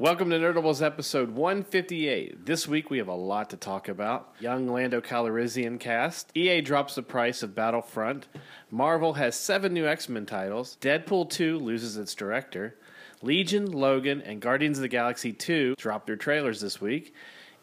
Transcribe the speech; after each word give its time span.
Welcome 0.00 0.30
to 0.30 0.38
Nerdables 0.38 0.80
episode 0.80 1.32
158. 1.32 2.46
This 2.46 2.66
week 2.66 2.88
we 2.88 2.96
have 2.96 3.08
a 3.08 3.14
lot 3.14 3.50
to 3.50 3.58
talk 3.58 3.86
about. 3.86 4.32
Young 4.40 4.66
Lando 4.66 5.02
Calrissian 5.02 5.78
cast. 5.78 6.34
EA 6.34 6.62
drops 6.62 6.94
the 6.94 7.02
price 7.02 7.42
of 7.42 7.54
Battlefront. 7.54 8.26
Marvel 8.70 9.12
has 9.12 9.36
seven 9.36 9.74
new 9.74 9.86
X 9.86 10.08
Men 10.08 10.24
titles. 10.24 10.78
Deadpool 10.80 11.28
2 11.28 11.58
loses 11.58 11.98
its 11.98 12.14
director. 12.14 12.78
Legion, 13.20 13.70
Logan, 13.70 14.22
and 14.22 14.40
Guardians 14.40 14.78
of 14.78 14.82
the 14.82 14.88
Galaxy 14.88 15.34
2 15.34 15.74
drop 15.76 16.06
their 16.06 16.16
trailers 16.16 16.62
this 16.62 16.80
week. 16.80 17.14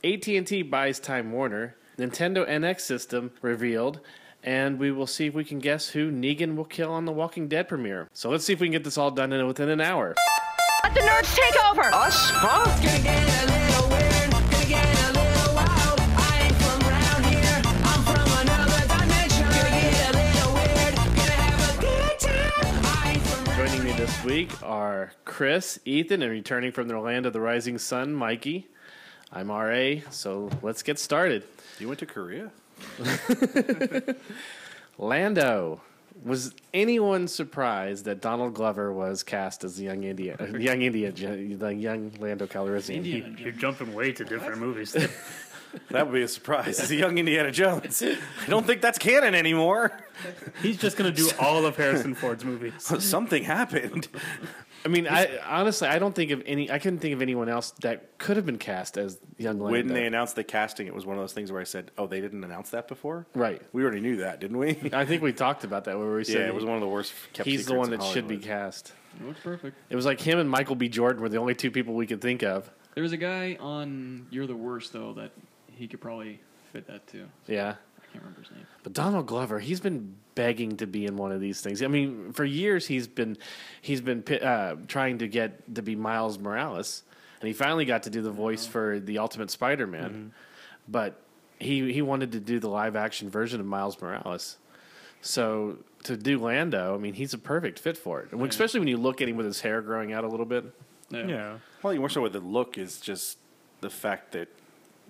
AT&T 0.03 0.61
buys 0.61 0.99
Time 0.99 1.31
Warner. 1.31 1.75
Nintendo 1.97 2.47
NX 2.47 2.81
system 2.81 3.31
revealed. 3.41 3.99
And 4.43 4.77
we 4.77 4.91
will 4.91 5.07
see 5.07 5.25
if 5.25 5.33
we 5.33 5.43
can 5.43 5.57
guess 5.57 5.89
who 5.89 6.11
Negan 6.11 6.55
will 6.55 6.65
kill 6.65 6.91
on 6.91 7.05
the 7.05 7.11
Walking 7.11 7.47
Dead 7.47 7.67
premiere. 7.67 8.07
So 8.13 8.29
let's 8.29 8.45
see 8.45 8.53
if 8.53 8.59
we 8.59 8.67
can 8.67 8.73
get 8.73 8.83
this 8.83 8.99
all 8.99 9.09
done 9.09 9.33
in 9.33 9.47
within 9.47 9.69
an 9.69 9.81
hour. 9.81 10.13
Let 10.83 10.93
the 10.93 11.01
nerds 11.01 11.35
take 11.35 11.55
over! 11.69 11.93
Us? 11.93 12.29
Huh? 12.31 12.65
Gonna 12.65 12.99
get 13.01 13.23
a 13.27 13.45
little 13.45 13.89
weird, 13.89 14.31
gonna 14.31 14.65
get 14.65 14.85
a 14.85 15.11
little 15.11 15.55
wild. 15.55 15.99
I 15.99 16.41
ain't 16.43 16.55
from 16.55 16.79
round 16.87 17.25
here, 17.25 17.61
I'm 17.65 18.01
from 18.03 18.27
another 18.41 18.81
dimension. 18.87 19.45
Gonna 19.45 19.81
get 19.81 20.09
a 20.09 20.17
little 20.17 20.53
weird, 20.53 20.95
gonna 20.95 21.37
have 21.43 21.61
a 21.69 21.81
good 21.81 22.19
time. 22.19 22.75
I 22.85 23.11
ain't 23.13 23.23
from 23.27 23.55
Joining 23.57 23.83
me 23.83 23.91
this 23.93 24.23
week 24.23 24.51
are 24.63 25.11
Chris, 25.25 25.79
Ethan, 25.85 26.21
and 26.21 26.31
returning 26.31 26.71
from 26.71 26.87
the 26.87 26.99
land 26.99 27.25
of 27.25 27.33
the 27.33 27.41
rising 27.41 27.77
sun, 27.77 28.13
Mikey. 28.13 28.67
I'm 29.31 29.51
RA, 29.51 30.01
so 30.09 30.49
let's 30.61 30.83
get 30.83 30.99
started. 30.99 31.43
You 31.79 31.87
went 31.87 31.99
to 31.99 32.05
Korea? 32.05 32.51
Lando. 34.97 35.81
Was 36.23 36.53
anyone 36.73 37.27
surprised 37.27 38.05
that 38.05 38.21
Donald 38.21 38.53
Glover 38.53 38.91
was 38.91 39.23
cast 39.23 39.63
as 39.63 39.75
the 39.77 39.83
young 39.85 40.03
India, 40.03 40.35
uh, 40.39 40.57
young 40.57 40.81
India, 40.81 41.11
the 41.11 41.73
young 41.73 42.11
Lando 42.19 42.47
Calrissian? 42.47 43.05
You- 43.05 43.35
You're 43.37 43.51
jumping 43.51 43.93
way 43.93 44.11
to 44.13 44.23
different 44.25 44.59
movies. 44.59 44.95
That 45.91 46.07
would 46.07 46.13
be 46.13 46.21
a 46.23 46.27
surprise. 46.29 46.79
It's 46.79 46.89
a 46.89 46.95
young 46.95 47.17
Indiana 47.17 47.51
Jones. 47.51 48.01
I 48.01 48.49
don't 48.49 48.65
think 48.65 48.81
that's 48.81 48.97
canon 48.97 49.35
anymore. 49.35 49.91
He's 50.63 50.77
just 50.77 50.97
going 50.97 51.13
to 51.13 51.15
do 51.15 51.29
all 51.39 51.65
of 51.65 51.75
Harrison 51.75 52.15
Ford's 52.15 52.43
movies. 52.45 52.73
Something 53.03 53.43
happened. 53.43 54.07
I 54.85 54.89
mean, 54.89 55.07
I 55.07 55.37
honestly, 55.45 55.87
I 55.87 55.99
don't 55.99 56.15
think 56.15 56.31
of 56.31 56.43
any. 56.45 56.71
I 56.71 56.79
couldn't 56.79 56.99
think 56.99 57.13
of 57.13 57.21
anyone 57.21 57.49
else 57.49 57.71
that 57.81 58.17
could 58.17 58.37
have 58.37 58.45
been 58.45 58.57
cast 58.57 58.97
as 58.97 59.19
young 59.37 59.59
Lando. 59.59 59.71
When 59.71 59.87
they 59.87 60.05
announced 60.05 60.35
the 60.35 60.43
casting, 60.43 60.87
it 60.87 60.93
was 60.93 61.05
one 61.05 61.17
of 61.17 61.23
those 61.23 61.33
things 61.33 61.51
where 61.51 61.59
I 61.59 61.65
said, 61.65 61.91
"Oh, 61.97 62.07
they 62.07 62.21
didn't 62.21 62.43
announce 62.43 62.69
that 62.69 62.87
before." 62.87 63.27
right? 63.33 63.61
We 63.73 63.83
already 63.83 63.99
knew 63.99 64.17
that, 64.17 64.39
didn't 64.39 64.57
we? 64.57 64.77
I 64.93 65.05
think 65.05 65.21
we 65.21 65.33
talked 65.33 65.63
about 65.63 65.85
that 65.85 65.97
where 65.97 66.15
we 66.15 66.23
said 66.23 66.41
yeah, 66.41 66.47
it 66.47 66.55
was 66.55 66.63
one 66.65 66.75
of 66.75 66.81
the 66.81 66.87
worst 66.87 67.13
kept. 67.33 67.47
he's 67.47 67.65
the 67.65 67.75
one 67.75 67.89
that 67.89 68.03
should 68.03 68.27
be 68.27 68.37
cast. 68.37 68.93
It 69.19 69.25
looks 69.25 69.39
perfect. 69.41 69.77
It 69.89 69.95
was 69.95 70.05
like 70.05 70.21
him 70.21 70.37
and 70.39 70.49
Michael 70.49 70.75
B. 70.75 70.89
Jordan 70.89 71.21
were 71.21 71.29
the 71.29 71.37
only 71.37 71.55
two 71.55 71.71
people 71.71 71.95
we 71.95 72.05
could 72.07 72.21
think 72.21 72.43
of. 72.43 72.69
There 72.93 73.03
was 73.03 73.13
a 73.13 73.17
guy 73.17 73.57
on 73.59 74.27
You're 74.29 74.47
the 74.47 74.55
Worst 74.55 74.93
though 74.93 75.13
that 75.13 75.31
he 75.71 75.87
could 75.87 76.01
probably 76.01 76.39
fit 76.71 76.87
that 76.87 77.07
too. 77.07 77.25
Yeah. 77.47 77.75
I 77.97 78.13
can't 78.13 78.23
remember 78.23 78.41
his 78.41 78.51
name. 78.51 78.65
But 78.87 78.93
Donald 78.93 79.25
Glover, 79.25 79.59
he's 79.59 79.81
been 79.81 80.15
begging 80.33 80.77
to 80.77 80.87
be 80.87 81.05
in 81.05 81.17
one 81.17 81.33
of 81.33 81.41
these 81.41 81.59
things. 81.59 81.83
I 81.83 81.87
mean, 81.87 82.31
for 82.31 82.45
years 82.45 82.87
he's 82.87 83.05
been 83.05 83.37
he's 83.81 83.99
been 83.99 84.23
uh, 84.41 84.75
trying 84.87 85.17
to 85.17 85.27
get 85.27 85.75
to 85.75 85.81
be 85.81 85.93
Miles 85.93 86.39
Morales, 86.39 87.03
and 87.41 87.47
he 87.49 87.53
finally 87.53 87.83
got 87.83 88.03
to 88.03 88.09
do 88.09 88.21
the 88.21 88.31
voice 88.31 88.65
for 88.65 89.01
the 89.01 89.17
Ultimate 89.17 89.51
Spider-Man. 89.51 90.31
But 90.87 91.19
he 91.59 91.91
he 91.91 92.01
wanted 92.01 92.31
to 92.31 92.39
do 92.39 92.59
the 92.61 92.69
live 92.69 92.95
action 92.95 93.29
version 93.29 93.59
of 93.59 93.65
Miles 93.65 93.99
Morales. 94.01 94.55
So 95.21 95.79
to 96.03 96.15
do 96.15 96.39
Lando, 96.39 96.95
I 96.95 96.97
mean, 96.97 97.15
he's 97.15 97.33
a 97.33 97.37
perfect 97.37 97.79
fit 97.79 97.97
for 97.97 98.21
it. 98.21 98.31
And 98.31 98.41
Especially 98.41 98.79
when 98.79 98.87
you 98.87 98.95
look 98.95 99.21
at 99.21 99.27
him 99.27 99.35
with 99.35 99.47
his 99.47 99.59
hair 99.59 99.81
growing 99.81 100.13
out 100.13 100.23
a 100.23 100.29
little 100.29 100.45
bit. 100.45 100.63
Yeah. 101.09 101.57
Probably 101.81 101.99
more 101.99 102.07
so 102.07 102.21
with 102.21 102.31
the 102.31 102.39
look 102.39 102.77
is 102.77 103.01
just 103.01 103.37
the 103.81 103.89
fact 103.89 104.31
that 104.31 104.47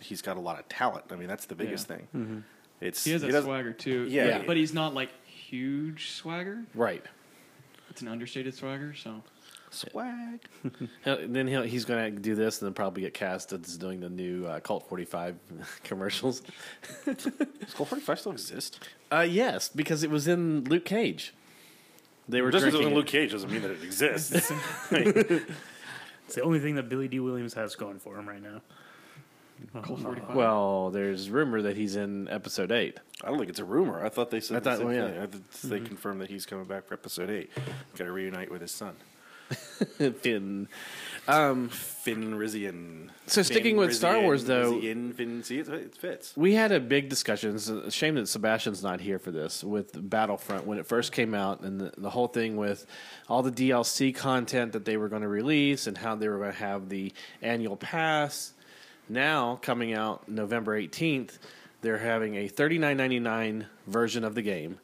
he's 0.02 0.24
got 0.24 0.36
a 0.36 0.40
lot 0.40 0.58
of 0.58 0.68
talent. 0.68 1.06
I 1.12 1.16
mean, 1.16 1.28
that's 1.28 1.46
the 1.46 1.54
biggest 1.54 1.88
Yeah. 1.88 1.98
thing. 1.98 2.44
It's 2.82 3.04
He 3.04 3.12
has 3.12 3.22
that 3.22 3.28
doesn't- 3.28 3.44
swagger 3.46 3.74
too. 3.74 4.06
Yeah. 4.10 4.28
Yeah. 4.28 4.44
But 4.46 4.58
he's 4.58 4.74
not 4.74 4.94
like 4.94 5.10
huge 5.26 6.12
swagger. 6.12 6.64
Right. 6.76 7.04
It's 7.90 8.02
an 8.02 8.08
understated 8.08 8.54
swagger, 8.54 8.94
so 8.94 9.24
swag. 9.72 10.42
He'll- 11.04 11.28
Then 11.28 11.48
he'll, 11.48 11.64
he's 11.64 11.86
going 11.86 12.16
to 12.16 12.22
do 12.22 12.36
this 12.36 12.62
and 12.62 12.68
then 12.68 12.74
probably 12.74 13.02
get 13.02 13.14
cast 13.14 13.52
as 13.54 13.78
doing 13.78 14.00
the 14.02 14.10
new 14.10 14.46
uh, 14.46 14.60
Colt 14.60 14.88
45 14.88 15.36
commercials. 15.84 16.42
Does 17.06 17.28
Colt 17.74 17.90
Forty 17.90 18.02
Five 18.02 18.20
still 18.20 18.32
exist? 18.34 18.88
Uh, 19.12 19.22
yes, 19.28 19.70
because 19.70 20.04
it 20.04 20.10
was 20.12 20.28
in 20.28 20.64
Luke 20.66 20.86
Cage. 20.86 21.34
They 22.30 22.42
were 22.42 22.52
Just 22.52 22.66
because 22.66 22.76
it 22.76 22.84
was 22.84 22.88
in. 22.88 22.94
Luke 22.94 23.08
Cage 23.08 23.32
doesn't 23.32 23.52
mean 23.52 23.62
that 23.62 23.72
it 23.72 23.84
exists. 23.84 24.52
It's 24.92 26.36
the 26.36 26.42
only 26.42 26.60
thing 26.60 26.76
that 26.76 26.90
Billy 26.90 27.08
Dee 27.08 27.22
Williams 27.22 27.54
has 27.54 27.76
going 27.76 28.00
for 28.00 28.18
him 28.20 28.28
right 28.28 28.42
now. 28.44 28.62
Colt 29.84 30.00
uh, 30.00 30.04
45. 30.04 30.36
Well, 30.36 30.90
there's 30.92 31.30
rumor 31.30 31.62
that 31.64 31.76
he's 31.78 31.96
in 31.96 32.28
episode 32.30 32.72
eight. 32.72 33.00
I 33.24 33.28
don't 33.30 33.38
think 33.38 33.50
it's 33.50 33.60
a 33.60 33.66
rumor. 33.66 34.04
I 34.06 34.10
thought 34.10 34.30
they 34.32 34.40
said 34.40 34.58
I 34.58 34.60
the 34.60 34.64
thought- 34.70 34.78
same 34.80 34.88
well, 34.88 34.96
yeah. 34.96 35.08
thing. 35.12 35.20
I 35.22 35.26
thought 35.26 35.42
They 35.64 35.78
mm-hmm. 35.78 35.86
confirmed 35.86 36.22
that 36.22 36.30
he's 36.30 36.46
coming 36.46 36.66
back 36.66 36.86
for 36.86 36.94
episode 36.94 37.30
eight. 37.30 37.50
Got 37.96 38.06
to 38.06 38.12
reunite 38.12 38.52
with 38.52 38.62
his 38.62 38.72
son, 38.72 38.96
Finn. 40.20 40.68
Um, 41.28 41.70
Finn 41.70 42.36
Rizian. 42.36 43.10
So 43.26 43.42
sticking 43.42 43.76
with 43.76 43.94
Star 43.96 44.22
Wars, 44.22 44.46
though- 44.46 44.74
Rizian, 44.74 45.14
Finn, 45.14 45.44
see, 45.44 45.60
it, 45.60 45.68
it 45.68 45.96
fits. 45.96 46.34
We 46.38 46.54
had 46.54 46.72
a 46.72 46.80
big 46.80 47.10
discussion. 47.10 47.56
It's 47.56 47.68
a 47.68 47.92
shame 47.92 48.16
that 48.16 48.28
Sebastian's 48.28 48.82
not 48.84 49.02
here 49.02 49.20
for 49.20 49.32
this 49.32 49.64
with 49.64 49.92
Battlefront 50.10 50.66
when 50.66 50.78
it 50.78 50.86
first 50.86 51.12
came 51.12 51.34
out 51.34 51.62
and 51.62 51.82
the, 51.82 51.92
the 51.98 52.10
whole 52.10 52.28
thing 52.28 52.56
with 52.56 52.86
all 53.28 53.42
the 53.44 53.52
DLC 53.52 54.16
content 54.16 54.72
that 54.74 54.86
they 54.86 54.96
were 54.98 55.10
going 55.10 55.22
to 55.24 55.28
release 55.28 55.88
and 55.88 55.98
how 55.98 56.16
they 56.16 56.28
were 56.30 56.38
going 56.38 56.52
to 56.52 56.58
have 56.58 56.88
the 56.90 57.12
annual 57.42 57.76
pass. 57.76 58.54
Now, 59.10 59.60
coming 59.62 59.94
out 59.94 60.28
November 60.28 60.80
18th, 60.80 61.38
they're 61.82 61.98
having 61.98 62.36
a 62.36 62.50
$39.99 62.50 63.66
version 63.88 64.24
of 64.24 64.36
the 64.36 64.42
game 64.42 64.80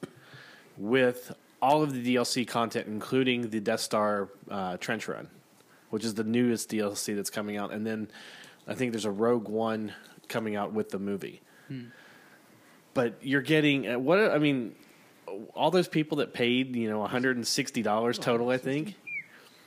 with 0.78 1.34
all 1.61 1.81
of 1.84 1.94
the 1.94 2.16
DLC 2.16 2.47
content, 2.47 2.88
including 2.88 3.50
the 3.50 3.59
Death 3.59 3.79
Star 3.81 4.29
uh, 4.50 4.78
Trench 4.78 5.07
Run, 5.07 5.29
which 5.89 6.03
is 6.06 6.13
the 6.13 6.23
newest 6.23 6.69
DLC 6.69 7.16
that's 7.16 7.29
coming 7.29 7.57
out. 7.57 7.72
And 7.73 7.85
then 7.85 8.09
I 8.67 8.73
think 8.73 8.91
there's 8.91 9.06
a 9.06 9.12
Rogue 9.12 9.47
One 9.47 9.94
coming 10.28 10.56
out 10.56 10.73
with 10.73 10.89
the 10.89 11.00
movie. 11.00 11.41
But 12.94 13.16
you're 13.22 13.41
getting 13.41 13.88
uh, 13.89 13.97
what 14.00 14.19
I 14.19 14.38
mean, 14.38 14.75
all 15.56 15.72
those 15.72 15.88
people 15.88 16.17
that 16.17 16.33
paid 16.33 16.75
you 16.75 16.88
know 16.88 17.00
160 17.00 17.81
dollars 17.81 18.19
total. 18.19 18.50
I 18.50 18.57
think. 18.57 18.95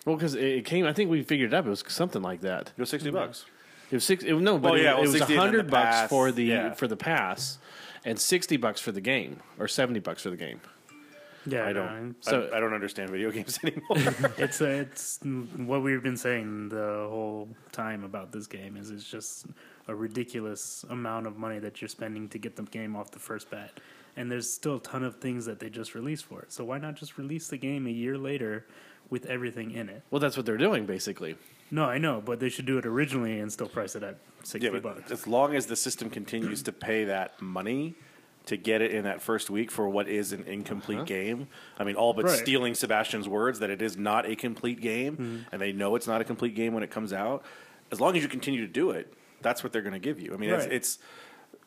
Well, 0.04 0.14
because 0.14 0.36
it 0.36 0.64
came, 0.64 0.86
I 0.86 0.92
think 0.92 1.10
we 1.10 1.22
figured 1.24 1.52
it 1.52 1.56
up. 1.56 1.66
It 1.66 1.70
was 1.70 1.82
something 1.88 2.22
like 2.22 2.42
that. 2.42 2.72
It 2.76 2.80
was 2.80 2.90
sixty 2.90 3.10
bucks. 3.10 3.44
It 3.90 3.94
was 3.96 4.04
six. 4.04 4.24
It, 4.24 4.34
no, 4.34 4.58
but 4.58 4.72
Oh, 4.72 4.74
it, 4.74 4.82
yeah, 4.82 4.94
well, 4.94 5.04
it 5.04 5.08
was 5.08 5.18
60 5.18 5.36
hundred 5.36 5.70
bucks 5.70 5.96
pass, 5.96 6.08
for 6.10 6.32
the 6.32 6.44
yeah. 6.44 6.74
for 6.74 6.88
the 6.88 6.96
pass, 6.96 7.58
and 8.04 8.18
sixty 8.18 8.56
bucks 8.56 8.80
for 8.80 8.92
the 8.92 9.00
game, 9.00 9.40
or 9.58 9.68
seventy 9.68 10.00
bucks 10.00 10.22
for 10.22 10.30
the 10.30 10.36
game. 10.36 10.60
Yeah, 11.48 11.64
I 11.64 11.72
don't. 11.72 12.16
So- 12.20 12.48
I, 12.52 12.56
I 12.56 12.60
don't 12.60 12.74
understand 12.74 13.10
video 13.10 13.30
games 13.30 13.58
anymore. 13.64 14.32
it's 14.38 14.60
uh, 14.60 14.66
it's 14.66 15.20
what 15.22 15.82
we've 15.82 16.02
been 16.02 16.16
saying 16.16 16.70
the 16.70 17.06
whole 17.08 17.48
time 17.72 18.02
about 18.02 18.32
this 18.32 18.46
game 18.48 18.76
is 18.76 18.90
it's 18.90 19.08
just 19.08 19.46
a 19.86 19.94
ridiculous 19.94 20.84
amount 20.90 21.28
of 21.28 21.36
money 21.36 21.60
that 21.60 21.80
you're 21.80 21.88
spending 21.88 22.28
to 22.30 22.38
get 22.38 22.56
the 22.56 22.62
game 22.64 22.96
off 22.96 23.12
the 23.12 23.20
first 23.20 23.48
bat. 23.50 23.70
And 24.16 24.28
there's 24.32 24.50
still 24.50 24.76
a 24.76 24.80
ton 24.80 25.04
of 25.04 25.16
things 25.20 25.44
that 25.44 25.60
they 25.60 25.68
just 25.70 25.94
released 25.94 26.24
for 26.24 26.40
it. 26.40 26.50
So 26.50 26.64
why 26.64 26.78
not 26.78 26.96
just 26.96 27.18
release 27.18 27.48
the 27.48 27.58
game 27.58 27.86
a 27.86 27.90
year 27.90 28.16
later 28.18 28.66
with 29.10 29.26
everything 29.26 29.70
in 29.70 29.88
it? 29.88 30.02
Well, 30.10 30.18
that's 30.20 30.36
what 30.36 30.46
they're 30.46 30.56
doing 30.56 30.86
basically. 30.86 31.36
No, 31.70 31.84
I 31.84 31.98
know, 31.98 32.22
but 32.24 32.40
they 32.40 32.48
should 32.48 32.66
do 32.66 32.78
it 32.78 32.86
originally 32.86 33.40
and 33.40 33.52
still 33.52 33.68
price 33.68 33.96
it 33.96 34.02
at 34.02 34.18
sixty 34.42 34.70
yeah, 34.70 34.78
bucks. 34.78 35.10
as 35.10 35.26
long 35.26 35.54
as 35.54 35.66
the 35.66 35.76
system 35.76 36.10
continues 36.10 36.62
to 36.64 36.72
pay 36.72 37.04
that 37.04 37.40
money 37.42 37.94
to 38.46 38.56
get 38.56 38.80
it 38.80 38.92
in 38.92 39.02
that 39.04 39.20
first 39.20 39.50
week 39.50 39.72
for 39.72 39.88
what 39.88 40.08
is 40.08 40.32
an 40.32 40.44
incomplete 40.44 40.98
uh-huh. 40.98 41.04
game. 41.04 41.48
I 41.78 41.84
mean, 41.84 41.96
all 41.96 42.12
but 42.12 42.26
Right. 42.26 42.38
stealing 42.38 42.74
Sebastian's 42.74 43.28
words 43.28 43.58
that 43.58 43.70
it 43.70 43.82
is 43.82 43.96
not 43.96 44.24
a 44.24 44.36
complete 44.36 44.80
game, 44.80 45.12
mm-hmm. 45.14 45.38
and 45.50 45.60
they 45.60 45.72
know 45.72 45.96
it's 45.96 46.06
not 46.06 46.20
a 46.20 46.24
complete 46.24 46.54
game 46.54 46.72
when 46.72 46.84
it 46.84 46.90
comes 46.90 47.12
out. 47.12 47.44
As 47.90 48.00
long 48.00 48.16
as 48.16 48.22
you 48.22 48.28
continue 48.28 48.60
to 48.60 48.72
do 48.72 48.90
it, 48.90 49.12
that's 49.42 49.64
what 49.64 49.72
they're 49.72 49.82
going 49.82 49.94
to 49.94 49.98
give 49.98 50.20
you. 50.20 50.32
I 50.32 50.36
mean, 50.36 50.50
Right. 50.50 50.60
it's, 50.60 50.96
it's 50.96 50.98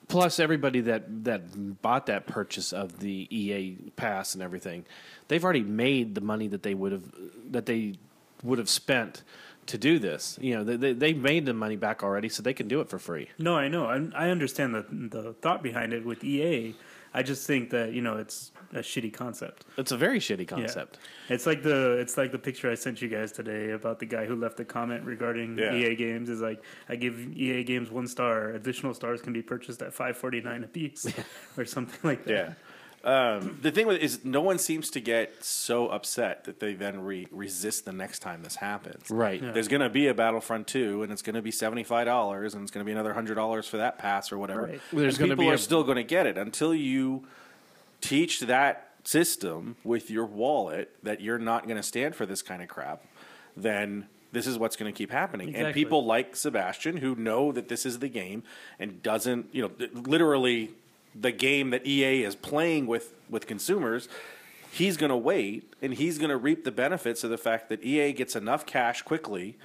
Plus, 0.08 0.40
everybody 0.40 0.82
that 0.82 1.24
that 1.26 1.82
bought 1.84 2.08
that 2.08 2.26
purchase 2.26 2.74
of 2.74 3.00
the 3.00 3.28
EA 3.30 3.92
pass 3.96 4.34
and 4.34 4.42
everything, 4.42 4.86
they've 5.28 5.44
already 5.44 5.62
made 5.62 6.16
the 6.16 6.22
money 6.22 6.48
that 6.48 6.64
they 6.64 6.74
would 6.74 6.92
have 6.92 7.04
that 7.52 7.68
they 7.68 7.94
would 8.42 8.58
have 8.58 8.70
spent 8.70 9.22
to 9.70 9.78
do 9.78 9.98
this. 10.00 10.38
You 10.42 10.56
know, 10.58 10.64
they, 10.64 10.76
they 10.78 10.94
they 10.94 11.14
made 11.14 11.46
the 11.46 11.54
money 11.54 11.76
back 11.78 12.04
already, 12.04 12.30
so 12.30 12.44
they 12.44 12.54
can 12.54 12.68
do 12.68 12.82
it 12.82 12.90
for 12.90 13.00
free. 13.00 13.30
No, 13.38 13.56
I 13.56 13.68
know. 13.68 13.86
I, 13.86 14.26
I 14.28 14.30
understand 14.30 14.76
the 14.76 14.86
the 14.92 15.34
thought 15.34 15.64
behind 15.64 15.94
it 15.94 16.06
with 16.06 16.24
EA. 16.24 16.76
I 17.12 17.24
just 17.24 17.48
think 17.48 17.72
that 17.72 17.94
you 17.94 18.02
know 18.02 18.18
it's 18.18 18.52
a 18.72 18.80
shitty 18.80 19.12
concept. 19.12 19.66
It's 19.78 19.92
a 19.92 19.98
very 19.98 20.20
shitty 20.20 20.42
Yeah. 20.42 20.58
concept. 20.58 21.00
It's 21.30 21.48
like 21.48 21.64
the 21.64 21.94
it's 21.94 22.18
like 22.18 22.32
the 22.32 22.38
picture 22.38 22.70
I 22.70 22.76
sent 22.76 23.02
you 23.02 23.08
guys 23.10 23.32
today 23.32 23.72
about 23.72 23.98
the 23.98 24.06
guy 24.06 24.26
who 24.28 24.36
left 24.36 24.60
a 24.60 24.66
comment 24.66 25.04
regarding 25.06 25.58
Yeah. 25.58 25.74
EA 25.74 25.96
games. 25.96 26.30
Is 26.30 26.40
like 26.42 26.62
I 26.88 26.96
give 26.96 27.20
EA 27.36 27.64
games 27.64 27.90
one 27.90 28.08
star. 28.08 28.52
Additional 28.52 28.94
stars 28.94 29.22
can 29.22 29.34
be 29.34 29.42
purchased 29.42 29.82
at 29.82 29.92
five 29.94 30.18
forty 30.18 30.40
nine 30.42 30.64
a 30.64 30.68
piece, 30.68 31.08
or 31.58 31.66
something 31.66 32.00
like 32.04 32.26
that. 32.26 32.32
yeah. 32.34 32.54
Um, 33.04 33.60
the 33.62 33.72
thing 33.72 33.88
with 33.88 34.02
is 34.02 34.26
no 34.26 34.42
one 34.42 34.58
seems 34.60 34.90
to 34.92 35.00
get 35.00 35.44
so 35.44 35.88
upset 35.88 36.44
that 36.44 36.60
they 36.60 36.74
then 36.74 37.00
re- 37.02 37.28
resist 37.32 37.86
the 37.86 37.94
next 37.94 38.20
time 38.20 38.44
this 38.44 38.58
happens. 38.58 39.10
Right. 39.10 39.42
There's 39.42 39.70
going 39.70 39.82
to 39.82 39.90
be 39.90 40.08
a 40.08 40.14
Battlefront 40.14 40.68
2, 40.68 41.04
and 41.04 41.12
it's 41.12 41.22
going 41.22 41.36
to 41.36 41.42
be 41.42 41.52
seventy 41.52 41.84
five 41.84 42.06
dollars, 42.06 42.54
and 42.54 42.64
it's 42.64 42.72
going 42.72 42.84
to 42.84 42.86
be 42.86 42.92
another 42.92 43.14
hundred 43.14 43.36
dollars 43.36 43.68
for 43.68 43.78
that 43.78 43.98
pass 44.00 44.32
or 44.32 44.38
whatever. 44.38 44.64
Right. 44.64 44.82
There's 44.92 45.18
gonna 45.18 45.32
people 45.32 45.46
be 45.46 45.52
are 45.52 45.54
a- 45.56 45.58
still 45.58 45.84
going 45.84 45.96
to 45.98 46.04
get 46.04 46.26
it 46.26 46.38
until 46.38 46.76
you 46.76 47.26
teach 48.02 48.42
that 48.42 48.90
system 49.04 49.76
with 49.84 50.12
your 50.12 50.26
wallet 50.26 50.92
that 51.04 51.22
you're 51.22 51.40
not 51.40 51.66
going 51.66 51.78
to 51.78 51.84
stand 51.84 52.16
for 52.16 52.26
this 52.26 52.42
kind 52.42 52.62
of 52.62 52.68
crap. 52.68 53.04
Then 53.56 54.08
this 54.32 54.46
is 54.46 54.58
what's 54.58 54.76
going 54.76 54.92
to 54.92 54.98
keep 54.98 55.12
happening. 55.12 55.56
And 55.56 55.74
people 55.74 56.06
like 56.06 56.36
Sebastian 56.36 56.98
who 56.98 57.16
know 57.16 57.52
that 57.52 57.68
this 57.70 57.86
is 57.86 58.00
the 58.00 58.10
game 58.10 58.44
and 58.78 59.02
doesn't, 59.02 59.48
you 59.54 59.62
know, 59.64 59.72
literally 59.94 60.72
the 61.14 61.32
game 61.32 61.70
that 61.72 61.86
EA 61.86 62.24
is 62.24 62.36
playing 62.36 62.88
with 62.88 63.14
with 63.30 63.48
consumers. 63.48 64.08
He's 64.72 64.98
going 64.98 65.10
to 65.10 65.18
wait 65.18 65.74
and 65.82 65.94
he's 65.94 66.18
going 66.18 66.30
to 66.30 66.38
reap 66.38 66.64
the 66.64 66.72
benefits 66.72 67.24
of 67.24 67.30
the 67.30 67.38
fact 67.38 67.70
that 67.70 67.84
EA 67.84 68.14
gets 68.14 68.36
enough 68.36 68.66
cash 68.66 69.02
quickly 69.02 69.58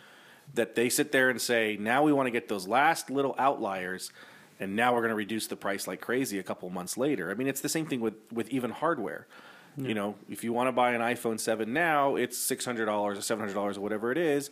that 0.52 0.74
they 0.74 0.88
sit 0.88 1.12
there 1.12 1.30
and 1.30 1.40
say, 1.40 1.76
now 1.78 2.02
we 2.02 2.12
want 2.12 2.26
to 2.26 2.30
get 2.30 2.48
those 2.48 2.68
last 2.68 3.10
little 3.10 3.34
outliers, 3.38 4.12
and 4.60 4.76
now 4.76 4.92
we're 4.92 5.00
going 5.00 5.10
to 5.10 5.16
reduce 5.16 5.46
the 5.46 5.56
price 5.56 5.86
like 5.86 6.00
crazy 6.00 6.38
a 6.38 6.42
couple 6.42 6.68
months 6.70 6.96
later. 6.96 7.30
I 7.30 7.34
mean, 7.34 7.48
it's 7.48 7.60
the 7.60 7.68
same 7.68 7.86
thing 7.86 8.00
with, 8.00 8.14
with 8.32 8.50
even 8.50 8.70
hardware. 8.70 9.26
You 9.76 9.94
know, 9.94 10.14
if 10.30 10.44
you 10.44 10.52
want 10.52 10.68
to 10.68 10.72
buy 10.72 10.92
an 10.92 11.00
iPhone 11.00 11.40
7 11.40 11.72
now, 11.72 12.14
it's 12.14 12.38
$600 12.38 12.86
or 12.86 13.14
$700 13.14 13.76
or 13.76 13.80
whatever 13.80 14.12
it 14.12 14.18
is. 14.18 14.50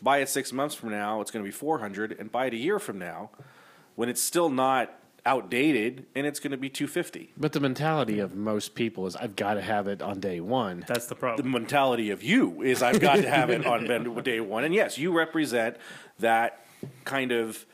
Buy 0.00 0.18
it 0.18 0.30
six 0.30 0.50
months 0.50 0.74
from 0.74 0.90
now, 0.90 1.20
it's 1.20 1.30
going 1.30 1.44
to 1.44 1.46
be 1.46 1.52
400 1.52 2.16
and 2.18 2.32
buy 2.32 2.46
it 2.46 2.54
a 2.54 2.56
year 2.56 2.78
from 2.78 2.98
now 2.98 3.28
when 3.96 4.08
it's 4.08 4.22
still 4.22 4.48
not 4.48 4.98
outdated 5.24 6.06
and 6.14 6.26
it's 6.26 6.40
going 6.40 6.50
to 6.50 6.56
be 6.56 6.68
250 6.68 7.32
But 7.36 7.52
the 7.52 7.60
mentality 7.60 8.18
of 8.18 8.34
most 8.34 8.74
people 8.74 9.06
is, 9.06 9.14
I've 9.14 9.36
got 9.36 9.54
to 9.54 9.62
have 9.62 9.86
it 9.86 10.02
on 10.02 10.18
day 10.20 10.40
one. 10.40 10.84
That's 10.88 11.06
the 11.06 11.14
problem 11.14 11.44
the 11.44 11.58
mentality 11.58 12.10
of 12.10 12.22
you 12.22 12.62
is 12.62 12.82
I've 12.82 13.00
got 13.00 13.16
to 13.16 13.28
have 13.28 13.50
it 13.50 13.64
on 13.64 13.84
day 14.24 14.40
one. 14.40 14.64
And 14.64 14.74
yes, 14.74 14.98
you 14.98 15.12
represent 15.12 15.76
that 16.18 16.64
kind 17.04 17.32
of. 17.32 17.64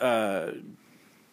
Uh, 0.00 0.52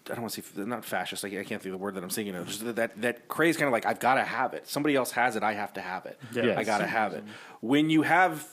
I 0.08 0.10
don't 0.10 0.22
want 0.22 0.34
to 0.34 0.42
say 0.44 0.64
not 0.64 0.86
fascist. 0.86 1.26
I 1.26 1.30
can't 1.30 1.42
I 1.42 1.44
can't 1.44 1.62
think 1.62 1.74
of 1.74 1.80
the 1.80 1.84
word 1.84 1.96
that 1.96 2.04
I'm 2.04 2.10
thinking 2.10 2.36
of. 2.36 2.48
Just 2.48 2.76
that 2.76 3.02
that 3.02 3.28
craze, 3.28 3.58
kind 3.58 3.68
of 3.68 3.74
like 3.74 3.88
I've 3.88 4.00
got 4.00 4.16
to 4.16 4.24
have 4.24 4.54
it. 4.54 4.68
Somebody 4.68 4.96
else 4.96 5.12
has 5.12 5.36
it. 5.36 5.42
I 5.42 5.54
have 5.54 5.74
to 5.74 5.82
have 5.82 6.06
it. 6.06 6.20
Yes. 6.32 6.56
I 6.58 6.64
got 6.64 6.80
to 6.80 6.88
have 6.88 7.14
it. 7.14 7.24
When 7.62 7.90
you 7.90 8.04
have 8.04 8.48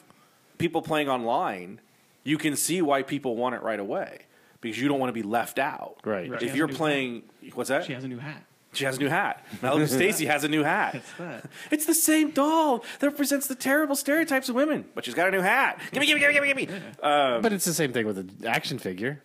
people 0.56 0.80
playing 0.80 1.10
online, 1.10 1.80
you 2.24 2.38
can 2.38 2.56
see 2.56 2.80
why 2.80 3.02
people 3.02 3.36
want 3.36 3.54
it 3.54 3.62
right 3.62 3.80
away 3.80 4.22
because 4.62 4.80
you 4.80 4.88
don't 4.88 4.98
want 4.98 5.10
to 5.10 5.12
be 5.12 5.22
left 5.22 5.58
out. 5.58 5.96
Right. 6.04 6.30
She 6.40 6.46
If 6.46 6.56
you're 6.56 6.66
a 6.66 6.70
new 6.70 6.76
playing, 6.76 7.22
what's 7.52 7.68
that? 7.68 7.84
She 7.84 7.92
has 7.92 8.04
a 8.04 8.08
new 8.08 8.18
hat. 8.18 8.42
She 8.72 8.86
has 8.86 8.96
a 8.96 9.00
new 9.00 9.08
hat. 9.08 9.44
Now 9.62 9.84
Stacy 9.84 10.24
has 10.24 10.44
a 10.44 10.48
new 10.48 10.62
hat. 10.62 10.94
What's 10.94 11.12
that? 11.18 11.50
It's 11.70 11.84
the 11.84 11.94
same 11.94 12.30
doll 12.30 12.82
that 13.00 13.06
represents 13.06 13.46
the 13.46 13.54
terrible 13.54 13.94
stereotypes 13.94 14.48
of 14.48 14.54
women, 14.54 14.86
but 14.94 15.04
she's 15.04 15.12
got 15.12 15.28
a 15.28 15.30
new 15.30 15.42
hat. 15.42 15.78
Gimme, 15.92 16.06
gimme, 16.06 16.20
gimme, 16.20 16.34
gimme, 16.46 16.66
gimme. 16.66 16.80
Um, 17.02 17.42
but 17.42 17.52
it's 17.52 17.66
the 17.66 17.74
same 17.74 17.92
thing 17.92 18.06
with 18.06 18.16
an 18.16 18.30
action 18.46 18.78
figure. 18.78 19.20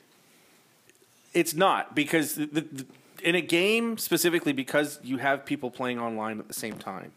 It's 1.34 1.54
not 1.54 1.96
because 1.96 2.36
the, 2.36 2.48
the, 2.48 2.62
the- 2.62 2.86
in 3.24 3.34
a 3.36 3.42
game 3.42 3.98
specifically 3.98 4.54
because 4.54 5.00
you 5.04 5.18
have 5.18 5.44
people 5.46 5.72
playing 5.72 6.00
online 6.00 6.40
at 6.40 6.48
the 6.48 6.54
same 6.54 6.78
time. 6.78 7.12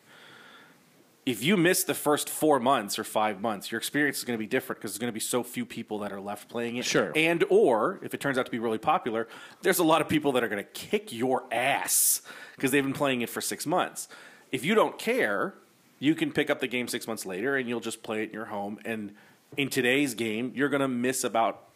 If 1.26 1.42
you 1.42 1.56
miss 1.56 1.84
the 1.84 1.94
first 1.94 2.28
four 2.30 2.58
months 2.58 2.98
or 2.98 3.04
five 3.04 3.40
months, 3.40 3.70
your 3.70 3.78
experience 3.78 4.18
is 4.18 4.24
going 4.24 4.38
to 4.38 4.42
be 4.42 4.46
different 4.46 4.80
because 4.80 4.92
there's 4.92 4.98
going 4.98 5.12
to 5.12 5.14
be 5.14 5.20
so 5.20 5.42
few 5.42 5.66
people 5.66 5.98
that 6.00 6.12
are 6.12 6.20
left 6.20 6.48
playing 6.48 6.76
it. 6.76 6.84
Sure. 6.84 7.12
And 7.14 7.44
or 7.50 8.00
if 8.02 8.14
it 8.14 8.20
turns 8.20 8.38
out 8.38 8.46
to 8.46 8.50
be 8.50 8.58
really 8.58 8.78
popular, 8.78 9.28
there's 9.62 9.78
a 9.78 9.84
lot 9.84 10.00
of 10.00 10.08
people 10.08 10.32
that 10.32 10.42
are 10.42 10.48
going 10.48 10.64
to 10.64 10.70
kick 10.70 11.12
your 11.12 11.44
ass 11.52 12.22
because 12.56 12.70
they've 12.70 12.82
been 12.82 12.94
playing 12.94 13.20
it 13.20 13.28
for 13.28 13.40
six 13.40 13.66
months. 13.66 14.08
If 14.50 14.64
you 14.64 14.74
don't 14.74 14.98
care, 14.98 15.54
you 15.98 16.14
can 16.14 16.32
pick 16.32 16.48
up 16.48 16.60
the 16.60 16.66
game 16.66 16.88
six 16.88 17.06
months 17.06 17.26
later 17.26 17.56
and 17.56 17.68
you'll 17.68 17.80
just 17.80 18.02
play 18.02 18.22
it 18.22 18.30
in 18.30 18.34
your 18.34 18.46
home. 18.46 18.78
And 18.84 19.14
in 19.56 19.68
today's 19.68 20.14
game, 20.14 20.52
you're 20.54 20.70
going 20.70 20.80
to 20.80 20.88
miss 20.88 21.22
about 21.22 21.66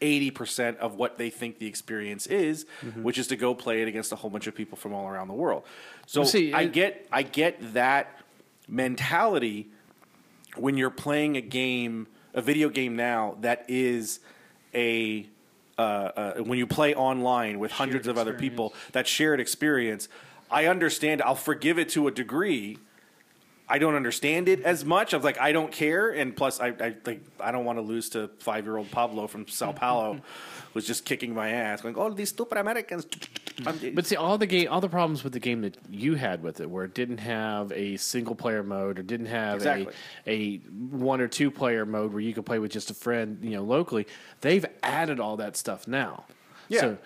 80% 0.00 0.76
of 0.78 0.94
what 0.94 1.18
they 1.18 1.30
think 1.30 1.58
the 1.58 1.66
experience 1.66 2.26
is, 2.26 2.66
mm-hmm. 2.80 3.02
which 3.02 3.18
is 3.18 3.26
to 3.28 3.36
go 3.36 3.54
play 3.54 3.82
it 3.82 3.88
against 3.88 4.12
a 4.12 4.16
whole 4.16 4.30
bunch 4.30 4.46
of 4.46 4.54
people 4.54 4.76
from 4.76 4.94
all 4.94 5.08
around 5.08 5.28
the 5.28 5.34
world. 5.34 5.64
So 6.06 6.24
see, 6.24 6.52
I 6.52 6.66
get 6.66 7.06
I 7.12 7.22
get 7.22 7.74
that 7.74 8.18
mentality 8.68 9.70
when 10.56 10.76
you're 10.76 10.90
playing 10.90 11.36
a 11.36 11.40
game, 11.40 12.06
a 12.34 12.42
video 12.42 12.68
game 12.68 12.96
now 12.96 13.36
that 13.40 13.64
is 13.68 14.20
a 14.74 15.26
uh, 15.78 15.80
uh, 15.80 16.34
when 16.42 16.58
you 16.58 16.66
play 16.66 16.94
online 16.94 17.58
with 17.58 17.72
hundreds 17.72 18.06
of 18.06 18.18
other 18.18 18.34
people, 18.34 18.74
that 18.92 19.06
shared 19.06 19.40
experience. 19.40 20.08
I 20.50 20.66
understand. 20.66 21.22
I'll 21.22 21.34
forgive 21.34 21.78
it 21.78 21.88
to 21.90 22.06
a 22.08 22.10
degree. 22.10 22.78
I 23.68 23.78
don't 23.78 23.94
understand 23.94 24.48
it 24.48 24.60
as 24.62 24.84
much. 24.84 25.14
I 25.14 25.16
was 25.16 25.24
like, 25.24 25.40
I 25.40 25.52
don't 25.52 25.72
care, 25.72 26.10
and 26.10 26.36
plus, 26.36 26.60
I 26.60 26.68
I, 26.68 26.94
like, 27.06 27.22
I 27.40 27.52
don't 27.52 27.64
want 27.64 27.78
to 27.78 27.82
lose 27.82 28.10
to 28.10 28.28
five 28.40 28.64
year 28.64 28.76
old 28.76 28.90
Pablo 28.90 29.26
from 29.26 29.46
Sao 29.48 29.72
Paulo, 29.72 30.20
was 30.74 30.86
just 30.86 31.04
kicking 31.04 31.32
my 31.34 31.50
ass, 31.50 31.80
going, 31.80 31.94
"Oh, 31.96 32.10
these 32.10 32.28
stupid 32.30 32.58
Americans." 32.58 33.06
But 33.94 34.06
see, 34.06 34.16
all 34.16 34.38
the 34.38 34.46
game, 34.46 34.68
all 34.70 34.80
the 34.80 34.88
problems 34.88 35.22
with 35.22 35.34
the 35.34 35.38
game 35.38 35.60
that 35.60 35.76
you 35.90 36.14
had 36.14 36.42
with 36.42 36.60
it, 36.60 36.70
where 36.70 36.84
it 36.84 36.94
didn't 36.94 37.18
have 37.18 37.70
a 37.72 37.98
single 37.98 38.34
player 38.34 38.62
mode 38.62 38.98
or 38.98 39.02
didn't 39.02 39.26
have 39.26 39.56
Exactly. 39.56 39.92
a 40.26 40.30
a 40.30 40.56
one 40.96 41.20
or 41.20 41.28
two 41.28 41.50
player 41.50 41.84
mode 41.84 42.12
where 42.12 42.22
you 42.22 42.32
could 42.32 42.46
play 42.46 42.58
with 42.58 42.72
just 42.72 42.90
a 42.90 42.94
friend, 42.94 43.38
you 43.42 43.50
know, 43.50 43.62
locally. 43.62 44.06
They've 44.40 44.64
added 44.82 45.20
all 45.20 45.36
that 45.36 45.58
stuff 45.58 45.86
now. 45.86 46.24
Yeah. 46.68 46.80
So, 46.80 46.98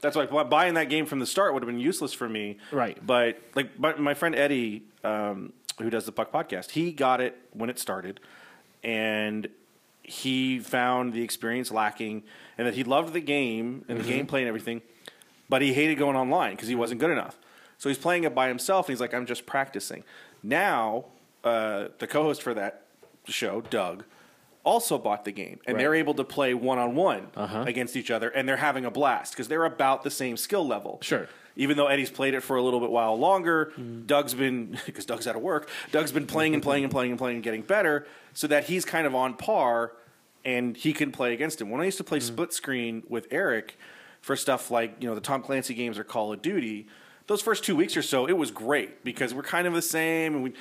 That's 0.00 0.16
why 0.16 0.24
buying 0.44 0.74
that 0.74 0.88
game 0.88 1.04
from 1.04 1.18
the 1.18 1.26
start 1.26 1.52
would 1.52 1.62
have 1.62 1.68
been 1.68 1.78
useless 1.78 2.14
for 2.14 2.28
me. 2.28 2.56
Right. 2.72 2.98
But 3.06 3.38
like 3.54 3.78
but 3.78 4.00
my 4.00 4.14
friend 4.14 4.34
Eddie, 4.34 4.84
um, 5.04 5.52
who 5.78 5.90
does 5.90 6.06
the 6.06 6.12
Puck 6.12 6.32
podcast, 6.32 6.70
he 6.72 6.92
got 6.92 7.20
it 7.20 7.36
when 7.52 7.70
it 7.70 7.78
started, 7.78 8.20
and 8.82 9.48
he 10.02 10.58
found 10.58 11.12
the 11.12 11.22
experience 11.22 11.70
lacking, 11.70 12.22
and 12.58 12.66
that 12.66 12.74
he 12.74 12.84
loved 12.84 13.12
the 13.12 13.20
game 13.20 13.84
and 13.88 13.98
the 14.00 14.04
gameplay 14.04 14.40
and 14.40 14.48
everything, 14.48 14.82
but 15.48 15.62
he 15.62 15.72
hated 15.72 15.96
going 15.96 16.16
online 16.16 16.52
because 16.54 16.68
he 16.68 16.74
wasn't 16.74 17.00
good 17.00 17.10
enough. 17.10 17.38
So 17.78 17.88
he's 17.88 17.98
playing 17.98 18.24
it 18.24 18.34
by 18.34 18.48
himself, 18.48 18.86
and 18.88 18.94
he's 18.94 19.00
like, 19.00 19.14
"I'm 19.14 19.26
just 19.26 19.46
practicing." 19.46 20.04
Now, 20.42 21.06
uh, 21.44 21.88
the 21.98 22.06
co-host 22.06 22.42
for 22.42 22.54
that 22.54 22.82
show, 23.26 23.60
Doug, 23.62 24.04
also 24.64 24.98
bought 24.98 25.24
the 25.24 25.32
game, 25.32 25.58
and 25.66 25.74
Right. 25.76 25.82
they're 25.82 25.94
able 25.94 26.14
to 26.14 26.24
play 26.24 26.54
one 26.54 26.78
on 26.78 26.94
one 26.94 27.28
against 27.36 27.96
each 27.96 28.10
other, 28.10 28.28
and 28.28 28.48
they're 28.48 28.56
having 28.58 28.84
a 28.84 28.90
blast 28.90 29.32
because 29.32 29.48
they're 29.48 29.64
about 29.64 30.02
the 30.04 30.10
same 30.10 30.36
skill 30.36 30.66
level. 30.66 30.98
Sure. 31.02 31.28
Even 31.56 31.76
though 31.76 31.86
Eddie's 31.86 32.10
played 32.10 32.34
it 32.34 32.40
for 32.42 32.56
a 32.56 32.62
little 32.62 32.80
bit 32.80 32.90
while 32.90 33.18
longer, 33.18 33.72
Mm-hmm. 33.78 34.06
Doug's 34.06 34.34
been 34.34 34.78
because 34.86 35.04
Doug's 35.06 35.26
out 35.26 35.36
of 35.36 35.42
work. 35.42 35.68
Doug's 35.90 36.12
been 36.12 36.26
playing 36.26 36.54
and 36.54 36.62
playing 36.62 36.84
and 36.84 36.90
playing 36.90 37.10
and 37.12 37.18
playing 37.18 37.36
and 37.36 37.44
getting 37.44 37.62
better, 37.62 38.06
so 38.34 38.46
that 38.46 38.64
he's 38.64 38.84
kind 38.84 39.06
of 39.06 39.14
on 39.14 39.34
par, 39.34 39.92
and 40.44 40.76
he 40.76 40.92
can 40.92 41.12
play 41.12 41.32
against 41.32 41.60
him. 41.60 41.70
When 41.70 41.80
I 41.80 41.84
used 41.84 41.98
to 41.98 42.04
play 42.04 42.18
Mm-hmm. 42.18 42.26
split 42.34 42.52
screen 42.52 43.02
with 43.08 43.26
Eric 43.30 43.76
for 44.20 44.36
stuff 44.36 44.70
like 44.70 44.96
you 45.00 45.08
know 45.08 45.14
the 45.14 45.20
Tom 45.20 45.42
Clancy 45.42 45.74
games 45.74 45.98
or 45.98 46.04
Call 46.04 46.32
of 46.32 46.40
Duty, 46.42 46.86
those 47.26 47.42
first 47.42 47.64
two 47.64 47.76
weeks 47.76 47.96
or 47.96 48.02
so, 48.02 48.26
it 48.26 48.36
was 48.36 48.50
great 48.50 49.04
because 49.04 49.34
we're 49.34 49.42
kind 49.42 49.66
of 49.66 49.74
the 49.74 49.82
same, 49.82 50.34
and 50.34 50.42
we 50.42 50.52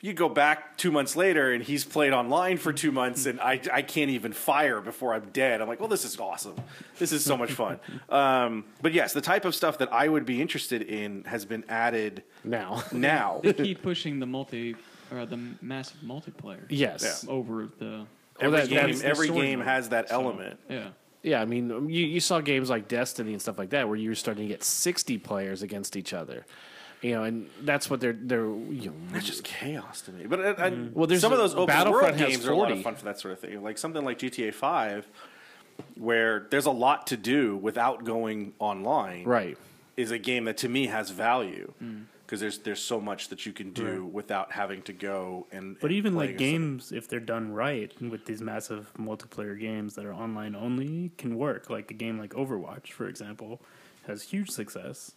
you 0.00 0.12
go 0.12 0.28
back 0.28 0.76
two 0.76 0.90
months 0.90 1.16
later 1.16 1.52
and 1.52 1.64
he's 1.64 1.84
played 1.84 2.12
online 2.12 2.58
for 2.58 2.72
two 2.72 2.92
months 2.92 3.24
and 3.26 3.40
I, 3.40 3.60
I 3.72 3.82
can't 3.82 4.10
even 4.10 4.32
fire 4.32 4.80
before 4.80 5.14
I'm 5.14 5.30
dead. 5.32 5.60
I'm 5.62 5.68
like, 5.68 5.80
well, 5.80 5.88
this 5.88 6.04
is 6.04 6.18
awesome. 6.20 6.54
This 6.98 7.12
is 7.12 7.24
so 7.24 7.36
much 7.36 7.52
fun. 7.52 7.80
um, 8.10 8.64
but 8.82 8.92
yes, 8.92 9.12
the 9.14 9.22
type 9.22 9.44
of 9.44 9.54
stuff 9.54 9.78
that 9.78 9.92
I 9.92 10.06
would 10.08 10.26
be 10.26 10.40
interested 10.42 10.82
in 10.82 11.24
has 11.24 11.44
been 11.44 11.64
added 11.68 12.22
now, 12.44 12.82
now. 12.92 13.40
They 13.42 13.52
keep 13.54 13.82
pushing 13.82 14.20
the 14.20 14.26
multi 14.26 14.76
or 15.10 15.24
the 15.24 15.38
massive 15.62 15.98
multiplayer. 16.04 16.66
yes, 16.68 17.24
Over 17.26 17.68
the 17.78 18.06
every 18.38 18.60
that- 18.60 18.68
game, 18.68 19.00
every 19.02 19.28
game 19.28 19.60
mode. 19.60 19.68
has 19.68 19.88
that 19.88 20.10
so, 20.10 20.16
element. 20.20 20.58
Yeah. 20.68 20.88
yeah. 21.22 21.40
I 21.40 21.46
mean, 21.46 21.72
um, 21.72 21.88
you, 21.88 22.04
you 22.04 22.20
saw 22.20 22.40
games 22.40 22.68
like 22.68 22.86
Destiny 22.86 23.32
and 23.32 23.40
stuff 23.40 23.56
like 23.58 23.70
that 23.70 23.88
where 23.88 23.96
you 23.96 24.10
were 24.10 24.14
starting 24.14 24.46
to 24.46 24.48
get 24.52 24.62
sixty 24.62 25.16
players 25.16 25.62
against 25.62 25.96
each 25.96 26.12
other. 26.12 26.44
You 27.06 27.14
know, 27.14 27.22
and 27.22 27.48
that's 27.62 27.88
what 27.88 28.00
they're 28.00 28.16
they're 28.18 28.48
you 28.48 28.90
know 28.90 28.94
It's 29.14 29.26
just 29.26 29.44
chaos 29.44 30.00
to 30.02 30.12
me. 30.12 30.26
But 30.26 30.40
uh, 30.40 30.54
uh, 30.58 30.70
Well, 30.92 31.06
there's 31.06 31.20
some 31.20 31.32
of 31.32 31.38
those 31.38 31.54
open 31.54 31.88
world 31.88 32.16
has 32.16 32.28
games 32.30 32.46
are 32.48 32.52
a 32.52 32.56
lot 32.56 32.72
of 32.72 32.82
fun 32.82 32.96
for 32.96 33.04
that 33.04 33.20
sort 33.20 33.32
of 33.32 33.38
thing. 33.38 33.62
Like 33.62 33.78
something 33.78 34.04
like 34.04 34.18
GTA 34.18 34.52
Five, 34.52 35.06
where 35.96 36.48
there's 36.50 36.66
a 36.66 36.72
lot 36.72 37.06
to 37.06 37.16
do 37.16 37.56
without 37.56 38.02
going 38.02 38.54
online. 38.58 39.22
right. 39.24 39.56
is 39.96 40.10
a 40.10 40.18
game 40.18 40.46
that 40.46 40.56
to 40.58 40.68
me 40.68 40.88
has 40.88 41.10
value 41.10 41.72
because 42.26 42.40
there's 42.40 42.58
there's 42.58 42.82
so 42.82 43.00
much 43.00 43.28
that 43.28 43.46
you 43.46 43.52
can 43.52 43.70
do 43.70 44.04
without 44.04 44.50
having 44.50 44.82
to 44.82 44.92
go 44.92 45.46
and. 45.52 45.78
But 45.78 45.90
and 45.90 45.98
even 45.98 46.14
play 46.14 46.26
like 46.26 46.38
games, 46.38 46.90
if 46.90 47.08
they're 47.08 47.20
done 47.20 47.52
right 47.52 47.92
with 48.02 48.24
these 48.26 48.42
massive 48.42 48.92
multiplayer 48.98 49.56
games 49.58 49.94
that 49.94 50.04
are 50.04 50.12
online 50.12 50.56
only, 50.56 51.12
can 51.18 51.36
work. 51.36 51.70
Like 51.70 51.92
a 51.92 51.94
game 51.94 52.18
like 52.18 52.34
Overwatch, 52.34 52.90
for 52.90 53.06
example, 53.06 53.60
has 54.08 54.22
huge 54.24 54.50
success, 54.50 55.12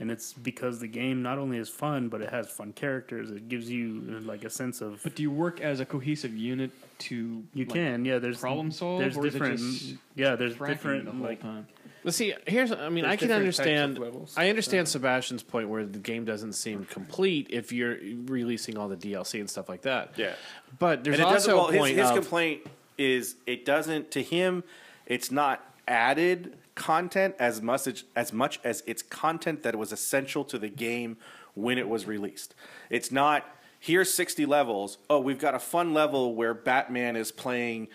and 0.00 0.10
it's 0.10 0.32
because 0.32 0.78
the 0.78 0.86
game 0.86 1.22
not 1.22 1.38
only 1.38 1.58
is 1.58 1.68
fun, 1.68 2.08
but 2.08 2.20
it 2.20 2.30
has 2.30 2.48
fun 2.48 2.72
characters. 2.72 3.30
It 3.30 3.48
gives 3.48 3.70
you 3.70 4.20
like 4.24 4.44
a 4.44 4.50
sense 4.50 4.80
of 4.80 5.00
But 5.02 5.16
do 5.16 5.22
you 5.22 5.30
work 5.30 5.60
as 5.60 5.80
a 5.80 5.84
cohesive 5.84 6.36
unit 6.36 6.70
to 7.00 7.44
you 7.54 7.64
like, 7.64 7.74
can 7.74 8.04
yeah. 8.04 8.18
There's 8.18 8.38
problem 8.38 8.70
solve, 8.70 9.00
There's 9.00 9.16
or 9.16 9.26
is 9.26 9.34
it 9.34 9.38
different 9.38 9.58
just 9.58 9.94
yeah. 10.14 10.36
There's 10.36 10.54
fracking 10.54 10.68
different 10.68 11.04
the 11.06 11.10
whole 11.12 11.20
like 11.20 11.42
time? 11.42 11.66
But 12.04 12.14
see, 12.14 12.32
here's 12.46 12.70
I 12.70 12.88
mean, 12.88 13.04
There's 13.04 13.12
I 13.12 13.16
can 13.16 13.28
different 13.28 13.46
types 13.46 13.58
of 13.58 13.66
understand. 13.66 13.98
levels. 13.98 14.34
I 14.36 14.48
understand 14.50 14.88
Sebastian's 14.88 15.42
point 15.42 15.68
where 15.68 15.84
the 15.84 15.98
game 15.98 16.24
doesn't 16.24 16.52
seem 16.52 16.84
complete 16.84 17.48
if 17.50 17.72
you're 17.72 17.96
releasing 18.26 18.78
all 18.78 18.88
the 18.88 18.96
DLC 18.96 19.40
and 19.40 19.50
stuff 19.50 19.68
like 19.68 19.82
that. 19.82 20.12
Yeah. 20.16 20.34
But 20.78 21.02
there's 21.02 21.18
and 21.18 21.28
it 21.28 21.30
doesn't. 21.32 21.52
also 21.52 21.56
Well, 21.56 21.68
a 21.68 21.72
his, 21.72 21.80
point 21.80 21.96
his 21.98 22.08
of 22.08 22.14
complaint 22.14 22.66
is 22.98 23.34
it 23.46 23.64
doesn't. 23.64 24.12
To 24.12 24.22
him, 24.22 24.62
it's 25.06 25.32
not 25.32 25.64
added 25.88 26.56
content 26.78 27.34
as 27.40 27.60
much 27.60 27.88
as, 27.88 28.04
as 28.14 28.32
much 28.32 28.60
as 28.62 28.84
it's 28.86 29.02
content 29.02 29.64
that 29.64 29.74
was 29.76 29.92
essential 29.92 30.44
to 30.44 30.58
the 30.58 30.68
game 30.68 31.18
when 31.54 31.76
it 31.76 31.88
was 31.88 32.06
released. 32.06 32.54
It's 32.88 33.10
not 33.10 33.44
here's 33.80 34.14
60 34.14 34.46
levels. 34.46 34.98
Oh, 35.10 35.20
we've 35.20 35.40
got 35.40 35.54
a 35.54 35.58
fun 35.58 35.92
level 35.92 36.34
where 36.34 36.54
Batman 36.54 37.16
is 37.16 37.32
playing 37.32 37.88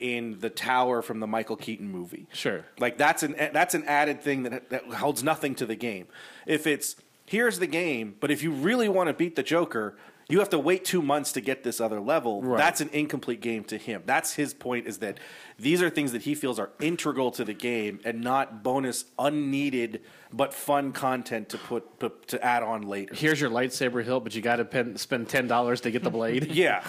in 0.00 0.40
the 0.40 0.48
tower 0.48 1.02
from 1.02 1.20
the 1.20 1.26
Michael 1.26 1.56
Keaton 1.56 1.92
movie. 1.92 2.26
Sure. 2.32 2.64
Like 2.78 2.96
that's 2.96 3.22
an 3.22 3.34
that's 3.52 3.74
an 3.74 3.84
added 3.84 4.22
thing 4.22 4.44
that 4.44 4.70
that 4.70 4.86
holds 4.86 5.22
nothing 5.22 5.54
to 5.56 5.66
the 5.66 5.76
game. 5.76 6.06
If 6.46 6.66
it's 6.66 6.96
here's 7.26 7.58
the 7.58 7.66
game, 7.66 8.16
but 8.20 8.30
if 8.30 8.42
you 8.42 8.52
really 8.52 8.88
want 8.88 9.08
to 9.08 9.12
beat 9.12 9.36
the 9.36 9.42
Joker, 9.42 9.96
you 10.30 10.38
have 10.38 10.50
to 10.50 10.58
wait 10.58 10.84
two 10.84 11.02
months 11.02 11.32
to 11.32 11.40
get 11.40 11.64
this 11.64 11.80
other 11.80 12.00
level. 12.00 12.42
Right. 12.42 12.58
That's 12.58 12.80
an 12.80 12.90
incomplete 12.92 13.40
game 13.40 13.64
to 13.64 13.76
him. 13.76 14.02
That's 14.06 14.34
his 14.34 14.54
point. 14.54 14.86
Is 14.86 14.98
that 14.98 15.18
these 15.58 15.82
are 15.82 15.90
things 15.90 16.12
that 16.12 16.22
he 16.22 16.34
feels 16.34 16.58
are 16.58 16.70
integral 16.80 17.30
to 17.32 17.44
the 17.44 17.54
game 17.54 18.00
and 18.04 18.20
not 18.22 18.62
bonus, 18.62 19.04
unneeded 19.18 20.00
but 20.32 20.54
fun 20.54 20.92
content 20.92 21.48
to 21.48 21.58
put, 21.58 22.28
to 22.28 22.44
add 22.44 22.62
on 22.62 22.82
later. 22.82 23.12
here's 23.14 23.40
your 23.40 23.50
lightsaber 23.50 24.04
hilt, 24.04 24.22
but 24.22 24.34
you 24.34 24.40
got 24.40 24.56
to 24.56 24.98
spend 24.98 25.28
ten 25.28 25.48
dollars 25.48 25.80
to 25.80 25.90
get 25.90 26.04
the 26.04 26.10
blade. 26.10 26.48
Yeah, 26.60 26.84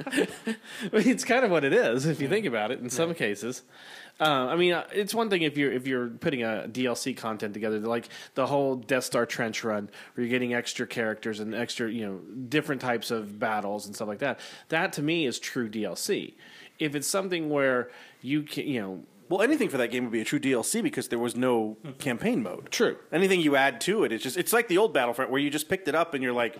it's 0.92 1.24
kind 1.24 1.44
of 1.44 1.50
what 1.50 1.64
it 1.64 1.72
is 1.72 2.06
if 2.06 2.20
you 2.20 2.28
think 2.28 2.46
about 2.46 2.70
it. 2.70 2.80
In 2.80 2.88
some 2.88 3.14
cases, 3.14 3.62
uh, 4.20 4.24
I 4.24 4.56
mean, 4.56 4.74
uh, 4.74 4.86
it's 4.92 5.14
one 5.14 5.30
thing 5.30 5.42
if 5.42 5.56
you're 5.56 5.72
if 5.72 5.86
you're 5.86 6.08
putting 6.08 6.42
a 6.42 6.66
DLC 6.68 7.16
content 7.16 7.54
together, 7.54 7.78
like 7.80 8.08
the 8.34 8.46
whole 8.46 8.76
Death 8.76 9.04
Star 9.04 9.24
trench 9.24 9.64
run, 9.64 9.88
where 10.14 10.24
you're 10.26 10.30
getting 10.30 10.52
extra 10.52 10.86
characters 10.86 11.40
and 11.40 11.54
extra, 11.54 11.90
you 11.90 12.06
know, 12.06 12.18
different 12.48 12.80
types 12.82 13.10
of 13.10 13.38
battles 13.38 13.86
and 13.86 13.94
stuff 13.94 14.08
like 14.08 14.18
that. 14.18 14.38
That 14.68 14.92
to 14.94 15.02
me 15.02 15.26
is 15.26 15.38
true 15.38 15.68
DLC. 15.70 16.34
If 16.78 16.94
it's 16.94 17.08
something 17.08 17.48
where 17.50 17.90
you 18.22 18.42
can, 18.42 18.66
you 18.66 18.80
know, 18.80 19.02
Well, 19.30 19.42
anything 19.42 19.68
for 19.68 19.78
that 19.78 19.90
game 19.90 20.04
would 20.04 20.12
be 20.12 20.20
a 20.20 20.24
true 20.24 20.40
DLC 20.40 20.82
because 20.82 21.08
there 21.08 21.18
was 21.18 21.36
no 21.36 21.76
campaign 21.98 22.42
mode. 22.42 22.70
True. 22.70 22.96
Anything 23.12 23.40
you 23.40 23.56
add 23.56 23.80
to 23.82 24.04
it, 24.04 24.12
it's 24.12 24.22
just 24.24 24.36
it's 24.36 24.52
like 24.52 24.68
the 24.68 24.76
old 24.78 24.92
Battlefront 24.92 25.30
where 25.30 25.40
you 25.40 25.50
just 25.50 25.68
picked 25.68 25.88
it 25.88 25.94
up 25.94 26.14
and 26.14 26.22
you're 26.22 26.32
like, 26.32 26.58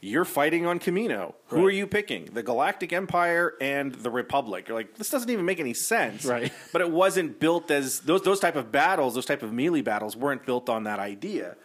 you're 0.00 0.24
fighting 0.24 0.64
on 0.66 0.78
Kamino. 0.78 1.34
Who 1.48 1.56
Right. 1.56 1.64
are 1.66 1.70
you 1.70 1.86
picking? 1.86 2.26
The 2.26 2.42
Galactic 2.42 2.92
Empire 2.92 3.54
and 3.60 3.92
the 3.94 4.10
Republic. 4.10 4.68
You're 4.68 4.76
like, 4.76 4.94
this 4.96 5.10
doesn't 5.10 5.28
even 5.30 5.44
make 5.44 5.58
any 5.60 5.74
sense. 5.74 6.24
Right. 6.24 6.52
But 6.72 6.82
it 6.82 6.90
wasn't 6.90 7.40
built 7.40 7.70
as 7.70 8.00
those 8.00 8.22
those 8.22 8.40
type 8.40 8.56
of 8.56 8.70
battles, 8.70 9.14
those 9.14 9.26
type 9.26 9.42
of 9.42 9.52
melee 9.52 9.80
battles 9.82 10.16
weren't 10.16 10.46
built 10.46 10.68
on 10.68 10.84
that 10.84 10.98
idea. 10.98 11.56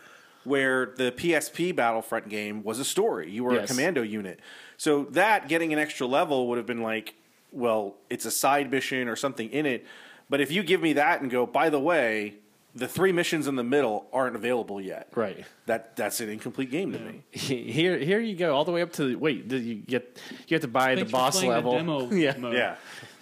Where 0.45 0.87
the 0.97 1.11
PSP 1.11 1.73
Battlefront 1.73 2.27
game 2.27 2.63
was 2.63 2.79
a 2.79 2.83
story. 2.85 3.29
You 3.31 3.43
were 3.45 3.53
Yes. 3.53 3.69
a 3.69 3.73
commando 3.73 4.01
unit. 4.01 4.39
So 4.77 5.03
that 5.11 5.47
getting 5.47 5.71
an 5.71 5.79
extra 5.79 6.05
level 6.05 6.47
would 6.49 6.57
have 6.57 6.65
been 6.67 6.81
like, 6.81 7.15
well, 7.51 7.95
it's 8.09 8.25
a 8.25 8.31
side 8.31 8.69
mission 8.69 9.07
or 9.07 9.15
something 9.15 9.49
in 9.51 9.65
it. 9.65 9.85
But 10.29 10.41
if 10.41 10.51
you 10.51 10.63
give 10.63 10.81
me 10.81 10.93
that 10.93 11.21
and 11.21 11.29
go, 11.31 11.45
by 11.45 11.69
the 11.69 11.79
way, 11.79 12.35
the 12.75 12.87
three 12.87 13.11
missions 13.11 13.47
in 13.47 13.55
the 13.55 13.63
middle 13.63 14.05
aren't 14.11 14.35
available 14.35 14.81
yet. 14.81 15.07
Right. 15.15 15.45
That 15.67 15.95
that's 15.95 16.19
an 16.21 16.29
incomplete 16.29 16.71
game 16.71 16.91
to 16.93 16.99
me. 16.99 17.23
here 17.31 17.97
here 17.99 18.19
you 18.19 18.35
go 18.35 18.55
all 18.55 18.65
the 18.65 18.71
way 18.71 18.81
up 18.81 18.93
to 18.93 19.05
the, 19.09 19.15
wait. 19.15 19.47
Did 19.47 19.63
you 19.63 19.75
get 19.75 20.19
you 20.47 20.55
have 20.55 20.61
to 20.61 20.67
buy 20.67 20.95
Thanks 20.95 21.01
the 21.01 21.05
for 21.05 21.11
boss 21.11 21.35
playing 21.39 21.49
the 21.51 21.55
level? 21.55 21.73
demo 21.77 22.09
yeah, 22.11 22.35
mode. 22.37 22.53
Yeah. 22.55 22.75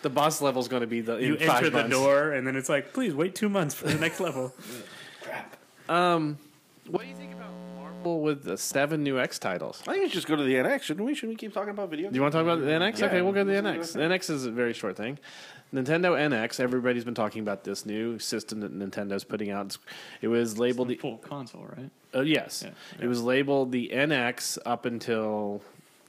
the 0.04 0.10
boss 0.10 0.42
level 0.42 0.62
is 0.62 0.68
going 0.68 0.82
to 0.82 0.88
be 0.88 1.02
the 1.02 1.18
You 1.18 1.36
in 1.36 1.48
five 1.48 1.58
enter 1.58 1.70
the 1.70 1.78
months. 1.80 1.92
door, 1.96 2.32
and 2.32 2.48
then 2.48 2.56
it's 2.56 2.70
like, 2.70 2.94
please 2.94 3.14
wait 3.14 3.36
two 3.36 3.50
months 3.50 3.76
for 3.76 3.88
the 3.88 3.96
next 4.00 4.20
level. 4.20 4.54
Crap. 5.22 5.56
Um 5.90 6.38
What 6.90 7.02
do 7.04 7.08
you 7.08 7.16
think 7.16 7.31
about 7.31 7.31
Marvel 7.31 7.31
with 8.06 8.44
the 8.44 8.58
seven 8.58 9.04
new 9.04 9.20
X 9.20 9.38
titles? 9.40 9.82
I 9.88 9.92
think 9.92 10.04
we 10.04 10.10
should 10.10 10.14
just 10.16 10.28
go 10.28 10.36
to 10.36 10.44
the 10.44 10.56
NX, 10.56 10.82
shouldn't 10.84 11.06
we? 11.06 11.14
Shouldn't 11.14 11.34
we 11.34 11.36
keep 11.38 11.54
talking 11.54 11.70
about 11.70 11.90
video 11.90 12.10
Do 12.10 12.16
you 12.16 12.22
want 12.22 12.32
to 12.34 12.38
talk 12.40 12.44
about 12.44 12.60
the 12.60 12.66
NX? 12.72 13.00
Yeah. 13.00 13.06
Okay, 13.06 13.22
we'll 13.22 13.34
go 13.34 13.44
to 13.44 13.50
the 13.50 13.56
NX. 13.58 13.94
The 13.94 14.00
NX 14.00 14.30
is 14.30 14.46
a 14.46 14.52
very 14.52 14.74
short 14.74 14.98
thing. 14.98 15.20
Nintendo 15.74 16.18
NX. 16.18 16.60
Everybody's 16.60 17.06
been 17.06 17.16
talking 17.16 17.42
about 17.42 17.64
this 17.64 17.86
new 17.86 18.20
system 18.20 18.60
that 18.60 18.78
Nintendo's 18.78 19.24
putting 19.24 19.52
out. 19.52 19.78
It 20.22 20.28
was 20.28 20.58
labeled 20.58 20.90
the 20.90 20.96
full 20.96 21.18
console, 21.18 21.64
right? 21.78 21.90
Uh, 22.14 22.22
yes, 22.22 22.64
Yeah. 22.66 23.04
it 23.04 23.08
was 23.08 23.22
labeled 23.22 23.72
the 23.72 23.90
NX 23.94 24.58
up 24.66 24.86
until 24.86 25.62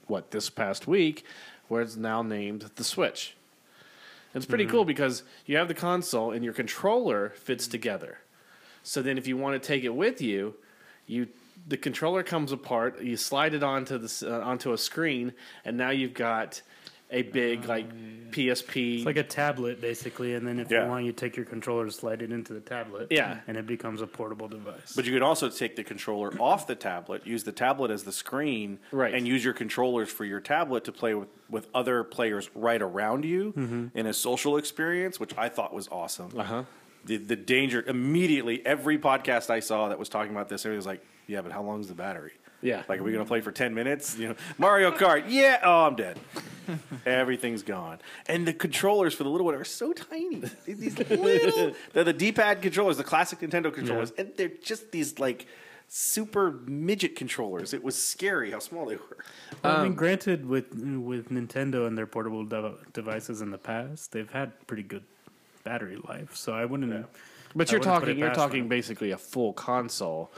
what 0.08 0.32
this 0.32 0.50
past 0.50 0.88
week, 0.88 1.24
where 1.68 1.80
it's 1.82 1.96
now 1.96 2.22
named 2.22 2.70
the 2.74 2.84
Switch. 2.84 3.36
It's 4.34 4.46
pretty 4.46 4.64
cool 4.66 4.84
because 4.86 5.22
you 5.44 5.58
have 5.58 5.68
the 5.68 5.74
console 5.74 6.32
and 6.32 6.42
your 6.42 6.54
controller 6.54 7.30
fits 7.36 7.66
together. 7.68 8.18
So 8.82 9.02
then, 9.02 9.16
if 9.18 9.26
you 9.28 9.36
want 9.36 9.62
to 9.62 9.64
take 9.66 9.84
it 9.84 9.94
with 9.94 10.20
you, 10.20 10.54
you 11.06 11.28
the 11.66 11.76
controller 11.76 12.22
comes 12.22 12.52
apart. 12.52 13.00
You 13.02 13.16
slide 13.16 13.54
it 13.54 13.62
onto 13.62 13.98
the 13.98 14.28
uh, 14.36 14.40
onto 14.44 14.72
a 14.72 14.78
screen, 14.78 15.32
and 15.64 15.76
now 15.76 15.90
you've 15.90 16.14
got 16.14 16.62
a 17.10 17.20
big 17.22 17.66
like 17.66 17.86
PSP. 18.30 18.96
It's 18.96 19.04
like 19.06 19.18
a 19.18 19.22
tablet, 19.22 19.82
basically, 19.82 20.34
and 20.34 20.46
then 20.46 20.58
if 20.58 20.70
Yeah. 20.70 20.84
you 20.84 20.88
want, 20.90 21.04
you 21.04 21.12
take 21.12 21.36
your 21.36 21.44
controller, 21.44 21.90
slide 21.90 22.22
it 22.22 22.32
into 22.32 22.54
the 22.54 22.60
tablet, 22.60 23.08
Yeah. 23.10 23.40
and 23.46 23.58
it 23.58 23.66
becomes 23.66 24.00
a 24.00 24.06
portable 24.06 24.48
device. 24.48 24.94
But 24.96 25.04
you 25.04 25.12
can 25.12 25.22
also 25.22 25.50
take 25.50 25.76
the 25.76 25.84
controller 25.84 26.32
off 26.40 26.66
the 26.66 26.74
tablet, 26.74 27.26
use 27.26 27.44
the 27.44 27.52
tablet 27.52 27.90
as 27.90 28.04
the 28.04 28.12
screen, 28.12 28.78
Right. 28.92 29.12
and 29.12 29.28
use 29.28 29.44
your 29.44 29.52
controllers 29.52 30.10
for 30.10 30.24
your 30.24 30.40
tablet 30.40 30.84
to 30.84 30.92
play 30.92 31.12
with, 31.14 31.28
with 31.50 31.68
other 31.74 32.02
players 32.02 32.48
right 32.54 32.80
around 32.80 33.26
you 33.26 33.90
in 33.94 34.06
a 34.06 34.14
social 34.14 34.56
experience, 34.56 35.20
which 35.20 35.36
I 35.36 35.50
thought 35.50 35.74
was 35.74 35.88
awesome. 35.88 36.30
uh 36.36 36.44
huh. 36.44 36.62
The, 37.04 37.16
the 37.18 37.36
danger 37.36 37.84
immediately, 37.86 38.64
every 38.64 38.96
podcast 38.96 39.50
I 39.50 39.60
saw 39.60 39.88
that 39.90 39.98
was 39.98 40.08
talking 40.08 40.30
about 40.32 40.48
this, 40.48 40.64
everybody 40.64 40.76
was 40.78 40.86
like, 40.86 41.04
"Yeah, 41.26 41.42
but 41.42 41.52
how 41.52 41.62
long 41.62 41.80
is 41.80 41.88
the 41.88 41.94
battery? 41.94 42.32
Yeah. 42.60 42.84
Like, 42.88 43.00
are 43.00 43.02
we 43.02 43.10
going 43.12 43.24
to 43.24 43.28
play 43.28 43.40
for 43.40 43.50
ten 43.50 43.74
minutes? 43.74 44.16
You 44.16 44.28
know, 44.30 44.34
Mario 44.58 44.92
Kart? 44.92 45.24
Yeah, 45.28 45.60
oh, 45.64 45.86
I'm 45.86 45.96
dead. 45.96 46.18
Everything's 47.06 47.62
gone. 47.62 47.98
And 48.26 48.46
the 48.46 48.52
controllers 48.52 49.14
for 49.14 49.24
the 49.24 49.30
little 49.30 49.44
one 49.46 49.54
are 49.56 49.64
so 49.64 49.92
tiny. 49.92 50.42
These 50.66 50.96
little, 50.98 51.72
they're 51.92 52.04
the 52.04 52.12
D-pad 52.12 52.62
controllers, 52.62 52.96
the 52.96 53.04
classic 53.04 53.40
Nintendo 53.40 53.72
controllers, 53.74 54.12
and 54.16 54.32
they're 54.36 54.48
just 54.62 54.92
these 54.92 55.18
like 55.18 55.46
super 55.88 56.52
midget 56.66 57.16
controllers. 57.16 57.74
It 57.74 57.82
was 57.82 58.00
scary 58.00 58.52
how 58.52 58.60
small 58.60 58.86
they 58.86 58.96
were. 58.96 59.16
Well, 59.64 59.72
I 59.72 59.76
Um, 59.78 59.82
mean, 59.84 59.94
granted, 59.94 60.46
with 60.46 60.72
with 60.72 61.30
Nintendo 61.30 61.86
and 61.88 61.98
their 61.98 62.06
portable 62.06 62.44
dev- 62.44 62.78
devices 62.92 63.40
in 63.40 63.50
the 63.50 63.58
past, 63.58 64.12
they've 64.12 64.30
had 64.30 64.52
pretty 64.68 64.84
good 64.84 65.02
battery 65.64 65.98
life. 66.08 66.36
So 66.36 66.52
I 66.52 66.64
wouldn't. 66.64 67.06
But 67.54 67.68
I 67.68 67.72
you're 67.72 67.80
wouldn't 67.80 68.00
talking 68.02 68.18
you're 68.18 68.32
talking 68.34 68.60
them. 68.60 68.68
basically 68.68 69.10
a 69.10 69.18
full 69.18 69.52
console 69.52 70.30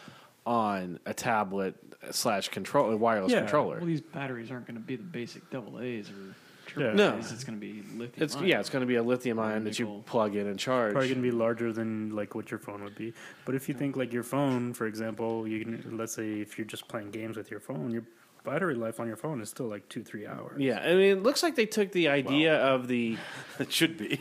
on 0.47 0.99
a 1.07 1.15
tablet 1.15 1.75
slash 2.11 2.49
control 2.49 2.91
a 2.93 2.97
wireless 2.97 3.33
Yeah. 3.33 3.41
controller. 3.41 3.79
Well, 3.79 3.87
these 3.87 4.01
batteries 4.01 4.51
aren't 4.51 4.67
going 4.67 4.77
to 4.77 4.83
be 4.83 4.97
the 4.97 5.03
basic 5.03 5.49
double 5.51 5.81
A's 5.81 6.11
or 6.11 6.35
triple 6.67 6.91
Yeah. 6.91 6.93
No. 6.95 7.17
A's. 7.19 7.33
It's 7.33 7.45
going 7.45 7.59
to 7.59 7.67
be 7.67 7.83
lithium. 7.97 8.13
It's 8.23 8.37
ion. 8.37 8.47
yeah, 8.47 8.61
it's 8.61 8.69
going 8.71 8.81
to 8.83 8.87
be 8.87 8.97
a 8.97 9.03
lithium 9.03 9.39
ion 9.39 9.65
that 9.65 9.79
you 9.79 10.03
plug 10.07 10.37
in 10.37 10.47
and 10.47 10.59
charge. 10.59 10.93
Probably 10.93 11.09
going 11.09 11.23
to 11.23 11.31
be 11.31 11.35
larger 11.35 11.73
than 11.73 12.15
like 12.15 12.35
what 12.35 12.51
your 12.51 12.61
phone 12.61 12.85
would 12.85 12.95
be. 12.95 13.15
But 13.47 13.55
if 13.55 13.69
you 13.69 13.75
think 13.75 13.97
like 13.97 14.13
your 14.13 14.23
phone, 14.23 14.75
for 14.75 14.87
example, 14.87 15.49
you 15.49 15.65
can 15.65 15.97
let's 15.97 16.13
say 16.15 16.41
if 16.41 16.59
you're 16.59 16.67
just 16.67 16.89
playing 16.89 17.11
games 17.11 17.37
with 17.39 17.51
your 17.51 17.61
phone, 17.61 17.91
your 17.91 18.03
battery 18.45 18.75
life 18.75 19.01
on 19.01 19.07
your 19.07 19.17
phone 19.17 19.41
is 19.41 19.49
still 19.49 19.65
like 19.69 19.89
two 19.89 20.03
three 20.05 20.27
hours. 20.27 20.61
yeah, 20.61 20.79
I 20.81 20.89
mean, 20.95 21.17
it 21.17 21.23
looks 21.23 21.43
like 21.43 21.55
they 21.57 21.65
took 21.65 21.91
the 21.93 22.09
idea 22.09 22.57
of 22.57 22.87
the. 22.89 23.17
It 23.59 23.73
should 23.73 23.97
be. 23.97 24.19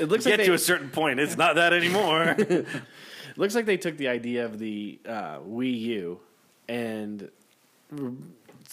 It 0.00 0.08
looks 0.08 0.24
Get 0.24 0.30
like 0.30 0.36
they, 0.38 0.46
to 0.46 0.52
a 0.54 0.58
certain 0.58 0.90
point, 0.90 1.18
it's 1.18 1.36
not 1.36 1.56
that 1.56 1.72
anymore. 1.72 2.36
looks 3.38 3.54
like 3.54 3.64
they 3.64 3.76
took 3.76 3.96
the 3.96 4.08
idea 4.08 4.44
of 4.44 4.58
the 4.58 4.98
uh, 5.06 5.38
Wii 5.38 5.80
U 5.80 6.20
and 6.68 7.30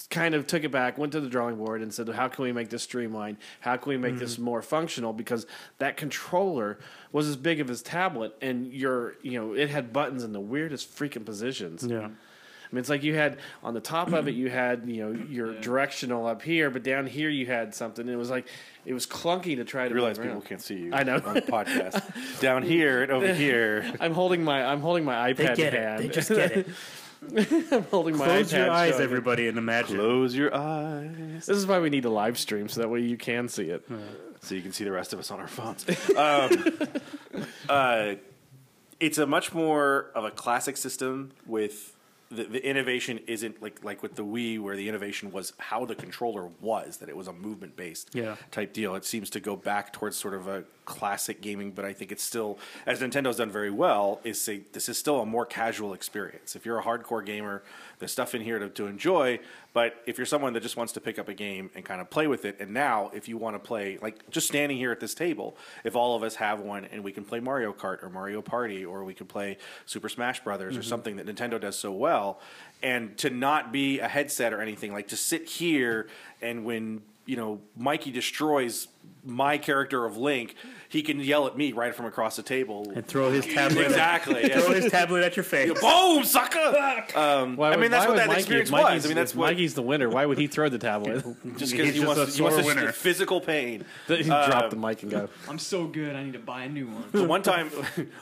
kind 0.09 0.35
of 0.35 0.45
took 0.45 0.63
it 0.63 0.71
back, 0.71 0.97
went 0.97 1.13
to 1.13 1.21
the 1.21 1.29
drawing 1.29 1.55
board, 1.55 1.81
and 1.81 1.93
said, 1.93 2.09
"How 2.09 2.27
can 2.27 2.43
we 2.43 2.51
make 2.51 2.69
this 2.69 2.83
streamlined? 2.83 3.37
How 3.61 3.77
can 3.77 3.89
we 3.89 3.97
make 3.97 4.17
this 4.17 4.37
more 4.37 4.61
functional?" 4.61 5.13
Because 5.13 5.45
that 5.77 5.95
controller 5.95 6.77
was 7.11 7.27
as 7.27 7.37
big 7.37 7.59
of 7.59 7.67
his 7.67 7.81
tablet, 7.81 8.35
and 8.41 8.73
your 8.73 9.15
you 9.21 9.39
know 9.39 9.53
it 9.53 9.69
had 9.69 9.93
buttons 9.93 10.23
in 10.23 10.33
the 10.33 10.39
weirdest 10.39 10.93
freaking 10.93 11.25
positions. 11.25 11.85
Yeah. 11.85 12.09
I 12.75 12.77
mean, 12.77 12.81
it's 12.81 12.89
like 12.89 13.03
you 13.03 13.15
had 13.15 13.37
on 13.63 13.73
the 13.73 13.79
top 13.79 14.11
of 14.11 14.27
it, 14.27 14.35
you 14.35 14.49
had 14.49 14.83
you 14.89 15.01
know 15.05 15.11
your 15.29 15.53
directional 15.61 16.27
up 16.27 16.41
here, 16.41 16.69
but 16.69 16.83
down 16.83 17.07
here 17.07 17.29
you 17.29 17.45
had 17.45 17.73
something. 17.73 18.09
It 18.09 18.17
was 18.17 18.29
like 18.29 18.47
it 18.85 18.93
was 18.93 19.07
clunky 19.07 19.55
to 19.55 19.63
try 19.63 19.85
to 19.87 19.91
I 19.91 19.93
realize 19.93 20.17
move 20.17 20.25
people 20.25 20.39
around. 20.39 20.45
can't 20.49 20.61
see 20.61 20.75
you 20.75 20.93
I 20.93 21.03
know. 21.03 21.21
on 21.25 21.35
the 21.35 21.41
podcast. 21.41 22.41
Down 22.41 22.63
here 22.63 23.01
and 23.03 23.13
over 23.13 23.33
here. 23.33 23.89
I'm 24.01 24.13
holding 24.13 24.43
my 24.43 24.65
I'm 24.65 24.81
holding 24.81 25.05
my 25.05 25.31
iPad. 25.31 25.37
They 25.37 25.55
get 25.55 25.73
hand. 25.73 26.01
it. 26.01 26.07
They 26.07 26.13
just 26.13 26.27
get 26.29 26.51
it. 26.51 26.67
I'm 27.71 27.83
holding 27.83 28.17
my 28.17 28.25
Close 28.25 28.51
iPad. 28.51 28.57
your 28.57 28.71
eyes, 28.71 28.89
showing 28.89 29.01
it. 29.01 29.05
everybody, 29.05 29.47
and 29.47 29.57
imagine. 29.57 29.95
Close 29.95 30.35
your 30.35 30.53
eyes. 30.53 31.45
This 31.45 31.55
is 31.55 31.65
why 31.65 31.79
we 31.79 31.89
need 31.89 32.03
a 32.03 32.09
live 32.09 32.37
stream 32.37 32.67
so 32.67 32.81
that 32.81 32.89
way 32.89 32.99
you 32.99 33.15
can 33.15 33.47
see 33.47 33.69
it. 33.69 33.87
so 34.41 34.53
you 34.53 34.61
can 34.61 34.73
see 34.73 34.83
the 34.83 34.91
rest 34.91 35.13
of 35.13 35.19
us 35.19 35.31
on 35.31 35.39
our 35.39 35.47
phones. 35.47 35.87
Um, 36.09 36.77
uh, 37.69 38.15
it's 38.99 39.17
a 39.17 39.25
much 39.25 39.53
more 39.53 40.11
of 40.13 40.25
a 40.25 40.31
classic 40.31 40.75
system 40.75 41.31
with 41.47 41.94
the, 42.29 42.43
the 42.45 42.65
innovation 42.67 43.19
isn't 43.27 43.61
like 43.61 43.83
like 43.83 44.01
with 44.03 44.15
the 44.15 44.23
Wii, 44.25 44.59
where 44.59 44.75
the 44.75 44.87
innovation 44.89 45.31
was 45.31 45.53
how 45.57 45.85
the 45.85 45.95
controller 45.95 46.49
was, 46.61 46.97
that 46.97 47.09
it 47.09 47.15
was 47.17 47.27
a 47.27 47.33
movement 47.33 47.75
based 47.75 48.09
Yeah. 48.13 48.35
type 48.51 48.73
deal. 48.73 48.95
It 48.95 49.05
seems 49.05 49.29
to 49.31 49.39
go 49.39 49.55
back 49.55 49.93
towards 49.93 50.17
sort 50.17 50.33
of 50.33 50.47
a 50.47 50.63
classic 50.85 51.41
gaming, 51.41 51.71
but 51.71 51.85
I 51.85 51.93
think 51.93 52.11
it's 52.11 52.23
still, 52.23 52.57
as 52.85 53.01
Nintendo's 53.01 53.37
done 53.37 53.49
very 53.49 53.71
well, 53.71 54.21
is 54.23 54.39
say 54.39 54.61
this 54.73 54.87
is 54.87 54.97
still 54.97 55.21
a 55.21 55.25
more 55.25 55.45
casual 55.45 55.93
experience. 55.93 56.55
If 56.55 56.65
you're 56.65 56.79
a 56.79 56.83
hardcore 56.83 57.25
gamer, 57.25 57.63
there's 57.99 58.11
stuff 58.11 58.35
in 58.35 58.41
here 58.41 58.59
to, 58.59 58.69
to 58.69 58.87
enjoy. 58.87 59.39
But 59.73 60.01
if 60.05 60.17
you're 60.17 60.25
someone 60.25 60.53
that 60.53 60.63
just 60.63 60.77
wants 60.77 60.93
to 60.93 61.01
pick 61.01 61.19
up 61.19 61.27
a 61.27 61.33
game 61.33 61.69
and 61.75 61.83
kind 61.83 61.99
of 61.99 62.09
play 62.09 62.27
with 62.27 62.45
it, 62.45 62.57
and 62.59 62.73
now 62.73 63.11
if 63.13 63.27
you 63.27 63.37
want 63.37 63.55
to 63.55 63.59
play, 63.59 63.97
like 64.01 64.29
just 64.29 64.47
standing 64.47 64.77
here 64.77 64.91
at 64.91 64.99
this 64.99 65.13
table, 65.13 65.57
if 65.83 65.95
all 65.95 66.15
of 66.15 66.23
us 66.23 66.35
have 66.35 66.61
one 66.61 66.85
and 66.85 67.03
we 67.03 67.11
can 67.11 67.25
play 67.25 67.39
Mario 67.39 67.73
Kart 67.73 68.01
or 68.01 68.09
Mario 68.09 68.41
Party 68.41 68.85
or 68.85 69.03
we 69.03 69.13
could 69.13 69.27
play 69.27 69.57
Super 69.85 70.07
Smash 70.07 70.43
Brothers 70.43 70.77
or 70.77 70.79
mm-hmm. 70.79 70.89
something 70.89 71.15
that 71.17 71.27
Nintendo 71.27 71.59
does 71.59 71.77
so 71.77 71.91
well, 71.91 72.39
and 72.81 73.17
to 73.17 73.29
not 73.29 73.73
be 73.73 73.99
a 73.99 74.07
headset 74.07 74.53
or 74.53 74.61
anything, 74.61 74.93
like 74.93 75.09
to 75.09 75.17
sit 75.17 75.49
here 75.49 76.07
and 76.41 76.63
when 76.63 77.01
you 77.25 77.35
know 77.35 77.59
Mikey 77.75 78.11
destroys 78.11 78.87
my 79.23 79.57
character 79.57 80.05
of 80.05 80.17
Link, 80.17 80.55
he 80.89 81.01
can 81.01 81.19
yell 81.19 81.47
at 81.47 81.57
me 81.57 81.71
right 81.71 81.93
from 81.95 82.05
across 82.05 82.35
the 82.35 82.43
table. 82.43 82.91
And 82.95 83.05
throw 83.05 83.31
his 83.31 83.45
tablet. 83.53 83.85
exactly. 83.85 84.47
Throw 84.49 84.67
yeah. 84.69 84.73
his 84.75 84.91
tablet 84.91 85.23
at 85.23 85.35
your 85.35 85.43
face. 85.43 85.71
Boom, 85.81 86.23
sucker! 86.23 87.05
Um, 87.15 87.55
Why 87.55 87.71
I 87.71 87.77
mean, 87.77 87.91
that's 87.91 88.07
what 88.07 88.17
that 88.17 88.27
Mikey- 88.27 88.39
experience 88.41 88.69
if 88.69 88.73
was. 88.73 89.05
I 89.05 89.07
mean, 89.07 89.15
that's 89.15 89.31
if 89.31 89.37
what 89.37 89.47
Mikey's 89.47 89.73
the 89.73 89.81
winner. 89.81 90.09
Why 90.09 90.25
would 90.25 90.37
he 90.37 90.47
throw 90.47 90.69
the 90.69 90.77
tablet? 90.77 91.23
just 91.57 91.71
because 91.71 91.87
he 91.93 91.99
just 91.99 92.05
wants, 92.07 92.21
a 92.21 92.25
to, 92.27 92.31
he 92.31 92.41
wants 92.41 92.65
winner. 92.65 92.91
physical 92.91 93.41
pain. 93.41 93.85
he 94.07 94.23
dropped 94.23 94.69
the 94.69 94.77
mic 94.77 95.01
and 95.03 95.11
go. 95.11 95.29
I'm 95.49 95.59
so 95.59 95.87
good. 95.87 96.15
I 96.15 96.23
need 96.23 96.33
to 96.33 96.39
buy 96.39 96.63
a 96.63 96.69
new 96.69 96.87
one. 96.87 97.05
The 97.11 97.23
one 97.23 97.41
time, 97.41 97.71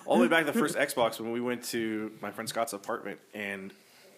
all 0.06 0.18
the 0.18 0.24
way 0.24 0.28
back 0.30 0.46
to 0.46 0.52
the 0.52 0.60
first 0.60 0.76
Xbox, 0.76 1.20
when 1.20 1.32
we 1.32 1.42
went 1.42 1.64
to 1.66 2.12
my 2.22 2.32
friend 2.32 2.48
Scott's 2.48 2.74
apartment 2.74 3.20
and 3.34 3.74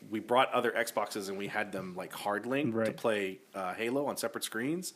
we 0.09 0.19
brought 0.19 0.51
other 0.53 0.71
Xboxes 0.71 1.29
and 1.29 1.37
we 1.37 1.47
had 1.47 1.71
them 1.71 1.95
like 1.95 2.13
hard 2.13 2.45
linked 2.45 2.77
to 2.85 2.91
play 2.91 3.39
uh, 3.53 3.73
Halo 3.73 4.05
on 4.05 4.17
separate 4.17 4.43
screens. 4.43 4.93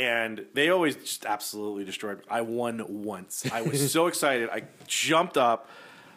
And 0.00 0.46
they 0.54 0.70
always 0.70 0.96
just 0.96 1.26
absolutely 1.26 1.84
destroyed. 1.84 2.18
me. 2.18 2.24
I 2.30 2.40
won 2.40 2.82
once. 2.88 3.44
I 3.52 3.60
was 3.60 3.92
so 3.92 4.06
excited. 4.06 4.48
I 4.48 4.62
jumped 4.86 5.36
up, 5.36 5.68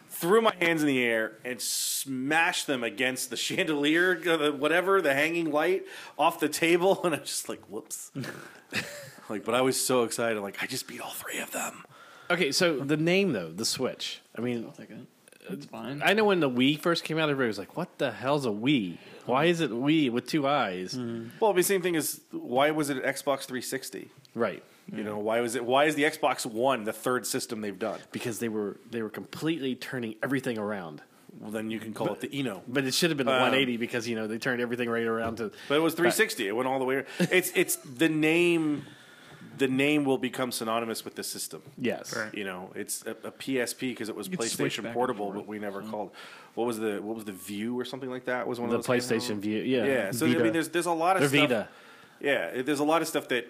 threw 0.08 0.40
my 0.40 0.54
hands 0.58 0.80
in 0.80 0.88
the 0.88 1.04
air, 1.04 1.32
and 1.44 1.60
smashed 1.60 2.66
them 2.66 2.82
against 2.82 3.28
the 3.28 3.36
chandelier, 3.48 4.18
uh, 4.26 4.52
whatever, 4.52 5.02
the 5.02 5.12
hanging 5.12 5.52
light 5.52 5.84
off 6.18 6.40
the 6.40 6.48
table. 6.48 7.00
And 7.04 7.14
I 7.14 7.18
was 7.18 7.28
just 7.28 7.48
like, 7.50 7.60
whoops. 7.68 8.10
like, 9.28 9.44
but 9.44 9.54
I 9.54 9.60
was 9.60 9.78
so 9.78 10.04
excited. 10.04 10.40
Like, 10.40 10.62
I 10.62 10.66
just 10.66 10.88
beat 10.88 11.02
all 11.02 11.10
three 11.10 11.40
of 11.40 11.50
them. 11.52 11.84
Okay, 12.30 12.52
so 12.52 12.78
the 12.78 12.96
name 12.96 13.34
though, 13.34 13.50
the 13.52 13.66
Switch. 13.66 14.22
I 14.34 14.40
mean, 14.40 14.64
I'll 14.64 14.72
take 14.72 14.88
it. 14.90 14.96
It's 15.48 15.66
fine. 15.66 16.00
I 16.04 16.14
know 16.14 16.24
when 16.24 16.40
the 16.40 16.48
Wii 16.50 16.78
first 16.80 17.04
came 17.04 17.18
out, 17.18 17.28
everybody 17.28 17.48
was 17.48 17.58
like, 17.58 17.76
"What 17.76 17.98
the 17.98 18.10
hell's 18.12 18.46
a 18.46 18.50
Wii? 18.50 18.98
Why 19.26 19.44
is 19.46 19.60
it 19.60 19.70
Wii 19.70 20.10
with 20.10 20.26
two 20.26 20.46
eyes?" 20.46 20.98
Well, 21.40 21.52
the 21.52 21.62
same 21.62 21.82
thing 21.82 21.94
is 21.94 22.20
why 22.30 22.70
was 22.70 22.90
it 22.90 22.96
an 22.98 23.02
Xbox 23.02 23.40
360? 23.44 24.10
Right, 24.34 24.62
You 24.92 25.04
know, 25.04 25.18
why 25.18 25.40
was 25.40 25.54
it? 25.54 25.64
Why 25.64 25.84
is 25.84 25.94
the 25.94 26.02
Xbox 26.04 26.44
One 26.44 26.84
the 26.84 26.92
third 26.92 27.26
system 27.26 27.60
they've 27.60 27.78
done? 27.78 28.00
because 28.10 28.38
they 28.38 28.48
were 28.48 28.76
they 28.90 29.02
were 29.02 29.10
completely 29.10 29.74
turning 29.74 30.14
everything 30.22 30.58
around. 30.58 31.02
Well, 31.40 31.50
then 31.50 31.70
you 31.70 31.80
can 31.80 31.92
call 31.92 32.12
it 32.12 32.20
the 32.20 32.30
Eno. 32.32 32.62
But 32.68 32.84
it 32.84 32.94
should 32.94 33.10
have 33.10 33.16
been 33.16 33.26
the 33.26 33.32
Um, 33.32 33.40
180 33.42 33.76
because 33.76 34.06
you 34.08 34.14
know 34.16 34.26
they 34.28 34.38
turned 34.38 34.60
everything 34.60 34.88
right 34.88 35.04
around 35.06 35.36
to. 35.38 35.50
But 35.68 35.76
it 35.76 35.80
was 35.82 35.94
360. 35.94 36.46
It 36.48 36.52
went 36.56 36.68
all 36.68 36.78
the 36.78 36.84
way. 36.84 37.04
It's 37.18 37.50
it's 37.54 37.76
the 37.76 38.08
name. 38.08 38.86
The 39.56 39.68
name 39.68 40.04
will 40.04 40.18
become 40.18 40.52
synonymous 40.52 41.04
with 41.04 41.14
the 41.14 41.22
system. 41.22 41.62
Yes, 41.78 42.16
Right. 42.16 42.34
You 42.34 42.44
know, 42.44 42.70
it's 42.74 43.04
a, 43.06 43.10
a 43.10 43.30
PSP 43.30 43.80
because 43.80 44.08
it 44.08 44.16
was 44.16 44.28
You 44.28 44.36
PlayStation 44.36 44.92
Portable, 44.92 45.32
but 45.32 45.46
we 45.46 45.58
never 45.58 45.80
mm-hmm. 45.80 45.90
called. 45.90 46.10
What 46.54 46.66
was 46.66 46.78
the 46.78 47.00
what 47.02 47.16
was 47.16 47.24
the 47.24 47.32
View 47.32 47.78
or 47.78 47.84
something 47.84 48.10
like 48.10 48.26
that? 48.26 48.46
Was 48.46 48.60
one 48.60 48.70
the 48.70 48.76
of 48.76 48.86
the 48.86 48.92
PlayStation? 48.92 49.38
View. 49.38 49.62
Yeah, 49.62 49.84
Yeah. 49.84 50.10
So 50.10 50.26
I 50.26 50.34
mean, 50.34 50.52
there's 50.52 50.68
there's 50.68 50.86
a 50.86 50.92
lot 50.92 51.16
of 51.16 51.22
Or 51.22 51.28
stuff. 51.28 51.40
Vita. 51.40 51.68
Yeah, 52.20 52.62
there's 52.62 52.80
a 52.80 52.84
lot 52.84 53.02
of 53.02 53.08
stuff 53.08 53.28
that 53.28 53.48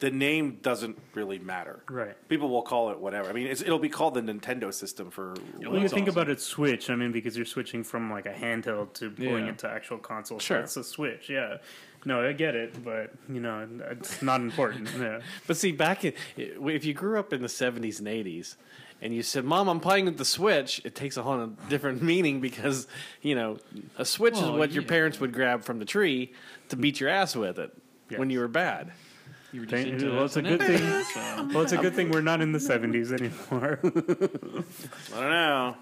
the 0.00 0.10
name 0.10 0.58
doesn't 0.60 0.98
really 1.14 1.38
matter. 1.38 1.82
Right. 1.88 2.16
People 2.28 2.48
will 2.50 2.62
call 2.62 2.90
it 2.90 2.98
whatever. 2.98 3.30
I 3.30 3.32
mean, 3.32 3.46
it's, 3.46 3.62
it'll 3.62 3.78
be 3.78 3.88
called 3.88 4.14
the 4.14 4.20
Nintendo 4.20 4.72
system 4.72 5.10
for. 5.10 5.34
When 5.56 5.80
you 5.80 5.88
think 5.88 6.08
awesome. 6.08 6.20
about 6.20 6.28
it, 6.28 6.40
Switch. 6.40 6.90
I 6.90 6.96
mean, 6.96 7.12
because 7.12 7.36
you're 7.36 7.46
switching 7.46 7.84
from 7.84 8.10
like 8.10 8.26
a 8.26 8.32
handheld 8.32 8.92
to 8.94 9.10
pulling 9.10 9.46
Yeah. 9.46 9.52
it 9.52 9.58
to 9.58 9.68
actual 9.70 9.98
console. 9.98 10.38
Sure. 10.38 10.58
So 10.66 10.80
it's 10.80 10.88
a 10.88 10.92
Switch. 10.92 11.30
Yeah. 11.30 11.58
No, 12.04 12.20
I 12.26 12.32
get 12.32 12.54
it, 12.54 12.84
but 12.84 13.12
you 13.28 13.40
know, 13.40 13.66
it's 13.90 14.20
not 14.22 14.40
important. 14.40 14.90
Yeah. 14.98 15.20
But 15.46 15.56
see, 15.56 15.72
back 15.72 16.04
in 16.04 16.12
if 16.36 16.84
you 16.84 16.92
grew 16.94 17.18
up 17.18 17.32
in 17.32 17.40
the 17.40 17.48
70s 17.48 17.98
and 17.98 18.08
80s, 18.08 18.56
and 19.00 19.14
you 19.14 19.22
said, 19.22 19.44
"Mom, 19.44 19.68
I'm 19.68 19.80
playing 19.80 20.04
with 20.06 20.18
the 20.18 20.24
Switch," 20.24 20.80
it 20.84 20.94
takes 20.94 21.16
a 21.16 21.22
whole 21.22 21.46
different 21.68 22.02
meaning 22.02 22.40
because 22.40 22.86
you 23.22 23.34
know 23.34 23.58
a 23.98 24.04
Switch 24.04 24.34
is 24.34 24.40
Well, 24.42 24.56
what 24.58 24.72
your 24.72 24.82
parents 24.82 25.18
would 25.20 25.32
grab 25.32 25.62
from 25.64 25.78
the 25.78 25.84
tree 25.84 26.32
to 26.68 26.76
beat 26.76 27.00
your 27.00 27.10
ass 27.10 27.34
with 27.36 27.58
it 27.58 27.72
when 28.16 28.28
you 28.30 28.40
were 28.40 28.48
bad. 28.48 28.92
You 29.52 29.60
were 29.60 29.66
just 29.66 29.86
into 29.86 30.12
well, 30.12 30.24
it's 30.24 30.36
a 30.36 30.42
good 30.42 30.60
thing. 30.60 30.78
so- 31.04 31.48
Well, 31.52 31.62
it's 31.62 31.72
a 31.72 31.76
good 31.78 31.94
thing 31.94 32.10
we're 32.10 32.20
not 32.22 32.40
in 32.40 32.52
the 32.52 32.58
'70s 32.58 33.12
anymore. 33.12 33.78
I 35.14 35.20
don't 35.20 35.30
know. 35.30 35.76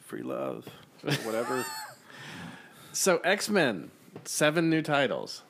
Free 0.00 0.22
love, 0.22 0.66
whatever. 1.24 1.64
So 2.92 3.18
X 3.18 3.48
Men, 3.48 3.90
seven 4.24 4.70
new 4.70 4.82
titles. 4.82 5.42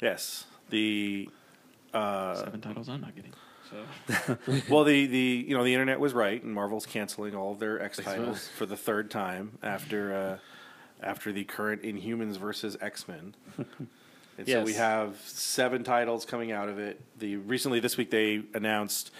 yes, 0.00 0.44
the 0.70 1.28
Seven 1.92 2.60
titles 2.60 2.88
I'm 2.88 3.00
not 3.02 3.14
getting. 3.14 3.32
So 3.70 4.38
well, 4.70 4.84
the 4.84 5.06
the 5.06 5.44
you 5.48 5.56
know 5.56 5.64
the 5.64 5.72
internet 5.74 6.00
was 6.00 6.12
right, 6.14 6.42
and 6.42 6.54
Marvel's 6.54 6.86
canceling 6.86 7.34
all 7.34 7.52
of 7.52 7.58
their 7.58 7.80
X 7.82 7.98
titles 7.98 8.48
for 8.56 8.66
the 8.66 8.76
third 8.76 9.10
time 9.10 9.58
after 9.62 10.14
uh, 10.14 10.38
after 11.06 11.32
the 11.32 11.44
current 11.44 11.82
Inhumans 11.82 12.36
versus 12.38 12.76
X 12.80 13.06
Men. 13.08 13.34
And 14.38 14.46
so 14.46 14.52
Yes. 14.58 14.64
we 14.66 14.72
have 14.74 15.16
seven 15.26 15.84
titles 15.84 16.24
coming 16.24 16.52
out 16.52 16.70
of 16.70 16.78
it. 16.78 17.00
The 17.18 17.36
recently 17.36 17.80
this 17.80 17.96
week 17.98 18.10
they 18.10 18.42
announced 18.54 19.10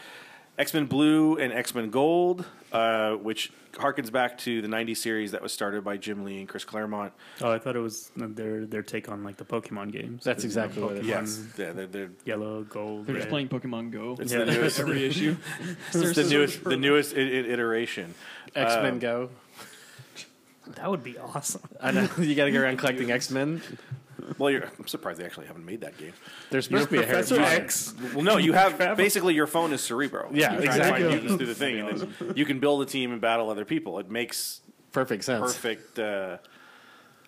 X 0.59 0.75
Men 0.75 0.87
Blue 0.87 1.37
and 1.39 1.53
X 1.53 1.75
Men 1.75 1.91
Gold, 1.91 2.45
uh, 2.73 3.13
which 3.15 3.53
harkens 3.73 4.13
back 4.13 4.37
to 4.39 4.61
the 4.61 4.69
'90s 4.69 4.99
series 4.99 5.31
that 5.33 5.41
was 5.43 5.51
started 5.53 5.83
by 5.83 5.97
Jim 5.97 6.25
Lee 6.25 6.41
and 6.41 6.49
Chris 6.49 6.65
Claremont. 6.65 7.13
oh, 7.41 7.51
I 7.51 7.59
thought 7.59 7.75
it 7.75 7.81
was 7.81 8.11
their 8.17 8.67
their 8.67 8.83
take 8.83 9.09
on 9.09 9.25
like 9.25 9.39
the 9.39 9.45
Pokemon 9.47 9.93
games. 9.93 10.25
That's 10.25 10.45
exactly 10.45 10.83
what 10.83 10.93
it 10.97 10.99
is. 11.01 11.07
Yes, 11.07 11.43
yeah, 11.57 11.73
they're, 11.73 11.87
they're, 11.87 12.11
Yellow, 12.27 12.65
gold. 12.65 13.07
they're 13.07 13.17
just 13.17 13.29
playing 13.31 13.49
Pokemon 13.49 13.93
Go. 13.93 14.17
it's 14.21 14.31
Yeah. 14.33 14.45
the 14.45 14.53
newest, 14.53 14.79
Every 14.81 15.05
issue. 15.07 15.37
it's 15.95 16.15
the 16.17 16.25
newest, 16.29 16.65
the 16.65 16.77
newest 16.77 17.15
I- 17.17 17.21
I- 17.21 17.23
iteration. 17.23 18.15
X 18.55 18.75
Men 18.77 18.93
Um, 18.93 18.99
Go. 18.99 19.31
That 20.77 20.91
would 20.91 21.03
be 21.03 21.19
awesome. 21.19 21.63
I 21.81 21.91
know 21.91 22.09
you 22.19 22.35
got 22.35 22.45
to 22.45 22.53
go 22.53 22.61
around 22.61 22.77
collecting 22.79 23.11
X 23.11 23.31
Men. 23.31 23.63
Well, 24.39 24.51
you're, 24.51 24.65
I'm 24.79 24.87
surprised 24.87 25.21
they 25.21 25.25
actually 25.25 25.47
haven't 25.47 25.65
made 25.65 25.81
that 25.83 25.97
game. 25.99 26.13
There's 26.51 26.65
supposed 26.67 26.87
to 26.87 26.91
be 26.93 26.99
a 26.99 27.01
Harry 27.07 27.23
Professor 27.23 27.37
Potter. 27.39 27.63
X. 27.63 27.95
Well, 28.15 28.23
no, 28.25 28.37
you 28.39 28.53
have 28.53 28.97
basically 28.97 29.35
your 29.35 29.47
phone 29.47 29.73
is 29.73 29.81
Cerebro. 29.83 30.31
Yeah, 30.33 30.53
You're 30.55 30.63
trying 30.63 30.79
to 30.79 30.85
find 30.85 30.95
exactly. 31.05 31.09
mutants 31.21 31.35
through 31.37 31.47
the 31.47 31.55
thing, 31.55 31.79
and 31.81 31.99
then 31.99 32.33
you 32.37 32.45
can 32.45 32.59
build 32.61 32.83
a 32.83 32.87
team 32.87 33.13
and 33.13 33.21
battle 33.21 33.51
other 33.51 33.65
people. 33.65 33.99
It 33.99 34.11
makes 34.11 34.61
Perfect 34.93 35.25
sense. 35.25 35.53
perfect, 35.55 35.99
uh, 35.99 36.39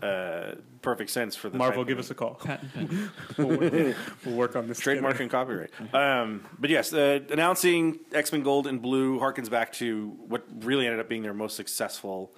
uh, 0.02 0.54
perfect 0.82 1.08
sense 1.10 1.34
for 1.36 1.48
the 1.48 1.56
Marvel, 1.56 1.82
type 1.82 1.88
give 1.88 1.98
of- 1.98 2.04
us 2.04 2.10
a 2.10 2.14
call. 2.14 2.34
Patent 2.34 2.74
pen. 2.74 3.10
We'll 4.24 4.34
work 4.34 4.54
on 4.56 4.68
this. 4.68 4.78
trademark 4.80 5.20
and 5.20 5.30
copyright. 5.30 5.70
Um, 5.94 6.44
but 6.58 6.68
yes, 6.70 6.92
uh, 6.92 7.20
announcing 7.30 8.00
X 8.12 8.32
Men 8.32 8.42
Gold 8.42 8.66
and 8.66 8.82
Blue 8.82 9.18
harkens 9.18 9.48
back 9.48 9.72
to 9.74 10.08
what 10.28 10.44
really 10.60 10.86
ended 10.86 11.00
up 11.00 11.08
being 11.08 11.22
their 11.22 11.32
most 11.34 11.56
successful 11.56 12.32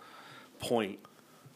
point. 0.60 0.98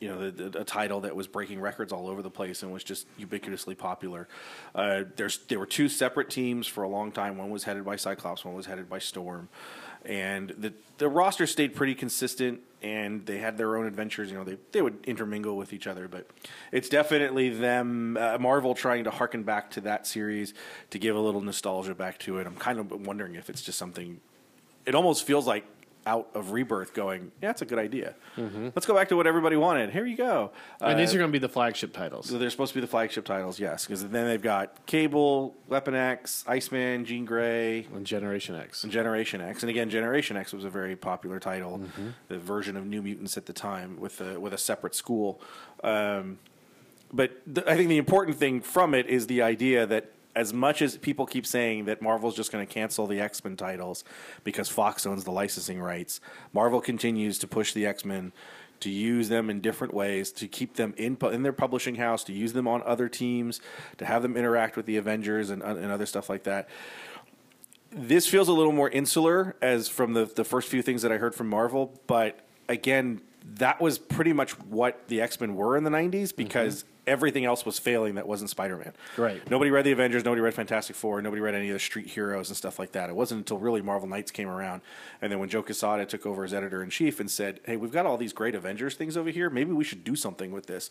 You 0.00 0.08
know, 0.08 0.30
the, 0.30 0.48
the, 0.48 0.60
a 0.62 0.64
title 0.64 1.02
that 1.02 1.14
was 1.14 1.26
breaking 1.26 1.60
records 1.60 1.92
all 1.92 2.08
over 2.08 2.22
the 2.22 2.30
place 2.30 2.62
and 2.62 2.72
was 2.72 2.82
just 2.82 3.06
ubiquitously 3.18 3.76
popular. 3.76 4.28
Uh, 4.74 5.04
there's 5.16 5.38
there 5.48 5.58
were 5.58 5.66
two 5.66 5.88
separate 5.88 6.30
teams 6.30 6.66
for 6.66 6.82
a 6.82 6.88
long 6.88 7.12
time. 7.12 7.36
One 7.36 7.50
was 7.50 7.64
headed 7.64 7.84
by 7.84 7.96
Cyclops. 7.96 8.44
One 8.44 8.54
was 8.54 8.66
headed 8.66 8.88
by 8.88 8.98
Storm. 8.98 9.48
And 10.04 10.50
the 10.56 10.72
the 10.96 11.08
roster 11.08 11.46
stayed 11.46 11.74
pretty 11.74 11.94
consistent, 11.94 12.60
and 12.80 13.26
they 13.26 13.36
had 13.36 13.58
their 13.58 13.76
own 13.76 13.86
adventures. 13.86 14.30
You 14.30 14.38
know, 14.38 14.44
they 14.44 14.56
they 14.72 14.80
would 14.80 15.04
intermingle 15.04 15.56
with 15.58 15.74
each 15.74 15.86
other, 15.86 16.08
but 16.08 16.26
it's 16.72 16.88
definitely 16.88 17.50
them 17.50 18.16
uh, 18.16 18.38
Marvel 18.38 18.74
trying 18.74 19.04
to 19.04 19.10
harken 19.10 19.42
back 19.42 19.70
to 19.72 19.82
that 19.82 20.06
series 20.06 20.54
to 20.88 20.98
give 20.98 21.14
a 21.16 21.20
little 21.20 21.42
nostalgia 21.42 21.94
back 21.94 22.18
to 22.20 22.38
it. 22.38 22.46
I'm 22.46 22.56
kind 22.56 22.78
of 22.78 23.06
wondering 23.06 23.34
if 23.34 23.50
it's 23.50 23.60
just 23.60 23.78
something. 23.78 24.20
It 24.86 24.94
almost 24.94 25.26
feels 25.26 25.46
like 25.46 25.66
out 26.10 26.28
of 26.34 26.50
rebirth, 26.50 26.92
going, 26.92 27.30
yeah, 27.40 27.48
that's 27.50 27.62
a 27.62 27.64
good 27.64 27.78
idea. 27.78 28.14
Let's 28.74 28.84
go 28.86 28.94
back 28.94 29.08
to 29.10 29.16
what 29.16 29.26
everybody 29.28 29.56
wanted. 29.56 29.90
Here 29.90 30.04
you 30.06 30.16
go. 30.16 30.50
And 30.80 30.94
Uh, 30.94 30.96
these 30.96 31.14
are 31.14 31.18
going 31.18 31.28
to 31.30 31.32
be 31.32 31.38
the 31.38 31.48
flagship 31.48 31.92
titles. 31.92 32.28
so 32.28 32.36
they're 32.38 32.50
supposed 32.50 32.72
to 32.72 32.78
be 32.78 32.80
the 32.80 32.86
flagship 32.96 33.24
titles, 33.24 33.60
yes, 33.60 33.86
because 33.86 34.02
then 34.08 34.26
they've 34.26 34.42
got 34.42 34.84
Cable, 34.86 35.54
Weapon 35.68 35.94
X, 35.94 36.44
Iceman, 36.48 37.04
Jean 37.04 37.24
Grey, 37.24 37.86
on 37.94 38.04
Generation 38.04 38.56
X. 38.56 38.82
and 38.82 38.92
Generation 38.92 39.40
X. 39.40 39.62
And 39.62 39.70
again, 39.70 39.88
Generation 39.88 40.36
X 40.36 40.52
was 40.52 40.64
a 40.64 40.70
very 40.70 40.96
popular 40.96 41.38
title, 41.38 41.80
the 42.28 42.38
version 42.38 42.76
of 42.76 42.84
New 42.86 43.02
Mutants 43.02 43.36
at 43.36 43.46
the 43.46 43.52
time 43.52 43.98
with 44.00 44.20
a, 44.20 44.40
with 44.40 44.52
a 44.52 44.58
separate 44.58 44.94
school. 44.96 45.40
Um, 45.84 46.38
but 47.12 47.30
th- 47.54 47.66
I 47.66 47.76
think 47.76 47.88
the 47.88 47.98
important 47.98 48.36
thing 48.38 48.60
from 48.60 48.94
it 48.94 49.06
is 49.06 49.26
the 49.28 49.42
idea 49.42 49.86
that 49.86 50.10
as 50.34 50.52
much 50.52 50.80
as 50.82 50.96
people 50.96 51.26
keep 51.26 51.46
saying 51.46 51.86
that 51.86 52.00
Marvel's 52.00 52.36
just 52.36 52.52
going 52.52 52.66
to 52.66 52.72
cancel 52.72 53.06
the 53.06 53.20
X 53.20 53.42
Men 53.44 53.56
titles 53.56 54.04
because 54.44 54.68
Fox 54.68 55.06
owns 55.06 55.24
the 55.24 55.32
licensing 55.32 55.80
rights, 55.80 56.20
Marvel 56.52 56.80
continues 56.80 57.38
to 57.38 57.46
push 57.46 57.72
the 57.72 57.86
X 57.86 58.04
Men 58.04 58.32
to 58.80 58.90
use 58.90 59.28
them 59.28 59.50
in 59.50 59.60
different 59.60 59.92
ways, 59.92 60.32
to 60.32 60.48
keep 60.48 60.74
them 60.76 60.94
in 60.96 61.16
in 61.32 61.42
their 61.42 61.52
publishing 61.52 61.96
house, 61.96 62.24
to 62.24 62.32
use 62.32 62.52
them 62.52 62.66
on 62.66 62.82
other 62.84 63.08
teams, 63.08 63.60
to 63.98 64.06
have 64.06 64.22
them 64.22 64.36
interact 64.36 64.76
with 64.76 64.86
the 64.86 64.96
Avengers 64.96 65.50
and, 65.50 65.62
and 65.62 65.90
other 65.90 66.06
stuff 66.06 66.28
like 66.28 66.44
that. 66.44 66.68
This 67.90 68.26
feels 68.26 68.48
a 68.48 68.52
little 68.52 68.72
more 68.72 68.88
insular 68.88 69.56
as 69.60 69.88
from 69.88 70.14
the 70.14 70.24
the 70.24 70.44
first 70.44 70.68
few 70.68 70.82
things 70.82 71.02
that 71.02 71.12
I 71.12 71.18
heard 71.18 71.34
from 71.34 71.48
Marvel, 71.48 72.00
but 72.06 72.40
again, 72.68 73.20
that 73.44 73.80
was 73.80 73.98
pretty 73.98 74.32
much 74.32 74.52
what 74.60 75.08
the 75.08 75.20
X 75.20 75.40
Men 75.40 75.56
were 75.56 75.76
in 75.76 75.84
the 75.84 75.90
'90s 75.90 76.10
mm-hmm. 76.10 76.36
because 76.36 76.84
everything 77.10 77.44
else 77.44 77.66
was 77.66 77.78
failing 77.78 78.14
that 78.14 78.26
wasn't 78.26 78.48
Spider 78.48 78.76
Man. 78.78 78.92
Right. 79.16 79.48
Nobody 79.50 79.70
read 79.70 79.84
the 79.84 79.92
Avengers. 79.92 80.24
Nobody 80.24 80.40
read 80.40 80.54
Fantastic 80.54 80.96
Four. 80.96 81.20
Nobody 81.20 81.42
read 81.42 81.54
any 81.54 81.68
of 81.68 81.74
the 81.74 81.80
street 81.80 82.06
heroes 82.06 82.48
and 82.48 82.56
stuff 82.56 82.78
like 82.78 82.92
that. 82.92 83.10
It 83.10 83.16
wasn't 83.16 83.38
until 83.40 83.58
really 83.58 83.82
Marvel 83.82 84.08
Knights 84.08 84.30
came 84.30 84.48
around, 84.48 84.80
and 85.20 85.30
then 85.30 85.38
when 85.40 85.48
Joe 85.48 85.62
Quesada 85.62 86.06
took 86.06 86.24
over 86.24 86.44
as 86.44 86.54
editor 86.54 86.82
in 86.82 86.88
chief 86.90 87.20
and 87.20 87.30
said, 87.30 87.60
"Hey, 87.64 87.76
we've 87.76 87.92
got 87.92 88.06
all 88.06 88.16
these 88.16 88.32
great 88.32 88.54
Avengers 88.54 88.94
things 88.94 89.16
over 89.16 89.30
here. 89.30 89.50
Maybe 89.50 89.72
we 89.72 89.84
should 89.84 90.04
do 90.04 90.14
something 90.16 90.52
with 90.52 90.66
this." 90.66 90.88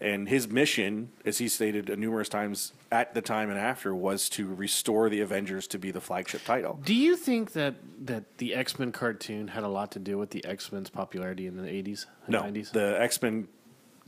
And 0.00 0.28
his 0.28 0.46
mission, 0.46 1.10
as 1.24 1.38
he 1.38 1.48
stated 1.48 1.88
numerous 1.98 2.28
times 2.28 2.72
at 2.92 3.14
the 3.14 3.22
time 3.22 3.48
and 3.50 3.58
after, 3.58 3.94
was 3.94 4.28
to 4.30 4.54
restore 4.54 5.08
the 5.08 5.20
Avengers 5.20 5.66
to 5.68 5.78
be 5.78 5.90
the 5.90 6.00
flagship 6.00 6.44
title. 6.44 6.78
Do 6.84 6.94
you 6.94 7.16
think 7.16 7.52
that 7.52 7.74
that 8.06 8.38
the 8.38 8.54
X 8.54 8.78
Men 8.78 8.92
cartoon 8.92 9.48
had 9.48 9.62
a 9.64 9.68
lot 9.68 9.90
to 9.92 9.98
do 9.98 10.18
with 10.18 10.30
the 10.30 10.44
X 10.44 10.70
Men's 10.70 10.90
popularity 10.90 11.46
in 11.46 11.56
the 11.56 11.68
eighties 11.68 12.06
and 12.26 12.32
No, 12.34 12.40
nineties? 12.42 12.70
the 12.70 13.00
X 13.00 13.20
Men, 13.22 13.48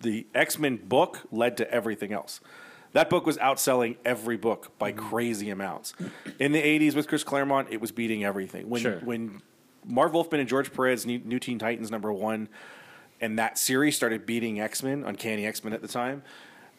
the 0.01 0.27
X 0.35 0.59
Men 0.59 0.77
book 0.77 1.23
led 1.31 1.57
to 1.59 1.71
everything 1.71 2.13
else. 2.13 2.41
That 2.93 3.11
book 3.11 3.27
was 3.27 3.37
outselling 3.39 3.97
every 4.05 4.37
book 4.37 4.79
by 4.79 4.93
Mm-hmm. 4.93 5.09
crazy 5.09 5.51
amounts. 5.51 5.95
In 6.39 6.53
the 6.53 6.63
'80s 6.63 6.95
with 6.95 7.09
Chris 7.09 7.25
Claremont, 7.25 7.69
it 7.71 7.81
was 7.81 7.93
beating 7.93 8.25
everything. 8.25 8.69
When 8.71 8.83
Sure. 8.83 8.99
when 9.01 9.43
Marv 9.85 10.15
Wolfman 10.15 10.41
and 10.41 10.49
George 10.49 10.73
Perez, 10.73 11.07
New, 11.07 11.21
New 11.25 11.39
Teen 11.39 11.59
Titans 11.59 11.91
number 11.91 12.13
one, 12.13 12.49
and 13.21 13.39
that 13.39 13.57
series 13.59 13.97
started 13.97 14.27
beating 14.27 14.61
X 14.61 14.83
Men, 14.83 15.05
Uncanny 15.05 15.47
X 15.47 15.63
Men 15.63 15.73
at 15.73 15.83
the 15.83 15.89
time, 15.89 16.23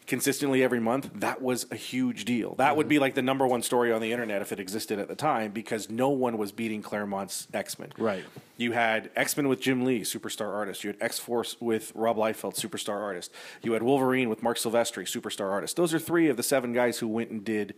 consistently 0.08 0.64
every 0.64 0.80
month, 0.80 1.10
that 1.14 1.40
was 1.40 1.66
a 1.70 1.76
huge 1.76 2.24
deal. 2.24 2.54
That 2.56 2.76
would 2.76 2.88
be 2.88 2.96
mm-hmm. 2.96 3.02
like 3.02 3.14
the 3.14 3.22
number 3.22 3.46
one 3.46 3.62
story 3.62 3.92
on 3.92 4.00
the 4.00 4.10
internet 4.10 4.42
if 4.42 4.50
it 4.50 4.58
existed 4.58 4.98
at 4.98 5.06
the 5.06 5.14
time 5.14 5.52
because 5.52 5.88
no 5.90 6.08
one 6.08 6.38
was 6.38 6.50
beating 6.50 6.82
Claremont's 6.82 7.46
X 7.52 7.78
Men. 7.78 7.92
Right. 7.96 8.24
You 8.56 8.72
had 8.72 9.10
X 9.14 9.36
Men 9.36 9.48
with 9.48 9.60
Jim 9.60 9.84
Lee, 9.84 10.00
superstar 10.00 10.52
artist. 10.52 10.82
You 10.82 10.88
had 10.88 10.96
X 11.00 11.18
Force 11.18 11.56
with 11.60 11.92
Rob 11.94 12.16
Liefeld, 12.16 12.56
superstar 12.56 13.00
artist. 13.00 13.30
You 13.62 13.74
had 13.74 13.82
Wolverine 13.82 14.28
with 14.28 14.42
Marc 14.42 14.56
Silvestri, 14.56 15.04
superstar 15.04 15.50
artist. 15.50 15.76
Those 15.76 15.92
are 15.94 15.98
three 15.98 16.28
of 16.28 16.36
the 16.36 16.42
seven 16.42 16.72
guys 16.72 16.98
who 16.98 17.06
went 17.06 17.30
and 17.30 17.44
did 17.44 17.74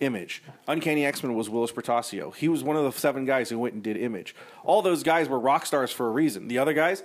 Image. 0.00 0.42
Uncanny 0.68 1.04
X 1.04 1.22
Men 1.22 1.34
was 1.34 1.48
Whilce 1.48 1.72
Portacio. 1.72 2.34
He 2.34 2.48
was 2.48 2.62
one 2.62 2.76
of 2.76 2.84
the 2.84 2.98
seven 2.98 3.24
guys 3.24 3.50
who 3.50 3.58
went 3.58 3.74
and 3.74 3.82
did 3.82 3.96
Image. 3.96 4.34
All 4.62 4.80
those 4.80 5.02
guys 5.02 5.28
were 5.28 5.38
rock 5.38 5.66
stars 5.66 5.90
for 5.90 6.06
a 6.06 6.10
reason. 6.10 6.48
The 6.48 6.58
other 6.58 6.72
guys, 6.72 7.02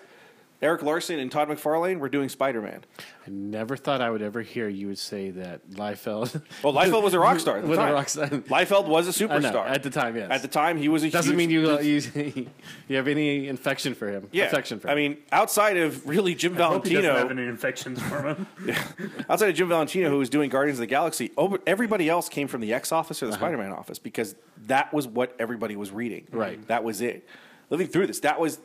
Erik 0.62 0.84
Larsen 0.84 1.20
and 1.20 1.32
Todd 1.32 1.48
McFarlane, 1.48 2.00
were 2.00 2.10
doing 2.10 2.28
Spider 2.28 2.62
Man. 2.62 2.82
I 3.26 3.30
never 3.30 3.78
thought 3.78 4.02
I 4.02 4.10
would 4.10 4.22
ever 4.22 4.42
hear 4.42 4.68
you 4.68 4.88
would 4.88 4.98
say 4.98 5.30
that 5.32 5.70
Liefeld. 5.72 6.42
Well, 6.64 6.74
Liefeld 6.74 7.02
was 7.04 7.14
a 7.14 7.20
rock 7.20 7.40
star 7.40 7.58
at 7.58 7.64
the 7.64 7.70
Was 7.70 7.78
a 7.80 7.94
rock 7.94 8.10
star. 8.10 8.28
Liefeld 8.28 8.88
was 8.88 9.08
a 9.08 9.24
I 9.32 9.40
know, 9.40 9.50
superstar 9.52 9.66
at 9.68 9.84
the 9.84 9.90
time, 9.90 10.18
yes. 10.18 10.28
At 10.30 10.42
the 10.42 10.48
time, 10.50 10.78
he 10.78 10.90
was 10.90 11.04
a 11.04 11.10
Doesn't 11.10 11.32
huge, 11.32 11.38
mean 11.38 11.50
you, 11.50 11.70
uh, 11.72 11.80
you 12.36 12.50
you 12.90 12.96
have 12.98 13.08
any 13.08 13.48
infection 13.48 13.94
for 13.96 14.10
him. 14.10 14.28
Yeah, 14.32 14.46
affection 14.46 14.80
for 14.82 14.90
I 14.90 14.96
mean, 14.96 15.18
outside 15.32 15.78
of 15.78 16.06
really 16.06 16.36
Jim 16.36 16.58
I 16.58 16.66
hope 16.66 16.86
he 16.86 16.96
doesn't 16.96 17.06
have 17.10 17.16
Valentino, 17.20 17.42
any 17.44 17.50
infections 17.50 18.02
for 18.02 18.22
him. 18.24 18.48
outside 19.30 19.50
of 19.50 19.56
Jim 19.56 19.70
Valentino, 19.70 20.10
who 20.10 20.18
was 20.18 20.30
doing 20.30 20.50
Guardians 20.50 20.80
of 20.80 20.82
the 20.82 20.88
Galaxy, 20.88 21.32
over, 21.38 21.60
everybody 21.66 22.10
else 22.10 22.28
came 22.28 22.50
from 22.50 22.60
the 22.62 22.74
X 22.74 22.92
office 22.92 23.24
or 23.24 23.28
Uh-huh. 23.28 23.32
the 23.32 23.38
Spider-Man 23.38 23.72
office 23.72 24.00
because 24.00 24.36
that 24.68 24.94
was 24.94 25.08
what 25.08 25.36
everybody 25.40 25.76
was 25.78 25.92
reading. 25.92 26.28
Right. 26.32 26.66
That 26.68 26.84
was 26.84 27.00
it. 27.02 27.26
Living 27.70 27.86
through 27.88 28.08
this, 28.08 28.20
that 28.22 28.40
was 28.40 28.60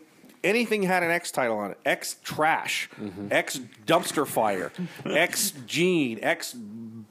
anything 0.45 0.83
had 0.83 1.03
an 1.03 1.11
X 1.11 1.31
title 1.33 1.59
on 1.59 1.73
it. 1.73 1.79
X 1.85 2.17
trash, 2.23 2.89
Mm-hmm. 3.01 3.29
X 3.31 3.59
dumpster 3.87 4.27
fire, 4.27 4.71
X 5.05 5.53
Gene, 5.67 6.19
X 6.23 6.55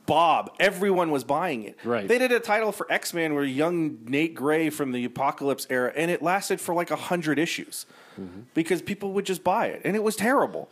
Bob. 0.05 0.53
Everyone 0.59 1.11
was 1.11 1.23
buying 1.23 1.63
it. 1.63 1.77
Right. 1.83 2.07
They 2.07 2.17
did 2.19 2.31
a 2.31 2.39
title 2.39 2.71
for 2.71 2.89
X 2.91 3.13
Men 3.13 3.33
where 3.33 3.43
young 3.43 3.99
Nate 4.05 4.35
Gray 4.35 4.69
from 4.69 4.91
the 4.91 5.03
Apocalypse 5.05 5.65
era, 5.69 5.91
and 5.95 6.09
it 6.11 6.21
lasted 6.21 6.61
for 6.61 6.73
like 6.75 6.91
a 6.91 6.95
hundred 6.95 7.39
issues 7.39 7.85
Mm-hmm. 8.19 8.41
because 8.53 8.79
people 8.83 9.11
would 9.13 9.25
just 9.25 9.43
buy 9.43 9.65
it, 9.67 9.81
and 9.83 9.95
it 9.95 10.03
was 10.03 10.15
terrible. 10.15 10.69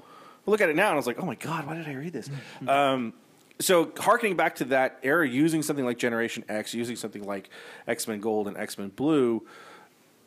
I 0.48 0.52
look 0.52 0.62
at 0.62 0.70
it 0.70 0.76
now, 0.76 0.86
and 0.90 0.94
I 0.94 0.96
was 0.96 1.08
like, 1.08 1.18
oh 1.20 1.26
my 1.26 1.34
god, 1.34 1.66
why 1.66 1.74
did 1.76 1.88
I 1.88 1.94
read 1.94 2.14
this? 2.14 2.30
Mm-hmm. 2.30 2.70
um, 2.70 3.14
so 3.60 3.92
harkening 3.98 4.36
back 4.36 4.56
to 4.56 4.66
that 4.66 5.00
era, 5.04 5.28
using 5.28 5.62
something 5.64 5.86
like 5.86 5.98
Generation 5.98 6.44
X, 6.50 6.74
using 6.76 6.96
something 6.96 7.24
like 7.24 7.50
X 7.88 8.08
Men 8.08 8.20
Gold 8.20 8.48
and 8.48 8.56
X 8.58 8.78
Men 8.78 8.90
Blue, 8.90 9.44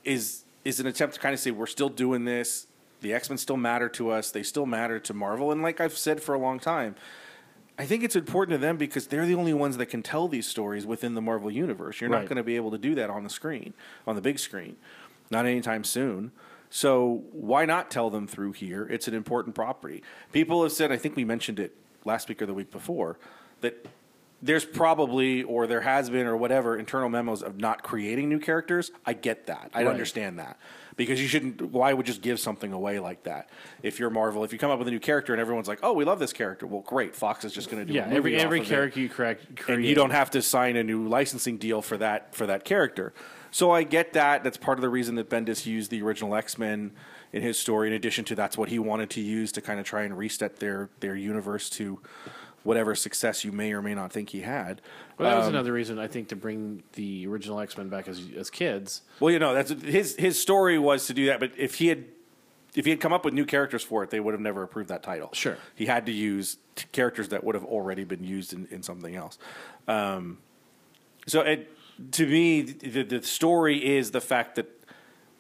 is 0.05 0.44
is 0.65 0.81
an 0.81 0.87
attempt 0.87 1.15
to 1.15 1.21
kind 1.21 1.35
of 1.35 1.41
say 1.41 1.51
we're 1.51 1.67
still 1.67 1.89
doing 1.89 2.25
this. 2.25 2.67
The 3.01 3.13
X 3.13 3.29
Men 3.29 3.39
still 3.39 3.57
matter 3.57 3.89
to 3.91 4.11
us. 4.11 4.31
They 4.31 4.43
still 4.43 4.67
matter 4.67 4.99
to 4.99 5.15
Marvel. 5.15 5.53
And 5.53 5.63
like 5.63 5.81
I've 5.81 5.97
said 5.97 6.23
for 6.23 6.35
a 6.35 6.39
long 6.39 6.59
time, 6.59 6.95
I 7.79 7.87
think 7.87 8.05
it's 8.05 8.17
important 8.17 8.55
to 8.55 8.59
them 8.59 8.77
because 8.77 9.09
they're 9.09 9.27
the 9.27 9.35
only 9.35 9.53
ones 9.53 9.77
that 9.79 9.87
can 9.87 10.03
tell 10.03 10.29
these 10.29 10.47
stories 10.47 10.87
within 10.87 11.15
the 11.15 11.21
Marvel 11.21 11.51
universe. 11.51 12.01
You're 12.01 12.09
not 12.09 12.27
going 12.27 12.37
to 12.37 12.45
be 12.45 12.57
able 12.57 12.71
to 12.71 12.79
do 12.79 12.95
that 12.95 13.11
on 13.11 13.25
the 13.25 13.31
screen, 13.31 13.75
on 14.07 14.15
the 14.15 14.23
big 14.23 14.39
screen, 14.39 14.77
not 15.29 15.45
anytime 15.45 15.83
soon. 15.83 16.31
So 16.71 17.25
why 17.33 17.65
not 17.67 17.91
tell 17.91 18.11
them 18.11 18.27
through 18.27 18.53
here? 18.53 18.87
It's 18.91 19.09
an 19.09 19.15
important 19.15 19.55
property. 19.55 20.03
People 20.33 20.63
have 20.63 20.73
said, 20.73 20.93
I 20.93 20.97
think 20.97 21.17
we 21.17 21.25
mentioned 21.25 21.59
it 21.59 21.77
last 22.05 22.29
week 22.29 22.41
or 22.41 22.47
the 22.47 22.55
week 22.55 22.71
before, 22.71 23.19
that 23.61 23.87
there's 24.45 24.67
probably 24.67 25.43
or 25.43 25.67
there 25.67 25.81
has 25.81 26.11
been 26.11 26.27
or 26.27 26.37
whatever 26.37 26.77
internal 26.77 27.09
memos 27.09 27.43
of 27.43 27.59
not 27.59 27.83
creating 27.83 28.29
new 28.29 28.39
characters. 28.39 28.93
I 29.07 29.15
get 29.15 29.47
that. 29.47 29.71
I 29.73 29.79
Right. 29.85 29.91
understand 29.91 30.39
that 30.39 30.59
because 30.97 31.21
you 31.21 31.27
shouldn't. 31.29 31.63
Why 31.63 31.95
would 31.95 32.05
just 32.05 32.21
give 32.21 32.39
something 32.39 32.71
away 32.71 32.99
like 32.99 33.23
that? 33.23 33.49
If 33.83 33.99
you're 33.99 34.11
Marvel, 34.11 34.45
if 34.45 34.53
you 34.53 34.59
come 34.59 34.71
up 34.71 34.79
with 34.79 34.87
a 34.87 34.91
new 34.91 35.01
character 35.01 35.33
and 35.33 35.41
everyone's 35.41 35.67
like, 35.67 35.79
"Oh, 35.83 35.95
we 35.95 36.05
love 36.05 36.19
this 36.19 36.35
character," 36.35 36.67
well, 36.67 36.83
great. 36.83 37.17
Fox 37.17 37.47
is 37.47 37.55
just 37.55 37.71
going 37.71 37.87
to 37.87 37.91
do 37.91 37.97
yeah, 37.97 38.07
every 38.11 38.37
every 38.37 38.61
character 38.61 39.01
you 39.01 39.09
correct, 39.09 39.57
create, 39.57 39.79
and 39.79 39.87
you 39.87 39.95
don't 39.95 40.11
have 40.11 40.31
to 40.33 40.43
sign 40.43 40.77
a 40.77 40.85
new 40.85 41.09
licensing 41.09 41.57
deal 41.57 41.81
for 41.81 41.97
that 41.97 42.35
for 42.35 42.47
that 42.47 42.65
character. 42.65 43.15
So 43.51 43.71
I 43.71 43.83
get 43.83 44.13
that. 44.13 44.45
That's 44.45 44.59
part 44.59 44.77
of 44.79 44.83
the 44.83 44.89
reason 44.91 45.15
that 45.15 45.31
Bendis 45.31 45.65
used 45.65 45.91
the 45.91 46.03
original 46.03 46.35
X 46.35 46.59
Men 46.59 46.91
in 47.33 47.41
his 47.41 47.59
story. 47.59 47.89
In 47.89 47.95
addition 47.95 48.27
to 48.27 48.35
that's 48.35 48.59
what 48.59 48.69
he 48.69 48.79
wanted 48.79 49.09
to 49.11 49.23
use 49.23 49.53
to 49.53 49.63
kind 49.63 49.81
of 49.81 49.87
try 49.87 50.03
and 50.03 50.19
reset 50.19 50.57
their 50.57 50.91
their 51.01 51.17
universe 51.17 51.71
to 51.71 52.01
whatever 52.65 52.95
success 52.97 53.45
you 53.45 53.53
may 53.53 53.73
or 53.73 53.81
may 53.81 53.95
not 53.95 54.13
think 54.13 54.31
he 54.31 54.41
had. 54.41 54.81
Well, 55.17 55.31
that 55.31 55.37
was 55.37 55.47
Um, 55.47 55.55
another 55.55 55.73
reason 55.73 55.99
I 55.99 56.09
think 56.09 56.29
to 56.29 56.37
bring 56.37 56.83
the 56.95 57.27
original 57.29 57.61
X 57.61 57.79
Men 57.79 57.89
back 57.89 58.09
as 58.09 58.21
as 58.37 58.51
kids. 58.51 59.03
Well, 59.21 59.33
you 59.33 59.39
know, 59.39 59.55
that's 59.55 59.71
his 59.83 60.17
his 60.17 60.41
story 60.41 60.79
was 60.79 61.07
to 61.07 61.15
do 61.15 61.27
that. 61.27 61.39
But 61.41 61.53
if 61.57 61.77
he 61.77 61.87
had 61.89 62.05
if 62.75 62.85
he 62.87 62.91
had 62.91 62.99
come 63.01 63.13
up 63.13 63.25
with 63.25 63.33
new 63.35 63.45
characters 63.45 63.85
for 63.85 64.03
it, 64.03 64.11
they 64.11 64.19
would 64.19 64.33
have 64.35 64.41
never 64.41 64.63
approved 64.65 64.89
that 64.89 65.05
title. 65.05 65.31
Sure. 65.33 65.57
he 65.77 65.87
had 65.87 66.07
to 66.07 66.13
use 66.13 66.57
t- 66.75 66.87
characters 66.91 67.29
that 67.29 67.45
would 67.45 67.55
have 67.55 67.65
already 67.65 68.03
been 68.03 68.25
used 68.25 68.53
in, 68.53 68.67
in 68.69 68.83
something 68.83 69.15
else. 69.15 69.39
Um, 69.87 70.39
so, 71.29 71.41
it, 71.43 71.71
to 72.13 72.27
me, 72.27 72.63
the, 72.63 73.05
the 73.05 73.23
story 73.23 73.97
is 73.97 74.11
the 74.11 74.21
fact 74.21 74.57
that 74.57 74.69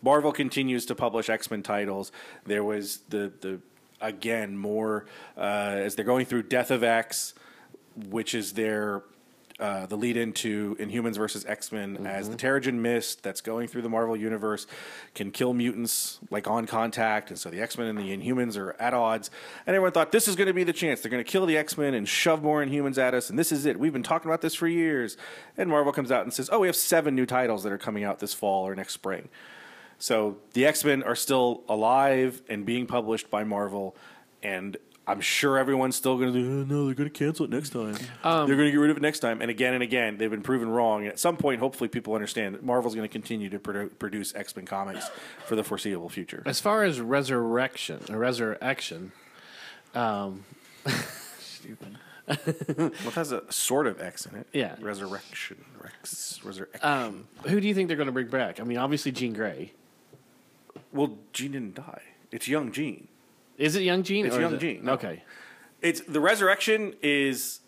Marvel 0.00 0.30
continues 0.30 0.86
to 0.86 0.94
publish 0.94 1.28
X 1.28 1.50
Men 1.50 1.62
titles. 1.64 2.12
There 2.44 2.62
was 2.62 3.00
the 3.08 3.32
the 3.40 3.58
again 4.04 4.56
more 4.56 5.06
uh, 5.36 5.40
as 5.40 5.94
they're 5.94 6.04
going 6.04 6.26
through 6.26 6.44
Death 6.44 6.70
of 6.70 6.84
X, 6.84 7.34
which 7.96 8.34
is 8.34 8.52
their 8.52 9.02
uh, 9.60 9.86
the 9.86 9.96
lead 9.96 10.16
into 10.16 10.74
Inhumans 10.80 11.16
versus 11.16 11.44
X 11.46 11.70
Men 11.70 12.06
as 12.06 12.28
the 12.28 12.36
Terrigen 12.36 12.74
Mist 12.74 13.22
that's 13.22 13.40
going 13.40 13.68
through 13.68 13.82
the 13.82 13.88
Marvel 13.88 14.16
universe 14.16 14.66
can 15.14 15.30
kill 15.30 15.54
mutants 15.54 16.18
like 16.28 16.48
on 16.48 16.66
contact, 16.66 17.30
and 17.30 17.38
so 17.38 17.50
the 17.50 17.60
X 17.60 17.78
Men 17.78 17.86
and 17.86 17.96
the 17.96 18.16
Inhumans 18.16 18.58
are 18.58 18.74
at 18.80 18.94
odds. 18.94 19.30
And 19.64 19.76
everyone 19.76 19.92
thought 19.92 20.10
this 20.10 20.26
is 20.26 20.34
going 20.34 20.48
to 20.48 20.54
be 20.54 20.64
the 20.64 20.72
chance. 20.72 21.00
They're 21.00 21.10
going 21.10 21.22
to 21.22 21.30
kill 21.30 21.46
the 21.46 21.56
X 21.56 21.78
Men 21.78 21.94
and 21.94 22.08
shove 22.08 22.42
more 22.42 22.64
Inhumans 22.64 22.98
at 22.98 23.14
us, 23.14 23.30
and 23.30 23.38
this 23.38 23.52
is 23.52 23.64
it. 23.64 23.78
We've 23.78 23.92
been 23.92 24.02
talking 24.02 24.28
about 24.28 24.40
this 24.40 24.56
for 24.56 24.66
years. 24.66 25.16
And 25.56 25.70
Marvel 25.70 25.92
comes 25.92 26.10
out 26.10 26.24
and 26.24 26.34
says, 26.34 26.50
"Oh, 26.50 26.58
we 26.58 26.66
have 26.66 26.76
seven 26.76 27.14
new 27.14 27.26
titles 27.26 27.62
that 27.62 27.72
are 27.72 27.78
coming 27.78 28.02
out 28.02 28.18
this 28.18 28.34
fall 28.34 28.66
or 28.66 28.74
next 28.74 28.94
spring." 28.94 29.28
So 30.04 30.36
the 30.52 30.66
X 30.66 30.84
Men 30.84 31.02
are 31.02 31.14
still 31.16 31.62
alive 31.66 32.42
and 32.50 32.66
being 32.66 32.86
published 32.86 33.30
by 33.30 33.42
Marvel, 33.42 33.96
and 34.42 34.76
I'm 35.06 35.22
sure 35.22 35.56
everyone's 35.56 35.96
still 35.96 36.18
going 36.18 36.30
to 36.30 36.38
do. 36.38 36.46
Oh, 36.46 36.64
no, 36.64 36.84
they're 36.84 36.94
going 36.94 37.08
to 37.08 37.18
cancel 37.18 37.46
it 37.46 37.50
next 37.50 37.70
time. 37.70 37.96
Um, 38.22 38.46
they're 38.46 38.56
going 38.56 38.68
to 38.68 38.70
get 38.70 38.76
rid 38.76 38.90
of 38.90 38.98
it 38.98 39.02
next 39.02 39.20
time, 39.20 39.40
and 39.40 39.50
again 39.50 39.72
and 39.72 39.82
again, 39.82 40.18
they've 40.18 40.30
been 40.30 40.42
proven 40.42 40.68
wrong. 40.68 41.04
And 41.04 41.08
at 41.08 41.18
some 41.18 41.38
point, 41.38 41.58
hopefully, 41.58 41.88
people 41.88 42.12
understand 42.12 42.54
that 42.54 42.62
Marvel's 42.62 42.94
going 42.94 43.08
to 43.08 43.10
continue 43.10 43.48
to 43.48 43.58
produ- 43.58 43.98
produce 43.98 44.34
X 44.34 44.54
Men 44.54 44.66
comics 44.66 45.08
for 45.46 45.56
the 45.56 45.64
foreseeable 45.64 46.10
future. 46.10 46.42
As 46.44 46.60
far 46.60 46.84
as 46.84 47.00
resurrection, 47.00 48.02
or 48.10 48.18
resurrection, 48.18 49.12
um, 49.94 50.44
stupid. 51.38 51.96
Well, 52.26 52.90
it 52.90 53.14
has 53.14 53.32
a 53.32 53.50
sort 53.50 53.86
of 53.86 54.02
X 54.02 54.26
in 54.26 54.36
it. 54.36 54.48
Yeah. 54.52 54.76
resurrection, 54.80 55.64
Rex, 55.82 56.40
resurrection. 56.44 56.80
Um, 56.82 57.28
who 57.46 57.58
do 57.58 57.66
you 57.66 57.74
think 57.74 57.88
they're 57.88 57.96
going 57.96 58.06
to 58.06 58.12
bring 58.12 58.28
back? 58.28 58.60
I 58.60 58.64
mean, 58.64 58.76
obviously 58.76 59.10
Jean 59.10 59.32
Grey. 59.32 59.72
Well, 60.94 61.18
Jean 61.32 61.52
didn't 61.52 61.74
die. 61.74 62.00
It's 62.30 62.48
young 62.48 62.72
Jean. 62.72 63.08
Is 63.58 63.76
it 63.76 63.82
Young 63.82 64.02
Jean? 64.02 64.26
It's 64.26 64.34
or 64.36 64.40
Young 64.40 64.54
it- 64.54 64.60
Jean, 64.60 64.84
no. 64.84 64.92
Okay. 64.94 65.22
It's 65.82 66.00
the 66.00 66.20
resurrection 66.20 66.94
is 67.02 67.60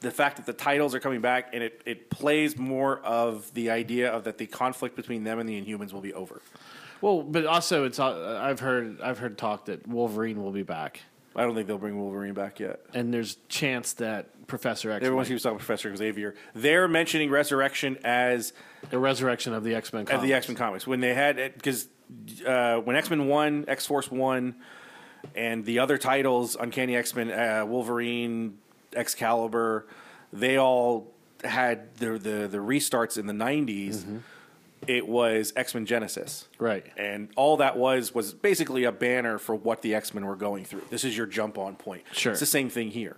the 0.00 0.10
fact 0.10 0.36
that 0.38 0.46
the 0.46 0.52
titles 0.52 0.94
are 0.94 1.00
coming 1.00 1.20
back 1.20 1.50
and 1.52 1.62
it, 1.62 1.82
it 1.84 2.10
plays 2.10 2.56
more 2.58 2.98
of 3.00 3.52
the 3.54 3.70
idea 3.70 4.10
of 4.10 4.24
that 4.24 4.38
the 4.38 4.46
conflict 4.46 4.96
between 4.96 5.24
them 5.24 5.38
and 5.38 5.48
the 5.48 5.60
Inhumans 5.60 5.92
will 5.92 6.00
be 6.00 6.14
over. 6.14 6.40
Well, 7.00 7.22
but 7.22 7.44
also 7.46 7.84
it's 7.84 8.00
uh, 8.00 8.40
I've 8.42 8.60
heard 8.60 9.00
I've 9.00 9.18
heard 9.18 9.36
talk 9.38 9.66
that 9.66 9.86
Wolverine 9.86 10.42
will 10.42 10.50
be 10.52 10.62
back, 10.62 11.02
I 11.36 11.42
don't 11.42 11.54
think 11.54 11.66
they'll 11.66 11.78
bring 11.78 11.98
Wolverine 11.98 12.34
back 12.34 12.58
yet. 12.58 12.80
and 12.94 13.12
there's 13.12 13.36
chance 13.48 13.92
that 13.94 14.46
Professor 14.46 14.90
X, 14.90 15.04
Everyone 15.04 15.26
keeps 15.26 15.42
talking 15.42 15.58
Professor 15.58 15.94
Xavier. 15.94 16.34
They're 16.54 16.88
mentioning 16.88 17.30
Resurrection 17.30 17.98
as 18.04 18.52
the 18.90 18.98
resurrection 18.98 19.52
of 19.52 19.62
the 19.62 19.74
X 19.74 19.92
Men. 19.92 20.08
of 20.08 20.22
the 20.22 20.32
X 20.32 20.48
Men 20.48 20.56
comics 20.56 20.86
when 20.86 21.00
they 21.00 21.14
had 21.14 21.36
because 21.54 21.88
uh, 22.46 22.76
when 22.78 22.96
X 22.96 23.10
Men 23.10 23.26
One, 23.28 23.64
X 23.68 23.86
Force 23.86 24.10
One, 24.10 24.56
and 25.34 25.64
the 25.64 25.78
other 25.78 25.98
titles, 25.98 26.56
Uncanny 26.58 26.96
X 26.96 27.14
Men, 27.14 27.30
uh, 27.30 27.64
Wolverine, 27.66 28.58
Excalibur, 28.94 29.86
they 30.32 30.56
all 30.58 31.12
had 31.44 31.94
the 31.96 32.18
the, 32.18 32.48
the 32.48 32.58
restarts 32.58 33.18
in 33.18 33.26
the 33.26 33.32
90s. 33.32 34.20
It 34.86 35.08
was 35.08 35.52
X 35.56 35.74
Men 35.74 35.86
Genesis, 35.86 36.46
Right. 36.58 36.84
And 36.96 37.28
all 37.34 37.56
that 37.56 37.76
was 37.76 38.14
was 38.14 38.32
basically 38.32 38.84
a 38.84 38.92
banner 38.92 39.38
for 39.38 39.54
what 39.54 39.82
the 39.82 39.94
X 39.94 40.14
Men 40.14 40.26
were 40.26 40.36
going 40.36 40.64
through. 40.64 40.82
This 40.90 41.02
is 41.02 41.16
your 41.16 41.26
jump 41.26 41.58
on 41.58 41.74
point. 41.76 42.04
Sure. 42.12 42.32
it's 42.32 42.40
the 42.40 42.46
same 42.46 42.68
thing 42.68 42.90
here. 42.90 43.16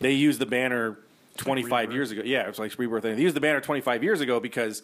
They 0.00 0.12
used 0.12 0.38
the 0.38 0.46
banner 0.46 0.98
25 1.38 1.92
years 1.92 2.10
ago. 2.12 2.22
Yeah, 2.24 2.42
it 2.42 2.48
was 2.48 2.58
like 2.58 2.78
Rebirth. 2.78 3.02
They 3.02 3.20
used 3.20 3.34
the 3.34 3.40
banner 3.40 3.60
25 3.60 4.04
years 4.04 4.20
ago 4.20 4.38
because 4.38 4.82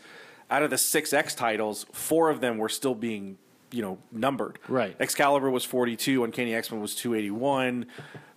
out 0.50 0.62
of 0.62 0.70
the 0.70 0.78
six 0.78 1.12
X 1.12 1.34
titles, 1.34 1.86
four 1.92 2.30
of 2.30 2.40
them 2.40 2.58
were 2.58 2.68
still 2.68 2.94
being, 2.94 3.38
you 3.70 3.82
know, 3.82 3.98
numbered. 4.12 4.58
Right. 4.68 4.96
Excalibur 5.00 5.50
was 5.50 5.64
42, 5.64 6.24
Uncanny 6.24 6.54
X 6.54 6.70
Men 6.70 6.80
was 6.80 6.94
281, 6.94 7.86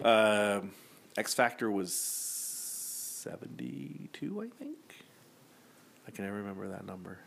uh, 0.03 0.61
X 1.17 1.33
Factor 1.33 1.71
was 1.71 1.93
72, 1.93 4.41
I 4.41 4.47
think. 4.63 4.77
I 6.07 6.11
can 6.11 6.25
never 6.25 6.37
remember 6.37 6.67
that 6.69 6.85
number. 6.85 7.19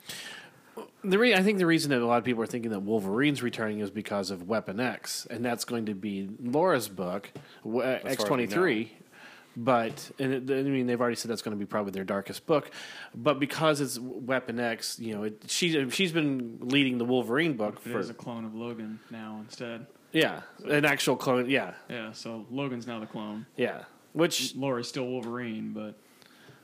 The 1.04 1.18
re- 1.18 1.34
I 1.34 1.42
think 1.42 1.58
the 1.58 1.66
reason 1.66 1.90
that 1.90 2.00
a 2.00 2.06
lot 2.06 2.16
of 2.18 2.24
people 2.24 2.42
are 2.42 2.46
thinking 2.46 2.70
that 2.70 2.80
Wolverine's 2.80 3.42
returning 3.42 3.80
is 3.80 3.90
because 3.90 4.30
of 4.30 4.48
Weapon 4.48 4.80
X, 4.80 5.26
and 5.28 5.44
that's 5.44 5.66
going 5.66 5.84
to 5.86 5.94
be 5.94 6.30
Laura's 6.42 6.88
book, 6.88 7.30
X 7.66 8.24
twenty 8.24 8.46
three. 8.46 8.92
But 9.62 10.10
and 10.18 10.50
it, 10.50 10.58
I 10.58 10.62
mean, 10.62 10.86
they've 10.86 10.98
already 11.00 11.16
said 11.16 11.30
that's 11.30 11.42
going 11.42 11.54
to 11.54 11.58
be 11.58 11.66
probably 11.66 11.92
their 11.92 12.04
darkest 12.04 12.46
book. 12.46 12.70
But 13.14 13.38
because 13.38 13.82
it's 13.82 13.98
Weapon 13.98 14.58
X, 14.58 14.98
you 14.98 15.14
know, 15.14 15.24
it, 15.24 15.42
she 15.48 15.90
she's 15.90 16.12
been 16.12 16.58
leading 16.62 16.96
the 16.96 17.04
Wolverine 17.04 17.58
book 17.58 17.76
It 17.84 17.90
for 17.92 17.98
is 17.98 18.08
a 18.08 18.14
clone 18.14 18.46
of 18.46 18.54
Logan 18.54 19.00
now 19.10 19.38
instead. 19.44 19.86
yeah, 20.12 20.40
an 20.66 20.86
actual 20.86 21.14
clone. 21.16 21.50
Yeah, 21.50 21.74
Yeah, 21.90 22.12
so 22.12 22.46
Logan's 22.50 22.86
now 22.86 23.00
the 23.00 23.06
clone. 23.06 23.44
yeah. 23.56 23.82
Which 24.12 24.56
Laura's 24.56 24.88
still 24.88 25.06
Wolverine, 25.06 25.72
but 25.72 25.94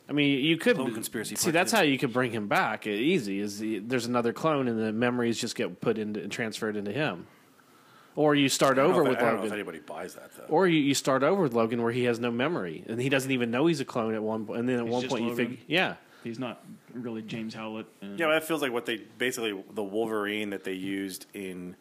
I 0.08 0.12
mean, 0.12 0.42
you 0.44 0.56
could 0.56 0.76
Clone 0.76 0.94
conspiracy 0.94 1.36
See, 1.36 1.50
that's 1.50 1.70
how 1.70 1.82
you 1.82 1.98
could 1.98 2.12
bring 2.12 2.30
him 2.30 2.48
back 2.48 2.86
easy. 2.86 3.40
Is 3.40 3.58
the, 3.58 3.80
there's 3.80 4.06
another 4.06 4.32
clone, 4.32 4.68
and 4.68 4.78
the 4.78 4.92
memories 4.92 5.38
just 5.40 5.54
get 5.54 5.80
put 5.80 5.98
into 5.98 6.20
and 6.22 6.32
transferred 6.32 6.76
into 6.76 6.92
him, 6.92 7.26
or 8.16 8.34
you 8.34 8.48
start 8.48 8.78
over 8.78 8.94
know 8.94 9.02
if- 9.02 9.08
with 9.10 9.18
I 9.18 9.20
don't 9.20 9.28
know 9.30 9.36
if 9.36 9.42
Logan, 9.44 9.52
anybody 9.58 9.78
buys 9.78 10.14
that 10.14 10.34
though. 10.36 10.44
or 10.48 10.66
you, 10.66 10.80
you 10.80 10.94
start 10.94 11.22
over 11.22 11.42
with 11.42 11.52
Logan 11.54 11.80
where 11.82 11.92
he 11.92 12.04
has 12.04 12.18
no 12.18 12.30
memory 12.32 12.82
and 12.88 13.00
he 13.00 13.08
doesn't 13.08 13.30
even 13.30 13.50
know 13.52 13.66
he's 13.66 13.80
a 13.80 13.84
clone 13.84 14.14
at 14.14 14.22
one 14.22 14.44
point, 14.46 14.60
and 14.60 14.68
then 14.68 14.78
at 14.80 14.84
He's 14.84 14.92
one 14.92 15.02
just 15.02 15.10
point 15.12 15.22
you 15.24 15.30
Logan. 15.30 15.46
figure, 15.50 15.64
yeah, 15.68 15.94
he's 16.24 16.38
not 16.38 16.64
really 16.94 17.22
James 17.22 17.54
Howlett. 17.54 17.86
And 18.00 18.18
Yeah, 18.18 18.28
that 18.30 18.44
feels 18.44 18.62
like 18.62 18.72
what 18.72 18.86
they 18.86 18.96
basically 19.18 19.62
the 19.72 19.84
Wolverine 19.84 20.50
that 20.50 20.64
they 20.64 20.72
used 20.72 21.26
in 21.34 21.76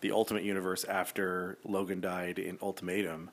the 0.00 0.12
Ultimate 0.12 0.44
Universe 0.44 0.84
after 0.84 1.58
Logan 1.64 2.00
died 2.00 2.38
in 2.38 2.56
Ultimatum 2.62 3.30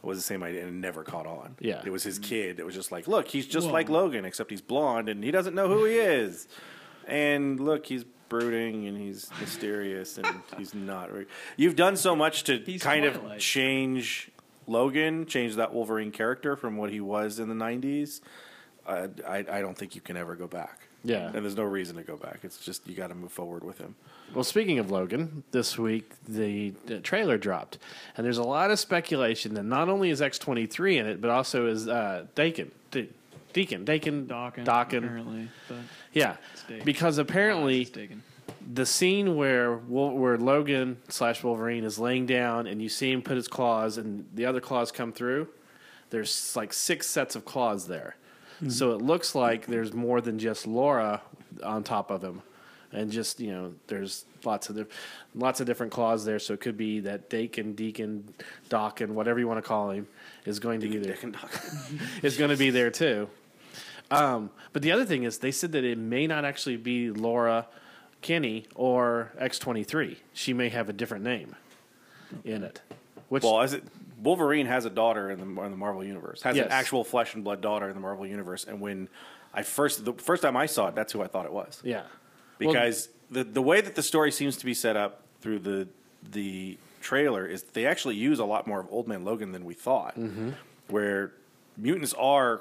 was 0.00 0.18
the 0.18 0.22
same 0.22 0.42
idea 0.42 0.60
and 0.66 0.70
it 0.70 0.80
never 0.80 1.04
caught 1.04 1.26
on. 1.26 1.54
Yeah. 1.60 1.80
it 1.84 1.90
was 1.90 2.02
his 2.02 2.18
kid. 2.18 2.58
It 2.58 2.64
was 2.66 2.74
just 2.74 2.90
like, 2.90 3.06
look, 3.06 3.28
he's 3.28 3.46
just 3.46 3.66
Well- 3.66 3.74
like 3.74 3.88
Logan, 3.88 4.24
except 4.24 4.50
he's 4.50 4.60
blonde 4.62 5.08
and 5.08 5.22
he 5.22 5.30
doesn't 5.30 5.54
know 5.54 5.68
who 5.68 5.84
he 5.84 5.94
is. 5.96 6.48
And 7.06 7.60
look, 7.60 7.86
he's 7.86 8.04
brooding 8.32 8.86
and 8.88 8.96
he's 8.98 9.30
mysterious 9.40 10.18
and 10.18 10.26
he's 10.58 10.74
not. 10.74 11.12
Re- 11.12 11.26
You've 11.56 11.76
done 11.76 11.96
so 11.96 12.16
much 12.16 12.44
to 12.44 12.58
He's 12.58 12.82
kind 12.82 13.04
of 13.04 13.38
change 13.38 14.30
Logan, 14.66 15.26
change 15.26 15.56
that 15.56 15.72
Wolverine 15.74 16.10
character 16.12 16.56
from 16.56 16.76
what 16.76 16.90
he 16.90 17.00
was 17.00 17.38
in 17.38 17.48
the 17.48 17.54
'90s. 17.54 18.20
Uh, 18.86 19.08
I, 19.28 19.38
I 19.38 19.60
don't 19.60 19.76
think 19.76 19.94
you 19.94 20.00
can 20.00 20.16
ever 20.16 20.34
go 20.34 20.46
back. 20.46 20.80
Yeah. 21.04 21.26
and 21.26 21.34
there's 21.44 21.56
no 21.56 21.64
reason 21.64 21.96
to 21.96 22.04
go 22.04 22.16
back. 22.16 22.40
It's 22.44 22.58
just 22.64 22.86
you 22.86 22.94
got 22.94 23.08
to 23.08 23.16
move 23.16 23.32
forward 23.32 23.64
with 23.64 23.78
him. 23.78 23.96
Well, 24.34 24.44
speaking 24.44 24.78
of 24.78 24.92
Logan, 24.92 25.42
this 25.50 25.76
week 25.76 26.12
the, 26.28 26.74
the 26.86 27.00
trailer 27.00 27.36
dropped, 27.38 27.78
and 28.16 28.24
there's 28.24 28.38
a 28.38 28.44
lot 28.44 28.70
of 28.70 28.78
speculation 28.78 29.54
that 29.54 29.64
not 29.64 29.88
only 29.88 30.10
is 30.10 30.22
X 30.22 30.38
twenty 30.38 30.66
three 30.66 30.98
in 30.98 31.06
it, 31.06 31.20
but 31.20 31.28
also 31.30 31.66
is 31.66 31.88
uh, 31.88 32.26
Dakin, 32.36 32.70
De- 32.92 33.08
Deacon, 33.52 33.84
Dakin, 33.84 34.26
Dawkins, 34.26 34.66
Dakin. 34.66 35.04
apparently. 35.04 35.48
But 35.68 35.78
Yeah, 36.12 36.36
Stake. 36.54 36.84
because 36.84 37.18
apparently 37.18 37.82
it's 37.82 37.90
taken. 37.90 38.22
the 38.74 38.86
scene 38.86 39.36
where 39.36 39.76
Wol- 39.76 40.16
where 40.16 40.38
Logan 40.38 40.98
slash 41.08 41.42
Wolverine 41.42 41.84
is 41.84 41.98
laying 41.98 42.26
down 42.26 42.66
and 42.66 42.80
you 42.82 42.88
see 42.88 43.10
him 43.12 43.22
put 43.22 43.36
his 43.36 43.48
claws 43.48 43.98
and 43.98 44.26
the 44.34 44.46
other 44.46 44.60
claws 44.60 44.90
come 44.92 45.12
through. 45.12 45.48
There's 46.10 46.54
like 46.56 46.72
six 46.72 47.06
sets 47.06 47.36
of 47.36 47.44
claws 47.44 47.86
there, 47.86 48.16
so 48.68 48.92
it 48.92 49.00
looks 49.00 49.34
like 49.34 49.66
there's 49.66 49.92
more 49.94 50.20
than 50.20 50.38
just 50.38 50.66
Laura 50.66 51.22
on 51.64 51.82
top 51.84 52.10
of 52.10 52.22
him, 52.22 52.42
and 52.92 53.10
just 53.10 53.40
you 53.40 53.50
know 53.50 53.72
there's 53.86 54.26
lots 54.44 54.68
of 54.68 54.76
diff- 54.76 54.88
lots 55.34 55.60
of 55.60 55.66
different 55.66 55.90
claws 55.90 56.26
there. 56.26 56.38
So 56.38 56.52
it 56.52 56.60
could 56.60 56.76
be 56.76 57.00
that 57.00 57.30
Dakin, 57.30 57.74
Deacon, 57.74 58.28
Dawkin, 58.68 59.08
whatever 59.10 59.40
you 59.40 59.48
want 59.48 59.56
to 59.56 59.66
call 59.66 59.90
him, 59.90 60.06
is 60.44 60.58
going 60.60 60.80
to 60.80 60.88
be 60.88 60.98
there 60.98 61.14
Dick 61.14 61.22
and 61.22 61.32
Doc. 61.32 61.50
is 62.22 62.36
going 62.36 62.50
to 62.50 62.58
be 62.58 62.68
there 62.68 62.90
too. 62.90 63.30
Um, 64.12 64.50
but 64.72 64.82
the 64.82 64.92
other 64.92 65.04
thing 65.04 65.22
is, 65.24 65.38
they 65.38 65.50
said 65.52 65.72
that 65.72 65.84
it 65.84 65.98
may 65.98 66.26
not 66.26 66.44
actually 66.44 66.76
be 66.76 67.10
Laura 67.10 67.66
Kinney 68.20 68.66
or 68.74 69.32
X23. 69.40 70.16
She 70.32 70.52
may 70.52 70.68
have 70.68 70.88
a 70.88 70.92
different 70.92 71.24
name 71.24 71.56
in 72.44 72.62
it. 72.62 72.80
Which, 73.28 73.42
well, 73.42 73.60
as 73.60 73.72
it, 73.72 73.82
Wolverine 74.22 74.66
has 74.66 74.84
a 74.84 74.90
daughter 74.90 75.30
in 75.30 75.38
the 75.38 75.62
in 75.62 75.70
the 75.70 75.76
Marvel 75.76 76.04
universe. 76.04 76.42
Has 76.42 76.56
Yes. 76.56 76.66
an 76.66 76.72
actual 76.72 77.02
flesh 77.04 77.34
and 77.34 77.42
blood 77.42 77.60
daughter 77.60 77.88
in 77.88 77.94
the 77.94 78.00
Marvel 78.00 78.26
universe. 78.26 78.64
And 78.64 78.80
when 78.80 79.08
I 79.54 79.62
first 79.62 80.04
the 80.04 80.12
first 80.12 80.42
time 80.42 80.56
I 80.56 80.66
saw 80.66 80.88
it, 80.88 80.94
that's 80.94 81.12
who 81.12 81.22
I 81.22 81.26
thought 81.26 81.46
it 81.46 81.52
was. 81.52 81.80
yeah. 81.84 82.02
Well, 82.60 82.72
because 82.74 83.08
the 83.30 83.42
the 83.44 83.62
way 83.62 83.80
that 83.80 83.94
the 83.96 84.02
story 84.02 84.30
seems 84.30 84.56
to 84.58 84.64
be 84.64 84.74
set 84.74 84.96
up 84.96 85.22
through 85.40 85.60
the 85.60 85.88
the 86.30 86.78
trailer 87.00 87.44
is 87.46 87.62
they 87.64 87.86
actually 87.86 88.14
use 88.14 88.38
a 88.38 88.44
lot 88.44 88.66
more 88.68 88.78
of 88.78 88.86
Old 88.90 89.08
Man 89.08 89.24
Logan 89.24 89.50
than 89.52 89.64
we 89.64 89.74
thought. 89.74 90.16
Mm-hmm. 90.16 90.50
Where 90.88 91.32
mutants 91.82 92.14
are, 92.14 92.60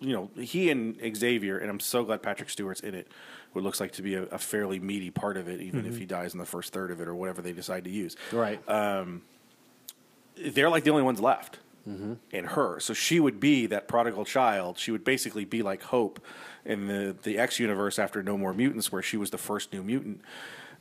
you 0.00 0.12
know, 0.14 0.30
he 0.40 0.70
and 0.70 0.96
Xavier, 1.16 1.58
and 1.58 1.68
I'm 1.68 1.80
so 1.80 2.04
glad 2.04 2.22
Patrick 2.22 2.48
Stewart's 2.50 2.80
in 2.80 2.94
it. 2.94 3.08
What 3.52 3.64
looks 3.64 3.80
like 3.80 3.92
to 3.92 4.02
be 4.02 4.14
a, 4.14 4.22
a 4.24 4.38
fairly 4.38 4.78
meaty 4.78 5.10
part 5.10 5.36
of 5.36 5.48
it, 5.48 5.60
even 5.60 5.80
Mm-hmm. 5.82 5.88
if 5.92 5.98
he 5.98 6.04
dies 6.06 6.32
in 6.34 6.38
the 6.38 6.46
first 6.46 6.72
third 6.72 6.90
of 6.90 7.00
it 7.00 7.08
or 7.08 7.14
whatever 7.14 7.42
they 7.42 7.52
decide 7.52 7.84
to 7.84 7.90
use. 7.90 8.14
right. 8.32 8.60
They're 10.38 10.68
like 10.68 10.84
the 10.84 10.90
only 10.90 11.02
ones 11.02 11.20
left. 11.20 11.58
in 11.86 12.44
her. 12.44 12.80
So 12.80 12.92
she 12.94 13.20
would 13.20 13.38
be 13.38 13.66
that 13.66 13.86
prodigal 13.86 14.24
child. 14.24 14.76
She 14.76 14.90
would 14.90 15.04
basically 15.04 15.44
be 15.44 15.62
like 15.62 15.82
Hope 15.84 16.18
in 16.64 16.88
the 16.88 17.14
the 17.22 17.38
X 17.38 17.60
universe 17.60 17.98
after 17.98 18.22
No 18.24 18.36
More 18.36 18.52
Mutants, 18.52 18.90
where 18.90 19.02
she 19.02 19.16
was 19.16 19.30
the 19.30 19.38
first 19.38 19.72
new 19.72 19.82
mutant 19.84 20.20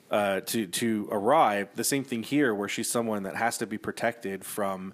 uh, 0.09 0.39
to 0.47 0.65
to 0.65 1.07
arrive. 1.11 1.69
The 1.75 1.83
same 1.83 2.03
thing 2.03 2.23
here, 2.23 2.55
where 2.55 2.67
she's 2.67 2.89
someone 2.89 3.21
that 3.23 3.35
has 3.35 3.57
to 3.59 3.67
be 3.67 3.77
protected 3.77 4.43
from 4.43 4.93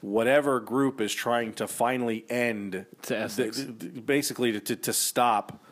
whatever 0.00 0.60
group 0.60 1.00
is 1.00 1.12
trying 1.12 1.52
to 1.54 1.66
finally 1.68 2.24
end 2.30 2.86
To 3.02 3.16
Essex. 3.16 3.58
the- 3.58 3.64
the- 3.72 4.00
basically 4.00 4.52
to, 4.52 4.60
to 4.60 4.76
to 4.76 4.92
stop 4.92 5.62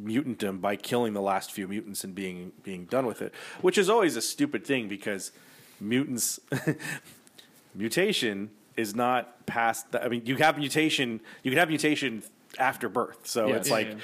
mutantdom 0.00 0.48
um, 0.50 0.58
by 0.58 0.76
killing 0.76 1.12
the 1.12 1.20
last 1.20 1.50
few 1.50 1.66
mutants 1.66 2.04
and 2.04 2.14
being 2.14 2.52
being 2.62 2.84
done 2.84 3.04
with 3.06 3.20
it, 3.20 3.32
which 3.62 3.76
is 3.78 3.90
always 3.90 4.14
a 4.16 4.22
stupid 4.22 4.64
thing 4.64 4.86
because 4.88 5.32
mutants 5.80 6.38
mutation 7.74 8.50
is 8.76 8.94
not 8.94 9.44
past. 9.46 9.90
The, 9.92 10.04
I 10.04 10.08
mean, 10.08 10.22
you 10.24 10.36
have 10.36 10.58
mutation. 10.58 11.20
You 11.42 11.50
can 11.50 11.58
have 11.58 11.68
mutation 11.68 12.22
after 12.58 12.88
birth. 12.88 13.26
So 13.26 13.48
Yeah. 13.48 13.56
it's 13.56 13.68
Yeah, 13.68 13.74
like 13.74 13.88
yeah. 13.88 13.94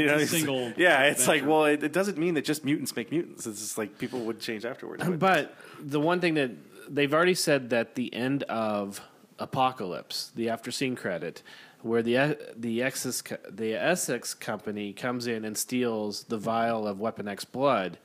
you 0.00 0.06
know, 0.06 0.14
It's 0.14 0.22
it's- 0.24 0.30
single 0.30 0.72
yeah. 0.76 1.04
It's 1.04 1.28
like 1.28 1.46
well, 1.46 1.64
it, 1.66 1.82
it 1.82 1.92
doesn't 1.92 2.18
mean 2.18 2.34
that 2.34 2.44
just 2.44 2.64
mutants 2.64 2.94
make 2.96 3.10
mutants. 3.10 3.46
It's 3.46 3.60
just 3.60 3.78
like 3.78 3.98
people 3.98 4.20
would 4.20 4.40
change 4.40 4.64
afterwards. 4.64 5.02
Um, 5.04 5.18
but, 5.18 5.54
But 5.78 5.90
the 5.90 6.00
one 6.00 6.20
thing 6.20 6.34
that 6.34 6.50
they've 6.88 7.12
already 7.12 7.34
said 7.34 7.70
that 7.70 7.94
the 7.94 8.12
end 8.14 8.42
of 8.44 9.00
Apocalypse, 9.38 10.32
the 10.34 10.48
after 10.48 10.70
scene 10.70 10.96
credit, 10.96 11.42
where 11.82 12.02
the 12.02 12.16
uh, 12.16 12.34
the 12.56 12.82
Essex 12.82 13.22
the 13.50 13.74
Essex 13.74 14.34
company 14.34 14.92
comes 14.92 15.26
in 15.26 15.44
and 15.44 15.56
steals 15.56 16.24
the 16.24 16.38
vial 16.38 16.86
of 16.86 17.00
Weapon 17.00 17.28
X 17.28 17.44
blood, 17.44 17.98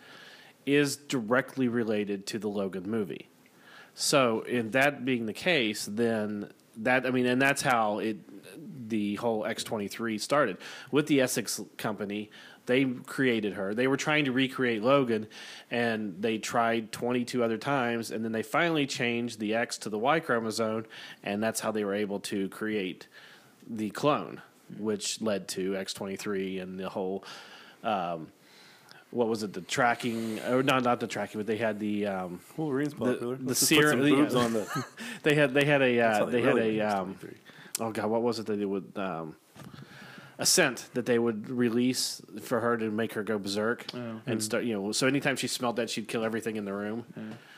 is 0.66 0.98
directly 0.98 1.68
related 1.68 2.26
to 2.28 2.40
the 2.40 2.50
Logan 2.50 2.90
movie. 2.90 3.30
So, 3.94 4.42
in 4.42 4.72
that 4.72 5.06
being 5.06 5.26
the 5.26 5.34
case, 5.34 5.86
then 5.86 6.52
that 6.78 7.06
I 7.06 7.12
mean, 7.12 7.26
and 7.26 7.42
that's 7.42 7.62
how 7.62 8.00
it 8.00 8.18
the 8.90 9.16
whole 9.16 9.46
X 9.46 9.64
twenty 9.64 9.88
three 9.88 10.18
started 10.18 10.58
with 10.92 11.08
the 11.08 11.22
Essex 11.22 11.62
company. 11.78 12.30
They 12.70 12.86
created 12.86 13.54
her. 13.54 13.74
They 13.74 13.88
were 13.88 13.98
trying 13.98 14.26
to 14.26 14.32
recreate 14.32 14.84
Logan, 14.84 15.26
and 15.72 16.22
they 16.22 16.38
tried 16.38 16.92
twenty 16.92 17.26
two 17.26 17.44
other 17.44 17.58
times, 17.58 18.12
and 18.12 18.24
then 18.24 18.32
they 18.32 18.44
finally 18.44 18.86
changed 18.86 19.40
the 19.40 19.56
X 19.56 19.80
to 19.80 19.90
the 19.90 19.98
Y 19.98 20.20
chromosome, 20.20 20.86
and 21.24 21.42
that's 21.42 21.60
how 21.62 21.72
they 21.72 21.84
were 21.84 21.96
able 21.96 22.20
to 22.20 22.48
create 22.50 23.08
the 23.68 23.90
clone, 23.90 24.44
which 24.78 25.20
led 25.20 25.48
to 25.48 25.76
X 25.78 25.96
twenty 25.96 26.16
three 26.16 26.60
and 26.60 26.80
the 26.80 26.90
whole. 26.90 27.24
Um, 27.84 28.28
what 29.10 29.28
was 29.28 29.42
it? 29.42 29.52
The 29.54 29.62
tracking, 29.62 30.40
or 30.42 30.62
not 30.62 30.84
not 30.84 31.00
the 31.00 31.08
tracking, 31.08 31.40
but 31.40 31.48
they 31.48 31.58
had 31.58 31.80
the 31.80 32.06
um, 32.06 32.40
Wolverine's 32.56 32.94
popular. 32.94 33.36
the 33.36 33.46
Let's 33.46 33.62
just 33.62 33.70
serum- 33.70 34.02
the- 34.02 34.38
on 34.38 34.54
the. 34.54 34.86
they 35.24 35.34
had 35.34 35.56
they 35.56 35.66
had 35.66 35.82
a 35.82 36.00
uh, 36.00 36.26
they 36.26 36.34
they 36.34 36.42
had 36.44 36.58
a 36.60 36.82
um, 36.82 37.18
oh 37.80 37.90
god 37.92 38.12
what 38.12 38.22
was 38.22 38.38
it 38.38 38.46
they 38.46 38.64
would 38.64 38.92
um, 38.96 39.36
a 40.40 40.46
scent 40.46 40.90
that 40.96 41.06
they 41.06 41.20
would 41.20 41.50
release 41.50 42.22
for 42.42 42.60
her 42.62 42.78
to 42.78 42.90
make 42.90 43.14
her 43.14 43.24
go 43.24 43.38
berserk 43.38 43.86
Oh. 43.94 44.22
and 44.26 44.42
start 44.42 44.64
you 44.64 44.74
know 44.74 44.92
so 44.94 45.06
anytime 45.06 45.36
she 45.36 45.48
smelled 45.48 45.76
that 45.76 45.90
she'd 45.90 46.08
kill 46.08 46.24
everything 46.24 46.56
in 46.56 46.66
the 46.66 46.74
room 46.74 47.06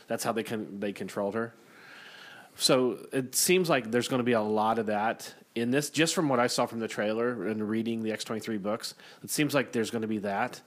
that's 0.07 0.23
how 0.25 0.31
they 0.33 0.43
can 0.43 0.79
they 0.79 0.91
controlled 0.91 1.35
her 1.35 1.53
so 2.55 2.97
it 3.13 3.33
seems 3.35 3.69
like 3.69 3.91
there's 3.91 4.07
going 4.07 4.19
to 4.19 4.23
be 4.23 4.33
a 4.33 4.41
lot 4.41 4.77
of 4.79 4.87
that 4.87 5.33
in 5.55 5.71
this 5.71 5.89
just 5.89 6.13
from 6.13 6.27
what 6.29 6.39
I 6.39 6.47
saw 6.47 6.65
from 6.65 6.79
the 6.79 6.87
trailer 6.87 7.47
and 7.47 7.67
reading 7.69 8.03
the 8.03 8.09
X23 8.11 8.61
books 8.61 8.95
it 9.23 9.29
seems 9.29 9.53
like 9.53 9.71
there's 9.71 9.91
going 9.91 10.01
to 10.01 10.07
be 10.07 10.19
that 10.19 10.59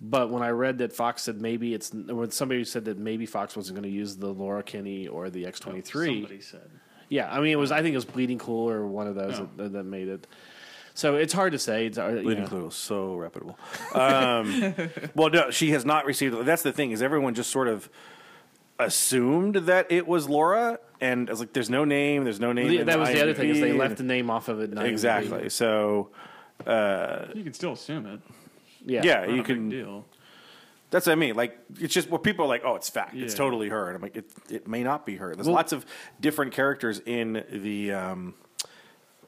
but 0.00 0.30
when 0.30 0.42
I 0.44 0.50
read 0.50 0.78
that 0.78 0.92
Fox 0.92 1.22
said 1.24 1.40
maybe 1.40 1.74
it's 1.74 1.92
when 1.92 2.30
somebody 2.30 2.64
said 2.64 2.84
that 2.86 2.98
maybe 2.98 3.26
Fox 3.26 3.56
wasn't 3.56 3.74
going 3.76 3.90
to 3.90 3.94
use 3.96 4.16
the 4.16 4.28
Laura 4.32 4.62
Kinney 4.62 5.08
or 5.08 5.28
the 5.28 5.44
X23 5.44 5.86
Somebody 6.06 6.40
said. 6.40 6.70
yeah, 7.08 7.28
I 7.32 7.40
mean, 7.40 7.50
it 7.52 7.56
was. 7.58 7.72
I 7.72 7.82
think 7.82 7.94
it 7.94 7.96
was 7.96 8.04
Bleeding 8.04 8.38
Cool 8.38 8.70
or 8.70 8.86
one 8.86 9.06
of 9.08 9.14
those 9.16 9.40
Oh. 9.40 9.48
that, 9.56 9.72
that 9.72 9.84
made 9.84 10.06
it. 10.08 10.26
So 10.98 11.14
it's 11.14 11.32
hard 11.32 11.52
to 11.52 11.60
say. 11.60 11.86
It's, 11.86 11.96
uh, 11.96 12.08
you 12.08 12.22
Bleeding 12.22 12.42
know. 12.42 12.50
Cool 12.50 12.64
was 12.64 12.74
so 12.74 13.14
reputable. 13.14 13.56
Um, 13.94 14.74
well, 15.14 15.30
no, 15.30 15.52
she 15.52 15.70
has 15.70 15.84
not 15.84 16.06
received. 16.06 16.44
That's 16.44 16.62
the 16.62 16.72
thing 16.72 16.90
is 16.90 17.02
everyone 17.02 17.34
just 17.34 17.50
sort 17.50 17.68
of 17.68 17.88
assumed 18.80 19.54
that 19.54 19.86
it 19.92 20.08
was 20.08 20.28
Laura, 20.28 20.80
and 21.00 21.28
I 21.28 21.32
was 21.32 21.38
like, 21.38 21.52
"There's 21.52 21.70
no 21.70 21.84
name. 21.84 22.24
There's 22.24 22.40
no 22.40 22.52
name." 22.52 22.72
Yeah, 22.72 22.80
in 22.80 22.86
that 22.86 22.98
was 22.98 23.10
the 23.10 23.22
other 23.22 23.32
thing 23.32 23.48
is 23.50 23.60
they 23.60 23.72
left 23.72 23.98
the 23.98 24.02
name 24.02 24.28
off 24.28 24.48
of 24.48 24.58
it. 24.60 24.76
exactly. 24.76 25.38
being- 25.38 25.50
So 25.50 26.10
You 26.66 27.44
can 27.44 27.52
still 27.52 27.74
assume 27.74 28.06
it. 28.06 28.20
Yeah. 28.84 29.02
yeah, 29.04 29.20
Not 29.20 29.28
you 29.28 29.34
a 29.34 29.36
big 29.36 29.46
can. 29.46 29.68
deal. 29.68 30.04
That's 30.90 31.06
what 31.06 31.12
I 31.12 31.16
mean. 31.16 31.36
Like 31.36 31.58
it's 31.78 31.94
just 31.94 32.10
what 32.10 32.24
people 32.24 32.44
are 32.46 32.48
like. 32.48 32.62
Oh, 32.64 32.74
it's 32.74 32.88
fact. 32.90 33.14
It's 33.14 33.34
totally 33.34 33.68
her. 33.68 33.86
And 33.86 33.94
I'm 33.94 34.02
like, 34.02 34.16
it, 34.16 34.30
it 34.50 34.66
may 34.66 34.82
not 34.82 35.06
be 35.06 35.14
her. 35.14 35.32
There's 35.36 35.46
Well- 35.46 35.54
lots 35.54 35.72
of 35.72 35.86
different 36.20 36.54
characters 36.54 37.00
in 37.06 37.44
the 37.52 37.92
um, 37.92 38.34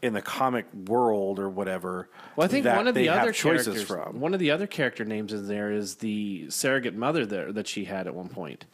in 0.03 0.13
the 0.15 0.23
comic 0.23 0.67
world 0.73 1.39
or 1.39 1.49
whatever. 1.49 2.09
Well, 2.37 2.45
I 2.45 2.49
think 2.49 2.65
that 2.65 2.77
one 2.77 2.89
of 2.89 2.95
the 2.95 3.09
other 3.09 3.33
choices 3.33 3.83
from. 3.83 4.21
one 4.21 4.33
of 4.35 4.41
the 4.41 4.51
other 4.51 4.67
character 4.67 5.05
names 5.05 5.33
in 5.33 5.47
there 5.47 5.71
is 5.71 5.97
the 5.97 6.49
surrogate 6.51 6.95
mother 6.95 7.27
there 7.27 7.53
that 7.53 7.69
she 7.69 7.85
had 7.85 8.07
at 8.07 8.15
one 8.15 8.29
point. 8.29 8.67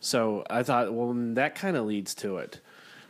So 0.00 0.44
I 0.48 0.62
thought, 0.62 0.92
well, 0.92 1.12
that 1.34 1.54
kind 1.54 1.76
of 1.76 1.84
leads 1.84 2.14
to 2.16 2.38
it, 2.38 2.60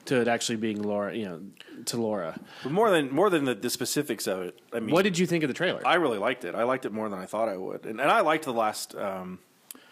to 0.07 0.21
it 0.21 0.27
actually 0.29 0.57
being 0.57 0.83
Laura, 0.83 1.15
you 1.15 1.25
know, 1.25 1.41
to 1.87 1.97
Laura. 2.01 2.39
But 2.65 2.73
more 2.73 2.91
than 2.91 3.13
more 3.15 3.31
than 3.31 3.45
the, 3.45 3.55
the 3.55 3.71
specifics 3.71 4.27
of 4.27 4.43
it. 4.43 4.59
I 4.73 4.81
mean, 4.81 4.93
What 4.93 5.03
did 5.03 5.17
you 5.19 5.27
think 5.27 5.45
of 5.45 5.49
the 5.49 5.55
trailer? 5.55 5.87
I 5.87 5.95
really 5.95 6.19
liked 6.19 6.45
it. 6.45 6.55
I 6.55 6.65
liked 6.65 6.85
it 6.87 6.93
more 6.93 7.09
than 7.09 7.19
I 7.19 7.27
thought 7.27 7.49
I 7.49 7.57
would, 7.57 7.87
and, 7.87 8.01
and 8.01 8.11
I 8.11 8.21
liked 8.23 8.45
the 8.45 8.53
last 8.53 8.95
um, 8.97 9.39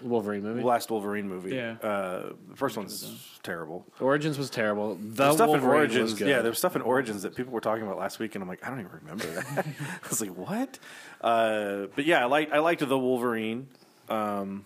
Wolverine 0.00 0.42
movie. 0.42 0.62
last 0.62 0.90
Wolverine 0.90 1.28
movie. 1.28 1.54
Yeah. 1.54 1.76
Uh, 1.82 2.32
the 2.48 2.56
first 2.56 2.76
one's 2.76 3.38
terrible. 3.42 3.84
Origins 4.00 4.38
was 4.38 4.50
terrible. 4.50 4.94
The 4.94 5.00
There's 5.24 5.34
stuff 5.34 5.46
in 5.46 5.50
Wolverine 5.52 5.80
was 5.88 5.96
Origins, 5.96 6.14
good. 6.14 6.28
yeah, 6.28 6.40
there 6.42 6.50
was 6.50 6.58
stuff 6.58 6.76
in 6.76 6.82
Origins 6.82 7.22
that 7.22 7.34
people 7.34 7.52
were 7.52 7.60
talking 7.60 7.84
about 7.84 7.98
last 7.98 8.18
week, 8.18 8.34
and 8.34 8.42
I'm 8.42 8.48
like, 8.48 8.64
I 8.64 8.70
don't 8.70 8.80
even 8.80 8.92
remember 8.92 9.26
that. 9.26 9.66
I 10.04 10.08
was 10.08 10.20
like, 10.20 10.30
what? 10.30 10.78
Uh, 11.20 11.86
but 11.94 12.04
yeah, 12.06 12.22
I 12.22 12.26
liked 12.26 12.52
I 12.52 12.58
liked 12.60 12.86
the 12.86 12.98
Wolverine, 12.98 13.68
um, 14.08 14.64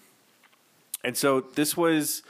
and 1.05 1.17
so 1.17 1.41
this 1.41 1.77
was 1.77 2.23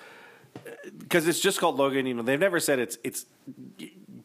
because 0.98 1.26
it's 1.26 1.40
just 1.40 1.58
called 1.58 1.76
Logan. 1.76 2.06
You 2.06 2.14
know, 2.14 2.22
they've 2.22 2.38
never 2.38 2.60
said 2.60 2.78
it's 2.78 2.98
it's. 3.02 3.26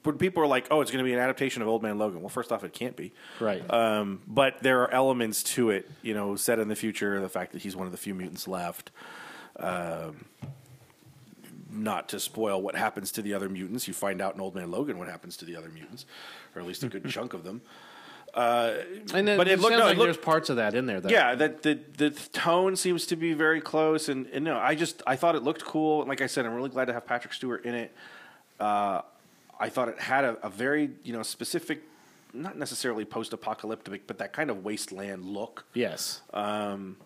When 0.07 0.17
people 0.17 0.41
are 0.41 0.47
like, 0.47 0.67
"Oh, 0.71 0.79
it's 0.81 0.89
going 0.89 1.03
to 1.03 1.07
be 1.07 1.13
an 1.13 1.19
adaptation 1.19 1.61
of 1.61 1.67
Old 1.67 1.83
Man 1.83 1.97
Logan," 1.97 2.21
well, 2.21 2.29
first 2.29 2.51
off, 2.51 2.63
it 2.63 2.71
can't 2.73 2.95
be. 2.95 3.11
right. 3.41 3.61
Um, 3.71 4.21
but 4.25 4.63
there 4.63 4.81
are 4.83 4.91
elements 4.91 5.43
to 5.55 5.69
it, 5.69 5.89
you 6.01 6.13
know, 6.13 6.35
set 6.37 6.59
in 6.59 6.69
the 6.69 6.75
future. 6.75 7.19
The 7.19 7.27
fact 7.29 7.51
that 7.51 7.61
he's 7.61 7.75
one 7.75 7.85
of 7.85 7.91
the 7.91 7.97
few 7.97 8.15
mutants 8.15 8.47
left. 8.47 8.89
Um, 9.59 10.25
not 11.69 12.09
to 12.09 12.19
spoil 12.19 12.61
what 12.61 12.75
happens 12.75 13.11
to 13.11 13.21
the 13.21 13.33
other 13.33 13.49
mutants, 13.49 13.87
you 13.87 13.93
find 13.93 14.21
out 14.21 14.33
in 14.33 14.41
Old 14.41 14.55
Man 14.55 14.71
Logan 14.71 14.97
what 14.97 15.07
happens 15.09 15.35
to 15.37 15.45
the 15.45 15.55
other 15.55 15.69
mutants, 15.69 16.05
or 16.55 16.61
at 16.61 16.67
least 16.67 16.83
a 16.83 16.87
good 16.87 17.05
chunk 17.09 17.33
of 17.33 17.43
them. 17.43 17.61
and 18.33 19.27
then, 19.27 19.37
but 19.37 19.47
it, 19.47 19.53
it 19.53 19.59
looked- 19.59 19.73
sounds 19.73 19.79
no, 19.81 19.85
it 19.85 19.89
like 19.89 19.97
looked- 19.97 20.07
there's 20.07 20.17
parts 20.25 20.49
of 20.49 20.55
that 20.55 20.73
in 20.73 20.85
there. 20.85 21.01
That, 21.01 21.11
Yeah, 21.11 21.35
that 21.35 21.63
the 21.63 21.79
the 21.97 22.11
tone 22.11 22.75
seems 22.75 23.05
to 23.07 23.15
be 23.15 23.33
very 23.33 23.59
close, 23.61 24.07
and, 24.09 24.25
and 24.27 24.45
no, 24.45 24.57
I 24.57 24.73
just 24.75 25.03
I 25.05 25.15
thought 25.17 25.35
it 25.35 25.43
looked 25.43 25.65
cool. 25.65 26.05
Like 26.05 26.21
I 26.21 26.27
said, 26.27 26.45
I'm 26.45 26.53
really 26.53 26.69
glad 26.69 26.85
to 26.85 26.93
have 26.93 27.05
Patrick 27.05 27.33
Stewart 27.33 27.65
in 27.65 27.75
it. 27.75 27.91
Uh, 28.59 29.01
I 29.59 29.69
thought 29.69 29.89
it 29.89 29.99
had 29.99 30.23
a, 30.23 30.37
a 30.45 30.49
very 30.49 30.91
you 31.03 31.13
know 31.13 31.23
specific, 31.23 31.83
not 32.33 32.57
necessarily 32.57 33.05
post-apocalyptic, 33.05 34.07
but 34.07 34.17
that 34.19 34.33
kind 34.33 34.49
of 34.49 34.63
wasteland 34.63 35.25
look. 35.25 35.65
Yes. 35.73 36.21
Um, 36.33 36.97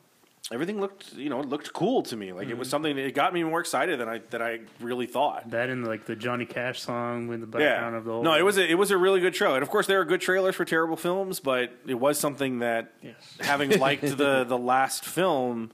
everything 0.52 0.80
looked 0.80 1.14
you 1.14 1.30
know 1.30 1.40
looked 1.42 1.72
cool 1.74 2.02
to 2.02 2.16
me 2.16 2.34
like 2.34 2.48
it 2.48 2.58
was 2.58 2.68
mm-hmm. 2.68 2.72
something 2.72 2.96
that 2.96 3.06
it 3.06 3.14
got 3.14 3.34
me 3.34 3.44
more 3.44 3.60
excited 3.60 4.00
than 4.00 4.10
i 4.10 4.20
that 4.32 4.42
i 4.42 4.60
really 4.80 5.06
thought 5.06 5.50
That 5.50 5.70
and 5.70 5.86
like 5.86 6.06
the 6.06 6.16
Johnny 6.16 6.46
Cash 6.46 6.82
song 6.82 7.28
with 7.28 7.52
the 7.52 7.60
yeah 7.60 7.74
background 7.74 7.96
of 7.96 8.06
the 8.06 8.12
whole. 8.12 8.24
no 8.24 8.34
it 8.34 8.42
was 8.42 8.58
a, 8.58 8.70
it 8.70 8.76
was 8.76 8.92
a 8.92 8.98
really 8.98 9.20
good 9.20 9.34
trailer 9.34 9.56
and 9.56 9.64
of 9.64 9.70
course 9.70 9.88
there 9.88 10.00
are 10.02 10.06
good 10.06 10.22
trailers 10.22 10.56
for 10.56 10.66
terrible 10.66 10.98
films 10.98 11.40
but 11.40 11.72
it 11.88 11.96
was 11.96 12.20
something 12.20 12.60
that 12.60 12.94
Yes. 13.02 13.16
having 13.40 13.80
liked 13.80 14.18
the 14.18 14.44
the 14.48 14.58
last 14.58 15.06
film 15.06 15.72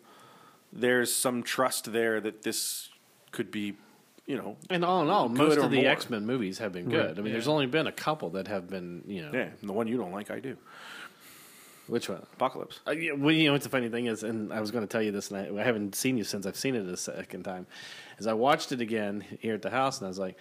there's 0.73 1.13
some 1.13 1.43
trust 1.43 1.91
there 1.91 2.19
that 2.19 2.43
this 2.43 2.89
could 3.31 3.49
be 3.51 3.77
you 4.27 4.37
know 4.37 4.57
And 4.69 4.85
all 4.85 5.01
in 5.01 5.09
all, 5.09 5.29
most 5.29 5.57
of 5.57 5.71
the. 5.71 5.87
X 5.87 6.09
Men 6.09 6.25
movies 6.25 6.59
have 6.59 6.73
been 6.73 6.89
good. 6.89 7.17
I 7.17 7.21
mean, 7.21 7.33
there's 7.33 7.47
only 7.47 7.65
been 7.65 7.87
a 7.87 7.91
couple 7.91 8.29
that 8.31 8.47
have 8.47 8.69
been, 8.69 9.03
you 9.07 9.23
know, 9.23 9.31
yeah 9.33 9.49
and 9.59 9.69
the 9.69 9.73
one 9.73 9.87
you 9.87 9.97
don't 9.97 10.11
like 10.11 10.29
i 10.29 10.39
do 10.39 10.55
which 11.87 12.09
one? 12.09 12.21
apocalypse 12.33 12.81
Uh, 12.85 12.91
yeah, 12.91 13.13
well, 13.13 13.31
you 13.31 13.45
know 13.47 13.53
what 13.53 13.61
the 13.61 13.69
funny 13.69 13.87
thing 13.89 14.07
is, 14.07 14.23
and 14.23 14.51
I 14.51 14.59
was 14.59 14.71
going 14.71 14.83
to 14.85 14.91
tell 14.91 15.01
you 15.01 15.13
this, 15.13 15.31
and 15.31 15.39
I, 15.57 15.61
I 15.61 15.63
haven't 15.63 15.95
seen 15.95 16.17
you 16.17 16.25
since 16.25 16.45
I've 16.45 16.57
seen 16.57 16.75
it 16.75 16.85
a 16.85 16.97
second 16.97 17.43
time. 17.43 17.65
Is 18.19 18.27
I 18.27 18.33
watched 18.33 18.73
it 18.73 18.81
again 18.81 19.23
here 19.39 19.53
at 19.55 19.61
the 19.61 19.69
house, 19.69 19.99
and 19.99 20.05
I 20.05 20.09
was 20.09 20.19
like, 20.19 20.35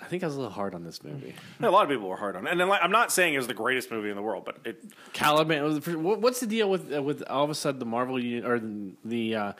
I 0.00 0.06
think 0.06 0.22
I 0.22 0.26
was 0.26 0.36
a 0.36 0.38
little 0.38 0.52
hard 0.52 0.74
on 0.74 0.84
this 0.84 1.02
movie. 1.02 1.34
a 1.60 1.68
lot 1.68 1.82
of 1.82 1.90
people 1.90 2.08
were 2.08 2.16
hard 2.16 2.36
on 2.36 2.46
it 2.46 2.50
and 2.50 2.60
then, 2.60 2.68
like, 2.68 2.80
i'm 2.82 2.90
not 2.90 3.12
saying 3.12 3.34
it 3.34 3.36
was 3.36 3.46
the 3.46 3.54
greatest 3.54 3.90
movie 3.90 4.08
in 4.08 4.16
the 4.16 4.22
world 4.22 4.44
but 4.44 4.58
it 4.64 4.82
Caliban, 5.12 5.80
what's 6.02 6.40
the 6.40 6.46
deal 6.46 6.70
with 6.70 6.92
uh, 6.92 7.02
with 7.02 7.22
all 7.28 7.44
of 7.44 7.50
a 7.50 7.54
sudden 7.54 7.78
the 7.78 7.84
Marvel 7.84 8.16
or 8.16 8.58
the 8.58 8.92
the, 9.04 9.34
uh, 9.34 9.52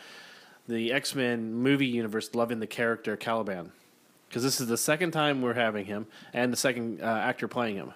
the 0.70 0.92
X 0.92 1.14
Men 1.14 1.52
movie 1.54 1.86
universe 1.86 2.34
loving 2.34 2.60
the 2.60 2.66
character 2.66 3.16
Caliban? 3.16 3.72
Because 4.28 4.42
this 4.42 4.60
is 4.60 4.68
the 4.68 4.76
second 4.78 5.10
time 5.10 5.42
we're 5.42 5.54
having 5.54 5.84
him, 5.86 6.06
and 6.32 6.52
the 6.52 6.56
second 6.56 7.02
uh, 7.02 7.04
actor 7.04 7.48
playing 7.48 7.76
him. 7.76 7.92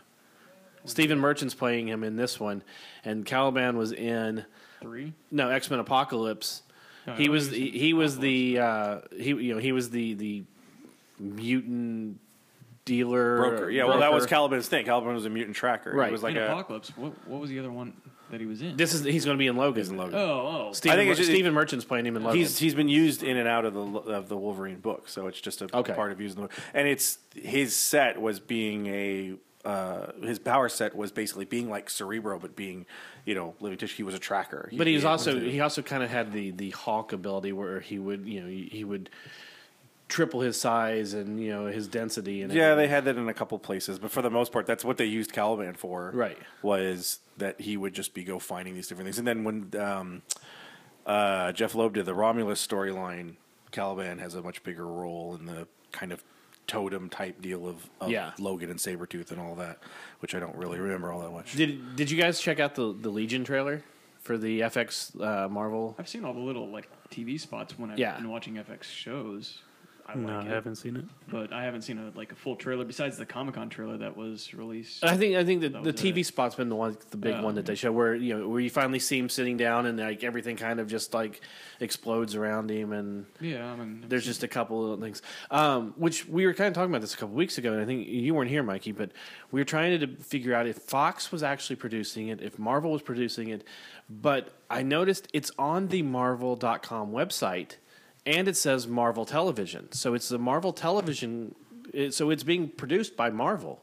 Stephen 0.85 1.19
Merchant's 1.19 1.55
playing 1.55 1.89
him 1.89 2.05
in 2.05 2.17
this 2.17 2.39
one, 2.39 2.63
and 3.05 3.25
Caliban 3.25 3.79
was 3.79 3.93
in 3.93 4.45
Three. 4.83 5.15
no 5.31 5.49
X 5.49 5.71
Men 5.71 5.79
Apocalypse. 5.81 6.63
No, 7.07 7.15
he 7.15 7.27
no, 7.27 7.33
was 7.33 7.51
he 7.51 7.63
was 7.71 7.81
he, 7.81 7.93
was 7.95 8.19
the 8.19 8.59
uh, 8.59 9.01
he 9.17 9.29
you 9.31 9.55
know 9.55 9.61
he 9.61 9.73
was 9.73 9.91
the 9.91 10.15
the 10.15 10.43
mutant 11.19 12.19
dealer 12.85 13.37
broker 13.39 13.71
yeah 13.71 13.85
well 13.85 14.01
that 14.01 14.13
was 14.13 14.27
caliban's 14.27 14.69
thing 14.69 14.85
caliban 14.85 15.15
was 15.15 15.25
a 15.25 15.31
mutant 15.31 15.57
tracker 15.57 15.93
Right. 15.95 16.09
it 16.09 16.13
was 16.13 16.23
like 16.23 16.37
in 16.37 16.43
a 16.43 16.47
Apocalypse. 16.47 16.93
What, 16.97 17.13
what 17.27 17.41
was 17.41 17.49
the 17.49 17.59
other 17.59 17.73
one 17.73 17.95
that 18.31 18.41
he 18.41 18.47
was 18.47 18.63
in? 18.63 18.77
This 18.77 18.95
is 18.95 19.05
he's 19.05 19.25
going 19.25 19.37
to 19.37 19.39
be 19.39 19.47
in 19.47 19.57
Logan. 19.57 19.81
He's 19.83 19.91
in 19.91 19.97
Logan. 19.97 20.15
oh, 20.19 20.67
oh. 20.69 20.73
Stephen, 20.73 20.99
I 20.99 21.01
think 21.01 21.11
it's 21.11 21.19
just- 21.19 21.31
Stephen 21.31 21.53
Merchant's 21.55 21.85
playing 21.85 22.07
him 22.07 22.17
in 22.17 22.23
Logan. 22.25 22.39
He's 22.39 22.59
he's 22.59 22.75
been 22.75 22.89
used 22.89 23.23
in 23.23 23.37
and 23.37 23.49
out 23.49 23.65
of 23.65 23.75
the 23.75 23.81
of 23.81 24.29
the 24.29 24.37
Wolverine 24.37 24.81
book, 24.81 25.09
so 25.09 25.27
it's 25.27 25.41
just 25.41 25.63
a 25.63 25.69
Okay. 25.77 25.93
part 25.95 26.13
of 26.13 26.21
using 26.21 26.43
the. 26.43 26.49
And 26.73 26.89
it's 26.89 27.19
his 27.35 27.77
set 27.77 28.21
was 28.21 28.41
being 28.41 28.87
a 28.87 29.35
uh, 29.65 30.13
his 30.23 30.39
power 30.39 30.69
set 30.69 30.95
was 30.95 31.11
basically 31.11 31.47
being 31.47 31.71
like 31.71 31.89
Cerebro, 31.89 32.39
but 32.39 32.55
being 32.55 32.85
you 33.25 33.35
know 33.35 33.55
living 33.61 33.79
tissue. 33.79 33.97
He 33.97 34.03
was 34.03 34.15
a 34.15 34.19
tracker, 34.19 34.69
but 34.77 34.87
he 34.87 34.95
was 34.95 35.03
He'd 35.05 35.09
also 35.09 35.39
to- 35.39 35.51
he 35.51 35.61
also 35.61 35.81
kind 35.83 36.03
of 36.03 36.11
had 36.11 36.33
the 36.33 36.51
the 36.51 36.71
Hawk 36.71 37.13
ability 37.13 37.53
where 37.53 37.81
he 37.81 37.99
would 37.99 38.27
you 38.29 38.41
know 38.43 38.47
he, 38.49 38.69
he 38.71 38.85
would 38.85 39.09
triple 40.09 40.41
his 40.41 40.61
size 40.61 41.15
and 41.15 41.43
you 41.43 41.51
know 41.51 41.67
his 41.67 41.89
density 41.89 42.43
and 42.43 42.53
yeah, 42.53 42.75
they 42.75 42.87
had 42.89 43.05
that 43.07 43.17
in 43.17 43.29
a 43.29 43.35
couple 43.35 43.59
places, 43.59 43.99
but 43.99 44.11
for 44.11 44.23
the 44.23 44.31
most 44.31 44.53
part, 44.53 44.67
that's 44.67 44.85
what 44.85 44.97
they 44.97 45.07
used 45.07 45.33
Caliban 45.33 45.75
for. 45.75 46.11
Right. 46.15 46.39
was 46.63 47.21
that 47.39 47.61
he 47.61 47.77
would 47.77 47.95
just 47.95 48.15
be 48.15 48.23
go 48.25 48.39
finding 48.39 48.75
these 48.75 48.87
different 48.89 49.07
things, 49.07 49.19
and 49.19 49.27
then 49.27 49.45
when 49.45 49.71
um, 49.81 50.23
uh, 51.07 51.53
Jeph 51.53 51.75
Loeb 51.75 51.95
did 51.95 52.07
the 52.07 52.15
Romulus 52.15 52.65
storyline, 52.65 53.35
Caliban 53.71 54.19
has 54.19 54.35
a 54.35 54.43
much 54.43 54.63
bigger 54.63 54.87
role 54.87 55.35
in 55.39 55.47
the 55.47 55.67
kind 55.93 56.13
of 56.13 56.23
totem 56.67 57.09
type 57.11 57.43
deal 57.43 57.67
of, 57.69 57.91
of 58.01 58.11
Yeah. 58.11 58.33
Logan 58.39 58.71
and 58.71 58.79
Sabretooth 58.79 59.31
and 59.31 59.39
all 59.41 59.55
that, 59.57 59.79
which 60.21 60.35
I 60.35 60.39
don't 60.41 60.57
really 60.57 60.79
remember 60.79 61.13
all 61.13 61.21
that 61.21 61.31
much. 61.31 61.55
Did 61.57 61.97
did 61.97 62.11
you 62.11 62.17
guys 62.21 62.41
check 62.41 62.59
out 62.61 62.75
the 62.75 62.95
the 62.99 63.11
Legion 63.11 63.45
trailer 63.45 63.83
for 64.21 64.39
the 64.39 64.61
FX 64.61 65.19
uh, 65.21 65.49
Marvel? 65.49 65.95
I've 65.99 66.09
seen 66.09 66.25
all 66.25 66.33
the 66.33 66.41
little 66.41 66.69
like 66.69 66.89
TV 67.11 67.39
spots 67.39 67.79
when 67.79 67.91
I've 67.91 67.99
Yeah. 67.99 68.17
been 68.17 68.29
watching 68.31 68.55
FX 68.55 68.85
shows. 68.85 69.59
I 70.07 70.15
No, 70.17 70.33
I 70.33 70.37
like 70.39 70.47
it, 70.47 70.51
haven't 70.51 70.77
seen 70.77 70.97
it. 70.97 71.05
but 71.29 71.53
I 71.53 71.65
haven't 71.65 71.83
seen 71.83 71.99
a 71.99 72.13
like 72.17 72.31
a 72.33 72.35
full 72.35 72.57
trailer 72.57 72.85
besides 72.85 73.17
the 73.17 73.25
Comic 73.25 73.55
Con 73.55 73.71
trailer 73.71 73.97
that 73.99 74.17
was 74.17 74.53
released. 74.53 75.03
I 75.05 75.17
think 75.17 75.37
I 75.37 75.45
think 75.45 75.63
that 75.63 75.73
That 75.73 75.83
the 75.85 75.93
TV 75.93 76.19
it. 76.21 76.25
spot's 76.27 76.55
been 76.55 76.69
the 76.69 76.77
one, 76.77 76.97
the 77.11 77.17
big 77.17 77.33
Yeah. 77.35 77.43
one 77.43 77.55
that 77.55 77.65
they 77.67 77.75
show 77.75 77.91
where 77.91 78.15
you 78.15 78.37
know 78.39 78.49
where 78.49 78.61
you 78.61 78.69
finally 78.71 78.99
see 78.99 79.19
him 79.19 79.29
sitting 79.29 79.57
down 79.57 79.87
and 79.87 79.99
like 79.99 80.23
everything 80.23 80.57
kind 80.57 80.79
of 80.79 80.89
just 80.89 81.15
like 81.15 81.41
explodes 81.81 82.35
around 82.35 82.71
him 82.71 82.93
and 82.93 83.27
yeah, 83.41 83.73
I 83.73 83.77
mean, 83.77 84.05
there's 84.09 84.25
just 84.25 84.43
a 84.43 84.49
couple 84.49 84.79
of 84.79 84.91
little 84.91 85.03
things, 85.05 85.23
um, 85.51 85.95
which 85.97 86.27
we 86.29 86.47
were 86.47 86.55
kind 86.55 86.69
of 86.69 86.75
talking 86.75 86.91
about 86.91 87.01
this 87.01 87.15
a 87.15 87.17
couple 87.17 87.35
weeks 87.35 87.59
ago, 87.59 87.73
and 87.73 87.81
I 87.81 87.85
think 87.85 88.07
you 88.07 88.35
weren't 88.35 88.51
here, 88.51 88.63
Mikey, 88.63 88.93
but 88.93 89.11
we 89.51 89.61
were 89.61 89.65
trying 89.65 89.99
to 89.99 90.07
figure 90.23 90.55
out 90.55 90.67
if 90.67 90.77
Fox 90.79 91.33
was 91.33 91.43
actually 91.43 91.77
producing 91.77 92.29
it, 92.29 92.41
if 92.43 92.59
Marvel 92.59 92.93
was 92.93 93.03
producing 93.03 93.49
it, 93.49 93.65
but 94.09 94.51
I 94.71 94.83
noticed 94.83 95.29
it's 95.33 95.51
on 95.59 95.89
the 95.89 96.03
Marvel.com 96.03 97.13
website, 97.13 97.77
and 98.27 98.49
it 98.49 98.57
says 98.57 98.87
Marvel 98.87 99.25
Television, 99.25 99.93
so 99.93 100.15
it's 100.15 100.29
the 100.29 100.39
Marvel 100.39 100.73
Television, 100.73 101.55
it, 101.93 102.15
so 102.15 102.31
it's 102.31 102.43
being 102.43 102.69
produced 102.69 103.17
by 103.17 103.31
Marvel. 103.31 103.83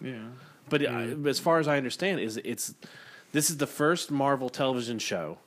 yeah. 0.00 0.28
But 0.68 0.84
I, 0.84 1.14
as 1.28 1.38
far 1.38 1.60
as 1.60 1.68
I 1.68 1.76
understand, 1.76 2.18
is 2.20 2.38
it's 2.38 2.74
this 3.32 3.50
is 3.50 3.58
the 3.58 3.68
first 3.68 4.10
Marvel 4.10 4.48
television 4.48 4.98
show, 4.98 5.38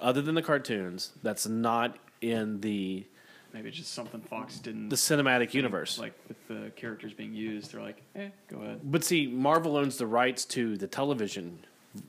other 0.00 0.20
than 0.20 0.34
the 0.34 0.42
cartoons, 0.42 1.12
that's 1.22 1.46
not 1.46 1.96
in 2.20 2.60
the 2.60 3.06
Maybe 3.52 3.68
it's 3.68 3.76
just 3.78 3.92
something 3.92 4.20
Fox 4.22 4.58
didn't. 4.58 4.88
the 4.88 4.96
cinematic 4.96 5.52
universe. 5.54 5.96
like 5.98 6.14
with 6.26 6.48
the 6.48 6.70
characters 6.74 7.12
being 7.12 7.34
used, 7.34 7.72
they're 7.72 7.82
like, 7.82 8.02
eh, 8.16 8.30
go 8.48 8.56
ahead. 8.62 8.80
but 8.82 9.04
see, 9.04 9.26
Marvel 9.28 9.76
owns 9.76 9.96
the 9.98 10.06
rights 10.08 10.44
to 10.46 10.76
the 10.76 10.88
television, 10.88 11.58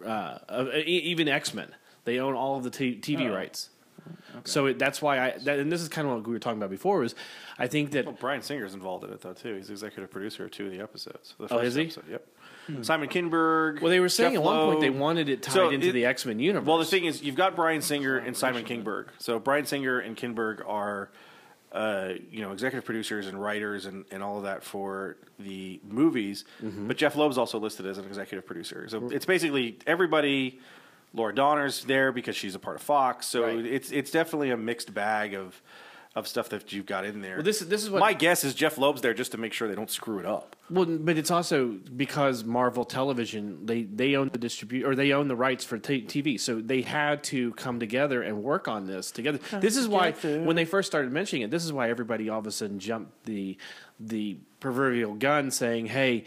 uh, 0.03 0.39
uh, 0.49 0.65
e- 0.73 0.81
even 1.11 1.27
X 1.27 1.53
Men. 1.53 1.67
They 2.05 2.17
own 2.19 2.33
all 2.33 2.57
of 2.57 2.63
the 2.63 2.69
t- 2.71 2.95
TV 2.99 3.29
Oh. 3.29 3.35
rights. 3.35 3.69
So 4.45 4.65
it, 4.65 4.79
that's 4.79 5.01
why 5.01 5.19
I 5.19 5.37
that, 5.45 5.59
and 5.59 5.71
this 5.71 5.81
is 5.81 5.87
kind 5.89 6.07
of 6.07 6.13
what 6.15 6.27
we 6.27 6.33
were 6.33 6.39
talking 6.39 6.57
about 6.59 6.69
before. 6.69 6.99
Was 6.99 7.15
I 7.57 7.67
think 7.67 7.91
that 7.91 8.05
Well, 8.05 8.15
Bryan 8.19 8.41
Singer's 8.41 8.73
involved 8.73 9.03
in 9.05 9.11
it 9.11 9.21
though 9.21 9.33
too. 9.33 9.55
He's 9.55 9.69
executive 9.69 10.09
producer 10.11 10.45
of 10.45 10.51
two 10.51 10.65
of 10.65 10.71
the 10.71 10.79
episodes. 10.81 11.35
The 11.39 11.53
Oh, 11.53 11.59
is 11.59 11.75
he? 11.75 11.83
Episode. 11.83 12.03
Yep. 12.09 12.27
Simon 12.83 13.09
Kinberg. 13.09 13.81
well 13.81 13.89
they 13.89 13.99
were 13.99 14.09
saying 14.09 14.31
Jeff 14.33 14.39
at 14.39 14.43
one 14.43 14.65
point 14.69 14.81
they 14.81 14.89
wanted 14.89 15.27
it 15.29 15.43
tied 15.43 15.53
So 15.53 15.69
into 15.69 15.89
it- 15.89 15.91
the 15.93 16.05
X 16.05 16.25
Men 16.25 16.39
universe. 16.39 16.67
Well, 16.67 16.77
the 16.79 16.85
thing 16.85 17.05
is, 17.05 17.21
you've 17.21 17.35
got 17.35 17.55
Bryan 17.55 17.81
Singer 17.81 18.17
and 18.17 18.35
Simon 18.35 18.63
Kinberg. 18.65 19.07
So 19.19 19.37
Bryan 19.39 19.65
Singer 19.65 19.99
and 19.99 20.15
Kinberg 20.17 20.67
are, 20.67 21.09
uh, 21.71 22.13
you 22.31 22.41
know, 22.41 22.51
executive 22.51 22.85
producers 22.85 23.27
and 23.27 23.41
writers 23.41 23.85
and, 23.85 24.05
and 24.11 24.21
all 24.23 24.37
of 24.37 24.43
that 24.43 24.63
for 24.63 25.17
the 25.39 25.79
movies. 25.87 26.45
Mm-hmm. 26.63 26.87
But 26.87 26.97
Jeph 26.97 27.15
Loeb's 27.15 27.37
also 27.37 27.59
listed 27.59 27.85
as 27.85 27.97
an 27.97 28.05
executive 28.05 28.45
producer. 28.45 28.87
So 28.89 29.09
it's 29.11 29.25
basically 29.25 29.77
everybody. 29.87 30.59
Lauren 31.13 31.35
Donner's 31.35 31.83
there 31.85 32.11
because 32.11 32.35
she's 32.35 32.55
a 32.55 32.59
part 32.59 32.75
of 32.75 32.81
Fox. 32.81 33.27
So 33.27 33.43
Right. 33.43 33.65
it's 33.65 33.91
it's 33.91 34.11
definitely 34.11 34.49
a 34.49 34.57
mixed 34.57 34.93
bag 34.93 35.33
of 35.33 35.61
of 36.15 36.27
stuff 36.27 36.49
that 36.49 36.71
you've 36.71 36.85
got 36.85 37.05
in 37.05 37.21
there. 37.21 37.37
Well, 37.37 37.43
this 37.43 37.59
is- 37.59 37.69
this 37.69 37.81
is 37.81 37.89
what- 37.89 37.99
my 37.99 38.13
guess 38.13 38.43
is. 38.43 38.53
Jeph 38.53 38.77
Loeb's 38.77 39.01
there 39.01 39.15
just 39.15 39.31
to 39.31 39.39
make 39.39 39.51
sure 39.51 39.67
they 39.67 39.73
don't 39.73 39.89
screw 39.89 40.19
it 40.19 40.27
up. 40.27 40.55
Well, 40.69 40.85
but 40.85 41.17
it's 41.17 41.31
also 41.31 41.69
because 41.95 42.43
Marvel 42.43 42.85
Television 42.85 43.65
they 43.65 43.81
they 43.83 44.15
own 44.15 44.29
the 44.31 44.37
distribute 44.37 44.85
or 44.85 44.93
they 44.95 45.11
own 45.11 45.27
the 45.27 45.35
rights 45.35 45.65
for 45.65 45.79
t- 45.79 46.03
TV, 46.03 46.37
so 46.39 46.61
they 46.61 46.83
had 46.83 47.23
to 47.25 47.51
come 47.53 47.79
together 47.79 48.21
and 48.21 48.43
work 48.43 48.67
on 48.67 48.85
this 48.85 49.09
together. 49.09 49.39
This 49.59 49.75
is 49.75 49.87
why 49.87 50.11
when 50.11 50.55
they 50.55 50.65
first 50.65 50.87
started 50.87 51.11
mentioning 51.11 51.41
it, 51.43 51.49
this 51.51 51.65
is 51.65 51.73
why 51.73 51.89
everybody 51.89 52.29
all 52.29 52.39
of 52.39 52.45
a 52.47 52.51
sudden 52.51 52.77
jumped 52.77 53.25
the 53.25 53.57
the 53.99 54.37
proverbial 54.59 55.15
gun, 55.15 55.49
saying, 55.51 55.87
"Hey." 55.87 56.25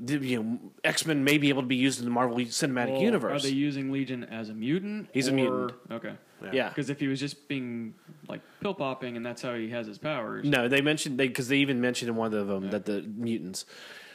The- 0.00 0.18
You 0.26 0.42
know, 0.42 0.58
X 0.84 1.06
Men 1.06 1.24
may 1.24 1.38
be 1.38 1.48
able 1.48 1.62
to 1.62 1.68
be 1.68 1.76
used 1.76 1.98
in 1.98 2.04
the 2.04 2.10
Marvel 2.10 2.36
Cinematic 2.38 2.92
Well, 2.92 3.02
Universe. 3.02 3.44
Are 3.44 3.48
they 3.48 3.54
using 3.54 3.90
Legion 3.92 4.24
as 4.24 4.48
a 4.48 4.54
mutant? 4.54 5.08
He's 5.12 5.28
a 5.28 5.32
mutant. 5.32 5.72
Okay. 5.90 6.12
yeah, 6.52 6.68
Because 6.68 6.90
if 6.90 7.00
he 7.00 7.08
was 7.08 7.18
just 7.20 7.48
being 7.48 7.94
like 8.28 8.40
pill 8.60 8.74
popping 8.74 9.16
and 9.16 9.24
that's 9.24 9.42
how 9.42 9.54
he 9.54 9.70
has 9.70 9.86
his 9.86 9.98
powers, 9.98 10.44
No, 10.46 10.68
they 10.68 10.80
mentioned 10.80 11.18
they 11.18 11.28
because 11.28 11.48
they 11.48 11.58
even 11.58 11.80
mentioned 11.80 12.08
in 12.10 12.16
one 12.16 12.32
of 12.34 12.46
them 12.46 12.70
that 12.70 12.84
the 12.84 13.02
mutants. 13.02 13.64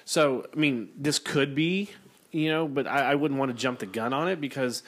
So 0.05 0.45
I 0.53 0.55
mean, 0.59 0.89
this 0.97 1.19
could 1.19 1.55
be, 1.55 1.89
you 2.31 2.49
know, 2.49 2.67
but 2.67 2.87
I, 2.87 3.11
I 3.11 3.15
wouldn't 3.15 3.39
want 3.39 3.51
to 3.51 3.57
jump 3.57 3.79
the 3.79 3.85
gun 3.85 4.13
on 4.13 4.27
it 4.27 4.39
because, 4.41 4.83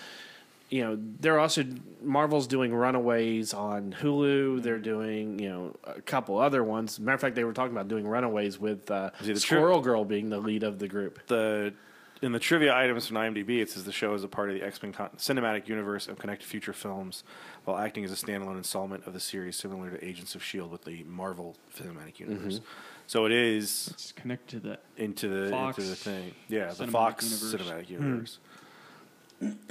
you 0.74 0.84
know, 0.84 0.98
they're 1.20 1.40
also 1.40 1.64
Marvel's 2.02 2.48
doing 2.48 2.74
Runaways 2.74 3.54
on 3.54 3.96
Hulu. 4.00 4.64
They're 4.64 4.78
mm-hmm. 4.78 4.84
doing 4.84 5.40
you 5.40 5.50
know 5.50 5.76
a 5.84 6.02
couple 6.02 6.40
other 6.40 6.64
ones. 6.64 7.00
Matter 7.00 7.14
of 7.14 7.22
fact, 7.22 7.36
they 7.36 7.44
were 7.44 7.54
talking 7.54 7.74
about 7.74 7.88
doing 7.88 8.08
Runaways 8.08 8.58
with 8.58 8.90
uh, 8.90 9.12
Is 9.22 9.30
it 9.30 9.34
the 9.36 9.40
tri- 9.40 9.58
Squirrel 9.58 9.82
Girl 9.82 10.04
being 10.04 10.32
the 10.32 10.40
lead 10.40 10.64
of 10.64 10.80
the 10.80 10.88
group. 10.88 11.20
the 11.28 11.76
in 12.24 12.32
the 12.32 12.40
trivia 12.40 12.76
items 12.76 13.06
from 13.06 13.18
IMDb, 13.18 13.62
it 13.62 13.70
says 13.70 13.84
the 13.84 13.92
show 13.92 14.16
is 14.16 14.24
a 14.24 14.28
part 14.28 14.50
of 14.50 14.56
the 14.56 14.66
X 14.66 14.82
Men 14.82 14.94
con- 14.94 15.12
cinematic 15.16 15.68
universe 15.68 16.08
of 16.08 16.18
connected 16.18 16.48
future 16.48 16.74
films, 16.74 17.24
while 17.66 17.78
acting 17.78 18.04
as 18.04 18.12
a 18.12 18.16
standalone 18.16 18.58
installment 18.58 19.06
of 19.06 19.14
the 19.14 19.20
series, 19.20 19.56
similar 19.56 19.92
to 19.92 20.04
Agents 20.04 20.34
of 20.34 20.42
Shield 20.42 20.72
with 20.72 20.86
the 20.86 21.04
Marvel 21.04 21.56
cinematic 21.78 22.16
mm-hmm. 22.16 22.32
universe. 22.32 22.62
So 23.06 23.28
it 23.28 23.32
is 23.32 23.90
it's 23.94 24.12
connected 24.12 24.64
to 24.64 24.70
that. 24.70 24.82
into 24.98 25.28
the 25.28 25.52
Fox 25.52 25.78
into 25.78 25.90
the 25.92 25.96
thing, 25.96 26.34
yeah, 26.48 26.74
the 26.74 26.88
Fox 26.88 27.26
universe. 27.30 27.62
cinematic 27.62 27.90
universe. 27.92 28.40
So, 28.42 28.53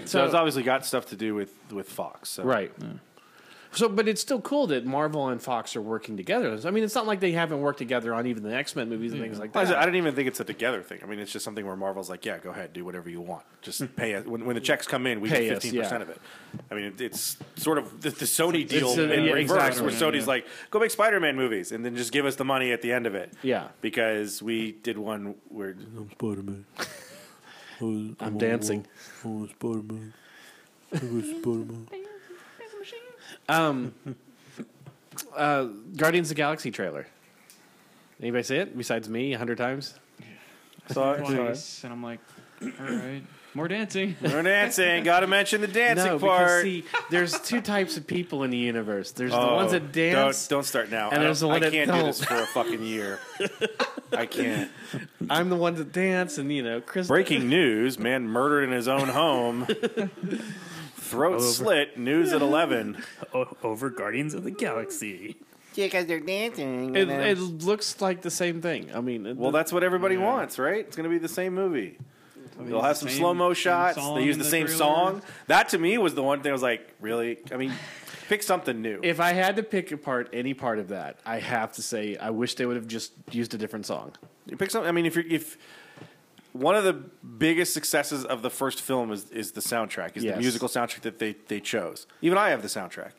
So 0.04 0.24
it's 0.24 0.34
obviously 0.34 0.62
got 0.62 0.84
stuff 0.86 1.06
to 1.06 1.16
do 1.16 1.34
with 1.34 1.52
with 1.70 1.88
Fox, 1.88 2.28
so. 2.30 2.44
right. 2.44 2.72
So, 3.74 3.88
but 3.88 4.06
it's 4.06 4.20
still 4.20 4.40
cool 4.40 4.66
that 4.66 4.84
Marvel 4.84 5.28
and 5.28 5.40
Fox 5.40 5.76
are 5.76 5.80
working 5.80 6.18
together. 6.18 6.58
I 6.64 6.70
mean, 6.70 6.84
it's 6.84 6.94
not 6.94 7.06
like 7.06 7.20
they 7.20 7.32
haven't 7.32 7.60
worked 7.62 7.78
together 7.78 8.12
on 8.12 8.26
even 8.26 8.42
the 8.42 8.54
X 8.54 8.76
Men 8.76 8.90
movies 8.90 9.12
and 9.12 9.22
things 9.22 9.38
like 9.38 9.52
that. 9.54 9.74
I 9.74 9.86
don't 9.86 9.94
even 9.94 10.14
think 10.14 10.28
it's 10.28 10.40
a 10.40 10.44
together 10.44 10.82
thing. 10.82 11.00
I 11.02 11.06
mean, 11.06 11.18
it's 11.18 11.32
just 11.32 11.42
something 11.42 11.64
where 11.64 11.74
Marvel's 11.74 12.10
like, 12.10 12.26
yeah, 12.26 12.36
go 12.36 12.50
ahead, 12.50 12.74
do 12.74 12.84
whatever 12.84 13.08
you 13.08 13.22
want. 13.22 13.44
Just 13.62 13.80
hmm. 13.80 13.86
pay 13.86 14.14
us. 14.14 14.26
When, 14.26 14.44
when 14.44 14.56
the 14.56 14.60
checks 14.60 14.86
come 14.86 15.06
in, 15.06 15.22
we 15.22 15.30
Pay 15.30 15.46
get 15.46 15.56
us, 15.56 15.62
fifteen 15.62 15.80
percent 15.80 16.00
yeah. 16.00 16.10
of 16.10 16.10
it. 16.10 16.20
I 16.70 16.74
mean, 16.74 16.84
it, 16.84 17.00
it's 17.00 17.38
sort 17.56 17.78
of 17.78 18.02
the, 18.02 18.10
the 18.10 18.26
Sony 18.26 18.68
deal 18.68 18.90
It's 18.90 18.98
a- 18.98 19.10
in 19.10 19.24
yeah, 19.24 19.32
reverse, 19.32 19.56
exactly. 19.56 19.82
where 19.84 19.92
Sony's 19.92 20.26
like, 20.26 20.46
go 20.70 20.78
make 20.78 20.90
Spider-Man 20.90 21.34
movies, 21.36 21.72
and 21.72 21.82
then 21.82 21.96
just 21.96 22.12
give 22.12 22.26
us 22.26 22.36
the 22.36 22.44
money 22.44 22.72
at 22.72 22.82
the 22.82 22.92
end 22.92 23.06
of 23.06 23.14
it. 23.14 23.32
Yeah. 23.42 23.68
because 23.80 24.42
we 24.42 24.72
did 24.72 24.98
one 24.98 25.36
where 25.48 25.74
Spider-Man. 26.12 26.66
I'm 27.82 28.38
dancing. 28.38 28.86
I'm 29.24 29.48
Spider-Man. 29.48 30.12
I'm 30.92 31.22
Spider-Man. 31.40 31.86
Um, 33.48 33.94
uh, 35.36 35.64
Guardians 35.96 36.30
of 36.30 36.36
the 36.36 36.40
Galaxy 36.40 36.70
trailer. 36.70 37.06
Anybody 38.20 38.44
see 38.44 38.56
it 38.56 38.76
besides 38.76 39.08
me 39.08 39.34
a 39.34 39.38
hundred 39.38 39.58
times? 39.58 39.94
saw 40.88 41.12
it. 41.12 41.18
Twice, 41.18 41.84
and 41.84 41.92
I'm 41.92 42.02
like, 42.02 42.20
all 42.62 42.68
right, 42.78 43.22
more 43.54 43.68
dancing. 43.68 44.16
We're 44.22 44.42
dancing. 44.42 45.04
Got 45.04 45.20
to 45.20 45.26
mention 45.26 45.60
the 45.60 45.68
dancing 45.68 46.06
no, 46.06 46.18
part. 46.18 46.46
because 46.46 46.62
see, 46.62 46.84
there's 47.10 47.38
two 47.40 47.60
types 47.60 47.96
of 47.96 48.06
people 48.06 48.44
in 48.44 48.50
the 48.50 48.58
universe. 48.58 49.12
There's 49.12 49.32
the 49.32 49.36
ones 49.36 49.72
oh, 49.72 49.78
that 49.78 49.92
dance. 49.92 50.48
Don't, 50.48 50.58
don't 50.58 50.64
start 50.64 50.90
now. 50.90 51.10
and 51.10 51.20
I 51.20 51.24
there's 51.24 51.40
the 51.40 51.48
one 51.48 51.56
I 51.56 51.60
that 51.66 51.72
can't 51.72 51.90
do 51.90 51.96
don't. 51.96 52.06
this 52.06 52.24
for 52.24 52.36
a 52.36 52.46
fucking 52.46 52.82
year. 52.82 53.20
I 54.12 54.26
can't. 54.26 54.70
I'm 55.28 55.48
the 55.50 55.56
one 55.56 55.74
that 55.74 55.92
dance, 55.92 56.38
and 56.38 56.52
you 56.52 56.62
know, 56.62 56.80
Chris. 56.80 57.08
Breaking 57.08 57.48
news: 57.50 57.98
Man 57.98 58.26
murdered 58.26 58.64
in 58.64 58.72
his 58.72 58.88
own 58.88 59.08
home. 59.08 59.66
Throat 60.96 61.40
slit. 61.40 61.98
News 61.98 62.32
at 62.32 62.42
eleven. 62.42 63.02
O- 63.34 63.56
over 63.62 63.90
Guardians 63.90 64.34
of 64.34 64.44
the 64.44 64.50
Galaxy. 64.50 65.36
Yeah, 65.74 65.86
because 65.86 66.06
they're 66.06 66.20
dancing. 66.20 66.94
It, 66.94 67.08
it 67.08 67.38
looks 67.38 68.00
like 68.00 68.20
the 68.22 68.30
same 68.30 68.60
thing. 68.60 68.90
I 68.94 69.00
mean, 69.00 69.26
it- 69.26 69.36
well, 69.36 69.50
that's 69.50 69.72
what 69.72 69.82
everybody 69.82 70.16
wants, 70.16 70.58
right? 70.58 70.80
It's 70.80 70.96
going 70.96 71.04
to 71.04 71.10
be 71.10 71.18
the 71.18 71.28
same 71.28 71.54
movie. 71.54 71.98
They'll 72.58 72.66
use 72.76 72.82
have 72.82 72.94
the 73.00 73.00
some 73.00 73.08
slow 73.10 73.34
mo 73.34 73.54
shots. 73.54 73.96
They 73.96 74.24
use 74.24 74.36
the 74.38 74.44
the 74.44 74.50
same 74.50 74.66
trailer. 74.66 74.78
song. 74.78 75.22
That 75.46 75.68
to 75.70 75.78
me 75.78 75.98
was 75.98 76.14
the 76.14 76.22
one 76.22 76.40
thing 76.42 76.50
I 76.50 76.52
was 76.52 76.62
like, 76.62 76.88
really? 77.00 77.38
I 77.52 77.56
mean, 77.56 77.72
pick 78.28 78.42
something 78.42 78.80
new. 78.80 79.00
if 79.02 79.20
I 79.20 79.32
had 79.32 79.56
to 79.56 79.62
pick 79.62 79.92
apart 79.92 80.28
any 80.32 80.54
part 80.54 80.78
of 80.78 80.88
that, 80.88 81.18
I 81.26 81.38
have 81.38 81.72
to 81.74 81.82
say 81.82 82.16
I 82.16 82.30
wish 82.30 82.54
they 82.56 82.66
would 82.66 82.76
have 82.76 82.86
just 82.86 83.12
used 83.30 83.54
a 83.54 83.58
different 83.58 83.86
song. 83.86 84.12
You 84.46 84.56
pick 84.56 84.70
something. 84.70 84.88
I 84.88 84.92
mean, 84.92 85.06
if 85.06 85.14
you're 85.16 85.26
if 85.26 85.56
one 86.52 86.76
of 86.76 86.84
the 86.84 86.92
biggest 86.92 87.72
successes 87.72 88.24
of 88.26 88.42
the 88.42 88.50
first 88.50 88.80
film 88.80 89.10
is 89.12 89.30
is 89.30 89.52
the 89.52 89.60
soundtrack, 89.60 90.16
is 90.16 90.24
Yes. 90.24 90.34
the 90.34 90.40
musical 90.40 90.68
soundtrack 90.68 91.00
that 91.02 91.18
they 91.18 91.36
they 91.48 91.60
chose. 91.60 92.06
Even 92.20 92.36
I 92.38 92.50
have 92.50 92.60
the 92.62 92.68
soundtrack 92.68 93.12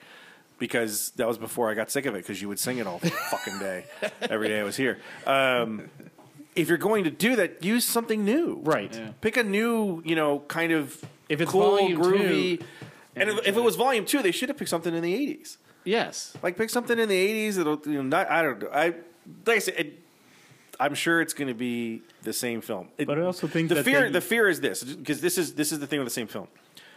because 0.59 1.09
that 1.15 1.27
was 1.27 1.37
before 1.37 1.69
I 1.69 1.73
got 1.73 1.89
sick 1.91 2.05
of 2.05 2.13
it 2.15 2.19
because 2.19 2.41
you 2.41 2.47
would 2.47 2.59
sing 2.59 2.77
it 2.77 2.85
all 2.87 2.99
fucking 2.99 3.57
day, 3.59 3.85
every 4.21 4.47
day 4.49 4.59
I 4.59 4.63
was 4.63 4.77
here. 4.77 4.99
Um, 5.25 5.89
if 6.55 6.69
you're 6.69 6.77
going 6.77 7.03
to 7.05 7.11
do 7.11 7.35
that, 7.35 7.63
use 7.63 7.85
something 7.85 8.23
new. 8.23 8.59
Right. 8.63 8.93
Yeah. 8.95 9.11
Pick 9.21 9.37
a 9.37 9.43
new, 9.43 10.01
you 10.05 10.15
know, 10.15 10.39
kind 10.47 10.71
of 10.71 11.03
If 11.29 11.41
it's 11.41 11.51
cool, 11.51 11.61
volume 11.77 11.99
groovy. 12.01 12.59
two- 12.59 12.65
and 13.15 13.29
if, 13.29 13.47
if 13.47 13.57
it 13.57 13.61
was 13.63 13.75
volume 13.75 14.05
two, 14.05 14.21
they 14.21 14.31
should 14.31 14.49
have 14.49 14.57
picked 14.57 14.69
something 14.69 14.93
in 14.93 15.01
the 15.03 15.13
'80s. 15.13 15.57
Yes. 15.83 16.33
Like 16.41 16.57
pick 16.57 16.69
something 16.69 16.97
in 16.97 17.09
the 17.09 17.49
'80s 17.49 17.55
that'll 17.55 17.81
you 17.85 17.93
know 17.95 18.01
not 18.03 18.29
I 18.31 18.41
don't 18.41 18.61
know 18.61 18.69
I 18.73 18.85
like 19.45 19.57
I 19.57 19.59
said 19.59 19.75
it, 19.77 19.99
I'm 20.79 20.95
sure 20.95 21.21
it's 21.21 21.33
going 21.33 21.47
to 21.49 21.53
be 21.53 22.01
the 22.23 22.33
same 22.33 22.61
film. 22.61 22.89
It- 22.97 23.05
But 23.07 23.19
I 23.19 23.21
also 23.21 23.47
think 23.47 23.69
the 23.69 23.75
that 23.75 23.85
fear 23.85 24.01
they- 24.03 24.09
the 24.13 24.21
fear 24.21 24.47
is 24.49 24.61
this 24.61 24.83
because 24.83 25.21
this 25.21 25.37
is 25.37 25.53
this 25.55 25.71
is 25.71 25.79
the 25.79 25.87
thing 25.87 25.99
with 25.99 26.07
the 26.07 26.13
same 26.21 26.27
film. 26.27 26.47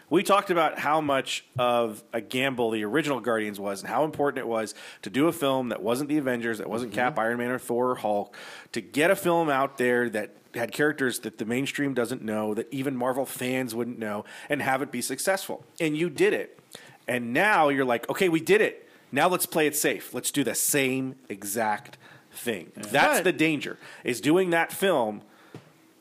We 0.08 0.22
talked 0.22 0.50
about 0.50 0.78
how 0.78 1.00
much 1.00 1.44
of 1.58 2.04
a 2.12 2.20
gamble 2.20 2.70
the 2.70 2.84
original 2.84 3.20
Guardians 3.20 3.58
was 3.58 3.80
and 3.80 3.90
how 3.90 4.04
important 4.04 4.38
it 4.38 4.46
was 4.46 4.74
to 5.02 5.10
do 5.10 5.26
a 5.26 5.32
film 5.32 5.70
that 5.70 5.82
wasn't 5.82 6.08
the 6.08 6.18
Avengers, 6.18 6.58
that 6.58 6.70
wasn't 6.70 6.92
Cap, 6.92 7.14
mm-hmm. 7.14 7.20
Iron 7.20 7.38
Man, 7.38 7.50
or 7.50 7.58
Thor, 7.58 7.90
or 7.90 7.94
Hulk, 7.96 8.36
to 8.72 8.80
get 8.80 9.10
a 9.10 9.16
film 9.16 9.48
out 9.48 9.78
there 9.78 10.08
that 10.10 10.36
had 10.54 10.72
characters 10.72 11.18
that 11.20 11.38
the 11.38 11.44
mainstream 11.44 11.92
doesn't 11.92 12.22
know, 12.22 12.54
that 12.54 12.72
even 12.72 12.96
Marvel 12.96 13.26
fans 13.26 13.74
wouldn't 13.74 13.98
know, 13.98 14.24
and 14.48 14.62
have 14.62 14.80
it 14.80 14.92
be 14.92 15.02
successful. 15.02 15.64
And 15.80 15.96
you 15.96 16.08
did 16.08 16.32
it. 16.32 16.58
And 17.08 17.32
now 17.32 17.68
you're 17.68 17.84
like, 17.84 18.08
okay, 18.08 18.28
we 18.28 18.40
did 18.40 18.60
it. 18.60 18.88
Now 19.10 19.28
let's 19.28 19.46
play 19.46 19.66
it 19.66 19.76
safe. 19.76 20.14
Let's 20.14 20.30
do 20.30 20.44
the 20.44 20.54
same 20.54 21.16
exact 21.28 21.98
thing. 22.32 22.72
That's 22.76 23.18
But- 23.18 23.24
the 23.24 23.32
danger. 23.32 23.78
Is 24.04 24.20
doing 24.20 24.50
that 24.50 24.72
film 24.72 25.22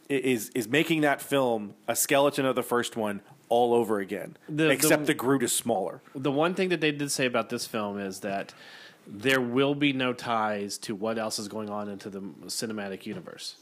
is 0.08 0.50
is 0.54 0.68
making 0.68 1.02
that 1.02 1.20
film 1.20 1.74
a 1.88 1.96
skeleton 1.96 2.46
of 2.46 2.56
the 2.56 2.62
first 2.62 2.96
one 2.96 3.22
all 3.50 3.74
over 3.74 4.00
again. 4.00 4.38
The- 4.50 4.70
except 4.70 5.04
the- 5.04 5.08
the 5.08 5.14
Groot 5.14 5.44
is 5.44 5.54
smaller. 5.54 6.02
The 6.16 6.32
one 6.32 6.54
thing 6.54 6.70
that 6.70 6.82
they 6.82 6.92
did 6.92 7.12
say 7.12 7.26
about 7.26 7.50
this 7.50 7.66
film 7.66 8.00
is 8.00 8.22
that 8.22 8.54
there 9.08 9.42
will 9.42 9.76
be 9.76 9.94
no 9.94 10.14
ties 10.14 10.78
to 10.80 10.96
what 10.96 11.18
else 11.18 11.38
is 11.38 11.48
going 11.48 11.70
on 11.70 11.90
into 11.90 12.10
the 12.10 12.22
cinematic 12.48 13.06
universe. 13.06 13.56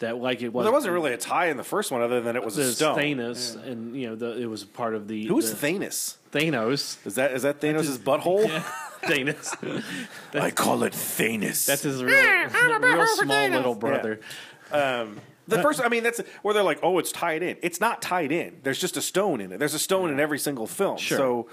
That 0.00 0.18
like 0.18 0.42
it 0.42 0.48
was. 0.48 0.52
Well, 0.52 0.64
there 0.64 0.72
wasn't 0.72 0.92
really 0.92 1.14
a 1.14 1.16
tie 1.16 1.46
in 1.46 1.56
the 1.56 1.64
first 1.64 1.90
one 1.90 2.02
other 2.02 2.20
than 2.20 2.36
it 2.36 2.44
was 2.44 2.58
a 2.58 2.62
There's 2.62 2.76
stone. 2.76 2.98
Thanos, 2.98 3.56
and 3.66 3.96
you 3.96 4.08
know 4.08 4.14
the, 4.14 4.38
it 4.38 4.44
was 4.44 4.62
part 4.62 4.94
of 4.94 5.08
the. 5.08 5.26
Who's 5.26 5.54
the, 5.54 5.66
Thanos? 5.66 6.16
Thanos? 6.32 7.04
Is 7.06 7.14
that 7.14 7.32
is 7.32 7.42
that 7.44 7.60
Thanos' 7.62 7.96
butthole? 7.96 8.46
Thanos. 9.02 9.82
I 10.34 10.50
call 10.50 10.82
it 10.82 10.92
Thanos. 10.92 11.64
That's 11.64 11.82
his 11.82 12.04
real, 12.04 12.14
real 12.80 13.06
small 13.16 13.48
little 13.48 13.74
brother. 13.74 14.20
Um, 14.70 15.18
The 15.48 15.62
first, 15.62 15.80
I 15.80 15.88
mean, 15.88 16.02
that's 16.02 16.20
where 16.42 16.54
they're 16.54 16.62
like, 16.62 16.80
"Oh, 16.82 16.98
it's 16.98 17.12
tied 17.12 17.42
in." 17.42 17.56
It's 17.62 17.80
not 17.80 18.02
tied 18.02 18.32
in. 18.32 18.58
There's 18.62 18.78
just 18.80 18.96
a 18.96 19.02
stone 19.02 19.40
in 19.40 19.52
it. 19.52 19.58
There's 19.58 19.74
a 19.74 19.78
stone 19.78 20.10
in 20.10 20.18
every 20.18 20.38
single 20.38 20.66
film. 20.66 20.98
Sure. 20.98 21.18
So, 21.18 21.48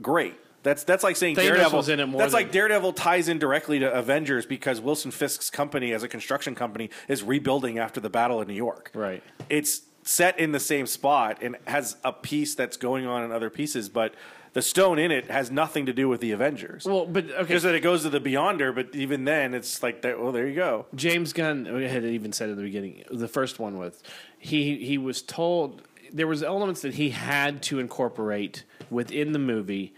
great. 0.00 0.34
That's 0.62 0.82
that's 0.82 1.04
like 1.04 1.16
saying 1.16 1.36
Thanos 1.36 1.42
Daredevil. 1.42 1.90
in 1.90 2.00
it 2.00 2.06
more 2.06 2.18
that's 2.20 2.32
than- 2.32 2.42
like 2.44 2.52
Daredevil 2.52 2.94
ties 2.94 3.28
in 3.28 3.38
directly 3.38 3.78
to 3.80 3.92
Avengers 3.92 4.46
because 4.46 4.80
Wilson 4.80 5.10
Fisk's 5.10 5.50
company, 5.50 5.92
as 5.92 6.02
a 6.02 6.08
construction 6.08 6.54
company, 6.54 6.88
is 7.06 7.22
rebuilding 7.22 7.78
after 7.78 8.00
the 8.00 8.08
battle 8.08 8.40
in 8.40 8.48
New 8.48 8.54
York. 8.54 8.90
Right. 8.94 9.22
It's 9.50 9.82
set 10.04 10.38
in 10.38 10.52
the 10.52 10.60
same 10.60 10.86
spot 10.86 11.38
and 11.42 11.56
has 11.66 11.96
a 12.02 12.12
piece 12.12 12.54
that's 12.54 12.78
going 12.78 13.06
on 13.06 13.24
in 13.24 13.30
other 13.32 13.50
pieces, 13.50 13.88
but 13.90 14.14
the 14.54 14.62
stone 14.62 14.98
in 14.98 15.10
it 15.10 15.30
has 15.30 15.50
nothing 15.50 15.86
to 15.86 15.92
do 15.92 16.08
with 16.08 16.20
the 16.20 16.32
Avengers. 16.32 16.84
Well, 16.86 17.06
but 17.06 17.30
okay. 17.30 17.52
Just 17.52 17.64
that 17.64 17.74
it 17.74 17.80
goes 17.80 18.02
to 18.02 18.10
the 18.10 18.20
Beyonder, 18.20 18.74
but 18.74 18.94
even 18.94 19.24
then, 19.24 19.52
it's 19.52 19.82
like, 19.82 20.02
that, 20.02 20.18
well, 20.18 20.32
there 20.32 20.46
you 20.46 20.54
go. 20.54 20.86
James 20.94 21.32
Gunn 21.32 21.66
had 21.66 22.04
even 22.04 22.32
said 22.32 22.48
at 22.48 22.56
the 22.56 22.62
beginning, 22.62 23.04
the 23.10 23.28
first 23.28 23.58
one 23.58 23.76
was 23.76 24.02
he 24.38 24.84
he 24.84 24.96
was 24.96 25.22
told 25.22 25.82
there 26.12 26.28
was 26.28 26.42
elements 26.42 26.82
that 26.82 26.94
he 26.94 27.10
had 27.10 27.62
to 27.64 27.80
incorporate 27.80 28.64
within 28.90 29.32
the 29.32 29.38
movie 29.38 29.92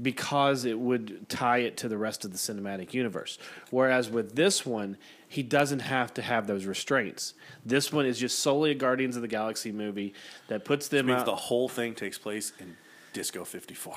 because 0.00 0.64
it 0.64 0.78
would 0.78 1.28
tie 1.28 1.58
it 1.58 1.76
to 1.78 1.88
the 1.88 1.98
rest 1.98 2.24
of 2.24 2.30
the 2.30 2.38
cinematic 2.38 2.94
universe. 2.94 3.36
Whereas 3.70 4.08
with 4.08 4.36
this 4.36 4.64
one, 4.64 4.96
he 5.26 5.42
doesn't 5.42 5.80
have 5.80 6.14
to 6.14 6.22
have 6.22 6.46
those 6.46 6.66
restraints. 6.66 7.34
This 7.66 7.92
one 7.92 8.06
is 8.06 8.18
just 8.18 8.38
solely 8.38 8.70
a 8.70 8.74
Guardians 8.74 9.16
of 9.16 9.22
the 9.22 9.28
Galaxy 9.28 9.72
movie 9.72 10.14
that 10.46 10.64
puts 10.64 10.86
them 10.86 11.06
means 11.06 11.20
out. 11.20 11.26
the 11.26 11.34
whole 11.34 11.68
thing 11.68 11.96
takes 11.96 12.16
place 12.16 12.52
in 12.60 12.76
Disco 13.18 13.44
54 13.44 13.94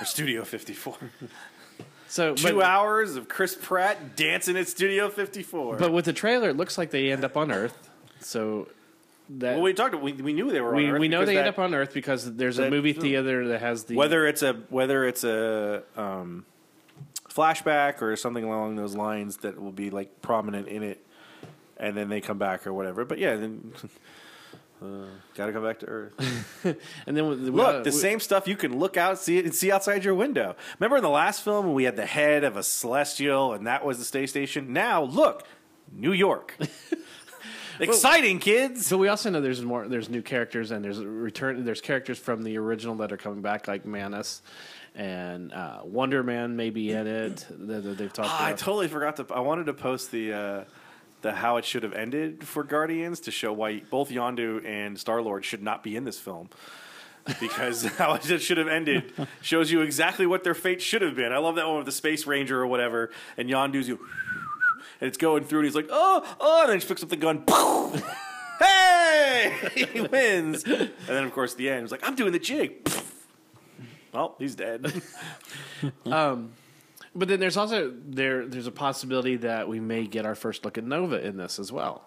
or 0.00 0.04
Studio 0.06 0.42
54. 0.42 0.96
so 2.08 2.34
Two 2.34 2.54
but, 2.54 2.64
hours 2.64 3.14
of 3.14 3.28
Chris 3.28 3.54
Pratt 3.54 4.16
dancing 4.16 4.56
at 4.56 4.66
Studio 4.66 5.10
54. 5.10 5.76
but 5.76 5.92
with 5.92 6.06
the 6.06 6.14
trailer, 6.14 6.48
it 6.48 6.56
looks 6.56 6.78
like 6.78 6.90
they 6.90 7.12
end 7.12 7.26
up 7.26 7.36
on 7.36 7.52
Earth. 7.52 7.90
So 8.20 8.68
that 9.28 9.56
well, 9.56 9.64
we 9.64 9.74
talked. 9.74 10.00
We, 10.00 10.14
we 10.14 10.32
knew 10.32 10.50
they 10.50 10.62
were. 10.62 10.74
we, 10.74 10.86
on 10.86 10.92
Earth 10.92 11.00
we 11.00 11.08
know 11.08 11.26
they 11.26 11.36
end 11.36 11.46
up 11.46 11.58
on 11.58 11.74
Earth 11.74 11.92
because 11.92 12.36
there's 12.36 12.58
a 12.58 12.70
movie 12.70 12.94
theater 12.94 13.48
that 13.48 13.60
has 13.60 13.84
the 13.84 13.96
whether 13.96 14.26
it's 14.26 14.42
a 14.42 14.54
whether 14.70 15.04
it's 15.04 15.24
a 15.24 15.82
um, 15.94 16.46
flashback 17.28 18.00
or 18.00 18.16
something 18.16 18.44
along 18.44 18.76
those 18.76 18.94
lines 18.94 19.36
that 19.38 19.60
will 19.60 19.72
be 19.72 19.90
like 19.90 20.22
prominent 20.22 20.68
in 20.68 20.82
it, 20.82 21.04
and 21.76 21.94
then 21.94 22.08
they 22.08 22.22
come 22.22 22.38
back 22.38 22.66
or 22.66 22.72
whatever. 22.72 23.04
But 23.04 23.18
yeah, 23.18 23.36
then. 23.36 23.74
Uh, 24.80 25.06
gotta 25.34 25.52
come 25.52 25.62
back 25.64 25.80
to 25.80 25.86
Earth. 25.86 26.12
and 27.06 27.16
then 27.16 27.28
we, 27.28 27.34
Look, 27.34 27.84
the 27.84 27.90
we- 27.90 27.96
same 27.96 28.20
stuff 28.20 28.46
you 28.46 28.56
can 28.56 28.78
look 28.78 28.96
out, 28.96 29.18
see 29.18 29.38
it, 29.38 29.44
and 29.44 29.54
see 29.54 29.72
outside 29.72 30.04
your 30.04 30.14
window. 30.14 30.54
Remember 30.78 30.96
in 30.98 31.02
the 31.02 31.08
last 31.08 31.42
film 31.42 31.66
when 31.66 31.74
we 31.74 31.84
had 31.84 31.96
the 31.96 32.06
head 32.06 32.44
of 32.44 32.56
a 32.56 32.62
celestial, 32.62 33.52
and 33.54 33.66
that 33.66 33.84
was 33.84 33.98
the 33.98 34.04
space 34.04 34.30
station. 34.30 34.72
Now 34.72 35.02
look, 35.02 35.44
New 35.92 36.12
York. 36.12 36.56
Exciting, 37.80 38.38
kids. 38.40 38.90
But 38.90 38.98
we 38.98 39.08
also 39.08 39.30
know 39.30 39.40
there's 39.40 39.62
more. 39.62 39.86
There's 39.88 40.08
new 40.08 40.22
characters 40.22 40.70
and 40.70 40.84
there's 40.84 40.98
a 40.98 41.06
return. 41.06 41.64
There's 41.64 41.80
characters 41.80 42.18
from 42.18 42.42
the 42.42 42.58
original 42.58 42.96
that 42.96 43.12
are 43.12 43.16
coming 43.16 43.40
back, 43.40 43.68
like 43.68 43.84
Mantis 43.86 44.42
and 44.94 45.52
uh, 45.52 45.80
Wonder 45.84 46.22
Man 46.24 46.56
may 46.56 46.70
be 46.70 46.90
in 46.90 47.06
it. 47.06 47.46
They've 47.50 48.12
talked 48.12 48.28
Ah, 48.28 48.46
I 48.46 48.52
totally 48.52 48.88
forgot 48.88 49.16
to. 49.16 49.26
I 49.32 49.40
wanted 49.40 49.66
to 49.66 49.74
post 49.74 50.10
the 50.10 50.32
uh, 50.32 50.64
the 51.22 51.32
how 51.32 51.56
it 51.56 51.64
should 51.64 51.82
have 51.82 51.92
ended 51.92 52.44
for 52.44 52.62
Guardians 52.64 53.20
to 53.20 53.30
show 53.30 53.52
why 53.52 53.82
both 53.90 54.10
Yondu 54.10 54.64
and 54.64 54.98
Star 54.98 55.20
Lord 55.20 55.44
should 55.44 55.62
not 55.62 55.82
be 55.82 55.96
in 55.96 56.04
this 56.04 56.18
film. 56.18 56.48
because 57.40 57.84
how 57.98 58.14
it 58.14 58.40
should 58.40 58.58
have 58.58 58.68
ended 58.68 59.12
shows 59.40 59.70
you 59.70 59.80
exactly 59.82 60.26
what 60.26 60.44
their 60.44 60.54
fate 60.54 60.80
should 60.80 61.02
have 61.02 61.14
been. 61.14 61.32
I 61.32 61.38
love 61.38 61.56
that 61.56 61.66
one 61.66 61.76
with 61.76 61.86
the 61.86 61.92
Space 61.92 62.26
Ranger 62.26 62.60
or 62.60 62.66
whatever, 62.66 63.10
and 63.36 63.48
Yondu's 63.48 63.88
you, 63.88 63.98
and 65.00 65.08
it's 65.08 65.18
going 65.18 65.44
through, 65.44 65.60
and 65.60 65.66
he's 65.66 65.74
like, 65.74 65.88
oh, 65.90 66.36
oh, 66.40 66.62
and 66.62 66.70
then 66.70 66.80
he 66.80 66.86
picks 66.86 67.02
up 67.02 67.08
the 67.08 67.16
gun. 67.16 67.44
hey, 68.58 69.86
he 69.92 70.00
wins, 70.00 70.64
and 70.64 70.90
then 71.06 71.24
of 71.24 71.32
course 71.32 71.54
the 71.54 71.68
end, 71.68 71.82
he's 71.82 71.92
like, 71.92 72.06
I'm 72.06 72.14
doing 72.14 72.32
the 72.32 72.38
jig. 72.38 72.88
Well, 74.12 74.34
he's 74.38 74.54
dead. 74.54 75.02
Um, 76.06 76.52
But 77.14 77.28
then 77.28 77.40
there's 77.40 77.56
also 77.56 77.94
there. 78.06 78.46
There's 78.46 78.66
a 78.66 78.72
possibility 78.72 79.36
that 79.36 79.68
we 79.68 79.80
may 79.80 80.06
get 80.06 80.26
our 80.26 80.34
first 80.34 80.64
look 80.64 80.78
at 80.78 80.84
Nova 80.84 81.24
in 81.24 81.36
this 81.36 81.58
as 81.58 81.72
well. 81.72 82.04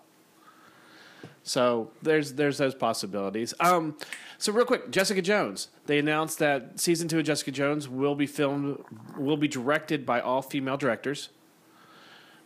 So 1.43 1.91
there's 2.02 2.34
there's 2.34 2.58
those 2.58 2.76
possibilities. 2.76 3.54
Um, 3.60 3.97
so 4.38 4.52
real 4.52 4.66
quick, 4.66 4.91
Jessica 4.91 5.22
Jones. 5.22 5.70
They 5.86 5.97
announced 5.99 6.39
that 6.39 6.80
season 6.80 7.08
two 7.08 7.20
of 7.20 7.26
Jessica 7.26 7.52
Jones 7.52 7.89
will 7.89 8.16
be 8.16 8.28
filmed, 8.28 8.84
will 9.18 9.38
be 9.38 9.47
directed 9.47 10.06
by 10.06 10.22
all 10.22 10.41
female 10.41 10.78
directors, 10.78 11.30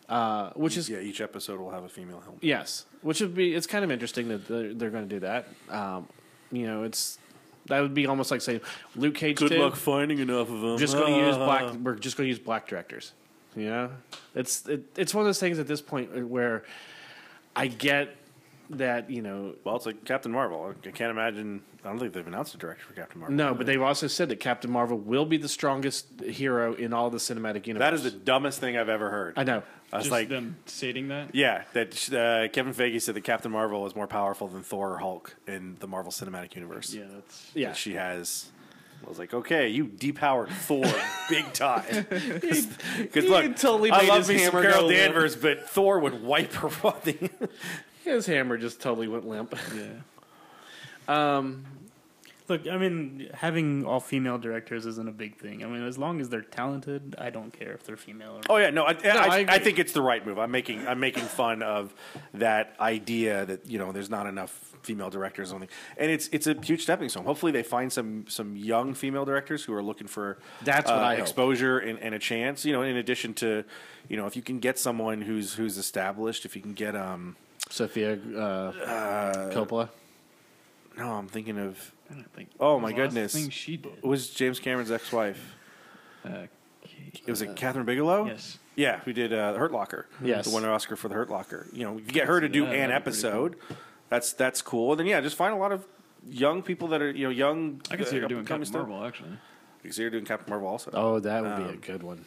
uh, 0.08 0.52
which 0.52 0.78
is 0.78 0.90
yeah, 0.90 1.00
each 1.00 1.20
episode 1.20 1.60
will 1.60 1.72
have 1.72 1.84
a 1.84 1.90
female 1.90 2.22
helmet. 2.22 2.44
Yes, 2.44 2.86
which 3.02 3.20
would 3.20 3.36
be 3.36 3.54
it's 3.54 3.68
kind 3.68 3.84
of 3.84 3.92
interesting 3.92 4.30
that 4.30 4.48
they're, 4.48 4.74
they're 4.74 4.90
going 4.90 5.08
to 5.08 5.16
do 5.16 5.20
that. 5.20 5.48
Um, 5.70 6.08
you 6.52 6.66
know, 6.66 6.84
it's 6.84 7.20
that 7.68 7.82
would 7.82 7.94
be 7.94 8.08
almost 8.08 8.32
like 8.32 8.42
saying 8.42 8.62
Luke 8.96 9.16
Cage. 9.16 9.38
Good 9.38 9.52
luck 9.52 9.76
finding 9.76 10.20
enough 10.20 10.50
of 10.50 10.62
them. 10.62 10.78
Just 10.78 10.96
going 10.96 11.14
to 11.14 11.20
use 11.28 11.36
black. 11.38 11.74
We're 11.74 11.96
just 11.96 12.18
going 12.18 12.26
to 12.26 12.30
use 12.30 12.40
black 12.40 12.68
directors. 12.68 13.14
Yeah, 13.56 13.90
it's 14.34 14.68
it, 14.68 14.84
it's 14.98 15.14
one 15.14 15.22
of 15.22 15.28
those 15.28 15.40
things 15.40 15.60
at 15.60 15.68
this 15.68 15.82
point 15.82 16.28
where 16.28 16.64
I 17.56 17.68
get 17.68 18.16
that 18.72 19.10
you 19.10 19.22
know. 19.22 19.56
Well, 19.64 19.76
it's 19.76 19.86
like 19.86 20.04
Captain 20.06 20.32
Marvel. 20.32 20.74
I 20.86 20.90
can't 20.92 21.12
imagine. 21.12 21.62
I 21.84 21.90
don't 21.90 22.00
think 22.00 22.14
they've 22.14 22.26
announced 22.26 22.56
a 22.56 22.58
director 22.58 22.84
for 22.86 22.94
Captain 22.94 23.20
Marvel. 23.20 23.36
No, 23.36 23.54
but 23.54 23.66
they've 23.68 23.82
also 23.82 24.08
said 24.08 24.30
that 24.30 24.40
Captain 24.40 24.72
Marvel 24.72 24.98
will 24.98 25.26
be 25.26 25.38
the 25.38 25.48
strongest 25.50 26.08
hero 26.22 26.74
in 26.74 26.94
all 26.94 27.10
the 27.10 27.18
cinematic 27.20 27.68
universe. 27.68 27.86
that 27.86 27.94
is 27.94 28.04
the 28.04 28.12
dumbest 28.12 28.60
thing 28.60 28.76
I've 28.78 28.90
ever 28.90 29.10
heard. 29.10 29.34
I 29.38 29.44
know. 29.44 29.62
I 29.94 29.98
was 29.98 30.06
Just 30.06 30.12
like, 30.12 30.30
them 30.30 30.58
stating 30.66 31.10
that. 31.10 31.36
yeah, 31.36 31.64
that 31.74 31.94
uh, 32.12 32.52
Kevin 32.52 32.74
Feige 32.74 33.00
said 33.02 33.16
that 33.16 33.22
Captain 33.24 33.52
Marvel 33.52 33.86
is 33.86 33.96
more 33.96 34.08
powerful 34.08 34.48
than 34.48 34.64
Thor 34.64 34.94
or 34.94 34.98
Hulk 34.98 35.36
in 35.48 35.78
the 35.80 35.88
Marvel 35.88 36.12
Cinematic 36.12 36.56
Universe. 36.56 36.92
Yeah, 36.94 37.04
that's 37.14 37.52
Yeah, 37.54 37.68
That 37.70 37.78
she 37.78 37.94
has. 37.94 38.52
I 39.06 39.08
was 39.10 39.20
like, 39.20 39.36
okay, 39.36 39.68
you 39.70 39.86
depowered 39.86 40.50
Thor 40.50 40.84
big 41.30 41.54
time. 41.54 42.08
Because 42.10 43.26
look, 43.30 43.56
totally 43.58 43.92
I 43.92 44.02
made 44.02 44.10
love 44.10 44.18
his 44.20 44.30
me 44.30 44.38
some 44.40 44.54
hammer 44.56 44.64
Carol. 44.72 44.90
Danvers, 44.90 45.36
but 45.36 45.70
Thor 45.70 46.00
would 46.00 46.24
wipe 46.24 46.54
her 46.54 46.70
body. 46.82 47.30
His 48.14 48.26
hammer 48.26 48.58
just 48.58 48.82
totally 48.82 49.08
went 49.08 49.28
limp. 49.28 49.56
yeah. 51.08 51.42
Look, 52.48 52.68
I 52.68 52.78
mean, 52.78 53.30
having 53.34 53.86
all 53.86 54.00
female 54.00 54.38
directors 54.38 54.86
isn't 54.86 55.10
a 55.10 55.12
big 55.12 55.38
thing. 55.38 55.64
I 55.64 55.68
mean, 55.68 55.82
as 55.82 55.98
long 55.98 56.22
as 56.22 56.30
they're 56.30 56.44
talented, 56.44 57.16
I 57.18 57.32
don't 57.32 57.52
care 57.52 57.72
if 57.72 57.84
they're 57.84 57.98
female 57.98 58.38
or 58.38 58.42
Oh 58.50 58.58
yeah, 58.58 58.70
no, 58.70 58.84
I, 58.84 58.92
I, 58.92 59.10
I 59.10 59.46
I, 59.48 59.60
think 59.60 59.80
it's 59.80 59.94
the 59.94 60.02
right 60.02 60.24
move. 60.24 60.38
I'm 60.38 60.52
making 60.52 60.88
I'm 60.88 61.00
making 61.00 61.24
fun 61.24 61.64
of 61.64 61.94
that 62.36 62.76
idea 62.80 63.48
that 63.48 63.66
you 63.68 63.80
know 63.80 63.92
there's 63.92 64.12
not 64.12 64.28
enough 64.28 64.52
female 64.84 65.10
directors 65.10 65.50
or 65.50 65.54
something, 65.54 65.70
and 65.98 66.12
it's 66.12 66.28
it's 66.32 66.46
a 66.46 66.54
huge 66.54 66.84
stepping 66.84 67.10
stone. 67.10 67.26
Hopefully, 67.26 67.52
they 67.52 67.64
find 67.64 67.92
some 67.92 68.26
some 68.28 68.56
young 68.56 68.94
female 68.94 69.26
directors 69.26 69.64
who 69.64 69.74
are 69.74 69.84
looking 69.84 70.08
for 70.08 70.38
That's 70.64 70.90
what 70.90 71.00
uh, 71.00 71.02
I 71.02 71.16
exposure 71.16 71.80
and, 71.80 71.98
and 71.98 72.14
a 72.14 72.20
chance. 72.20 72.64
You 72.64 72.74
know, 72.74 72.84
in 72.84 72.96
addition 72.96 73.34
to 73.36 73.64
you 74.08 74.18
know 74.18 74.28
if 74.28 74.36
you 74.36 74.44
can 74.44 74.60
get 74.60 74.78
someone 74.78 75.24
who's 75.24 75.56
who's 75.56 75.80
established, 75.80 76.46
if 76.46 76.56
you 76.56 76.62
can 76.62 76.74
get 76.74 76.96
um 76.96 77.38
Sofia 77.70 78.14
uh, 78.14 78.72
Coppola. 79.52 79.90
no, 80.98 81.12
I'm 81.12 81.28
thinking 81.28 81.58
of 81.58 81.92
I 82.10 82.14
don't 82.14 82.32
think. 82.34 82.50
Oh, 82.60 82.76
the 82.76 82.82
my 82.82 82.88
last 82.90 82.96
goodness. 82.98 83.34
Thing 83.34 83.50
she 83.50 83.78
did. 83.78 83.94
it 83.98 84.06
was 84.06 84.30
James 84.30 84.60
Cameron's 84.60 84.92
ex-wife. 84.92 85.56
Uh, 86.24 86.48
It 87.26 87.28
was 87.32 87.42
it 87.42 87.56
Kathryn 87.56 87.86
Bigelow. 87.86 88.26
yes. 88.28 88.60
Yeah, 88.76 89.00
who 89.00 89.14
did 89.14 89.32
uh, 89.34 89.54
the 89.54 89.60
Hurt 89.60 89.72
Locker? 89.72 90.06
Yes. 90.22 90.46
the 90.50 90.54
winner 90.54 90.70
Oscar 90.72 90.96
for 90.98 91.08
the 91.08 91.16
Hurt 91.16 91.30
Locker. 91.30 91.66
You 91.72 91.86
know, 91.86 91.98
if 91.98 92.08
you 92.08 92.12
get 92.12 92.28
her 92.28 92.42
to 92.42 92.50
do 92.50 92.64
Yeah, 92.64 92.70
an 92.72 92.74
be 92.74 92.78
pretty 92.80 92.94
episode, 92.94 93.56
that's 94.10 94.34
that's 94.34 94.62
cool. 94.62 94.92
And 94.92 95.00
then 95.00 95.08
yeah, 95.08 95.22
just 95.22 95.36
find 95.38 95.54
a 95.54 95.58
lot 95.58 95.72
of 95.72 95.86
young 96.30 96.62
people 96.62 96.90
that 96.90 97.02
are 97.02 97.10
you 97.10 97.24
know 97.24 97.30
young. 97.32 97.82
I 97.90 97.96
could 97.96 98.08
see 98.08 98.18
her 98.20 98.26
uh, 98.26 98.28
doing 98.28 98.42
upcoming 98.42 98.66
Captain 98.66 98.66
stuff. 98.66 98.88
Marvel 98.88 99.08
actually. 99.08 99.30
You 99.32 99.38
can 99.90 99.92
see 99.94 100.04
her 100.04 100.10
doing 100.10 100.26
Captain 100.26 100.50
Marvel 100.50 100.68
also. 100.68 100.92
Oh, 100.94 101.20
that 101.20 101.42
would 101.44 101.56
be 101.58 101.64
a 101.64 101.68
Um, 101.70 101.78
good 101.78 102.04
one. 102.04 102.26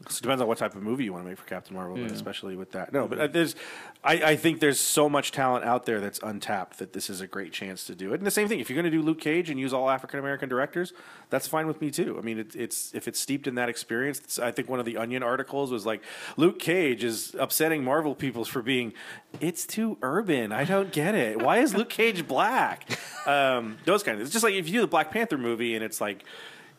It 0.00 0.18
depends 0.22 0.40
on 0.40 0.48
what 0.48 0.56
type 0.58 0.74
of 0.74 0.82
movie 0.82 1.04
you 1.04 1.12
want 1.12 1.24
to 1.24 1.28
make 1.28 1.38
for 1.38 1.44
Captain 1.46 1.74
Marvel, 1.76 1.96
but 1.96 2.04
Yeah. 2.06 2.12
especially 2.12 2.56
with 2.56 2.72
that. 2.72 2.92
No, 2.92 3.06
but 3.06 3.18
uh, 3.20 3.26
there's, 3.26 3.54
I, 4.02 4.14
I 4.30 4.36
think 4.36 4.60
there's 4.60 4.80
so 4.80 5.08
much 5.10 5.30
talent 5.30 5.64
out 5.66 5.84
there 5.84 6.00
that's 6.00 6.18
untapped 6.22 6.78
that 6.78 6.94
this 6.94 7.10
is 7.10 7.20
a 7.20 7.26
great 7.26 7.52
chance 7.52 7.84
to 7.84 7.94
do 7.94 8.12
it. 8.12 8.16
And 8.16 8.26
the 8.26 8.30
same 8.30 8.48
thing, 8.48 8.60
if 8.60 8.70
you're 8.70 8.80
going 8.80 8.90
to 8.90 8.96
do 8.96 9.02
Luke 9.02 9.20
Cage 9.20 9.50
and 9.50 9.60
use 9.60 9.74
all 9.74 9.90
African 9.90 10.18
American 10.18 10.48
directors, 10.48 10.94
that's 11.28 11.46
fine 11.46 11.66
with 11.66 11.80
me 11.82 11.90
too. 11.90 12.16
I 12.18 12.22
mean, 12.22 12.38
it, 12.38 12.56
it's 12.56 12.94
if 12.94 13.06
it's 13.08 13.20
steeped 13.20 13.46
in 13.46 13.56
that 13.56 13.68
experience. 13.68 14.38
I 14.38 14.50
think 14.52 14.68
one 14.70 14.78
of 14.78 14.86
the 14.86 14.96
Onion 14.96 15.22
articles 15.22 15.70
was 15.70 15.84
like, 15.84 16.02
Luke 16.38 16.58
Cage 16.58 17.04
is 17.04 17.36
upsetting 17.38 17.84
Marvel 17.84 18.14
peoples 18.14 18.48
for 18.48 18.62
being, 18.62 18.94
it's 19.40 19.66
too 19.66 19.98
urban. 20.00 20.50
I 20.50 20.64
don't 20.64 20.92
get 20.92 21.14
it. 21.14 21.42
Why 21.42 21.58
is 21.58 21.74
Luke 21.74 21.90
Cage 21.90 22.26
black? 22.26 22.88
Um, 23.26 23.76
those 23.84 24.02
kind 24.02 24.16
of. 24.16 24.22
It's 24.22 24.32
just 24.32 24.42
like 24.42 24.54
if 24.54 24.66
you 24.66 24.72
do 24.72 24.80
the 24.80 24.86
Black 24.86 25.10
Panther 25.10 25.36
movie 25.36 25.74
and 25.74 25.84
it's 25.84 26.00
like 26.00 26.24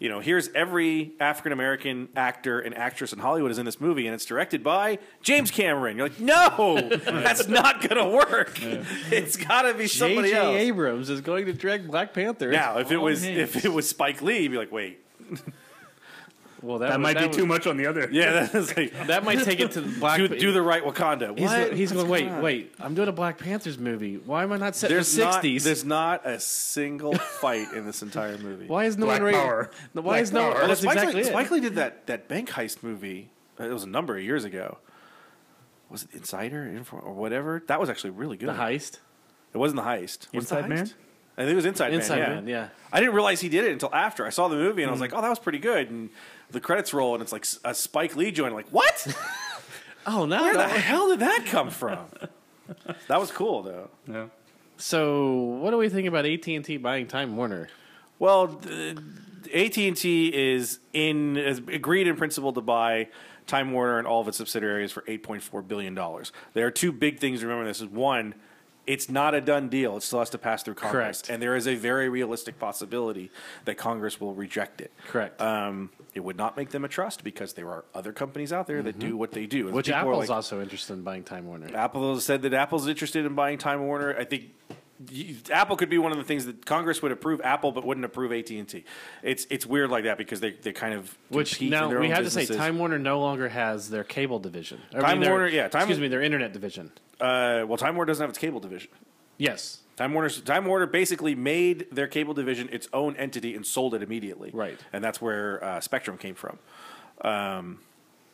you 0.02 0.10
know, 0.10 0.20
here's 0.20 0.50
every 0.56 1.14
African 1.20 1.52
American 1.52 2.10
actor 2.16 2.60
and 2.60 2.76
actress 2.76 3.14
in 3.14 3.20
Hollywood 3.20 3.52
is 3.52 3.60
in 3.60 3.66
this 3.66 3.80
movie, 3.80 4.08
and 4.08 4.16
it's 4.16 4.26
directed 4.26 4.64
by 4.64 4.98
James 5.22 5.52
Cameron. 5.52 5.96
You're 5.96 6.10
like, 6.10 6.20
no, 6.20 6.90
that's 7.06 7.48
not 7.48 7.88
going 7.88 8.04
to 8.04 8.10
work. 8.10 8.60
It's 9.12 9.38
got 9.38 9.62
to 9.62 9.76
be 9.76 9.86
somebody 9.86 10.30
J.J. 10.30 10.40
else. 10.40 10.56
Abrams 10.56 11.10
is 11.12 11.22
going 11.22 11.46
to 11.46 11.54
direct 11.54 11.86
Black 11.86 12.16
Panther. 12.16 12.50
Now, 12.50 12.80
if 12.80 12.90
it 12.92 12.98
was 12.98 13.24
if 13.24 13.64
it 13.64 13.72
was 13.72 13.88
Spike 13.88 14.24
Lee, 14.24 14.40
you'd 14.40 14.52
be 14.52 14.58
like, 14.58 14.72
wait, 14.72 15.06
well, 16.62 16.80
That 16.80 16.92
would- 16.92 17.00
might 17.00 17.18
be 17.18 17.24
would- 17.24 17.34
too 17.34 17.46
much 17.46 17.66
on 17.68 17.78
the 17.78 17.86
other. 17.88 18.08
yeah, 18.12 18.44
that's 18.52 18.76
like 18.78 18.94
That 19.08 19.24
might 19.24 19.44
take 19.44 19.60
it 19.60 19.72
to 19.72 19.82
the 19.82 20.00
Black. 20.00 20.18
do, 20.18 20.28
do 20.28 20.52
the 20.52 20.62
right 20.62 20.84
Wakanda. 20.84 21.38
He's, 21.38 21.50
What? 21.50 21.74
he's 21.74 21.92
going. 21.92 22.08
Wait, 22.08 22.28
on? 22.30 22.42
wait. 22.42 22.74
I'm 22.80 22.94
doing 22.94 23.08
a 23.08 23.12
Black 23.12 23.38
Panthers 23.38 23.78
movie. 23.78 24.18
Why 24.18 24.44
am 24.44 24.52
I 24.52 24.58
not 24.58 24.76
set 24.76 24.90
There's 24.90 25.14
in 25.18 25.20
the 25.20 25.26
not, 25.32 25.44
'60s? 25.44 25.64
there's 25.64 25.86
not 25.86 26.26
a 26.26 26.40
single 26.40 27.16
fight 27.16 27.72
in 27.74 27.86
this 27.86 28.02
entire 28.02 28.38
movie. 28.38 28.68
Why 28.68 28.86
is 28.86 28.98
no 28.98 29.06
Black 29.08 29.20
one 29.22 29.26
ready? 29.26 29.38
power. 29.38 29.72
Why 29.94 30.02
Black 30.02 30.22
is 30.22 30.32
no? 30.32 30.40
power. 30.42 30.54
Well, 30.54 30.68
That's 30.68 30.82
Spike, 30.82 30.94
exactly 30.98 31.22
Lee, 31.24 31.28
it. 31.28 31.32
Spike 31.32 31.52
Lee 31.52 31.60
did 31.60 31.76
that 31.76 32.08
that 32.08 32.28
bank 32.28 32.50
heist 32.50 32.84
movie. 32.84 33.30
It 33.60 33.72
was 33.74 33.84
a 33.84 33.90
number 33.90 34.18
of 34.18 34.24
years 34.24 34.44
ago. 34.44 34.78
Was 35.90 36.04
it 36.04 36.10
Insider 36.14 36.66
Info, 36.68 36.98
or 36.98 37.14
whatever? 37.14 37.62
That 37.68 37.80
was 37.80 37.90
actually 37.90 38.12
really 38.12 38.38
good. 38.38 38.50
The 38.50 38.54
heist. 38.54 39.00
It 39.54 39.58
wasn't 39.58 39.82
the 39.82 39.88
heist. 39.88 40.34
Was 40.34 40.46
it 40.46 40.50
the 40.50 40.58
Inside 40.60 40.70
Man? 40.70 40.90
I 41.38 41.42
think 41.44 41.52
it 41.52 41.56
was 41.56 41.66
Inside, 41.66 41.90
Man. 41.92 42.00
Inside 42.00 42.20
Man. 42.20 42.30
Man, 42.36 42.48
yeah. 42.48 42.68
I 42.94 43.00
didn't 43.00 43.14
realize 43.16 43.42
he 43.42 43.50
did 43.50 43.66
it 43.66 43.72
until 43.72 43.94
after 43.94 44.26
I 44.26 44.30
saw 44.30 44.48
the 44.48 44.56
movie, 44.56 44.84
and 44.84 44.90
I 44.90 44.92
was 44.94 45.00
Hmm. 45.00 45.04
like, 45.04 45.14
"Oh, 45.14 45.22
that 45.22 45.30
was 45.30 45.40
pretty 45.40 45.60
good." 45.60 45.90
And 45.90 46.10
the 46.52 46.60
credits 46.60 46.94
roll, 46.94 47.14
and 47.14 47.22
it's 47.24 47.32
like 47.32 47.46
a 47.64 47.74
Spike 47.74 48.16
Lee 48.16 48.32
joint. 48.32 48.54
Like, 48.54 48.70
what? 48.70 49.08
Oh 50.04 50.26
no! 50.26 50.42
Where 50.42 50.54
the 50.54 50.66
no. 50.66 50.68
hell 50.68 51.10
did 51.10 51.20
that 51.20 51.46
come 51.46 51.70
from? 51.70 52.00
that 53.08 53.20
was 53.20 53.30
cool, 53.30 53.62
though. 53.62 53.90
Yeah. 54.08 54.26
So, 54.78 55.32
what 55.36 55.70
do 55.70 55.78
we 55.78 55.90
think 55.90 56.08
about 56.08 56.26
AT 56.26 56.48
and 56.48 56.66
T 56.66 56.78
buying 56.78 57.06
Time 57.06 57.38
Warner? 57.38 57.70
Well, 58.18 58.60
AT 59.54 59.78
and 59.78 59.96
T 59.96 60.28
is 60.34 60.80
in 60.94 61.38
is 61.38 61.60
agreed 61.60 62.08
in 62.08 62.16
principle 62.16 62.52
to 62.54 62.62
buy 62.62 63.10
Time 63.46 63.72
Warner 63.74 64.00
and 64.00 64.08
all 64.08 64.22
of 64.22 64.28
its 64.28 64.38
subsidiaries 64.38 64.92
for 64.92 65.04
eight 65.08 65.22
point 65.22 65.44
four 65.44 65.62
billion 65.62 65.94
dollars. 65.94 66.32
There 66.54 66.66
are 66.66 66.72
two 66.72 66.92
big 66.92 67.20
things. 67.20 67.42
to 67.42 67.48
Remember, 67.48 67.68
this 67.68 67.82
is 67.82 67.88
one. 67.88 68.34
It's 68.88 69.10
not 69.10 69.36
a 69.36 69.42
done 69.42 69.70
deal. 69.70 69.96
It 69.98 70.04
still 70.04 70.20
has 70.20 70.30
to 70.32 70.38
pass 70.40 70.64
through 70.64 70.74
Congress, 70.74 71.22
Correct. 71.22 71.30
and 71.30 71.42
there 71.42 71.56
is 71.56 71.68
a 71.68 71.76
very 71.76 72.10
realistic 72.10 72.58
possibility 72.60 73.30
that 73.66 73.78
Congress 73.78 74.20
will 74.20 74.34
reject 74.34 74.82
it. 74.82 74.92
Correct. 75.08 75.40
Um, 75.40 75.92
it 76.16 76.22
would 76.22 76.36
not 76.36 76.58
make 76.58 76.72
them 76.72 76.84
a 76.84 76.88
trust 76.88 77.24
because 77.24 77.54
there 77.54 77.70
are 77.70 77.86
other 77.94 78.12
companies 78.12 78.52
out 78.52 78.66
there 78.68 78.82
that 78.84 78.98
do 79.00 79.16
what 79.16 79.32
they 79.32 79.46
do. 79.46 79.60
And 79.60 79.68
Mm-hmm. 79.68 79.76
Which 79.76 79.86
people 79.86 80.00
are 80.00 80.02
Apple's 80.14 80.30
like- 80.30 80.36
also 80.36 80.62
interested 80.62 80.94
in 80.94 81.04
buying 81.04 81.24
Time 81.24 81.46
Warner. 81.48 81.76
Apple 81.76 82.14
has 82.16 82.26
said 82.26 82.42
that 82.42 82.54
Apple's 82.54 82.88
interested 82.88 83.26
in 83.26 83.36
buying 83.36 83.58
Time 83.60 83.82
Warner. 83.86 84.16
I 84.18 84.26
think 84.26 84.46
Apple 85.52 85.76
could 85.78 85.90
be 85.90 85.98
one 85.98 86.12
of 86.12 86.18
the 86.18 86.24
things 86.24 86.46
that 86.46 86.66
Congress 86.66 87.02
would 87.02 87.12
approve 87.12 87.42
Apple, 87.44 87.72
but 87.72 87.86
wouldn't 87.86 88.06
approve 88.06 88.32
AT 88.32 88.50
and 88.52 88.68
T. 88.68 88.84
It's 89.24 89.46
it's 89.50 89.66
weird 89.66 89.90
like 89.90 90.04
that 90.06 90.18
because 90.18 90.40
they, 90.40 90.52
they 90.52 90.74
kind 90.74 90.94
of 90.94 91.18
Which 91.30 91.62
now 91.62 91.90
their 91.90 92.00
we 92.00 92.10
have 92.10 92.24
to 92.24 92.30
say. 92.30 92.46
Time 92.46 92.78
Warner 92.80 93.00
no 93.00 93.20
longer 93.20 93.50
has 93.50 93.90
their 93.90 94.04
cable 94.04 94.40
division. 94.40 94.80
I 94.94 95.00
Time 95.02 95.20
their- 95.20 95.30
Warner- 95.32 95.48
yeah, 95.48 95.68
Time- 95.68 95.82
excuse 95.84 96.00
me, 96.00 96.08
their 96.08 96.22
internet 96.22 96.54
division. 96.54 96.92
Uh, 97.20 97.66
well, 97.68 97.78
Time 97.78 97.96
Warner 97.96 98.08
doesn't 98.10 98.24
have 98.24 98.30
its 98.30 98.40
cable 98.40 98.60
division. 98.60 98.90
Yes, 99.38 99.80
Time 99.98 100.14
Warner 100.14 100.30
Time 100.30 100.66
Warner 100.66 100.86
basically 100.86 101.36
made 101.36 101.88
their 101.92 102.08
cable 102.08 102.34
division 102.34 102.70
its 102.72 102.88
own 102.94 103.16
entity 103.16 103.56
and 103.56 103.66
sold 103.66 103.94
it 103.96 104.04
immediately. 104.04 104.52
Right. 104.54 104.80
and 104.94 105.04
that's 105.04 105.22
where 105.22 105.64
uh, 105.64 105.80
Spectrum 105.80 106.18
came 106.18 106.36
from. 106.36 106.60
Um, 107.22 107.80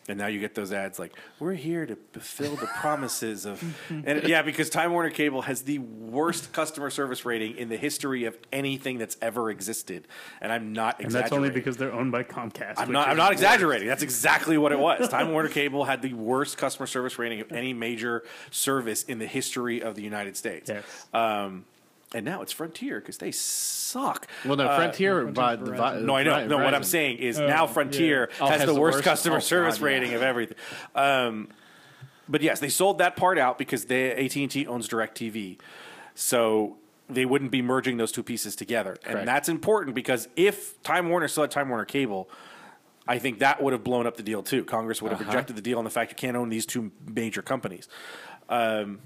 and 0.07 0.17
now 0.17 0.27
you 0.27 0.39
get 0.39 0.55
those 0.55 0.71
ads 0.71 0.99
like 0.99 1.13
we're 1.39 1.53
here 1.53 1.85
to 1.85 1.97
fulfill 2.13 2.55
the 2.55 2.67
promises 2.79 3.45
of 3.45 3.63
and 3.89 4.23
yeah 4.27 4.41
because 4.41 4.69
time 4.69 4.91
warner 4.91 5.09
cable 5.09 5.41
has 5.43 5.63
the 5.63 5.79
worst 5.79 6.53
customer 6.53 6.89
service 6.89 7.25
rating 7.25 7.57
in 7.57 7.69
the 7.69 7.77
history 7.77 8.25
of 8.25 8.37
anything 8.51 8.97
that's 8.97 9.17
ever 9.21 9.49
existed 9.49 10.07
and 10.41 10.51
i'm 10.51 10.73
not 10.73 10.97
And 10.99 11.05
exaggerating 11.07 11.21
that's 11.21 11.33
only 11.33 11.49
because 11.49 11.77
they're 11.77 11.93
owned 11.93 12.11
by 12.11 12.23
Comcast. 12.23 12.75
I'm 12.77 12.91
not, 12.91 13.07
I'm 13.09 13.17
not 13.17 13.31
exaggerating. 13.31 13.87
That's 13.87 14.03
exactly 14.03 14.57
what 14.57 14.71
it 14.71 14.79
was. 14.79 15.09
Time 15.17 15.31
Warner 15.31 15.49
Cable 15.49 15.85
had 15.85 16.01
the 16.01 16.13
worst 16.13 16.57
customer 16.57 16.87
service 16.87 17.17
rating 17.17 17.41
of 17.41 17.51
any 17.51 17.73
major 17.73 18.23
service 18.51 19.03
in 19.03 19.19
the 19.19 19.25
history 19.25 19.81
of 19.81 19.95
the 19.95 20.01
United 20.01 20.37
States. 20.37 20.69
Yes. 20.69 20.83
Um, 21.13 21.65
and 22.13 22.25
now 22.25 22.41
it's 22.41 22.51
Frontier 22.51 22.99
because 22.99 23.17
they 23.17 23.31
suck. 23.31 24.27
well, 24.45 24.55
no, 24.55 24.65
Uh, 24.67 24.75
Frontier 24.77 25.25
bought 25.25 25.63
the. 25.63 25.71
Vi- 25.71 25.99
no, 26.01 26.15
I 26.15 26.23
know. 26.23 26.31
Verizon. 26.31 26.47
No, 26.47 26.57
what 26.59 26.73
I'm 26.73 26.83
saying 26.83 27.17
is 27.17 27.37
now 27.39 27.67
Frontier 27.67 28.29
Oh, 28.39 28.47
has, 28.47 28.65
the, 28.65 28.73
worst, 28.73 29.03
customer 29.03 29.37
oh, 29.37 29.39
service 29.39 29.77
God, 29.77 29.85
yeah. 29.85 29.91
rating 29.93 30.13
of 30.13 30.21
everything. 30.21 30.57
Um, 30.95 31.49
but 32.29 32.41
yes, 32.41 32.59
they 32.59 32.69
sold 32.69 32.97
that 32.99 33.15
part 33.15 33.37
out 33.37 33.57
because 33.57 33.85
they 33.85 34.11
AT 34.13 34.35
and 34.35 34.51
T 34.51 34.65
owns 34.67 34.87
Directv, 34.87 35.59
so 36.15 36.77
they 37.09 37.25
wouldn't 37.25 37.51
be 37.51 37.61
merging 37.61 37.97
those 37.97 38.11
two 38.11 38.23
pieces 38.23 38.55
together, 38.55 38.97
Correct. 39.01 39.19
and 39.19 39.27
that's 39.27 39.47
important 39.49 39.95
because 39.95 40.27
if 40.35 40.81
Time 40.83 41.09
Warner 41.09 41.27
still 41.29 41.43
had 41.43 41.51
Time 41.51 41.69
Warner 41.69 41.85
Cable. 41.85 42.29
I 43.09 43.19
think 43.19 43.39
that 43.39 43.63
would 43.63 43.71
have 43.71 43.85
blown 43.85 44.05
up 44.05 44.17
the 44.17 44.21
deal 44.23 44.43
too. 44.43 44.65
Congress 44.65 45.01
would 45.01 45.13
have 45.13 45.21
Uh-huh. 45.21 45.29
rejected 45.31 45.55
the 45.55 45.61
deal 45.61 45.77
on 45.77 45.85
the 45.85 45.89
fact 45.89 46.11
you 46.11 46.17
can't 46.17 46.35
own 46.35 46.49
these 46.49 46.65
two 46.65 46.91
major 47.09 47.41
companies. 47.41 47.87
Um, 48.49 48.99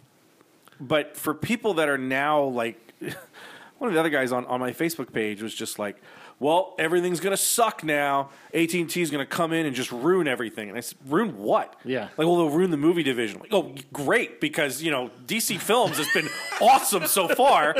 but 0.79 1.15
for 1.15 1.35
people 1.35 1.75
that 1.75 1.87
are 1.87 1.99
now 1.99 2.41
like 2.41 2.90
one 3.77 3.87
of 3.89 3.93
the 3.93 3.99
other 3.99 4.09
guys 4.09 4.31
on, 4.31 4.45
on 4.45 4.59
my 4.59 4.71
facebook 4.71 5.11
page 5.11 5.41
was 5.41 5.53
just 5.53 5.79
like 5.79 6.01
well 6.39 6.73
everything's 6.79 7.19
going 7.19 7.31
to 7.31 7.41
suck 7.41 7.83
now. 7.83 8.31
At&t 8.53 8.99
is 8.99 9.11
going 9.11 9.23
to 9.23 9.29
come 9.29 9.53
in 9.53 9.67
and 9.67 9.75
just 9.75 9.91
ruin 9.91 10.27
everything. 10.27 10.69
And 10.69 10.77
i 10.77 10.81
said 10.81 10.97
ruin 11.05 11.37
what? 11.37 11.75
Yeah. 11.85 12.09
like 12.17 12.27
well 12.27 12.35
they'll 12.35 12.49
ruin 12.49 12.71
the 12.71 12.77
movie 12.77 13.03
division. 13.03 13.39
Like 13.39 13.53
oh 13.53 13.75
great 13.93 14.41
because 14.41 14.81
you 14.81 14.89
know 14.91 15.11
dc 15.27 15.59
films 15.61 15.97
has 15.97 16.11
been 16.13 16.27
awesome 16.59 17.05
so 17.05 17.27
far. 17.27 17.75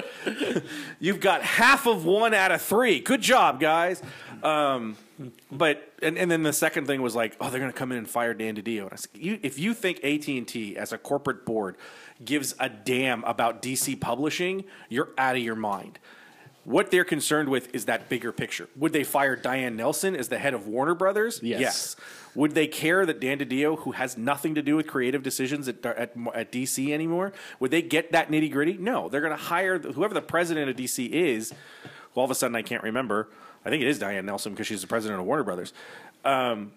You've 0.99 1.19
got 1.19 1.41
half 1.41 1.87
of 1.87 2.05
one 2.05 2.33
out 2.33 2.51
of 2.51 2.61
three. 2.61 2.99
Good 2.99 3.21
job 3.21 3.59
guys 3.59 4.01
um, 4.43 4.97
but 5.51 5.93
and, 6.01 6.17
and 6.17 6.29
then 6.29 6.43
the 6.43 6.53
second 6.53 6.87
thing 6.87 7.01
was 7.01 7.15
like, 7.15 7.35
oh, 7.39 7.49
they're 7.49 7.59
going 7.59 7.71
to 7.71 7.77
come 7.77 7.91
in 7.91 7.97
and 7.97 8.09
fire 8.09 8.33
Dan 8.33 8.55
DiDio. 8.55 8.83
And 8.83 8.93
I 8.93 8.95
said, 8.95 9.11
you, 9.13 9.39
if 9.41 9.59
you 9.59 9.73
think 9.73 10.03
AT 10.03 10.27
and 10.27 10.47
T 10.47 10.77
as 10.77 10.91
a 10.91 10.97
corporate 10.97 11.45
board 11.45 11.77
gives 12.23 12.55
a 12.59 12.69
damn 12.69 13.23
about 13.23 13.61
DC 13.61 13.99
publishing, 13.99 14.63
you're 14.89 15.09
out 15.17 15.35
of 15.35 15.41
your 15.41 15.55
mind. 15.55 15.99
What 16.63 16.91
they're 16.91 17.05
concerned 17.05 17.49
with 17.49 17.73
is 17.73 17.85
that 17.85 18.07
bigger 18.07 18.31
picture. 18.31 18.69
Would 18.75 18.93
they 18.93 19.03
fire 19.03 19.35
Diane 19.35 19.75
Nelson 19.75 20.15
as 20.15 20.27
the 20.27 20.37
head 20.37 20.53
of 20.53 20.67
Warner 20.67 20.93
Brothers? 20.93 21.39
Yes. 21.41 21.95
Would 22.35 22.51
they 22.51 22.67
care 22.67 23.03
that 23.03 23.19
Dan 23.19 23.39
DiDio, 23.39 23.79
who 23.79 23.93
has 23.93 24.15
nothing 24.15 24.53
to 24.55 24.61
do 24.61 24.75
with 24.75 24.85
creative 24.85 25.23
decisions 25.23 25.67
at, 25.67 25.83
at, 25.83 26.13
at 26.35 26.51
DC 26.51 26.91
anymore, 26.91 27.33
would 27.59 27.71
they 27.71 27.81
get 27.81 28.11
that 28.11 28.29
nitty 28.29 28.51
gritty? 28.51 28.77
No. 28.77 29.09
They're 29.09 29.21
going 29.21 29.35
to 29.35 29.43
hire 29.43 29.79
whoever 29.79 30.13
the 30.13 30.21
president 30.21 30.69
of 30.69 30.75
DC 30.75 31.09
is. 31.09 31.51
Well, 32.13 32.21
all 32.21 32.25
of 32.25 32.31
a 32.31 32.35
sudden, 32.35 32.55
I 32.55 32.61
can't 32.61 32.83
remember. 32.83 33.29
I 33.65 33.69
think 33.69 33.81
it 33.83 33.87
is 33.87 33.99
Diane 33.99 34.25
Nelson 34.25 34.53
because 34.53 34.67
she's 34.67 34.81
the 34.81 34.87
president 34.87 35.19
of 35.19 35.25
Warner 35.25 35.43
Brothers. 35.43 35.73
Um, 36.25 36.71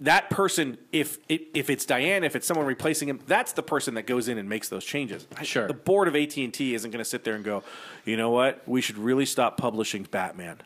that 0.00 0.28
person, 0.28 0.76
if 0.90 1.18
it, 1.28 1.42
if 1.54 1.70
it's 1.70 1.84
Diane, 1.86 2.24
if 2.24 2.34
it's 2.34 2.46
someone 2.46 2.66
replacing 2.66 3.08
him, 3.08 3.20
that's 3.28 3.52
the 3.52 3.62
person 3.62 3.94
that 3.94 4.06
goes 4.06 4.26
in 4.28 4.38
and 4.38 4.48
makes 4.48 4.68
those 4.68 4.84
changes. 4.84 5.26
I- 5.36 5.44
Sure. 5.44 5.68
the 5.68 5.74
board 5.74 6.08
of 6.08 6.16
AT 6.16 6.36
and 6.36 6.52
T 6.52 6.74
isn't 6.74 6.90
going 6.90 6.98
to 6.98 7.08
sit 7.08 7.22
there 7.24 7.34
and 7.34 7.44
go, 7.44 7.62
you 8.04 8.16
know 8.16 8.30
what, 8.30 8.66
we 8.66 8.80
should 8.80 8.98
really 8.98 9.24
stop 9.24 9.56
publishing 9.56 10.02
Batman. 10.10 10.58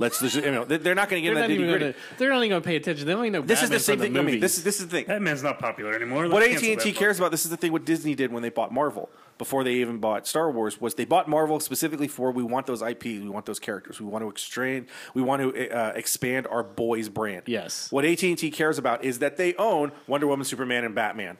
Let's, 0.00 0.18
just- 0.20 0.34
you 0.36 0.50
know, 0.50 0.64
they- 0.64 0.78
they're 0.78 0.94
not 0.94 1.08
going 1.08 1.22
to 1.22 1.26
They're 1.28 1.34
get 1.34 1.40
not, 1.42 1.48
that 1.48 1.54
nitty 1.54 1.66
gonna, 1.66 1.78
gritty. 1.78 1.98
they're 2.18 2.30
not 2.30 2.36
even 2.38 2.48
going 2.50 2.62
to 2.62 2.66
pay 2.66 2.76
attention. 2.76 3.06
They 3.06 3.14
only 3.14 3.30
know 3.30 3.42
This 3.42 3.62
is 3.62 3.70
the 3.70 3.78
same 3.78 3.98
from 3.98 4.08
thing. 4.14 4.16
I 4.18 4.22
mean, 4.22 4.40
this 4.40 4.58
is 4.58 4.64
this 4.64 4.80
is 4.80 4.86
the 4.88 4.96
thing. 4.96 5.04
Batman's 5.06 5.42
not 5.42 5.58
popular 5.58 5.94
anymore. 5.94 6.22
What 6.28 6.42
Let's 6.42 6.56
AT 6.62 6.70
and 6.72 6.80
T 6.80 6.90
that 6.90 6.98
cares 6.98 7.18
about, 7.18 7.30
this 7.30 7.44
is 7.44 7.50
the 7.50 7.56
thing 7.56 7.70
what 7.70 7.84
Disney 7.84 8.14
did 8.14 8.32
when 8.32 8.42
they 8.42 8.48
bought 8.48 8.72
Marvel 8.72 9.08
before 9.38 9.62
they 9.64 9.74
even 9.74 9.98
bought 9.98 10.26
Star 10.26 10.50
Wars 10.50 10.80
was 10.80 10.94
they 10.94 11.04
bought 11.04 11.28
Marvel 11.28 11.60
specifically 11.60 12.08
for 12.08 12.30
we 12.32 12.42
want 12.42 12.66
those 12.66 12.82
IP, 12.82 13.04
we 13.04 13.28
want 13.28 13.46
those 13.46 13.58
characters, 13.58 14.00
we 14.00 14.06
want 14.06 14.22
to 14.24 14.28
extrain, 14.30 14.86
we 15.14 15.22
want 15.22 15.40
to 15.54 15.70
uh, 15.70 15.92
expand 15.94 16.46
our 16.46 16.62
boys 16.62 17.08
brand. 17.08 17.42
Yes. 17.46 17.90
What 17.92 18.04
AT 18.04 18.22
and 18.22 18.36
T 18.38 18.50
cares 18.50 18.78
about 18.78 19.04
is 19.04 19.18
that 19.20 19.36
they 19.36 19.54
own 19.54 19.92
Wonder 20.06 20.26
Woman, 20.26 20.44
Superman, 20.44 20.84
and 20.84 20.94
Batman. 20.94 21.36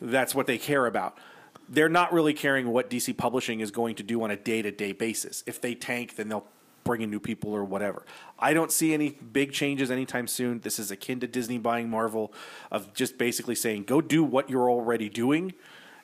That's 0.00 0.34
what 0.34 0.46
they 0.46 0.58
care 0.58 0.86
about. 0.86 1.16
They're 1.68 1.88
not 1.88 2.12
really 2.12 2.34
caring 2.34 2.68
what 2.68 2.88
DC 2.90 3.16
Publishing 3.16 3.60
is 3.60 3.70
going 3.72 3.96
to 3.96 4.02
do 4.04 4.22
on 4.22 4.30
a 4.30 4.36
day 4.36 4.62
to 4.62 4.70
day 4.70 4.92
basis. 4.92 5.42
If 5.46 5.60
they 5.60 5.74
tank, 5.74 6.14
then 6.16 6.28
they'll 6.28 6.46
bring 6.86 7.02
in 7.02 7.10
new 7.10 7.20
people 7.20 7.52
or 7.52 7.64
whatever. 7.64 8.06
I 8.38 8.54
don't 8.54 8.72
see 8.72 8.94
any 8.94 9.10
big 9.10 9.52
changes 9.52 9.90
anytime 9.90 10.26
soon. 10.26 10.60
This 10.60 10.78
is 10.78 10.90
akin 10.90 11.20
to 11.20 11.26
Disney 11.26 11.58
buying 11.58 11.90
Marvel, 11.90 12.32
of 12.70 12.94
just 12.94 13.18
basically 13.18 13.56
saying, 13.56 13.84
go 13.84 14.00
do 14.00 14.24
what 14.24 14.48
you're 14.48 14.70
already 14.70 15.10
doing. 15.10 15.52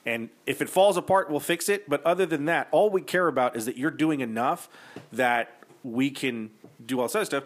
And 0.05 0.28
if 0.47 0.61
it 0.61 0.68
falls 0.68 0.97
apart, 0.97 1.30
we'll 1.30 1.41
fix 1.41 1.68
it. 1.68 1.89
But 1.89 2.05
other 2.05 2.26
than 2.26 2.47
that, 2.47 2.68
all 2.72 2.91
we 2.91 3.01
care 3.01 3.28
about 3.28 3.57
is 3.57 3.66
that 3.66 3.76
you're 3.76 3.91
doing 3.91 4.20
enough 4.20 4.68
that 5.12 5.62
we 5.85 6.11
can 6.11 6.51
do 6.85 7.01
all 7.01 7.07
this 7.07 7.14
other 7.14 7.24
stuff. 7.24 7.45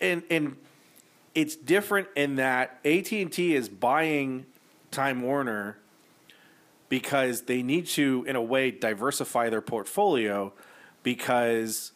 And 0.00 0.22
and 0.30 0.56
it's 1.34 1.56
different 1.56 2.08
in 2.14 2.36
that 2.36 2.78
AT 2.84 3.10
and 3.12 3.32
T 3.32 3.54
is 3.54 3.68
buying 3.68 4.44
Time 4.90 5.22
Warner 5.22 5.78
because 6.90 7.42
they 7.42 7.62
need 7.62 7.86
to, 7.86 8.24
in 8.28 8.36
a 8.36 8.42
way, 8.42 8.70
diversify 8.70 9.48
their 9.48 9.62
portfolio 9.62 10.52
because 11.02 11.92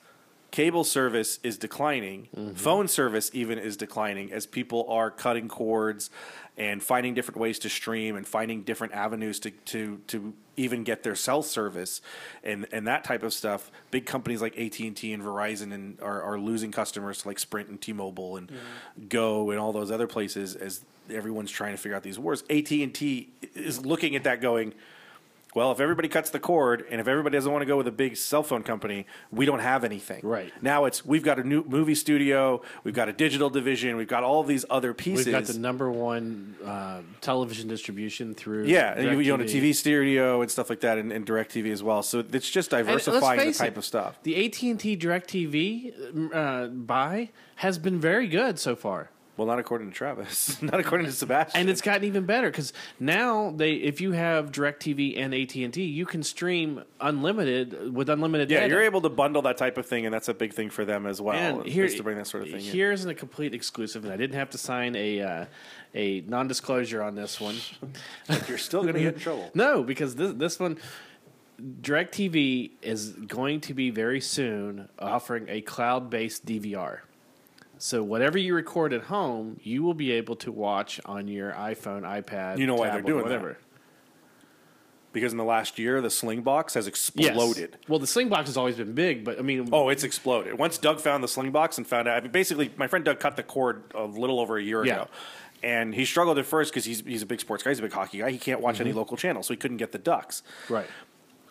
cable 0.55 0.85
service 0.85 1.41
is 1.43 1.59
declining, 1.59 2.29
mm-hmm. 2.33 2.55
phone 2.55 2.87
service 2.87 3.29
even 3.33 3.59
is 3.59 3.77
declining 3.77 4.33
as 4.33 4.47
people 4.47 4.87
are 4.89 5.11
cutting 5.11 5.49
cords 5.49 6.11
and 6.57 6.81
finding 6.81 7.13
different 7.13 7.41
ways 7.41 7.59
to 7.59 7.69
stream 7.69 8.15
and 8.15 8.25
finding 8.25 8.63
different 8.63 8.93
avenues 8.93 9.41
to, 9.41 9.51
to, 9.51 10.01
to 10.07 10.33
even 10.57 10.85
get 10.85 11.03
their 11.03 11.17
cell 11.17 11.43
service 11.43 12.01
and, 12.45 12.69
and 12.71 12.87
that 12.87 13.03
type 13.03 13.25
of 13.25 13.33
stuff. 13.33 13.73
Big 13.91 14.07
companies 14.07 14.41
like 14.41 14.57
AT&T 14.57 15.13
and 15.13 15.25
Verizon 15.25 15.75
and 15.75 16.01
are, 16.01 16.23
are 16.23 16.39
losing 16.39 16.71
customers 16.71 17.23
to 17.23 17.27
like 17.27 17.41
Sprint 17.41 17.69
and 17.69 17.81
T-Mobile 17.81 18.37
and 18.37 18.47
mm-hmm. 18.47 19.09
Go 19.09 19.51
and 19.51 19.59
all 19.59 19.73
those 19.73 19.91
other 19.91 20.07
places 20.07 20.55
as 20.55 20.85
everyone's 21.11 21.51
trying 21.51 21.73
to 21.73 21.79
figure 21.79 21.97
out 21.97 22.05
these 22.05 22.21
wars. 22.21 22.45
AT&T 22.49 23.29
is 23.57 23.85
looking 23.85 24.15
at 24.15 24.23
that 24.23 24.41
going, 24.41 24.73
well, 25.55 25.71
if 25.71 25.81
everybody 25.81 26.09
cuts 26.09 26.31
the 26.31 26.41
cord 26.41 26.85
and 26.91 27.01
if 27.01 27.07
everybody 27.07 27.37
doesn't 27.37 27.51
want 27.51 27.63
to 27.63 27.67
go 27.67 27.77
with 27.77 27.87
a 27.87 27.93
big 27.93 28.17
cell 28.17 28.43
phone 28.43 28.63
company, 28.63 29.07
we 29.31 29.47
don't 29.47 29.61
have 29.61 29.85
anything. 29.85 30.21
Right. 30.25 30.53
Now 30.61 30.85
it's 30.85 31.07
we've 31.07 31.23
got 31.23 31.39
a 31.39 31.45
new 31.45 31.63
movie 31.65 31.95
studio, 31.95 32.61
we've 32.83 32.95
got 32.95 33.09
a 33.09 33.13
digital 33.13 33.51
division, 33.51 33.97
we've 33.97 34.09
got 34.09 34.25
all 34.25 34.43
these 34.43 34.65
other 34.69 34.93
pieces. 34.93 35.27
We've 35.27 35.33
got 35.33 35.45
the 35.45 35.59
number 35.59 35.91
one 35.91 36.57
uh, 36.65 37.03
television 37.21 37.69
distribution 37.69 38.35
through. 38.35 38.67
yeah, 38.67 38.95
and 38.95 39.13
you, 39.13 39.21
you 39.21 39.33
own 39.33 39.41
a. 39.41 39.45
TV 39.45 39.75
studio 39.75 40.43
and 40.43 40.51
stuff 40.51 40.69
like 40.69 40.81
that, 40.81 40.99
and, 40.99 41.13
and 41.13 41.25
DirecTV 41.25 41.71
as 41.71 41.83
well. 41.83 42.03
So 42.03 42.25
it's 42.33 42.51
just 42.51 42.71
diversifying 42.71 43.47
the 43.47 43.53
type 43.53 43.73
it, 43.73 43.79
of 43.79 43.85
stuff. 43.85 44.19
The 44.25 44.45
AT 44.45 44.61
and 44.63 44.81
T 44.81 44.97
Directv 44.97 46.35
uh, 46.35 46.67
buy 46.67 47.31
has 47.57 47.79
been 47.79 48.01
very 48.01 48.27
good 48.27 48.59
so 48.59 48.75
far. 48.75 49.11
Well, 49.37 49.49
not 49.49 49.59
according 49.59 49.89
to 49.91 49.95
Travis, 49.95 50.63
not 50.63 50.79
according 50.79 51.07
to 51.07 51.13
Sebastian. 51.13 51.61
and 51.61 51.71
it's 51.71 51.81
gotten 51.81 52.05
even 52.05 52.25
better 52.25 52.51
because 52.51 52.73
now 53.01 53.53
they 53.57 53.73
if 53.73 54.01
you 54.01 54.13
have 54.13 54.53
DirecTV 54.53 55.19
and 55.19 55.35
AT 55.35 55.55
and 55.57 55.75
T, 55.75 55.83
you 55.85 56.07
can 56.07 56.23
stream 56.23 56.85
unlimited 57.01 57.93
with 57.93 58.09
unlimited. 58.09 58.51
yeah, 58.51 58.61
data. 58.61 58.75
you're 58.75 58.83
able 58.83 59.01
to 59.01 59.09
bundle 59.09 59.43
that 59.43 59.57
type 59.57 59.77
of 59.77 59.87
thing, 59.87 60.07
and 60.07 60.15
that's 60.15 60.29
a 60.29 60.35
big 60.35 60.53
thing 60.53 60.71
for 60.71 60.85
them 60.85 61.07
as 61.07 61.21
well. 61.21 61.61
And 61.61 61.67
here, 61.67 61.89
to 61.89 62.03
bring 62.03 62.17
that 62.17 62.27
sort 62.27 62.45
of 62.45 62.51
thing. 62.51 62.61
in. 62.61 62.73
here's 62.73 63.05
a 63.05 63.15
complete 63.15 63.55
exclusive, 63.55 64.05
and 64.05 64.13
I 64.13 64.17
didn't 64.17 64.37
have 64.37 64.51
to 64.51 64.59
sign 64.59 64.95
a 64.97 65.21
uh, 65.21 65.45
a 65.95 66.21
non-disclosure 66.23 67.03
on 67.03 67.15
this 67.15 67.41
one. 67.41 67.57
You're 68.49 68.59
still 68.59 68.83
going 68.83 68.95
to 68.95 69.01
get 69.01 69.15
in 69.15 69.21
trouble. 69.21 69.51
No, 69.55 69.83
because 69.83 70.17
this 70.17 70.33
this 70.35 70.61
one, 70.61 70.79
DirecTV 71.61 72.73
is 72.83 73.11
going 73.11 73.61
to 73.63 73.75
be 73.75 73.91
very 73.91 74.21
soon 74.21 74.89
offering 74.99 75.47
a 75.49 75.61
cloud-based 75.61 76.45
DVR. 76.45 77.01
So 77.85 78.03
whatever 78.03 78.39
you 78.39 78.55
record 78.55 78.95
at 78.95 79.03
home, 79.03 79.61
you 79.63 79.83
will 79.83 79.93
be 79.93 80.13
able 80.13 80.37
to 80.37 80.51
watch 80.51 81.03
on 81.05 81.29
your 81.29 81.53
iPhone, 81.53 82.01
iPad. 82.01 82.57
You 82.57 82.67
know 82.67 82.77
why 82.77 82.87
they're 82.87 83.03
tablet, 83.03 83.11
doing 83.11 83.25
that. 83.25 83.43
whatever. 83.43 83.59
Because 85.13 85.33
in 85.33 85.37
the 85.37 85.45
last 85.45 85.79
year, 85.79 86.01
the 86.01 86.09
Slingbox 86.09 86.73
has 86.73 86.87
Yes. 86.87 87.29
exploded. 87.29 87.77
Well, 87.87 87.99
the 87.99 88.07
Slingbox 88.07 88.47
has 88.47 88.57
always 88.57 88.77
been 88.77 88.95
big, 88.95 89.23
but 89.23 89.39
I 89.39 89.43
mean, 89.43 89.69
Oh, 89.71 89.91
it's 89.91 90.03
exploded. 90.03 90.59
Once 90.59 90.79
Doug 90.79 90.99
found 90.99 91.23
the 91.23 91.29
Slingbox 91.29 91.77
and 91.77 91.87
found 91.87 92.09
out, 92.09 92.17
I 92.17 92.21
mean, 92.23 92.31
basically, 92.33 92.73
my 92.79 92.87
friend 92.87 93.05
Doug 93.05 93.21
cut 93.21 93.37
the 93.37 93.43
cord 93.43 93.83
a 93.95 94.05
little 94.05 94.41
over 94.41 94.57
a 94.57 94.63
year 94.63 94.83
Yeah. 94.83 95.03
ago. 95.03 95.09
And 95.63 95.95
he 95.95 96.07
struggled 96.07 96.39
at 96.39 96.47
first 96.47 96.73
because 96.73 96.87
he's, 96.87 97.01
he's 97.01 97.21
a 97.21 97.27
big 97.27 97.41
sports 97.41 97.63
guy, 97.63 97.71
he's 97.71 97.81
a 97.81 97.83
big 97.83 97.93
hockey 97.93 98.17
guy. 98.21 98.31
He 98.31 98.39
can't 98.39 98.63
watch 98.63 98.77
mm-hmm. 98.77 98.85
any 98.85 98.93
local 98.95 99.19
channels, 99.19 99.47
so 99.47 99.53
he 99.53 99.59
couldn't 99.59 99.77
get 99.77 99.93
the 99.93 99.99
Ducks. 99.99 100.43
right. 100.71 100.87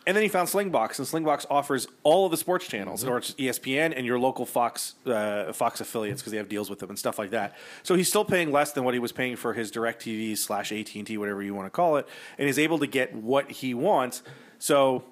And 0.05 0.17
then 0.17 0.21
he 0.23 0.27
found 0.27 0.49
Slingbox, 0.49 0.99
and 0.99 1.07
Slingbox 1.07 1.45
offers 1.49 1.87
all 2.03 2.25
of 2.25 2.31
the 2.31 2.37
sports 2.37 2.67
channels, 2.67 3.05
or 3.05 3.17
it's 3.19 3.31
ESPN 3.35 3.93
and 3.95 4.05
your 4.05 4.19
local 4.19 4.45
Fox 4.45 4.95
uh, 5.05 5.53
Fox 5.53 5.79
affiliates 5.79 6.21
because 6.21 6.31
they 6.31 6.37
have 6.37 6.49
deals 6.49 6.69
with 6.69 6.79
them 6.79 6.89
and 6.89 6.99
stuff 6.99 7.17
like 7.17 7.29
that. 7.31 7.55
So 7.83 7.95
he's 7.95 8.09
still 8.09 8.25
paying 8.25 8.51
less 8.51 8.73
than 8.73 8.83
what 8.83 8.93
he 8.93 8.99
was 8.99 9.13
paying 9.13 9.37
for 9.37 9.53
his 9.53 9.71
DirecTV 9.71 10.37
slash 10.37 10.73
AT 10.73 10.93
and 10.95 11.07
T, 11.07 11.17
whatever 11.17 11.41
you 11.41 11.53
want 11.55 11.67
to 11.67 11.69
call 11.71 11.95
it, 11.95 12.07
and 12.37 12.49
is 12.49 12.59
able 12.59 12.79
to 12.79 12.87
get 12.87 13.15
what 13.15 13.49
he 13.49 13.73
wants. 13.73 14.23
So, 14.59 15.03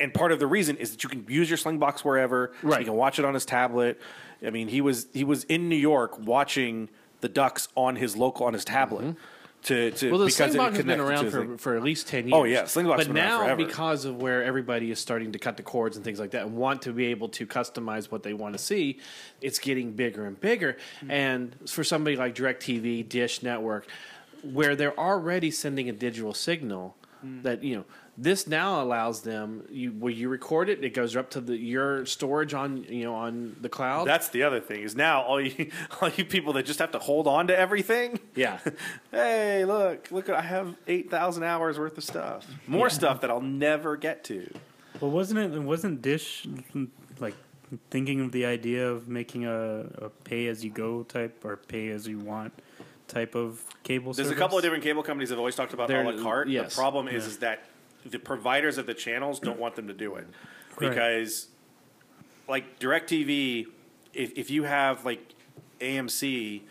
and 0.00 0.12
part 0.12 0.32
of 0.32 0.40
the 0.40 0.46
reason 0.48 0.76
is 0.78 0.90
that 0.90 1.04
you 1.04 1.08
can 1.08 1.24
use 1.28 1.48
your 1.48 1.58
Slingbox 1.58 2.00
wherever. 2.00 2.52
So 2.62 2.68
Right. 2.68 2.78
he 2.80 2.84
can 2.86 2.94
watch 2.94 3.20
it 3.20 3.24
on 3.24 3.34
his 3.34 3.44
tablet. 3.46 4.00
I 4.44 4.50
mean, 4.50 4.66
he 4.68 4.80
was 4.80 5.06
he 5.12 5.22
was 5.22 5.44
in 5.44 5.68
New 5.68 5.76
York 5.76 6.18
watching 6.18 6.88
the 7.20 7.28
Ducks 7.28 7.68
on 7.76 7.96
his 7.96 8.16
local 8.16 8.46
on 8.46 8.52
his 8.52 8.64
tablet. 8.64 9.16
To, 9.66 9.90
to 9.90 10.06
Mm-hmm. 10.06 10.10
Well, 10.10 10.20
the 10.20 10.26
because 10.26 10.54
Slingbox 10.54 10.76
has 10.76 10.84
been 10.84 11.00
around 11.00 11.30
for, 11.30 11.40
thing. 11.40 11.58
for 11.58 11.76
at 11.76 11.82
least 11.82 12.08
10 12.08 12.28
years. 12.28 12.34
Oh, 12.34 12.44
yeah, 12.44 12.62
Slingbox 12.62 12.96
But 12.98 13.10
now, 13.10 13.54
because 13.56 14.04
of 14.04 14.16
where 14.16 14.44
everybody 14.44 14.90
is 14.90 14.98
starting 15.00 15.32
to 15.32 15.38
cut 15.38 15.56
the 15.56 15.62
cords 15.62 15.96
and 15.96 16.04
things 16.04 16.20
like 16.20 16.30
that 16.32 16.42
and 16.42 16.56
want 16.56 16.82
to 16.82 16.92
be 16.92 17.06
able 17.06 17.28
to 17.30 17.46
customize 17.46 18.10
what 18.10 18.22
they 18.22 18.32
want 18.32 18.54
to 18.54 18.58
see, 18.58 19.00
it's 19.40 19.58
getting 19.58 19.92
bigger 19.92 20.24
and 20.24 20.40
bigger. 20.40 20.76
Mm-hmm. 21.00 21.10
And 21.10 21.56
for 21.68 21.82
somebody 21.84 22.16
like 22.16 22.34
DirecTV, 22.34 23.08
Dish 23.08 23.42
Network, 23.42 23.88
where 24.42 24.76
they're 24.76 24.98
already 24.98 25.50
sending 25.50 25.88
a 25.88 25.92
digital 25.92 26.32
signal 26.34 26.96
Mm. 27.24 27.42
that, 27.42 27.64
you 27.64 27.76
know, 27.76 27.84
this 28.18 28.46
now 28.46 28.82
allows 28.82 29.22
them 29.22 29.64
you 29.70 29.90
where 29.90 30.12
you 30.12 30.28
record 30.28 30.68
it, 30.68 30.82
it 30.82 30.94
goes 30.94 31.14
up 31.16 31.30
to 31.30 31.40
the 31.40 31.56
your 31.56 32.06
storage 32.06 32.54
on 32.54 32.84
you 32.84 33.04
know 33.04 33.14
on 33.14 33.56
the 33.60 33.68
cloud. 33.68 34.06
That's 34.06 34.28
the 34.28 34.42
other 34.42 34.60
thing 34.60 34.82
is 34.82 34.96
now 34.96 35.22
all 35.22 35.40
you 35.40 35.70
all 36.00 36.08
you 36.10 36.24
people 36.24 36.52
that 36.54 36.64
just 36.66 36.78
have 36.78 36.92
to 36.92 36.98
hold 36.98 37.26
on 37.26 37.46
to 37.48 37.58
everything. 37.58 38.18
yeah. 38.34 38.58
Hey, 39.10 39.64
look, 39.64 40.10
look! 40.10 40.28
I 40.30 40.40
have 40.42 40.76
eight 40.86 41.10
thousand 41.10 41.44
hours 41.44 41.78
worth 41.78 41.96
of 41.98 42.04
stuff, 42.04 42.46
more 42.66 42.90
stuff 42.90 43.20
that 43.22 43.30
I'll 43.30 43.40
never 43.40 43.96
get 43.96 44.24
to. 44.24 44.50
Well, 45.00 45.10
wasn't 45.10 45.54
it? 45.54 45.58
Wasn't 45.62 46.00
Dish 46.02 46.46
like 47.20 47.34
thinking 47.90 48.20
of 48.20 48.32
the 48.32 48.46
idea 48.46 48.88
of 48.88 49.08
making 49.08 49.44
a, 49.46 49.80
a 49.98 50.08
pay-as-you-go 50.24 51.02
type 51.04 51.44
or 51.44 51.56
pay-as-you-want 51.56 52.52
type 53.08 53.34
of 53.34 53.62
cable? 53.82 54.12
There's 54.12 54.28
service? 54.28 54.38
a 54.38 54.40
couple 54.40 54.56
of 54.58 54.62
different 54.64 54.84
cable 54.84 55.02
companies 55.02 55.28
that 55.30 55.34
have 55.34 55.40
always 55.40 55.56
talked 55.56 55.72
about 55.74 55.88
There- 55.88 56.02
a 56.02 56.12
la 56.12 56.22
carte. 56.22 56.48
yes. 56.48 56.74
The 56.74 56.80
problem 56.80 57.08
is, 57.08 57.24
Yeah. 57.24 57.28
is 57.30 57.38
that 57.38 57.64
the 58.10 58.18
providers 58.18 58.78
of 58.78 58.86
the 58.86 58.94
channels 58.94 59.40
don't 59.40 59.58
want 59.58 59.76
them 59.76 59.88
to 59.88 59.94
do 59.94 60.16
it 60.16 60.26
Right. 60.78 60.90
because, 60.90 61.48
like 62.48 62.78
Directv, 62.78 63.66
if 64.12 64.32
if 64.36 64.50
you 64.50 64.64
have 64.64 65.04
like 65.04 65.34
AMC. 65.80 66.62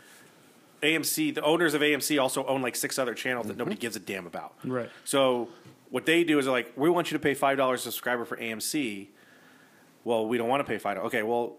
AMC, 0.83 1.33
the 1.33 1.41
owners 1.41 1.73
of 1.73 1.81
AMC 1.81 2.21
also 2.21 2.45
own 2.45 2.61
like 2.61 2.75
six 2.75 2.99
other 2.99 3.15
channels 3.15 3.47
that 3.47 3.57
nobody 3.57 3.75
mm-hmm. 3.75 3.81
gives 3.81 3.95
a 3.95 3.99
damn 3.99 4.27
about. 4.27 4.53
Right. 4.63 4.89
So 5.03 5.49
what 5.89 6.05
they 6.05 6.23
do 6.23 6.37
is 6.37 6.45
like, 6.45 6.73
we 6.75 6.89
want 6.89 7.09
you 7.09 7.17
to 7.17 7.21
pay 7.21 7.33
five 7.33 7.57
dollars 7.57 7.81
a 7.81 7.83
subscriber 7.83 8.25
for 8.25 8.37
AMC. 8.37 9.07
Well, 10.03 10.27
we 10.27 10.37
don't 10.37 10.49
want 10.49 10.59
to 10.59 10.65
pay 10.65 10.77
five. 10.77 10.97
Okay, 10.97 11.23
well, 11.23 11.55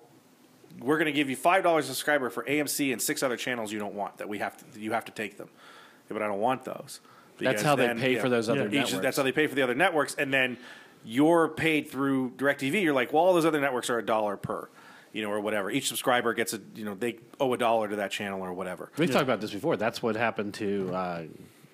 we're 0.78 0.98
going 0.98 1.06
to 1.06 1.12
give 1.12 1.28
you 1.28 1.36
five 1.36 1.62
dollars 1.64 1.86
a 1.86 1.88
subscriber 1.88 2.30
for 2.30 2.44
AMC 2.44 2.92
and 2.92 3.02
six 3.02 3.22
other 3.22 3.36
channels 3.36 3.72
you 3.72 3.78
don't 3.78 3.94
want 3.94 4.18
that 4.18 4.28
we 4.28 4.38
have 4.38 4.56
to 4.58 4.80
you 4.80 4.92
have 4.92 5.04
to 5.06 5.12
take 5.12 5.38
them. 5.38 5.48
Yeah, 6.08 6.12
but 6.14 6.22
I 6.22 6.28
don't 6.28 6.40
want 6.40 6.64
those. 6.64 7.00
That's 7.38 7.54
Because 7.54 7.62
how 7.62 7.76
they 7.76 7.86
then- 7.86 7.98
pay 8.00 8.14
yeah, 8.14 8.20
for 8.22 8.28
those 8.28 8.48
other 8.48 8.60
Yeah. 8.60 8.66
each- 8.66 8.72
networks. 8.72 9.02
That's 9.02 9.16
how 9.16 9.22
they 9.22 9.32
pay 9.32 9.46
for 9.46 9.54
the 9.54 9.62
other 9.62 9.74
networks, 9.74 10.14
and 10.14 10.32
then 10.32 10.56
you're 11.04 11.48
paid 11.48 11.88
through 11.90 12.30
Directv. 12.36 12.82
You're 12.82 12.94
like, 12.94 13.12
well, 13.12 13.24
all 13.24 13.34
those 13.34 13.46
other 13.46 13.60
networks 13.60 13.90
are 13.90 13.98
a 13.98 14.04
dollar 14.04 14.36
per, 14.36 14.68
you 15.12 15.22
know, 15.22 15.30
or 15.30 15.40
whatever. 15.40 15.70
Each 15.70 15.88
subscriber 15.88 16.34
gets 16.34 16.52
a, 16.54 16.60
you 16.74 16.84
know, 16.84 16.94
they 16.94 17.18
owe 17.38 17.52
a 17.52 17.58
dollar 17.58 17.88
to 17.88 17.96
that 17.96 18.10
channel 18.10 18.40
or 18.40 18.52
whatever. 18.52 18.90
We've 18.96 19.10
talked 19.10 19.22
about 19.22 19.40
this 19.40 19.50
before. 19.52 19.76
That's 19.76 20.02
what 20.02 20.16
happened 20.16 20.54
to 20.54 20.90
uh, 20.94 21.22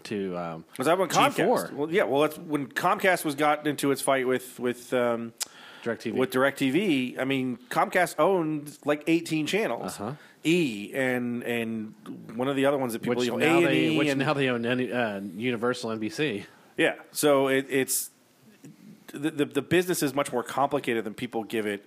to 0.05 0.37
um, 0.37 0.65
Was 0.79 0.87
that 0.87 0.99
when 0.99 1.09
Comcast? 1.09 1.37
G4. 1.47 1.73
Well, 1.73 1.91
yeah. 1.91 2.03
Well, 2.03 2.23
that's 2.23 2.37
when 2.37 2.67
Comcast 2.67 3.25
was 3.25 3.37
got 3.37 3.67
into 3.69 3.91
its 3.93 4.03
fight 4.03 4.27
with 4.27 4.59
with 4.59 4.93
um, 4.93 5.33
DirecTV. 5.83 6.15
with 6.15 6.31
Directv. 6.31 7.19
I 7.19 7.25
mean, 7.25 7.59
Comcast 7.71 8.17
owned 8.19 8.79
like 8.85 9.05
18 9.07 9.47
channels. 9.47 10.01
Uh-huh. 10.01 10.13
E 10.45 10.91
and 10.93 11.45
and 11.45 11.95
one 12.35 12.49
of 12.49 12.57
the 12.57 12.67
other 12.67 12.77
ones 12.77 12.95
that 12.95 13.03
people 13.03 13.21
which 13.21 13.29
you 13.29 13.37
now 13.37 13.61
they 13.61 13.97
which 13.97 14.09
and 14.09 14.19
now 14.19 14.35
they 14.35 14.49
own 14.49 14.67
any, 14.67 14.93
uh, 14.93 15.21
Universal 15.37 15.91
NBC. 15.91 16.47
yeah. 16.77 16.95
So 17.13 17.47
it, 17.47 17.67
it's 17.69 18.11
the, 19.13 19.31
the 19.31 19.45
the 19.45 19.63
business 19.63 20.03
is 20.03 20.15
much 20.15 20.33
more 20.33 20.43
complicated 20.43 21.05
than 21.05 21.15
people 21.15 21.45
give 21.45 21.67
it. 21.67 21.87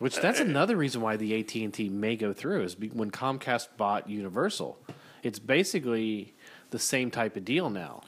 Which 0.00 0.16
that's 0.16 0.38
another 0.38 0.76
reason 0.76 1.00
why 1.00 1.16
the 1.16 1.40
AT 1.40 1.54
and 1.56 1.72
T 1.72 1.88
may 1.88 2.14
go 2.14 2.32
through 2.32 2.62
is 2.62 2.76
when 2.78 3.10
Comcast 3.10 3.68
bought 3.76 4.08
Universal, 4.08 4.78
it's 5.22 5.38
basically 5.38 6.34
the 6.70 6.78
same 6.78 7.10
type 7.10 7.36
of 7.36 7.44
deal 7.44 7.70
now. 7.70 8.02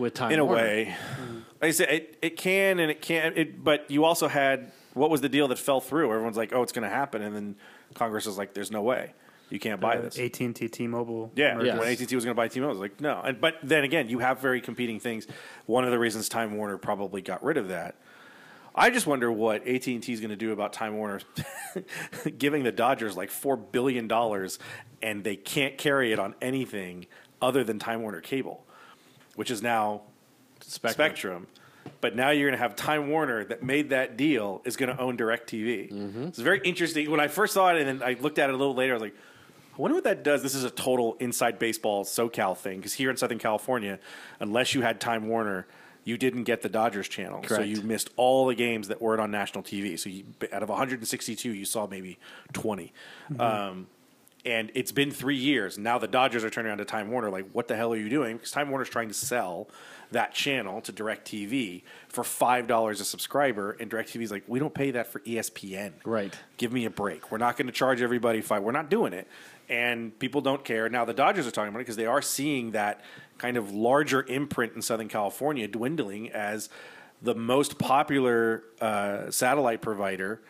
With 0.00 0.14
Time 0.14 0.32
in 0.32 0.38
a 0.38 0.44
Warner. 0.44 0.62
way. 0.62 0.96
Mm-hmm. 0.96 1.34
Like 1.60 1.68
I 1.68 1.70
said, 1.70 1.88
it, 1.90 2.18
it 2.22 2.36
can 2.36 2.78
and 2.78 2.90
it 2.90 3.02
can't. 3.02 3.36
It, 3.36 3.62
but 3.62 3.90
you 3.90 4.04
also 4.04 4.28
had 4.28 4.72
what 4.94 5.10
was 5.10 5.20
the 5.20 5.28
deal 5.28 5.48
that 5.48 5.58
fell 5.58 5.80
through? 5.80 6.10
Everyone's 6.12 6.36
like, 6.36 6.52
"Oh, 6.52 6.62
it's 6.62 6.72
going 6.72 6.88
to 6.88 6.94
happen," 6.94 7.22
and 7.22 7.34
then 7.36 7.56
Congress 7.94 8.26
was 8.26 8.38
like, 8.38 8.54
"There's 8.54 8.70
no 8.70 8.82
way, 8.82 9.12
you 9.50 9.58
can't 9.58 9.80
buy 9.80 9.96
uh, 9.96 10.02
this." 10.02 10.18
AT 10.18 10.40
and 10.40 10.56
T, 10.56 10.68
T-Mobile. 10.68 11.32
Yeah. 11.36 11.60
Yes. 11.62 11.78
when 11.78 11.88
AT&T 11.88 12.14
was 12.14 12.24
going 12.24 12.34
to 12.34 12.40
buy 12.40 12.48
T-Mobile, 12.48 12.70
I 12.70 12.72
was 12.72 12.80
like, 12.80 13.00
no. 13.00 13.20
And, 13.20 13.40
but 13.40 13.56
then 13.62 13.84
again, 13.84 14.08
you 14.08 14.20
have 14.20 14.40
very 14.40 14.60
competing 14.60 14.98
things. 15.00 15.26
One 15.66 15.84
of 15.84 15.90
the 15.90 15.98
reasons 15.98 16.28
Time 16.28 16.56
Warner 16.56 16.78
probably 16.78 17.22
got 17.22 17.42
rid 17.44 17.56
of 17.56 17.68
that. 17.68 17.96
I 18.74 18.90
just 18.90 19.06
wonder 19.06 19.30
what 19.30 19.66
AT&T 19.66 20.12
is 20.12 20.20
going 20.20 20.30
to 20.30 20.36
do 20.36 20.52
about 20.52 20.72
Time 20.72 20.96
Warner 20.96 21.20
giving 22.38 22.62
the 22.62 22.72
Dodgers 22.72 23.16
like 23.16 23.30
four 23.30 23.56
billion 23.56 24.06
dollars, 24.06 24.58
and 25.02 25.24
they 25.24 25.36
can't 25.36 25.76
carry 25.76 26.12
it 26.12 26.18
on 26.18 26.34
anything 26.40 27.06
other 27.42 27.64
than 27.64 27.78
Time 27.78 28.02
Warner 28.02 28.20
Cable, 28.20 28.64
which 29.40 29.50
is 29.50 29.62
now 29.62 30.02
Spectrum. 30.60 30.92
Spectrum. 30.92 31.46
But 32.02 32.14
now 32.14 32.28
you're 32.28 32.50
going 32.50 32.58
to 32.58 32.62
have 32.62 32.76
Time 32.76 33.08
Warner 33.08 33.42
that 33.46 33.62
made 33.62 33.88
that 33.88 34.18
deal 34.18 34.60
is 34.66 34.76
going 34.76 34.94
to 34.94 35.00
own 35.00 35.16
DirecTV. 35.16 35.90
Mm-hmm. 35.90 36.22
It's 36.24 36.38
very 36.38 36.60
interesting. 36.62 37.10
When 37.10 37.20
I 37.20 37.28
first 37.28 37.54
saw 37.54 37.70
it, 37.74 37.80
and 37.80 37.88
then 37.88 38.06
I 38.06 38.20
looked 38.20 38.38
at 38.38 38.50
it 38.50 38.52
a 38.54 38.56
little 38.58 38.74
later, 38.74 38.92
I 38.92 38.96
was 38.96 39.02
like, 39.02 39.16
I 39.78 39.80
wonder 39.80 39.94
what 39.94 40.04
that 40.04 40.22
does. 40.24 40.42
This 40.42 40.54
is 40.54 40.64
a 40.64 40.70
total 40.70 41.16
inside 41.20 41.58
baseball 41.58 42.04
SoCal 42.04 42.54
thing 42.54 42.80
because 42.80 42.92
here 42.92 43.08
in 43.08 43.16
Southern 43.16 43.38
California, 43.38 43.98
unless 44.40 44.74
you 44.74 44.82
had 44.82 45.00
Time 45.00 45.26
Warner, 45.26 45.66
you 46.04 46.18
didn't 46.18 46.44
get 46.44 46.60
the 46.60 46.68
Dodgers 46.68 47.08
channel, 47.08 47.42
so 47.48 47.62
you 47.62 47.80
missed 47.80 48.10
all 48.16 48.46
the 48.46 48.54
games 48.54 48.88
that 48.88 49.00
weren't 49.00 49.22
on 49.22 49.30
national 49.30 49.64
TV. 49.64 49.98
So 49.98 50.10
you, 50.10 50.24
out 50.52 50.62
of 50.62 50.68
162, 50.68 51.50
you 51.50 51.64
saw 51.64 51.86
maybe 51.86 52.18
20. 52.52 52.92
Um, 53.38 53.86
and 54.44 54.70
it's 54.74 54.92
been 54.92 55.10
three 55.10 55.36
years. 55.36 55.78
Now 55.78 55.98
the 55.98 56.08
Dodgers 56.08 56.44
are 56.44 56.50
turning 56.50 56.68
around 56.68 56.78
to 56.78 56.84
Time 56.84 57.10
Warner. 57.10 57.30
Like, 57.30 57.50
what 57.52 57.68
the 57.68 57.76
hell 57.76 57.92
are 57.92 57.96
you 57.96 58.08
doing? 58.08 58.36
Because 58.36 58.50
Time 58.50 58.70
Warner's 58.70 58.88
trying 58.88 59.08
to 59.08 59.14
sell 59.14 59.68
that 60.12 60.34
channel 60.34 60.80
to 60.80 60.92
DirecTV 60.92 61.82
for 62.08 62.24
five 62.24 62.66
dollars 62.66 63.00
a 63.00 63.04
subscriber, 63.04 63.72
and 63.72 63.90
DirecTV's 63.90 64.30
like, 64.30 64.44
we 64.46 64.58
don't 64.58 64.74
pay 64.74 64.90
that 64.92 65.06
for 65.06 65.20
ESPN. 65.20 65.92
Right. 66.04 66.36
Give 66.56 66.72
me 66.72 66.84
a 66.84 66.90
break. 66.90 67.30
We're 67.30 67.38
not 67.38 67.56
going 67.56 67.66
to 67.66 67.72
charge 67.72 68.02
everybody 68.02 68.40
five. 68.40 68.62
We're 68.62 68.72
not 68.72 68.90
doing 68.90 69.12
it, 69.12 69.28
and 69.68 70.18
people 70.18 70.40
don't 70.40 70.64
care. 70.64 70.88
Now 70.88 71.04
the 71.04 71.14
Dodgers 71.14 71.46
are 71.46 71.50
talking 71.50 71.68
about 71.68 71.80
it 71.80 71.82
because 71.82 71.96
they 71.96 72.06
are 72.06 72.22
seeing 72.22 72.72
that 72.72 73.02
kind 73.38 73.56
of 73.56 73.72
larger 73.72 74.22
imprint 74.22 74.74
in 74.74 74.82
Southern 74.82 75.08
California 75.08 75.68
dwindling 75.68 76.30
as 76.30 76.68
the 77.22 77.34
most 77.34 77.78
popular 77.78 78.64
uh, 78.80 79.30
satellite 79.30 79.82
provider 79.82 80.40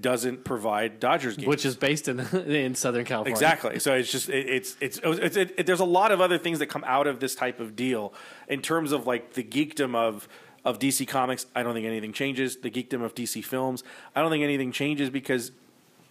doesn't 0.00 0.44
provide 0.44 1.00
Dodgers 1.00 1.36
games. 1.36 1.48
which 1.48 1.64
is 1.64 1.76
based 1.76 2.08
in 2.08 2.20
in 2.46 2.74
Southern 2.74 3.04
California. 3.04 3.32
Exactly. 3.32 3.78
So 3.78 3.94
it's 3.94 4.10
just 4.10 4.28
it, 4.28 4.48
it's 4.48 4.76
it's, 4.80 5.00
it's 5.02 5.36
it, 5.36 5.54
it, 5.58 5.66
there's 5.66 5.80
a 5.80 5.84
lot 5.84 6.12
of 6.12 6.20
other 6.20 6.38
things 6.38 6.58
that 6.58 6.66
come 6.66 6.84
out 6.86 7.06
of 7.06 7.20
this 7.20 7.34
type 7.34 7.60
of 7.60 7.74
deal 7.74 8.12
in 8.48 8.60
terms 8.60 8.92
of 8.92 9.06
like 9.06 9.32
the 9.34 9.42
geekdom 9.42 9.94
of 9.94 10.28
of 10.64 10.78
DC 10.78 11.08
Comics. 11.08 11.46
I 11.54 11.62
don't 11.62 11.74
think 11.74 11.86
anything 11.86 12.12
changes. 12.12 12.58
The 12.58 12.70
geekdom 12.70 13.02
of 13.02 13.14
DC 13.14 13.44
Films. 13.44 13.82
I 14.14 14.20
don't 14.20 14.30
think 14.30 14.44
anything 14.44 14.72
changes 14.72 15.10
because 15.10 15.52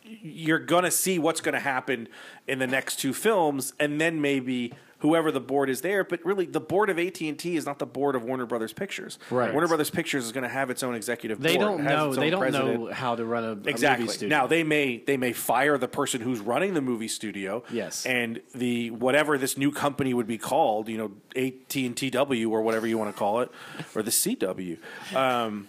you're 0.03 0.59
going 0.59 0.84
to 0.84 0.91
see 0.91 1.20
what's 1.20 1.41
going 1.41 1.53
to 1.53 1.59
happen 1.59 2.07
in 2.47 2.59
the 2.59 2.67
next 2.67 2.97
two 2.97 3.13
films 3.13 3.73
and 3.79 3.99
then 4.01 4.21
maybe 4.21 4.73
whoever 4.99 5.31
the 5.31 5.39
board 5.39 5.67
is 5.67 5.81
there 5.81 6.03
but 6.03 6.23
really 6.23 6.45
the 6.45 6.59
board 6.59 6.87
of 6.89 6.99
AT&T 6.99 7.55
is 7.55 7.65
not 7.65 7.79
the 7.79 7.85
board 7.87 8.15
of 8.15 8.23
Warner 8.23 8.45
Brothers 8.45 8.71
Pictures. 8.71 9.17
Right. 9.31 9.51
Warner 9.51 9.67
Brothers 9.67 9.89
Pictures 9.89 10.25
is 10.25 10.31
going 10.31 10.43
to 10.43 10.49
have 10.49 10.69
its 10.69 10.83
own 10.83 10.93
executive 10.95 11.39
They 11.41 11.55
board. 11.55 11.67
don't 11.67 11.83
know. 11.83 12.13
They 12.13 12.29
don't 12.29 12.39
president. 12.39 12.83
know 12.83 12.91
how 12.91 13.15
to 13.15 13.25
run 13.25 13.43
a, 13.43 13.51
a 13.51 13.55
movie 13.55 14.07
studio. 14.07 14.27
Now 14.29 14.47
they 14.47 14.63
may 14.63 14.97
they 14.97 15.17
may 15.17 15.33
fire 15.33 15.77
the 15.79 15.87
person 15.87 16.21
who's 16.21 16.39
running 16.39 16.73
the 16.75 16.81
movie 16.81 17.07
studio. 17.07 17.63
Yes. 17.71 18.05
And 18.05 18.41
the 18.53 18.91
whatever 18.91 19.37
this 19.39 19.57
new 19.57 19.71
company 19.71 20.13
would 20.13 20.27
be 20.27 20.37
called, 20.37 20.87
you 20.87 20.97
know, 20.97 21.11
AT 21.35 21.75
and 21.75 21.97
TW 21.97 22.51
or 22.51 22.61
whatever 22.61 22.85
you 22.85 22.97
want 22.97 23.11
to 23.13 23.17
call 23.17 23.41
it, 23.41 23.51
or 23.95 24.03
the 24.03 24.11
CW. 24.11 24.77
Um, 25.15 25.67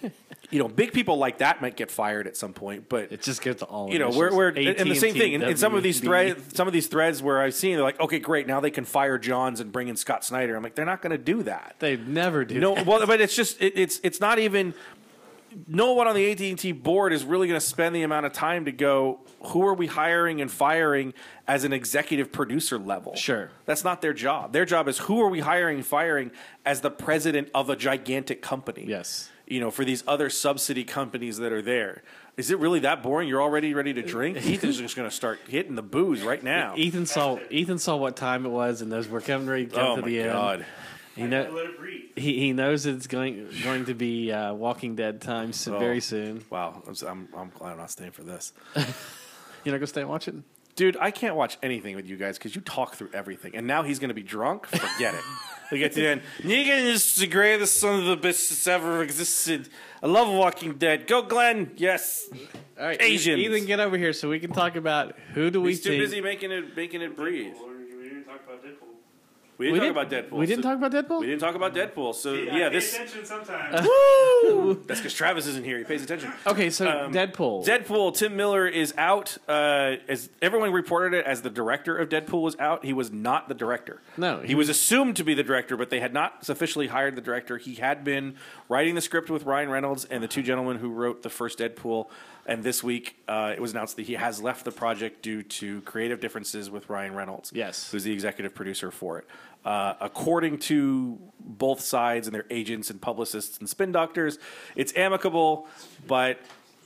you 0.50 0.58
know, 0.58 0.68
big 0.68 0.92
people 0.92 1.16
like 1.16 1.38
that 1.38 1.62
might 1.62 1.76
get 1.76 1.90
fired 1.90 2.26
at 2.26 2.36
some 2.36 2.52
point, 2.52 2.86
but 2.90 3.10
it 3.10 3.22
just 3.22 3.40
gets 3.40 3.62
all. 3.62 3.90
you 3.90 3.98
know, 3.98 4.10
we're, 4.10 4.34
we're 4.34 4.48
and 4.48 4.90
the 4.90 4.94
same 4.94 5.14
thing 5.14 5.32
in, 5.32 5.42
in 5.42 5.56
some 5.56 5.74
of 5.74 5.82
these 5.82 5.98
threads. 6.00 6.54
Some 6.54 6.66
of 6.66 6.71
these 6.72 6.86
threads 6.88 7.22
where 7.22 7.40
I've 7.40 7.54
seen, 7.54 7.74
they're 7.74 7.84
like, 7.84 8.00
okay, 8.00 8.18
great, 8.18 8.46
now 8.46 8.60
they 8.60 8.70
can 8.70 8.84
fire 8.84 9.18
Johns 9.18 9.60
and 9.60 9.70
bring 9.70 9.88
in 9.88 9.96
Scott 9.96 10.24
Snyder. 10.24 10.56
I'm 10.56 10.62
like, 10.62 10.74
they're 10.74 10.84
not 10.84 11.02
going 11.02 11.12
to 11.12 11.18
do 11.18 11.42
that. 11.44 11.76
They 11.78 11.96
never 11.96 12.44
do. 12.44 12.58
No, 12.58 12.74
that. 12.74 12.86
well, 12.86 13.06
but 13.06 13.20
it's 13.20 13.36
just 13.36 13.60
it, 13.60 13.74
it's 13.76 14.00
it's 14.02 14.20
not 14.20 14.38
even. 14.38 14.74
No 15.68 15.92
one 15.92 16.08
on 16.08 16.14
the 16.14 16.32
AT 16.32 16.40
and 16.40 16.58
T 16.58 16.72
board 16.72 17.12
is 17.12 17.24
really 17.24 17.46
going 17.46 17.60
to 17.60 17.66
spend 17.66 17.94
the 17.94 18.02
amount 18.04 18.24
of 18.24 18.32
time 18.32 18.64
to 18.64 18.72
go. 18.72 19.20
Who 19.48 19.66
are 19.66 19.74
we 19.74 19.86
hiring 19.86 20.40
and 20.40 20.50
firing 20.50 21.12
as 21.46 21.64
an 21.64 21.74
executive 21.74 22.32
producer 22.32 22.78
level? 22.78 23.14
Sure. 23.16 23.50
that's 23.66 23.84
not 23.84 24.00
their 24.00 24.14
job. 24.14 24.54
Their 24.54 24.64
job 24.64 24.88
is 24.88 24.96
who 24.96 25.20
are 25.20 25.28
we 25.28 25.40
hiring 25.40 25.76
and 25.76 25.86
firing 25.86 26.30
as 26.64 26.80
the 26.80 26.90
president 26.90 27.50
of 27.54 27.68
a 27.68 27.76
gigantic 27.76 28.40
company. 28.40 28.86
Yes. 28.88 29.28
you 29.46 29.60
know, 29.60 29.70
for 29.70 29.84
these 29.84 30.02
other 30.08 30.30
subsidy 30.30 30.84
companies 30.84 31.36
that 31.36 31.52
are 31.52 31.60
there. 31.60 32.02
Is 32.36 32.50
it 32.50 32.58
really 32.58 32.80
that 32.80 33.02
boring? 33.02 33.28
You're 33.28 33.42
already 33.42 33.74
ready 33.74 33.92
to 33.94 34.02
drink. 34.02 34.36
Ethan's 34.46 34.78
just 34.78 34.96
going 34.96 35.08
to 35.08 35.14
start 35.14 35.38
hitting 35.48 35.74
the 35.74 35.82
booze 35.82 36.22
right 36.22 36.42
now. 36.42 36.74
Ethan 36.76 37.06
saw 37.06 37.38
Ethan 37.50 37.78
saw 37.78 37.96
what 37.96 38.16
time 38.16 38.46
it 38.46 38.50
was, 38.50 38.80
and 38.80 38.90
those 38.90 39.06
were 39.08 39.20
coming 39.20 39.46
ready 39.46 39.66
to 39.66 39.74
come 39.74 39.86
Oh 39.86 39.96
to 39.96 40.02
my 40.02 40.08
the 40.08 40.22
god! 40.24 40.58
end. 40.60 40.66
He 41.14 41.24
know, 41.24 41.68
he, 42.16 42.38
he 42.38 42.52
knows 42.54 42.86
it's 42.86 43.06
going 43.06 43.50
going 43.62 43.84
to 43.84 43.92
be 43.94 44.32
uh, 44.32 44.54
Walking 44.54 44.96
Dead 44.96 45.20
time 45.20 45.50
s 45.50 45.68
Oh. 45.68 45.78
very 45.78 46.00
soon. 46.00 46.42
Wow, 46.48 46.82
I'm, 46.86 46.94
I'm 47.06 47.28
I'm 47.36 47.50
glad 47.50 47.72
I'm 47.72 47.76
not 47.76 47.90
staying 47.90 48.12
for 48.12 48.22
this. 48.22 48.54
You're 48.74 48.86
not 49.74 49.78
gonna 49.78 49.86
stay 49.86 50.00
and 50.00 50.08
watch 50.08 50.26
it? 50.26 50.34
Dude, 50.74 50.96
I 50.98 51.10
can't 51.10 51.36
watch 51.36 51.58
anything 51.62 51.96
with 51.96 52.06
you 52.08 52.16
guys 52.16 52.38
because 52.38 52.54
you 52.56 52.62
talk 52.62 52.94
through 52.94 53.10
everything. 53.12 53.54
And 53.56 53.66
now 53.66 53.82
he's 53.82 53.98
going 53.98 54.08
to 54.08 54.14
be 54.14 54.22
drunk? 54.22 54.64
Forget 54.66 55.12
it. 55.14 55.20
We 55.70 55.78
get 55.78 55.92
to 55.92 56.00
the 56.00 56.08
end. 56.08 56.22
Negan 56.38 56.86
is 56.86 57.14
the 57.16 57.26
greatest 57.26 57.78
son 57.78 57.98
of 58.00 58.06
the 58.06 58.16
bitch 58.16 58.48
that's 58.48 58.66
ever 58.66 59.02
existed. 59.02 59.68
I 60.02 60.06
love 60.08 60.28
Walking 60.28 60.74
Dead. 60.74 61.06
Go, 61.06 61.22
Glenn. 61.22 61.70
Yes. 61.76 62.28
All 62.78 62.86
right, 62.86 63.00
Asians. 63.00 63.38
Ethan, 63.40 63.66
get 63.66 63.78
over 63.78 63.96
here 63.96 64.12
so 64.12 64.28
we 64.28 64.40
can 64.40 64.50
talk 64.52 64.74
about 64.76 65.14
who 65.34 65.50
do 65.50 65.60
we 65.60 65.70
He's 65.70 65.80
too 65.82 65.90
think. 65.90 66.02
busy 66.02 66.20
making 66.20 66.50
it 66.50 66.76
making 66.76 67.02
it 67.02 67.14
breathe. 67.16 67.54
We 67.54 68.08
didn't 68.08 68.24
talk 68.24 68.40
about 68.44 68.64
Deadpool. 68.64 68.81
We 69.70 69.78
didn't 69.78 69.94
we 69.94 69.94
talk 69.94 70.08
didn't, 70.08 70.26
about 70.26 70.30
Deadpool. 70.30 70.38
We 70.38 70.46
didn't 70.46 70.62
so- 70.62 70.68
talk 70.68 70.76
about 70.78 70.92
Deadpool. 70.92 71.20
We 71.20 71.26
didn't 71.26 71.40
talk 71.40 71.54
about 71.54 71.74
Deadpool. 71.74 72.14
So 72.14 72.32
yeah, 72.34 72.68
this 72.68 72.94
attention 72.94 73.24
sometimes. 73.24 73.86
Woo! 73.86 74.82
that's 74.86 75.00
because 75.00 75.14
Travis 75.14 75.46
isn't 75.46 75.64
here. 75.64 75.78
He 75.78 75.84
pays 75.84 76.02
attention. 76.02 76.32
Okay, 76.46 76.70
so 76.70 76.88
Um, 76.88 77.12
Deadpool. 77.12 77.64
Deadpool. 77.64 78.16
Tim 78.16 78.36
Miller 78.36 78.66
is 78.66 78.94
out. 78.98 79.36
Uh, 79.48 79.96
as 80.08 80.30
everyone 80.40 80.72
reported 80.72 81.16
it, 81.16 81.24
as 81.26 81.42
the 81.42 81.50
director 81.50 81.96
of 81.96 82.08
Deadpool 82.08 82.42
was 82.42 82.56
out. 82.58 82.84
He 82.84 82.92
was 82.92 83.10
not 83.12 83.48
the 83.48 83.54
director. 83.54 84.00
No, 84.16 84.40
he, 84.40 84.48
he 84.48 84.54
was 84.54 84.68
assumed 84.68 85.16
to 85.16 85.24
be 85.24 85.34
the 85.34 85.42
director, 85.42 85.76
but 85.76 85.90
they 85.90 86.00
had 86.00 86.12
not 86.12 86.48
officially 86.48 86.88
hired 86.88 87.16
the 87.16 87.20
director. 87.20 87.58
He 87.58 87.74
had 87.76 88.04
been 88.04 88.36
writing 88.68 88.94
the 88.94 89.00
script 89.00 89.30
with 89.30 89.44
Ryan 89.44 89.70
Reynolds 89.70 90.04
and 90.04 90.22
the 90.22 90.28
two 90.28 90.42
gentlemen 90.42 90.78
who 90.78 90.90
wrote 90.90 91.22
the 91.22 91.30
first 91.30 91.58
Deadpool. 91.58 92.08
And 92.44 92.64
this 92.64 92.82
week, 92.82 93.16
uh, 93.28 93.52
it 93.54 93.60
was 93.60 93.70
announced 93.72 93.96
that 93.96 94.02
he 94.06 94.14
has 94.14 94.42
left 94.42 94.64
the 94.64 94.72
project 94.72 95.22
due 95.22 95.42
to 95.44 95.80
creative 95.82 96.18
differences 96.20 96.70
with 96.70 96.88
Ryan 96.90 97.14
Reynolds. 97.14 97.52
Yes. 97.54 97.90
who's 97.92 98.02
the 98.04 98.12
executive 98.12 98.54
producer 98.54 98.90
for 98.90 99.18
it. 99.18 99.26
Uh, 99.64 99.94
according 100.00 100.58
to 100.58 101.18
both 101.38 101.80
sides 101.80 102.26
and 102.26 102.34
their 102.34 102.46
agents 102.50 102.90
and 102.90 103.00
publicists 103.00 103.58
and 103.58 103.68
spin 103.68 103.92
doctors, 103.92 104.38
it's 104.74 104.92
amicable, 104.96 105.68
but 106.08 106.40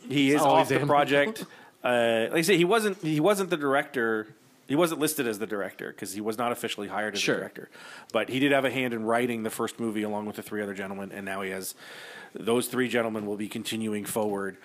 he 0.06 0.32
is 0.32 0.42
off 0.42 0.68
the 0.68 0.74
amicable. 0.74 0.94
project. 0.94 1.44
Uh, 1.82 2.26
like 2.30 2.38
I 2.38 2.42
say, 2.42 2.56
he 2.58 2.66
wasn't 2.66 2.98
he 2.98 3.18
wasn't 3.18 3.48
the 3.48 3.56
director. 3.56 4.26
He 4.68 4.74
wasn't 4.76 5.00
listed 5.00 5.26
as 5.26 5.38
the 5.38 5.46
director 5.46 5.90
because 5.90 6.12
he 6.12 6.20
was 6.20 6.36
not 6.36 6.52
officially 6.52 6.88
hired 6.88 7.14
as 7.14 7.20
Sure. 7.20 7.36
the 7.36 7.40
director. 7.40 7.70
But 8.12 8.28
he 8.28 8.40
did 8.40 8.52
have 8.52 8.64
a 8.66 8.70
hand 8.70 8.92
in 8.92 9.04
writing 9.04 9.42
the 9.42 9.50
first 9.50 9.80
movie 9.80 10.02
along 10.02 10.26
with 10.26 10.36
the 10.36 10.42
three 10.42 10.60
other 10.62 10.74
gentlemen, 10.74 11.12
and 11.12 11.24
now 11.24 11.40
he 11.40 11.50
has 11.50 11.74
those 12.34 12.66
three 12.68 12.88
gentlemen 12.88 13.24
will 13.24 13.36
be 13.38 13.48
continuing 13.48 14.04
forward. 14.04 14.58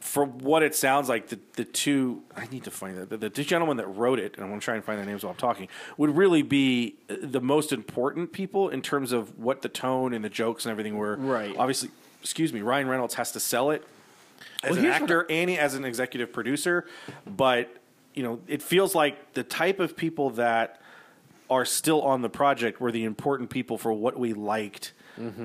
For 0.00 0.24
what 0.24 0.62
it 0.62 0.74
sounds 0.74 1.08
like, 1.08 1.28
the, 1.28 1.38
the 1.56 1.64
two 1.64 2.22
I 2.34 2.46
need 2.46 2.64
to 2.64 2.70
find 2.70 2.96
that 2.96 3.10
the, 3.10 3.18
the 3.18 3.30
two 3.30 3.44
gentlemen 3.44 3.76
that 3.76 3.86
wrote 3.86 4.18
it, 4.18 4.34
and 4.34 4.42
I'm 4.42 4.50
going 4.50 4.60
to 4.60 4.64
try 4.64 4.74
and 4.74 4.82
find 4.82 4.98
their 4.98 5.06
names 5.06 5.22
while 5.22 5.32
I'm 5.32 5.36
talking, 5.38 5.68
would 5.98 6.16
really 6.16 6.42
be 6.42 6.96
uh, 7.08 7.16
the 7.20 7.40
most 7.40 7.70
important 7.72 8.32
people 8.32 8.70
in 8.70 8.80
terms 8.80 9.12
of 9.12 9.38
what 9.38 9.62
the 9.62 9.68
tone 9.68 10.14
and 10.14 10.24
the 10.24 10.30
jokes 10.30 10.64
and 10.64 10.70
everything 10.70 10.96
were. 10.96 11.16
Right. 11.16 11.54
Obviously, 11.56 11.90
excuse 12.22 12.52
me, 12.52 12.62
Ryan 12.62 12.88
Reynolds 12.88 13.14
has 13.14 13.32
to 13.32 13.40
sell 13.40 13.70
it 13.70 13.86
as 14.62 14.76
Well, 14.76 14.86
an 14.86 14.90
actor 14.90 15.26
and 15.28 15.50
as 15.50 15.74
an 15.74 15.84
executive 15.84 16.32
producer, 16.32 16.86
but 17.26 17.76
you 18.14 18.22
know, 18.22 18.40
it 18.48 18.62
feels 18.62 18.94
like 18.94 19.34
the 19.34 19.44
type 19.44 19.80
of 19.80 19.96
people 19.96 20.30
that 20.30 20.80
are 21.48 21.64
still 21.64 22.02
on 22.02 22.22
the 22.22 22.28
project 22.28 22.80
were 22.80 22.92
the 22.92 23.04
important 23.04 23.50
people 23.50 23.76
for 23.76 23.92
what 23.92 24.18
we 24.18 24.32
liked 24.32 24.92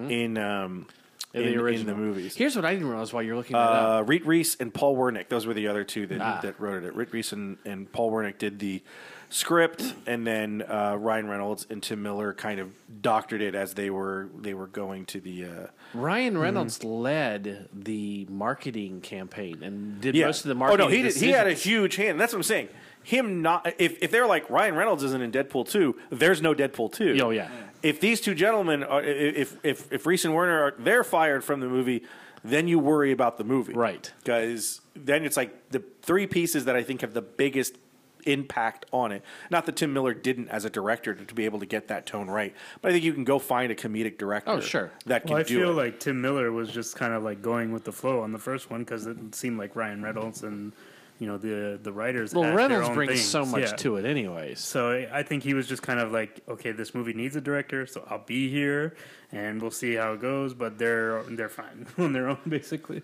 in 0.10 0.38
um, 0.38 0.88
In 1.36 1.42
in, 1.42 1.48
the 1.48 1.54
in 1.54 1.60
original 1.60 1.96
the 1.96 2.02
movies. 2.02 2.36
Here's 2.36 2.56
what 2.56 2.66
I 2.66 2.74
didn't 2.74 2.88
realize 2.90 3.14
while 3.14 3.24
you're 3.24 3.36
looking 3.36 3.54
that 3.54 3.60
up. 3.60 4.02
Uh, 4.02 4.04
Rhett 4.04 4.26
Reese 4.26 4.56
and 4.60 4.74
Paul 4.74 4.96
Wernick; 4.96 5.30
those 5.30 5.46
were 5.46 5.54
the 5.54 5.68
other 5.68 5.84
two 5.84 6.08
that 6.08 6.22
Ah. 6.22 6.40
that 6.42 6.60
wrote 6.60 6.84
it. 6.84 6.96
Rhett 6.96 7.12
Reese 7.14 7.32
and, 7.32 7.58
and 7.66 7.92
Paul 7.92 8.12
Wernick 8.12 8.38
did 8.38 8.60
the 8.60 8.82
script, 9.30 9.94
and 10.06 10.26
then 10.26 10.62
uh, 10.62 10.96
Ryan 11.00 11.28
Reynolds 11.28 11.68
and 11.70 11.82
Tim 11.84 12.02
Miller 12.04 12.34
kind 12.34 12.60
of 12.60 12.72
doctored 13.02 13.42
it 13.42 13.54
as 13.56 13.74
they 13.74 13.90
were 13.90 14.30
they 14.38 14.54
were 14.54 14.68
going 14.68 15.06
to 15.08 15.20
the. 15.20 15.46
Uh, 15.46 15.68
Ryan 15.94 16.38
Reynolds 16.38 16.84
led 16.84 17.70
the 17.74 18.26
marketing 18.30 19.02
campaign 19.02 19.64
and 19.64 20.00
did 20.02 20.16
yeah. 20.16 20.28
most 20.28 20.46
of 20.46 20.50
the 20.50 20.56
marketing. 20.56 20.86
oh 20.86 20.90
no, 20.90 20.96
he 20.96 21.02
did, 21.02 21.16
he 21.16 21.32
had 21.32 21.48
a 21.48 21.54
huge 21.54 21.96
hand. 21.96 22.20
That's 22.20 22.34
what 22.34 22.40
I'm 22.40 22.44
saying. 22.44 22.70
Him 23.04 23.42
not 23.42 23.72
if 23.78 24.02
if 24.02 24.10
they're 24.10 24.26
like 24.26 24.50
Ryan 24.50 24.76
Reynolds 24.76 25.04
isn't 25.04 25.22
in 25.22 25.32
Deadpool 25.32 25.70
two, 25.70 25.96
there's 26.10 26.42
no 26.42 26.56
Deadpool 26.56 26.92
two. 26.92 27.20
Oh, 27.22 27.30
yeah. 27.30 27.50
If 27.86 28.00
these 28.00 28.20
two 28.22 28.34
gentlemen 28.34 28.84
are 28.84 29.04
if 29.04 29.58
if 29.64 29.92
if 29.92 30.06
Reese 30.06 30.26
and 30.26 30.34
Werner 30.34 30.60
are 30.64 30.74
they're 30.80 31.04
fired 31.04 31.44
from 31.44 31.60
the 31.60 31.68
movie, 31.68 32.04
then 32.44 32.68
you 32.68 32.80
worry 32.80 33.12
about 33.12 33.38
the 33.38 33.44
movie, 33.44 33.74
Right. 33.74 34.12
Because 34.20 34.82
then 34.96 35.24
it's 35.26 35.38
like 35.38 35.70
the 35.70 35.84
three 36.02 36.28
pieces 36.28 36.66
that 36.66 36.76
I 36.76 36.84
think 36.84 37.02
have 37.02 37.14
the 37.14 37.22
biggest 37.22 37.78
impact 38.26 38.86
on 38.92 39.12
it. 39.12 39.24
Not 39.52 39.68
that 39.68 39.76
Tim 39.76 39.94
Miller 39.94 40.14
didn't 40.16 40.50
as 40.50 40.66
a 40.66 40.70
director 40.70 41.14
to, 41.14 41.26
to 41.26 41.34
be 41.36 41.46
able 41.46 41.60
to 41.60 41.66
get 41.68 41.90
that 41.90 42.08
tone 42.08 42.28
right, 42.28 42.56
but 42.82 42.90
I 42.90 42.92
think 42.94 43.04
you 43.06 43.14
can 43.14 43.24
go 43.24 43.38
find 43.38 43.72
a 43.72 43.76
comedic 43.76 44.18
director. 44.18 44.50
Oh, 44.52 44.60
sure. 44.62 44.92
that 45.06 45.24
can 45.24 45.32
Well, 45.34 45.40
I 45.42 45.44
do 45.44 45.60
feel 45.60 45.70
it. 45.72 45.84
like 45.84 46.00
Tim 46.00 46.22
Miller 46.22 46.52
was 46.52 46.70
just 46.72 46.96
kind 46.96 47.14
of 47.14 47.22
like 47.24 47.44
going 47.44 47.72
with 47.72 47.84
the 47.84 47.92
flow 47.92 48.22
on 48.22 48.32
the 48.32 48.40
first 48.40 48.72
one 48.72 48.80
because 48.80 49.06
it 49.06 49.36
seemed 49.36 49.60
like 49.60 49.76
Ryan 49.76 50.02
Reynolds 50.02 50.42
and 50.42 50.74
you 51.20 51.28
know 51.28 51.38
the 51.38 51.80
the 51.82 51.92
writers. 51.94 52.34
Well, 52.34 52.44
had 52.44 52.52
their 52.52 52.58
Reynolds 52.58 52.90
own 52.90 52.96
brings 52.96 53.12
things. 53.14 53.26
so 53.26 53.46
much 53.46 53.62
Yeah. 53.72 53.76
to 53.78 53.96
it, 53.98 54.06
anyways. 54.06 54.60
So 54.60 54.92
I- 54.92 55.20
I 55.20 55.24
think 55.24 55.44
he 55.44 55.54
was 55.54 55.68
just 55.68 55.82
kind 55.82 56.00
of 56.00 56.12
like, 56.12 56.42
okay, 56.48 56.72
this 56.72 56.94
movie 56.94 57.14
needs 57.14 57.36
a 57.36 57.42
director, 57.42 57.86
so 57.86 58.06
I'll 58.10 58.24
be 58.26 58.50
here, 58.50 58.96
and 59.32 59.62
we'll 59.62 59.72
see 59.72 59.96
how 59.96 60.14
it 60.14 60.22
goes. 60.22 60.54
But 60.54 60.78
they're 60.78 61.24
they're 61.24 61.50
fine 61.50 61.88
on 61.98 62.14
their 62.14 62.28
own, 62.28 62.40
basically. 62.48 63.02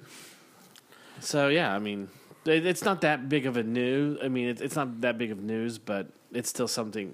So 1.19 1.47
yeah, 1.49 1.73
I 1.75 1.79
mean, 1.79 2.09
It's 2.45 2.83
not 2.83 3.01
that 3.01 3.29
big 3.29 3.45
of 3.45 3.55
a 3.55 3.61
news. 3.63 4.17
I 4.23 4.27
mean, 4.27 4.47
it's 4.49 4.61
it's 4.61 4.75
not 4.75 5.01
that 5.01 5.17
big 5.17 5.31
of 5.31 5.39
news, 5.43 5.77
but 5.77 6.07
it's 6.33 6.49
still 6.49 6.67
something 6.67 7.13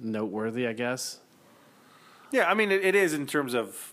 noteworthy, 0.00 0.66
I 0.68 0.72
guess. 0.72 1.18
Yeah, 2.30 2.48
I 2.48 2.54
mean, 2.54 2.70
it, 2.70 2.84
it 2.84 2.94
is 2.94 3.12
in 3.14 3.26
terms 3.26 3.54
of, 3.54 3.92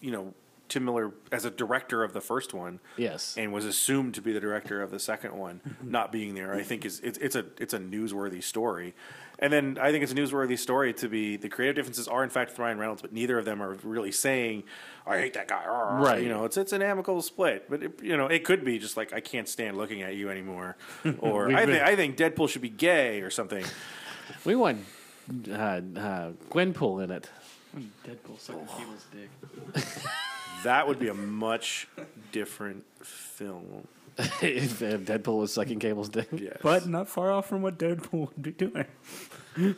you 0.00 0.10
know, 0.10 0.34
Tim 0.70 0.84
Miller 0.86 1.12
as 1.30 1.44
a 1.44 1.50
director 1.50 2.02
of 2.02 2.14
the 2.14 2.20
first 2.20 2.54
one. 2.54 2.80
Yes. 2.96 3.36
and 3.36 3.52
was 3.52 3.64
assumed 3.66 4.14
to 4.14 4.22
be 4.22 4.32
the 4.32 4.40
director 4.40 4.80
of 4.80 4.90
the 4.90 4.98
second 4.98 5.36
one, 5.36 5.60
not 5.82 6.10
being 6.10 6.34
there. 6.34 6.54
I 6.54 6.62
think 6.62 6.84
is 6.86 7.00
it's, 7.00 7.18
it's 7.18 7.36
a 7.36 7.44
it's 7.58 7.74
a 7.74 7.78
newsworthy 7.78 8.42
story, 8.42 8.94
and 9.38 9.52
then 9.52 9.76
I 9.80 9.90
think 9.90 10.02
it's 10.02 10.12
a 10.12 10.14
newsworthy 10.14 10.58
story 10.58 10.94
to 10.94 11.08
be 11.08 11.36
the 11.36 11.48
creative 11.48 11.76
differences 11.76 12.08
are 12.08 12.24
in 12.24 12.30
fact 12.30 12.58
Ryan 12.58 12.78
Reynolds, 12.78 13.02
but 13.02 13.12
neither 13.12 13.38
of 13.38 13.44
them 13.44 13.62
are 13.62 13.74
really 13.82 14.12
saying 14.12 14.64
I 15.06 15.18
hate 15.18 15.34
that 15.34 15.48
guy. 15.48 15.64
Arr." 15.64 16.00
Right. 16.00 16.22
You 16.22 16.28
know, 16.28 16.44
it's 16.44 16.56
it's 16.56 16.72
an 16.72 16.82
amicable 16.82 17.22
split, 17.22 17.68
but 17.68 17.82
it, 17.82 18.02
you 18.02 18.16
know 18.16 18.26
it 18.26 18.44
could 18.44 18.64
be 18.64 18.78
just 18.78 18.96
like 18.96 19.12
I 19.12 19.20
can't 19.20 19.48
stand 19.48 19.76
looking 19.76 20.02
at 20.02 20.14
you 20.14 20.30
anymore, 20.30 20.76
or 21.18 21.54
I 21.54 21.66
think 21.66 21.82
I 21.82 21.96
think 21.96 22.16
Deadpool 22.16 22.48
should 22.48 22.62
be 22.62 22.70
gay 22.70 23.20
or 23.20 23.30
something. 23.30 23.64
We 24.44 24.54
want 24.54 24.84
uh, 25.50 25.52
uh, 25.52 25.80
Gwenpool 26.50 27.02
in 27.02 27.10
it. 27.10 27.28
When 27.72 27.90
Deadpool 28.06 28.38
sucking 28.38 28.66
Cable's 28.66 29.06
dick. 29.12 29.84
That 30.64 30.86
would 30.88 30.98
be 30.98 31.08
a 31.08 31.14
much 31.14 31.88
different 32.32 32.84
film. 33.02 33.86
if 34.18 34.42
if 34.82 35.00
Deadpool 35.00 35.38
was 35.40 35.52
sucking 35.52 35.78
Cable's 35.78 36.08
dick. 36.08 36.28
Yes. 36.32 36.58
But 36.62 36.86
not 36.86 37.08
far 37.08 37.30
off 37.32 37.48
from 37.48 37.62
what 37.62 37.78
Deadpool 37.78 38.28
would 38.28 38.42
be 38.42 38.52
doing. 38.52 38.86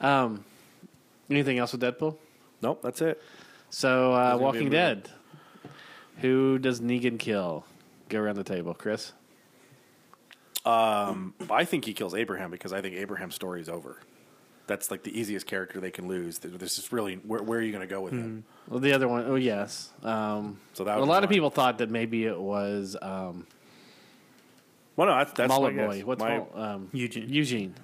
Um, 0.00 0.44
anything 1.30 1.58
else 1.58 1.70
with 1.70 1.80
Deadpool? 1.80 2.16
nope, 2.60 2.80
that's 2.82 3.00
it. 3.00 3.22
So, 3.70 4.12
uh, 4.12 4.16
There's 4.16 4.28
gonna 4.30 4.36
be 4.38 4.42
a 4.42 4.44
Walking. 4.44 4.70
Dead. 4.70 5.08
Who 6.18 6.58
does 6.58 6.80
Negan 6.80 7.20
kill? 7.20 7.64
Go 8.08 8.18
around 8.18 8.34
the 8.34 8.42
table, 8.42 8.74
Chris. 8.74 9.12
Um, 10.66 11.34
I 11.48 11.64
think 11.64 11.84
he 11.84 11.92
kills 11.92 12.14
Abraham 12.14 12.50
because 12.50 12.72
I 12.72 12.80
think 12.80 12.96
Abraham's 12.96 13.34
story 13.36 13.60
is 13.60 13.68
over. 13.68 13.98
That's 14.66 14.90
like 14.90 15.02
the 15.02 15.18
easiest 15.18 15.46
character 15.46 15.80
they 15.80 15.90
can 15.90 16.06
lose. 16.08 16.38
This 16.38 16.78
is 16.78 16.92
really 16.92 17.16
where, 17.16 17.42
where 17.42 17.58
are 17.58 17.62
you 17.62 17.72
going 17.72 17.86
to 17.86 17.92
go 17.92 18.00
with 18.00 18.12
him? 18.12 18.44
Well, 18.68 18.78
the 18.80 18.92
other 18.92 19.08
one, 19.08 19.24
oh 19.26 19.34
yes. 19.34 19.90
Um, 20.02 20.58
So 20.72 20.84
that 20.84 20.98
a 20.98 21.04
lot 21.04 21.20
be 21.20 21.24
of 21.24 21.30
people 21.30 21.50
thought 21.50 21.78
that 21.78 21.90
maybe 21.90 22.24
it 22.24 22.38
was 22.40 22.96
um, 23.02 23.46
Well, 24.96 25.08
no, 25.08 25.16
that's 25.18 25.32
that's 25.32 25.48
Mullet 25.48 25.74
my 25.74 25.86
Boy. 25.86 25.96
guess. 25.98 26.04
What's 26.06 26.20
my, 26.20 26.36
Mul- 26.38 26.50
um, 26.54 26.88
Eugene. 26.92 27.28
Eugene, 27.28 27.74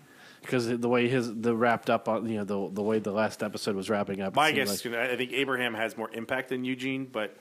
because 0.42 0.68
the 0.68 0.88
way 0.88 1.08
his 1.08 1.34
the 1.34 1.54
wrapped 1.56 1.90
up 1.90 2.08
on 2.08 2.28
you 2.28 2.36
know 2.38 2.44
the 2.44 2.74
the 2.74 2.82
way 2.82 2.98
the 3.00 3.12
last 3.12 3.42
episode 3.42 3.74
was 3.74 3.90
wrapping 3.90 4.20
up. 4.20 4.34
my 4.36 4.52
guess? 4.52 4.68
like- 4.84 4.86
is 4.86 5.10
I 5.12 5.16
think 5.16 5.32
Abraham 5.32 5.74
has 5.74 5.96
more 5.96 6.10
impact 6.12 6.50
than 6.50 6.64
Eugene, 6.64 7.06
but 7.10 7.36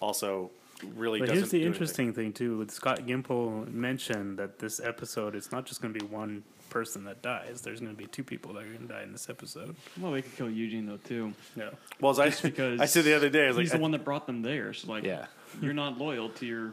also 0.00 0.50
really 0.94 1.18
But 1.18 1.26
doesn't. 1.26 1.38
here's 1.38 1.50
the 1.50 1.60
do 1.60 1.66
interesting 1.66 2.14
thing 2.14 2.32
too. 2.32 2.56
With 2.56 2.70
Scott 2.70 3.00
Gimple 3.00 3.70
mentioned 3.72 4.38
that 4.38 4.58
this 4.58 4.80
episode, 4.80 5.34
it's 5.34 5.52
not 5.52 5.66
just 5.66 5.82
going 5.82 5.92
to 5.92 6.00
be 6.00 6.06
one 6.06 6.42
person 6.70 7.04
that 7.04 7.20
dies. 7.20 7.60
There's 7.60 7.80
going 7.80 7.92
to 7.92 7.96
be 7.98 8.06
two 8.06 8.24
people 8.24 8.54
that 8.54 8.62
are 8.62 8.66
going 8.66 8.86
to 8.86 8.92
die 8.94 9.02
in 9.02 9.12
this 9.12 9.28
episode. 9.28 9.76
Well, 10.00 10.12
they 10.12 10.22
could 10.22 10.36
kill 10.36 10.48
Eugene 10.50 10.86
though 10.86 10.96
too. 10.98 11.34
Yeah. 11.56 11.70
Well, 12.00 12.12
as 12.12 12.18
I, 12.18 12.30
because 12.48 12.80
I 12.80 12.86
said 12.86 13.04
the 13.04 13.14
other 13.14 13.28
day, 13.28 13.44
I 13.44 13.48
was 13.48 13.56
He's 13.58 13.70
like, 13.70 13.78
the 13.78 13.82
one 13.82 13.90
that 13.90 14.04
brought 14.04 14.26
them 14.26 14.40
there. 14.42 14.72
So 14.72 14.90
like, 14.90 15.04
Yeah. 15.04 15.26
you're 15.60 15.74
not 15.74 15.98
loyal 15.98 16.30
to 16.30 16.46
your 16.46 16.72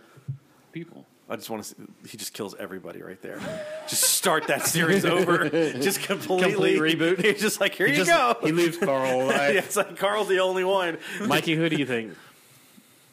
people. 0.71 1.05
I, 1.29 1.33
I 1.33 1.35
just 1.35 1.49
want 1.49 1.63
to. 1.63 1.69
See, 1.75 1.75
he 2.09 2.17
just 2.17 2.33
kills 2.33 2.55
everybody 2.57 3.01
right 3.01 3.21
there. 3.21 3.39
just 3.89 4.03
start 4.03 4.47
that 4.47 4.65
series 4.65 5.03
over. 5.17 5.49
just 5.49 6.01
completely 6.03 6.75
Complete 6.77 6.97
reboot. 6.99 7.21
He's 7.25 7.41
just 7.41 7.59
like, 7.59 7.75
here 7.75 7.87
you 7.87 7.95
Just- 7.95 8.09
go. 8.09 8.37
He 8.43 8.53
leaves 8.53 8.77
Carl 8.77 9.23
alive. 9.23 9.53
yeah, 9.55 9.59
it's 9.59 9.75
like 9.75 9.97
Carl's 9.97 10.29
the 10.29 10.39
only 10.39 10.63
one. 10.63 10.97
Mikey, 11.25 11.55
who 11.55 11.67
do 11.67 11.75
you 11.75 11.85
think? 11.85 12.13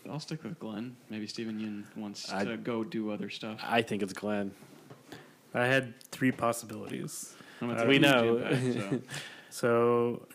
I'll 0.09 0.21
stick 0.21 0.45
with 0.45 0.59
Glenn. 0.61 0.95
Maybe 1.11 1.27
Steven 1.27 1.59
Yeun 1.59 1.99
wants 2.01 2.31
I- 2.33 2.45
to 2.45 2.57
go 2.57 2.85
do 2.85 3.11
other 3.11 3.31
stuff. 3.31 3.59
I 3.65 3.83
think 3.83 4.03
it's 4.03 4.13
Glenn. 4.13 4.53
I 5.55 5.67
had 5.67 6.01
three 6.11 6.33
possibilities. 6.33 7.35
Uh, 7.63 7.85
we 7.89 7.99
know. 7.99 8.39
back, 8.39 8.61
so. 8.61 9.01
So 9.51 10.27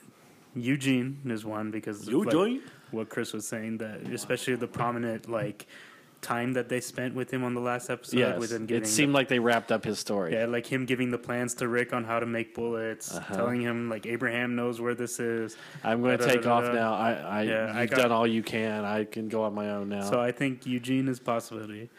Eugene 0.56 1.20
is 1.26 1.44
one 1.46 1.72
because 1.72 2.08
of, 2.08 2.14
like, 2.14 2.62
what 2.92 3.10
Chris 3.10 3.34
was 3.34 3.46
saying 3.48 3.80
that 3.80 4.02
especially 4.14 4.56
the 4.56 4.68
prominent 4.68 5.30
like 5.30 5.68
time 6.22 6.54
that 6.54 6.68
they 6.70 6.82
spent 6.82 7.16
with 7.16 7.32
him 7.32 7.44
on 7.44 7.54
the 7.54 7.62
last 7.62 7.90
episode 7.90 8.18
Yes, 8.18 8.40
with 8.40 8.52
him 8.52 8.66
giving 8.66 8.84
it 8.84 8.88
seemed 8.88 9.10
the, 9.12 9.16
like 9.16 9.28
they 9.30 9.40
wrapped 9.40 9.72
up 9.72 9.84
his 9.86 10.00
story. 10.00 10.34
yeah 10.34 10.46
like 10.46 10.66
him 10.66 10.86
giving 10.86 11.12
the 11.12 11.18
plans 11.18 11.54
to 11.56 11.68
Rick 11.68 11.94
on 11.94 12.04
how 12.04 12.20
to 12.20 12.26
make 12.26 12.56
bullets 12.56 13.16
Uh-huh. 13.16 13.36
telling 13.36 13.62
him 13.62 13.90
like 13.90 14.06
Abraham 14.06 14.56
knows 14.56 14.82
where 14.82 14.96
this 14.96 15.20
is 15.20 15.56
I'm 15.84 16.02
going 16.02 16.18
to 16.18 16.26
take 16.26 16.46
off 16.48 16.74
now. 16.74 16.94
I, 16.94 17.12
I 17.14 17.42
yeah, 17.44 17.82
you've 17.82 17.90
got- 17.92 17.98
done 18.04 18.12
all 18.12 18.28
you 18.28 18.42
can. 18.44 18.84
I 18.86 19.04
can 19.06 19.28
go 19.30 19.44
on 19.44 19.54
my 19.54 19.70
own 19.72 19.90
now. 19.90 20.10
so 20.10 20.20
I 20.20 20.32
think 20.32 20.66
Eugene 20.66 21.08
is 21.10 21.20
a 21.20 21.22
possibility 21.22 21.90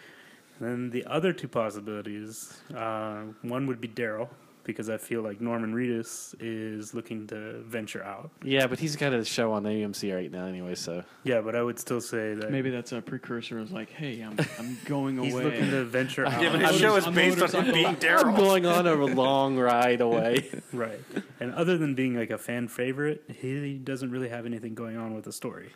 then 0.61 0.90
the 0.90 1.04
other 1.06 1.32
two 1.32 1.48
possibilities 1.48 2.61
uh, 2.74 3.22
one 3.42 3.66
would 3.66 3.80
be 3.80 3.88
Daryl 3.88 4.28
because 4.62 4.90
I 4.90 4.98
feel 4.98 5.22
like 5.22 5.40
Norman 5.40 5.74
Reedus 5.74 6.34
is 6.38 6.92
looking 6.94 7.26
to 7.28 7.61
venture 7.62 8.04
out 8.04 8.30
yeah, 8.44 8.66
but 8.66 8.78
he's 8.78 8.94
got 8.94 9.12
a 9.14 9.24
show 9.24 9.52
on 9.52 9.64
AMC 9.64 10.14
right 10.14 10.30
now 10.30 10.44
anyway. 10.44 10.74
So 10.74 11.02
yeah 11.24 11.40
but 11.40 11.56
I 11.56 11.62
would 11.62 11.78
still 11.78 12.00
say 12.00 12.34
that 12.34 12.50
Maybe 12.52 12.70
that's 12.70 12.92
a 12.92 13.00
precursor. 13.00 13.58
Of 13.58 13.72
like, 13.72 13.90
hey, 13.90 14.20
I'm 14.20 14.36
I'm 14.58 14.76
going 14.84 15.18
away. 15.18 15.26
he's 15.28 15.34
looking 15.34 15.70
to 15.70 15.84
venture 15.84 16.26
out 16.26 16.40
Yeah, 16.42 16.52
but 16.52 16.61
his 16.61 16.78
show 16.78 16.94
is 16.96 17.06
based 17.06 17.40
on 17.42 17.64
him 17.64 17.66
motorcycle. 17.66 17.72
being 17.72 17.86
I'm 17.86 17.96
Daryl. 17.96 18.36
going 18.36 18.66
on 18.66 18.86
a 18.86 18.94
long 18.94 19.56
ride 19.58 20.02
away. 20.02 20.50
Right. 20.72 21.00
And 21.40 21.54
other 21.54 21.78
than 21.78 21.94
being 21.94 22.14
like 22.14 22.30
a 22.30 22.38
fan 22.38 22.68
favorite, 22.68 23.24
he 23.40 23.78
doesn't 23.78 24.11
really 24.11 24.28
have 24.28 24.44
anything 24.46 24.74
going 24.74 24.96
on 24.98 25.14
with 25.14 25.24
the 25.24 25.32
story. 25.32 25.70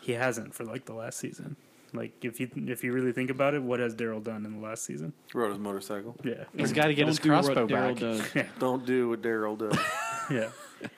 He 0.00 0.12
hasn't 0.12 0.52
for 0.52 0.64
like 0.64 0.84
the 0.84 0.94
last 0.94 1.18
season. 1.18 1.56
Like 1.96 2.24
if 2.24 2.38
you 2.40 2.48
if 2.54 2.84
you 2.84 2.92
really 2.92 3.12
think 3.12 3.30
about 3.30 3.54
it, 3.54 3.62
what 3.62 3.80
has 3.80 3.94
Daryl 3.94 4.22
done 4.22 4.44
in 4.46 4.60
the 4.60 4.66
last 4.66 4.84
season? 4.84 5.12
Rode 5.34 5.50
his 5.50 5.58
motorcycle. 5.58 6.14
Yeah. 6.22 6.44
He's 6.56 6.72
got 6.72 6.86
to 6.86 6.94
get 6.94 7.02
Don't 7.02 7.08
his 7.08 7.18
do 7.18 7.30
what 7.32 7.44
crossbow 7.44 7.66
Daryl 7.66 7.94
back. 7.94 8.34
does. 8.34 8.46
Don't 8.58 8.86
do 8.86 9.08
what 9.10 9.22
Daryl 9.22 9.58
does. 9.58 9.78
Yeah. 10.28 10.48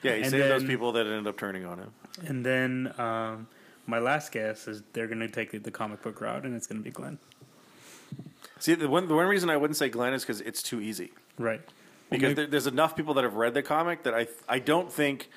Yeah, 0.03 0.15
he 0.15 0.21
And 0.23 0.31
saved 0.31 0.43
those 0.45 0.61
then- 0.63 0.69
people 0.69 0.91
that 0.93 1.05
ended 1.05 1.27
up 1.27 1.37
turning 1.37 1.63
on 1.65 1.77
him. 1.77 1.91
And 2.25 2.43
then 2.45 2.91
um, 2.97 3.47
my 3.85 3.99
last 3.99 4.31
guess 4.31 4.67
is 4.67 4.81
they're 4.93 5.05
going 5.07 5.19
to 5.19 5.27
take 5.29 5.51
the, 5.51 5.59
the 5.59 5.69
comic 5.71 6.01
book 6.01 6.19
route, 6.19 6.45
and 6.45 6.55
it's 6.55 6.65
going 6.67 6.79
to 6.79 6.83
be 6.83 6.89
Glenn. 6.89 7.19
See, 8.59 8.73
the 8.75 8.89
one 8.89 9.07
the 9.07 9.13
one 9.15 9.27
reason 9.27 9.49
I 9.49 9.57
wouldn't 9.57 9.77
say 9.77 9.87
Glenn 9.87 10.13
is 10.13 10.23
because 10.23 10.41
it's 10.41 10.61
too 10.63 10.81
easy. 10.81 11.11
Right. 11.37 11.61
Because 12.09 12.33
there, 12.35 12.47
there's 12.47 12.65
enough 12.67 12.95
people 12.95 13.13
that 13.13 13.23
have 13.23 13.35
read 13.35 13.53
the 13.53 13.61
comic 13.61 14.03
that 14.03 14.13
I 14.15 14.27
I 14.49 14.59
don't 14.59 14.91
think 14.91 15.29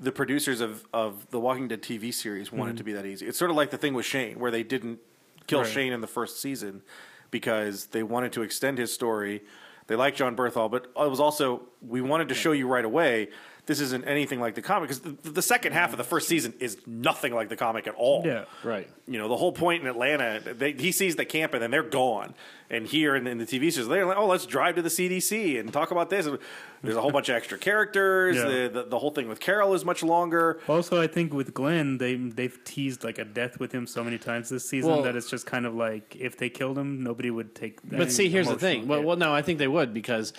the 0.00 0.10
producers 0.10 0.60
of, 0.60 0.86
of 0.92 1.30
the 1.30 1.38
Walking 1.38 1.68
Dead 1.68 1.82
TV 1.82 2.12
series 2.12 2.50
want 2.50 2.70
it 2.70 2.76
to 2.78 2.82
hmm. 2.82 2.86
be 2.86 2.92
that 2.94 3.06
easy. 3.06 3.26
It's 3.26 3.38
sort 3.38 3.50
of 3.50 3.56
like 3.56 3.70
the 3.70 3.78
thing 3.78 3.94
with 3.94 4.06
Shane, 4.06 4.40
where 4.40 4.50
they 4.50 4.62
didn't 4.62 4.98
kill 5.46 5.60
Right. 5.60 5.68
Shane 5.68 5.92
in 5.92 6.00
the 6.00 6.06
first 6.06 6.40
season 6.40 6.82
because 7.30 7.86
they 7.86 8.02
wanted 8.02 8.32
to 8.32 8.42
extend 8.42 8.78
his 8.78 8.92
story. 8.92 9.42
They 9.86 9.96
liked 9.96 10.16
Jon 10.16 10.34
Bernthal, 10.34 10.70
but 10.70 10.86
it 10.96 11.10
was 11.10 11.20
also 11.20 11.62
we 11.86 12.00
wanted 12.00 12.28
to 12.28 12.34
show 12.34 12.52
you 12.52 12.66
right 12.66 12.84
away 12.84 13.28
this 13.66 13.80
isn't 13.80 14.04
anything 14.04 14.40
like 14.40 14.54
the 14.54 14.62
comic 14.62 14.88
because 14.88 15.00
the, 15.00 15.30
the 15.30 15.42
second 15.42 15.72
half 15.72 15.92
of 15.92 15.98
the 15.98 16.04
first 16.04 16.28
season 16.28 16.54
is 16.60 16.78
nothing 16.86 17.32
like 17.32 17.48
the 17.48 17.56
comic 17.56 17.86
at 17.86 17.94
all. 17.94 18.22
Yeah. 18.24 18.44
Right. 18.64 18.88
You 19.06 19.18
know, 19.18 19.28
the 19.28 19.36
whole 19.36 19.52
point 19.52 19.82
in 19.82 19.88
Atlanta, 19.88 20.40
they, 20.54 20.72
he 20.72 20.92
sees 20.92 21.16
the 21.16 21.24
camp 21.24 21.52
and 21.54 21.62
then 21.62 21.70
they're 21.70 21.82
gone. 21.82 22.34
And 22.72 22.86
here 22.86 23.16
in, 23.16 23.26
in 23.26 23.38
the 23.38 23.46
TV 23.46 23.72
shows, 23.74 23.88
they're 23.88 24.06
like, 24.06 24.16
oh, 24.16 24.26
let's 24.26 24.46
drive 24.46 24.76
to 24.76 24.82
the 24.82 24.88
CDC 24.88 25.58
and 25.58 25.72
talk 25.72 25.90
about 25.90 26.08
this. 26.08 26.26
And 26.26 26.38
There's 26.82 26.94
a 26.96 27.00
whole 27.00 27.10
bunch 27.10 27.28
of 27.28 27.34
extra 27.34 27.58
characters. 27.58 28.36
Yeah. 28.36 28.44
The, 28.44 28.70
the, 28.72 28.82
the 28.90 28.98
whole 28.98 29.10
thing 29.10 29.28
with 29.28 29.40
Carol 29.40 29.74
is 29.74 29.84
much 29.84 30.04
longer. 30.04 30.60
Also, 30.68 31.00
I 31.00 31.08
think 31.08 31.34
with 31.34 31.52
Glenn, 31.52 31.98
they 31.98 32.14
they've 32.14 32.62
teased 32.64 33.02
like 33.02 33.18
a 33.18 33.24
death 33.24 33.58
with 33.58 33.72
him 33.72 33.88
so 33.88 34.04
many 34.04 34.18
times 34.18 34.48
this 34.48 34.68
season 34.68 34.90
Well- 34.90 35.02
that 35.02 35.16
it's 35.16 35.28
just 35.28 35.46
kind 35.46 35.66
of 35.66 35.74
like 35.74 36.16
if 36.18 36.36
they 36.36 36.48
killed 36.48 36.78
him, 36.78 37.02
nobody 37.02 37.30
would 37.30 37.54
take. 37.56 37.80
But 37.82 38.12
see, 38.12 38.28
here's 38.28 38.48
the 38.48 38.56
thing. 38.58 38.86
Well, 38.86 39.02
well, 39.02 39.16
no, 39.16 39.34
I 39.34 39.42
think 39.42 39.58
they 39.58 39.68
would 39.68 39.92
because 39.92 40.32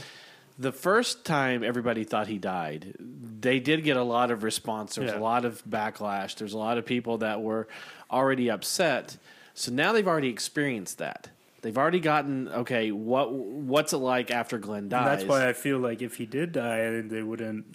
the 0.60 0.72
first 0.72 1.26
time 1.26 1.64
everybody 1.64 2.04
thought 2.04 2.28
he 2.28 2.38
died, 2.38 2.93
they 2.99 3.60
did 3.60 3.84
get 3.84 3.97
a 3.97 4.04
lot 4.04 4.32
of 4.32 4.43
response. 4.43 4.95
There 4.95 5.04
was 5.04 5.14
Yeah. 5.14 5.20
a 5.20 5.22
lot 5.22 5.45
of 5.45 5.64
backlash. 5.66 6.36
There's 6.36 6.54
a 6.54 6.58
lot 6.58 6.78
of 6.78 6.86
people 6.86 7.18
that 7.20 7.41
were 7.41 7.68
already 8.12 8.49
upset. 8.49 9.18
So 9.54 9.72
now 9.72 9.91
they've 9.93 10.08
already 10.08 10.30
experienced 10.30 10.97
that. 10.99 11.30
They've 11.62 11.78
already 11.78 11.99
gotten 11.99 12.47
okay. 12.49 12.91
What 12.91 13.32
what's 13.34 13.93
it 13.93 13.97
like 13.97 14.32
after 14.32 14.58
Glenn 14.58 14.89
dies? 14.89 15.06
That's 15.20 15.24
why 15.30 15.47
I 15.47 15.54
feel 15.54 15.78
like 15.78 16.02
if 16.02 16.16
he 16.16 16.26
did 16.26 16.52
die, 16.54 17.02
they 17.02 17.22
wouldn't. 17.22 17.66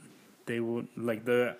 They 0.47 0.59
would 0.61 0.89
like 0.97 1.25
the 1.25 1.57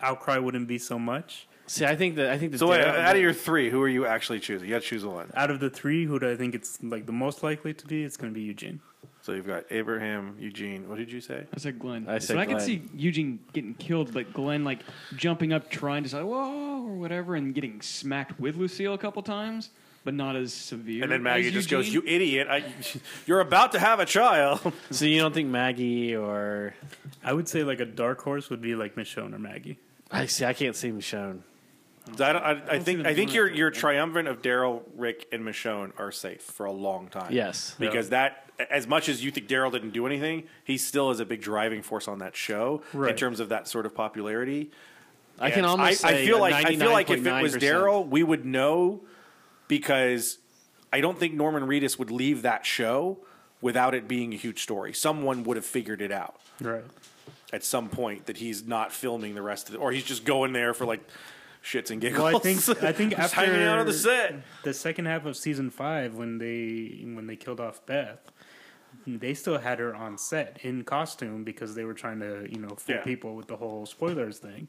outcry 0.00 0.38
wouldn't 0.38 0.66
be 0.68 0.78
so 0.78 0.98
much. 0.98 1.46
see. 1.66 1.84
I 1.84 1.94
think 1.94 2.16
that 2.16 2.30
I 2.30 2.38
think 2.38 2.50
the 2.52 2.58
So, 2.58 2.66
wait, 2.68 2.80
Daryl- 2.80 2.98
out 2.98 3.14
of 3.14 3.22
your 3.22 3.32
three, 3.32 3.70
who 3.70 3.80
are 3.82 3.88
you 3.88 4.04
actually 4.06 4.40
choosing? 4.40 4.68
You 4.68 4.74
got 4.74 4.82
to 4.82 4.88
choose 4.88 5.04
one. 5.04 5.30
Out 5.34 5.50
of 5.50 5.60
the 5.60 5.70
three, 5.70 6.06
who 6.06 6.18
do 6.18 6.28
I 6.30 6.34
think 6.36 6.54
it's 6.56 6.82
like 6.82 7.06
the 7.06 7.12
most 7.12 7.42
likely 7.44 7.72
to 7.74 7.86
be? 7.86 8.02
It's 8.02 8.16
going 8.16 8.32
to 8.32 8.34
be 8.34 8.42
Eugene. 8.42 8.80
So 9.22 9.32
you've 9.32 9.46
got 9.46 9.64
Abraham, 9.70 10.36
Eugene. 10.38 10.88
What 10.88 10.98
did 10.98 11.12
you 11.12 11.20
say? 11.20 11.44
I 11.54 11.58
said 11.58 11.78
Glenn. 11.78 12.06
I 12.08 12.14
said 12.14 12.22
so 12.22 12.26
said 12.28 12.38
I 12.38 12.46
could 12.46 12.56
Glenn. 12.56 12.66
see 12.66 12.82
Eugene 12.94 13.38
getting 13.52 13.74
killed, 13.74 14.14
but 14.14 14.32
Glenn 14.32 14.64
like 14.64 14.80
jumping 15.14 15.52
up, 15.52 15.70
trying 15.70 16.02
to 16.04 16.08
say 16.08 16.22
"whoa" 16.22 16.86
or 16.86 16.94
whatever, 16.94 17.34
and 17.34 17.54
getting 17.54 17.82
smacked 17.82 18.40
with 18.40 18.56
Lucille 18.56 18.94
a 18.94 18.98
couple 18.98 19.22
times, 19.22 19.70
but 20.04 20.14
not 20.14 20.36
as 20.36 20.54
severe. 20.54 21.02
And 21.02 21.12
then 21.12 21.22
Maggie 21.22 21.48
as 21.48 21.52
just 21.52 21.68
goes, 21.68 21.88
"You 21.92 22.02
idiot! 22.06 22.48
I, 22.50 22.64
you're 23.26 23.40
about 23.40 23.72
to 23.72 23.78
have 23.78 24.00
a 24.00 24.06
child." 24.06 24.72
so 24.90 25.04
you 25.04 25.18
don't 25.18 25.34
think 25.34 25.48
Maggie 25.48 26.16
or 26.16 26.74
I 27.22 27.34
would 27.34 27.48
say 27.48 27.62
like 27.62 27.80
a 27.80 27.86
dark 27.86 28.22
horse 28.22 28.48
would 28.48 28.62
be 28.62 28.74
like 28.74 28.94
Michonne 28.94 29.34
or 29.34 29.38
Maggie. 29.38 29.78
I 30.10 30.26
see. 30.26 30.44
I 30.46 30.54
can't 30.54 30.74
see 30.74 30.90
Michonne. 30.90 31.40
I, 32.08 32.32
don't- 32.32 32.42
I, 32.42 32.50
I 32.74 32.78
think 32.78 32.98
them 32.98 33.06
I 33.06 33.14
think 33.14 33.30
doing 33.30 33.34
your 33.36 33.48
it. 33.48 33.54
your 33.56 33.70
triumvirate 33.70 34.26
of 34.26 34.42
Daryl, 34.42 34.82
Rick, 34.96 35.26
and 35.32 35.42
Michonne 35.44 35.92
are 35.98 36.10
safe 36.10 36.42
for 36.42 36.66
a 36.66 36.72
long 36.72 37.08
time. 37.08 37.32
Yes. 37.32 37.74
because 37.78 38.08
that 38.10 38.46
as 38.70 38.86
much 38.86 39.08
as 39.08 39.24
you 39.24 39.30
think 39.30 39.48
Daryl 39.48 39.72
didn't 39.72 39.90
do 39.90 40.06
anything, 40.06 40.44
he 40.64 40.76
still 40.76 41.10
is 41.10 41.20
a 41.20 41.24
big 41.24 41.40
driving 41.40 41.82
force 41.82 42.08
on 42.08 42.18
that 42.18 42.36
show 42.36 42.82
in 42.92 42.98
Right. 43.00 43.16
terms 43.16 43.40
of 43.40 43.48
that 43.50 43.68
sort 43.68 43.86
of 43.86 43.94
popularity. 43.94 44.70
I 45.38 45.48
can 45.50 45.60
And 45.60 45.66
almost. 45.66 46.04
I, 46.04 46.08
I 46.08 46.12
say 46.12 46.26
feel 46.26 46.38
a 46.38 46.40
like 46.40 46.54
I 46.66 46.76
feel 46.76 46.90
like 46.92 47.08
if 47.10 47.24
it 47.26 47.42
was 47.42 47.54
99.9%. 47.56 47.60
Daryl, 47.60 48.06
we 48.08 48.22
would 48.22 48.44
know 48.44 49.00
because 49.68 50.38
I 50.92 51.00
don't 51.00 51.18
think 51.18 51.34
Norman 51.34 51.62
Reedus 51.64 51.98
would 51.98 52.10
leave 52.10 52.42
that 52.42 52.66
show 52.66 53.18
without 53.60 53.94
it 53.94 54.08
being 54.08 54.32
a 54.32 54.36
huge 54.36 54.62
story. 54.62 54.92
Someone 54.92 55.44
would 55.44 55.56
have 55.56 55.66
figured 55.66 56.00
it 56.02 56.10
out 56.12 56.36
Right. 56.60 56.84
at 57.52 57.62
some 57.64 57.88
point 57.88 58.26
that 58.26 58.38
he's 58.38 58.66
not 58.66 58.92
filming 58.92 59.34
the 59.34 59.42
rest 59.42 59.68
of 59.68 59.74
it, 59.74 59.78
or 59.78 59.92
he's 59.92 60.04
just 60.04 60.24
going 60.24 60.52
there 60.52 60.74
for 60.74 60.84
like 60.84 61.00
shits 61.62 61.90
and 61.90 62.00
giggles. 62.00 62.22
Well, 62.24 62.36
I 62.36 62.38
think 62.40 62.82
I 62.82 62.92
think 62.92 63.10
just 63.16 63.36
after 63.36 63.50
hanging 63.50 63.66
out 63.66 63.78
on 63.78 63.86
the 63.86 63.92
set. 63.92 64.34
the 64.64 64.74
second 64.74 65.06
half 65.06 65.26
of 65.26 65.36
season 65.36 65.70
five, 65.70 66.14
when 66.14 66.38
they 66.38 67.02
when 67.14 67.26
they 67.26 67.36
killed 67.36 67.60
off 67.60 67.84
Beth, 67.86 68.18
they 69.06 69.34
still 69.34 69.58
had 69.58 69.78
her 69.78 69.94
on 69.94 70.18
set 70.18 70.58
in 70.62 70.84
costume 70.84 71.44
because 71.44 71.74
they 71.74 71.84
were 71.84 71.94
trying 71.94 72.20
to 72.20 72.46
you 72.50 72.58
know 72.60 72.70
fool 72.76 72.96
Yeah. 72.96 73.02
people 73.02 73.34
with 73.36 73.48
the 73.48 73.56
whole 73.56 73.86
spoilers 73.86 74.38
thing. 74.38 74.68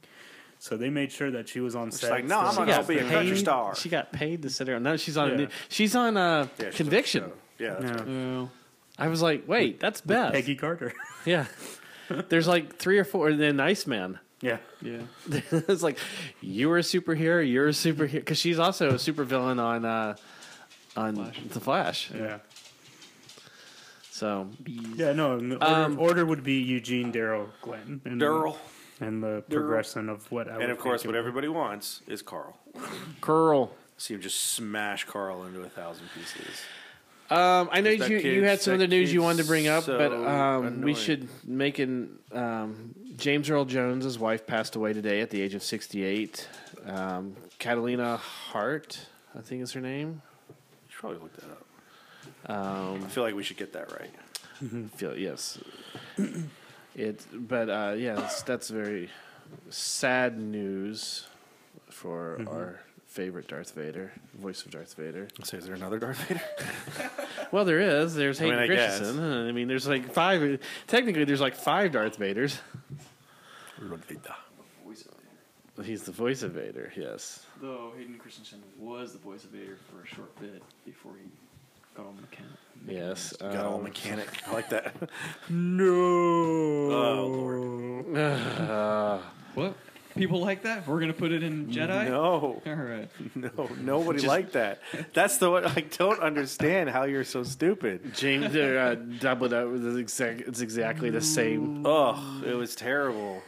So 0.60 0.78
they 0.78 0.92
made 0.92 1.12
sure 1.12 1.32
that 1.32 1.50
she 1.50 1.60
was 1.60 1.76
on 1.76 1.88
It's 1.88 2.00
set. 2.02 2.12
like, 2.12 2.26
no, 2.26 2.40
I'm 2.40 2.54
not 2.56 2.68
gonna 2.68 2.84
be 2.84 3.00
a 3.00 3.10
country 3.10 3.36
star. 3.38 3.76
She 3.76 3.90
got 3.90 4.12
paid 4.14 4.44
to 4.44 4.50
sit 4.52 4.66
there. 4.68 4.80
No, 4.80 4.96
she's 4.96 5.18
on. 5.18 5.28
A 5.30 5.32
Yeah. 5.32 5.38
new, 5.38 5.48
she's 5.70 5.96
on 5.96 6.18
uh, 6.18 6.48
Yeah, 6.60 6.66
she's 6.68 6.76
conviction. 6.78 7.24
show. 7.24 7.34
Yeah, 7.58 7.74
that's 7.80 7.84
Yeah. 7.84 7.92
right. 7.92 8.08
Oh. 8.08 8.50
I 9.00 9.08
was 9.08 9.24
like, 9.24 9.48
wait, 9.48 9.80
that's 9.80 10.02
Beth. 10.02 10.34
Peggy 10.34 10.56
Carter. 10.56 10.94
Yeah. 11.26 11.46
There's 12.30 12.48
like 12.48 12.76
three 12.76 13.00
or 13.00 13.04
four. 13.06 13.30
And 13.30 13.40
then 13.40 13.60
Iceman. 13.60 14.20
Yeah. 14.42 14.58
Yeah. 14.82 15.02
it's 15.52 15.84
like 15.84 15.98
you 16.42 16.70
were 16.70 16.78
a 16.78 16.82
superhero. 16.82 17.48
You're 17.50 17.68
a 17.68 17.72
superhero 17.72 18.14
because 18.14 18.38
she's 18.38 18.60
also 18.60 18.90
a 18.92 18.94
supervillain 18.96 19.60
on 19.62 19.86
uh, 19.86 20.16
on 20.96 21.16
Flash. 21.16 21.40
the 21.50 21.60
Flash. 21.60 22.12
Yeah. 22.16 22.38
So 24.12 24.50
Yeah, 24.66 25.14
no. 25.14 25.40
the 25.40 25.56
Order, 25.56 25.66
Um, 25.66 26.00
order 26.00 26.26
would 26.26 26.44
be 26.44 26.56
Eugene, 26.56 27.12
Daryl, 27.12 27.48
Glenn, 27.62 28.02
and 28.06 28.22
Daryl, 28.22 28.56
and 29.00 29.24
the 29.24 29.44
progression 29.50 30.10
of 30.10 30.32
what. 30.32 30.48
I 30.48 30.52
and 30.52 30.60
would 30.62 30.70
of 30.70 30.78
course, 30.80 31.06
what 31.06 31.16
everybody 31.16 31.48
wants 31.48 32.02
is 32.08 32.22
Carl. 32.22 32.58
Carl. 33.22 33.72
See 33.98 34.14
him 34.16 34.22
just 34.22 34.40
smash 34.40 35.06
Carl 35.06 35.44
into 35.46 35.62
a 35.62 35.70
thousand 35.70 36.08
pieces. 36.16 36.62
Um, 37.30 37.70
I 37.72 37.80
know 37.82 37.96
That 37.96 38.10
you, 38.10 38.18
you 38.18 38.44
had 38.44 38.62
some 38.62 38.72
that 38.72 38.84
other 38.84 38.88
news 38.88 39.14
you 39.14 39.22
wanted 39.22 39.44
to 39.44 39.48
bring 39.48 39.68
up, 39.68 39.86
so 39.86 39.98
but 39.98 40.12
um, 40.12 40.82
we 40.82 40.94
should 40.94 41.30
make 41.46 41.80
an 41.80 42.18
um, 42.34 42.94
James 43.22 43.52
Earl 43.52 43.66
Jones' 43.66 44.18
wife 44.18 44.48
passed 44.48 44.76
away 44.76 44.94
today 44.94 45.22
at 45.22 45.30
the 45.30 45.40
age 45.42 45.54
of 45.54 45.62
68. 45.62 46.50
Um, 46.88 47.36
Catalina 47.60 48.18
Hart, 48.18 49.00
I 49.38 49.42
think 49.42 49.62
is 49.62 49.72
her 49.74 49.80
name. 49.80 50.24
You 50.50 50.56
should 50.90 51.00
probably 51.00 51.20
look 51.20 51.34
that 51.36 51.46
up. 51.52 51.66
Um, 52.50 53.04
I 53.06 53.08
feel 53.10 53.24
like 53.24 53.36
we 53.36 53.44
should 53.44 53.58
get 53.58 53.74
that 53.74 53.92
right. 53.92 54.90
feel 54.96 55.16
yes. 55.16 55.60
It, 56.96 57.24
but 57.32 57.70
uh, 57.70 57.94
yeah, 57.96 58.16
that's, 58.16 58.42
that's 58.42 58.70
very 58.70 59.10
sad 59.70 60.40
news 60.40 61.28
for 61.90 62.38
Mm-hmm. 62.40 62.48
our 62.48 62.80
favorite 63.06 63.48
Darth 63.48 63.74
Vader, 63.76 64.12
voice 64.34 64.64
of 64.66 64.72
Darth 64.72 64.96
Vader. 64.96 65.28
So, 65.44 65.58
is 65.58 65.66
there 65.66 65.76
another 65.76 66.00
Darth 66.00 66.18
Vader? 66.24 66.42
Well, 67.52 67.66
there 67.66 67.82
is. 67.82 68.16
There's 68.16 68.40
I 68.40 68.46
mean, 68.46 68.54
Hayden 68.54 68.72
I 68.72 68.76
guess. 68.76 68.98
Christensen. 69.00 69.48
I 69.50 69.52
mean, 69.52 69.68
there's 69.68 69.86
like 69.86 70.14
five. 70.14 70.62
Technically, 70.88 71.26
there's 71.26 71.42
like 71.42 71.54
five 71.56 71.92
Darth 71.92 72.18
Vaders. 72.18 72.58
He's 75.84 76.04
the 76.04 76.12
voice 76.12 76.44
of 76.44 76.52
Vader. 76.52 76.92
Yes. 76.96 77.46
Though 77.62 77.94
Hayden 77.98 78.18
Christensen 78.18 78.62
was 78.78 79.14
the 79.14 79.20
voice 79.20 79.44
of 79.44 79.50
Vader 79.52 79.78
for 79.90 80.04
a 80.04 80.08
short 80.08 80.36
bit 80.40 80.62
before 80.86 81.14
he 81.22 81.30
got 81.96 82.06
all 82.06 82.14
mechanic. 82.14 82.52
Yes. 82.88 83.34
Got 83.40 83.56
all 83.66 83.76
um, 83.78 83.84
mechanic. 83.84 84.28
I 84.48 84.54
like 84.54 84.70
that. 84.70 84.94
No. 85.50 85.94
Oh, 86.92 87.28
Lord. 88.06 88.18
uh, 88.18 89.20
What? 89.56 89.76
People 90.16 90.42
like 90.42 90.64
that? 90.64 90.86
We're 90.88 91.00
gonna 91.00 91.14
put 91.14 91.32
it 91.32 91.42
in 91.42 91.68
Jedi. 91.68 92.10
No, 92.10 92.62
All 92.66 92.74
right. 92.76 93.10
no, 93.36 93.70
nobody 93.80 94.28
liked 94.28 94.54
that. 94.54 94.82
That's 95.14 95.38
the 95.38 95.50
one. 95.50 95.64
I 95.66 95.82
don't 95.98 96.20
understand 96.20 96.90
how 96.90 97.04
you're 97.06 97.24
so 97.24 97.44
stupid. 97.44 98.14
James 98.14 98.54
uh, 98.54 98.96
doubled 99.20 99.54
up 99.54 99.70
with 99.70 99.84
the 99.84 99.98
exact. 100.00 100.42
It's 100.42 100.60
exactly 100.60 101.12
the 101.12 101.22
same. 101.22 101.86
Oh, 101.86 102.42
it 102.46 102.54
was 102.54 102.76
terrible, 102.76 103.42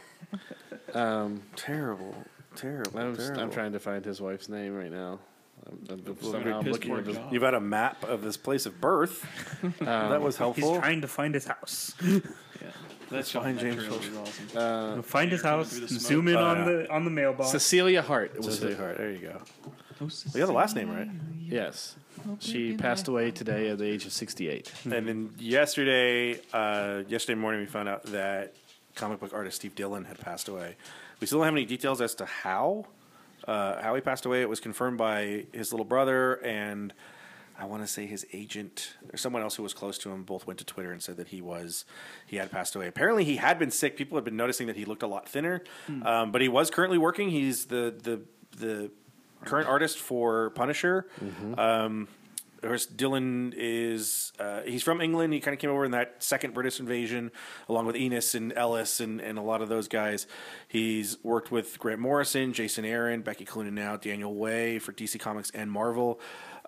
Um, 0.94 1.42
terrible, 1.56 2.14
terrible. 2.56 2.98
I'm, 2.98 3.16
terrible. 3.16 3.40
I'm 3.40 3.50
trying 3.50 3.72
to 3.72 3.80
find 3.80 4.04
his 4.04 4.20
wife's 4.20 4.48
name 4.48 4.74
right 4.76 4.90
now. 4.92 5.18
I'm, 5.66 6.02
I'm, 6.06 6.16
somehow 6.22 6.58
I'm 6.60 6.66
looking 6.70 6.92
at 6.92 7.06
his. 7.06 7.16
You've 7.30 7.42
had 7.42 7.54
a 7.54 7.60
map 7.60 8.04
of 8.04 8.22
this 8.22 8.36
place 8.36 8.66
of 8.66 8.80
birth. 8.80 9.24
that 9.80 10.20
was 10.20 10.36
helpful. 10.36 10.72
He's 10.74 10.80
trying 10.80 11.00
to 11.00 11.08
find 11.08 11.34
his 11.34 11.46
house. 11.46 11.94
Yeah. 12.62 12.70
That's 13.10 13.30
fine, 13.32 13.58
James 13.58 13.84
Trailer 13.84 14.20
awesome. 14.22 14.48
uh, 14.98 15.02
Find 15.02 15.30
his 15.30 15.42
house. 15.42 15.70
through 15.70 15.80
the 15.80 15.88
smoke. 15.88 16.00
Zoom 16.00 16.28
in 16.28 16.36
Oh, 16.36 16.42
on 16.44 16.56
yeah. 16.58 16.64
the 16.64 16.90
on 16.90 17.04
the 17.04 17.10
mailbox. 17.10 17.50
Cecilia 17.50 18.00
Hart 18.00 18.34
was 18.38 18.46
Cecilia 18.54 18.76
the, 18.76 18.82
Hart. 18.82 18.96
There 18.96 19.10
you 19.10 19.18
go. 19.18 19.42
Oh, 20.00 20.04
You 20.32 20.40
got 20.40 20.46
the 20.46 20.52
last 20.52 20.74
name 20.74 20.88
right. 20.90 21.08
yes. 21.44 21.96
She 22.38 22.76
passed 22.76 23.08
away 23.08 23.32
today 23.32 23.68
at 23.68 23.78
the 23.78 23.84
age 23.84 24.06
of 24.06 24.12
68. 24.12 24.72
And 24.84 25.06
then 25.06 25.30
yesterday, 25.38 26.40
uh, 26.54 27.02
yesterday 27.08 27.38
morning, 27.38 27.60
we 27.60 27.66
found 27.66 27.88
out 27.88 28.04
that 28.04 28.54
comic 28.94 29.20
book 29.20 29.32
artist 29.34 29.56
Steve 29.56 29.74
Dillon 29.74 30.04
had 30.04 30.18
passed 30.18 30.48
away. 30.48 30.76
We 31.20 31.26
still 31.26 31.38
don't 31.38 31.46
have 31.46 31.54
any 31.54 31.64
details 31.64 32.00
as 32.00 32.14
to 32.16 32.24
how 32.26 32.86
uh, 33.46 33.80
how 33.82 33.94
he 33.94 34.00
passed 34.00 34.24
away. 34.26 34.40
It 34.42 34.48
was 34.48 34.60
confirmed 34.60 34.98
by 34.98 35.46
his 35.52 35.72
little 35.72 35.84
brother 35.84 36.34
and 36.44 36.92
I 37.58 37.66
want 37.66 37.82
to 37.82 37.86
say 37.86 38.06
his 38.06 38.26
agent 38.32 38.94
or 39.12 39.16
someone 39.16 39.40
else 39.42 39.54
who 39.54 39.62
was 39.62 39.72
close 39.74 39.96
to 39.98 40.10
him. 40.10 40.24
Both 40.24 40.44
went 40.46 40.58
to 40.58 40.64
Twitter 40.64 40.90
and 40.90 41.00
said 41.00 41.16
that 41.18 41.28
he 41.28 41.40
was 41.40 41.84
he 42.26 42.36
had 42.36 42.50
passed 42.50 42.74
away. 42.74 42.88
Apparently, 42.88 43.22
he 43.24 43.36
had 43.36 43.58
been 43.60 43.70
sick. 43.70 43.96
People 43.96 44.16
had 44.16 44.24
been 44.24 44.36
noticing 44.36 44.66
that 44.66 44.76
he 44.76 44.84
looked 44.84 45.04
a 45.04 45.06
lot 45.06 45.28
thinner, 45.28 45.62
um, 46.02 46.32
but 46.32 46.40
he 46.40 46.48
was 46.48 46.68
currently 46.70 46.98
working. 46.98 47.30
He's 47.30 47.66
the 47.66 47.94
the 48.02 48.22
the 48.56 48.90
current 49.44 49.68
artist 49.68 49.98
for 49.98 50.50
Punisher. 50.50 51.06
Um, 51.56 52.08
of 52.64 52.70
course, 52.70 52.86
Dillon 52.86 53.52
is 53.54 54.32
uh, 54.38 54.62
he's 54.62 54.82
from 54.82 55.02
England. 55.02 55.34
He 55.34 55.40
kind 55.40 55.52
of 55.52 55.60
came 55.60 55.68
over 55.68 55.84
in 55.84 55.90
that 55.90 56.22
second 56.22 56.54
British 56.54 56.80
invasion, 56.80 57.30
along 57.68 57.84
with 57.84 57.94
Ennis 57.94 58.34
and 58.34 58.54
Ellis 58.54 59.00
and, 59.00 59.20
and 59.20 59.38
a 59.38 59.42
lot 59.42 59.60
of 59.60 59.68
those 59.68 59.86
guys. 59.86 60.26
He's 60.66 61.22
worked 61.22 61.52
with 61.52 61.78
Grant 61.78 62.00
Morrison, 62.00 62.54
Jason 62.54 62.86
Aaron, 62.86 63.20
Becky 63.20 63.44
Cloonan 63.44 63.74
now, 63.74 63.96
Daniel 63.96 64.34
Way 64.34 64.78
for 64.78 64.94
DC 64.94 65.20
Comics 65.20 65.50
and 65.50 65.70
Marvel. 65.70 66.18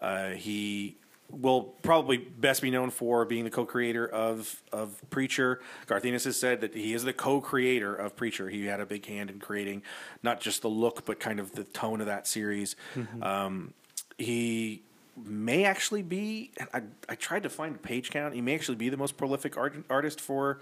Uh, 0.00 0.30
he 0.30 0.98
will 1.30 1.62
probably 1.62 2.18
best 2.18 2.60
be 2.60 2.70
known 2.70 2.90
for 2.90 3.24
being 3.24 3.44
the 3.44 3.50
co-creator 3.50 4.06
of 4.06 4.62
of 4.72 5.02
Preacher. 5.08 5.60
Garth 5.86 6.04
Ennis 6.04 6.24
has 6.24 6.38
said 6.38 6.60
that 6.60 6.74
he 6.74 6.92
is 6.92 7.04
the 7.04 7.14
co-creator 7.14 7.94
of 7.94 8.14
Preacher. 8.16 8.50
He 8.50 8.66
had 8.66 8.80
a 8.80 8.86
big 8.86 9.06
hand 9.06 9.30
in 9.30 9.40
creating 9.40 9.82
not 10.22 10.42
just 10.42 10.60
the 10.60 10.68
look, 10.68 11.06
but 11.06 11.18
kind 11.20 11.40
of 11.40 11.52
the 11.52 11.64
tone 11.64 12.02
of 12.02 12.06
that 12.06 12.26
series. 12.26 12.76
Um, 13.22 13.72
he 14.18 14.82
may 15.24 15.64
actually 15.64 16.02
be. 16.02 16.52
I, 16.72 16.82
I 17.08 17.14
tried 17.14 17.42
to 17.44 17.48
find 17.48 17.76
a 17.76 17.78
page 17.78 18.10
count. 18.10 18.34
He 18.34 18.40
may 18.40 18.54
actually 18.54 18.76
be 18.76 18.88
the 18.88 18.96
most 18.96 19.16
prolific 19.16 19.56
art, 19.56 19.76
artist 19.88 20.20
for 20.20 20.60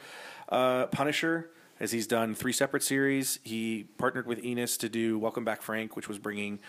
uh, 0.48 0.86
Punisher, 0.86 1.50
as 1.80 1.92
he's 1.92 2.06
done 2.06 2.34
three 2.34 2.52
separate 2.52 2.82
series. 2.82 3.40
He 3.42 3.86
partnered 3.98 4.26
with 4.26 4.40
Ennis 4.44 4.76
to 4.78 4.88
do 4.88 5.18
Welcome 5.18 5.44
Back, 5.44 5.62
Frank, 5.62 5.96
which 5.96 6.08
was 6.08 6.18
bringing 6.18 6.60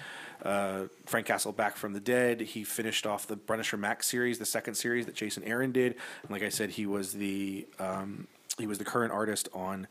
uh, 0.44 0.84
Frank 1.06 1.28
Castle 1.28 1.52
back 1.52 1.78
from 1.78 1.94
the 1.94 2.00
dead. 2.00 2.42
He 2.42 2.64
finished 2.64 3.06
off 3.06 3.28
the 3.28 3.38
Punisher 3.38 3.78
Max 3.78 4.08
series, 4.08 4.40
the 4.40 4.46
second 4.46 4.76
series 4.76 5.06
that 5.06 5.16
Jason 5.16 5.44
Aaron 5.44 5.72
did. 5.72 5.96
And 6.24 6.32
like 6.32 6.44
I 6.44 6.50
said, 6.50 6.72
he 6.72 6.86
was 6.86 7.14
the 7.14 7.68
um, 7.80 8.28
he 8.58 8.68
was 8.68 8.78
the 8.78 8.86
current 8.86 9.12
artist 9.12 9.50
on 9.54 9.88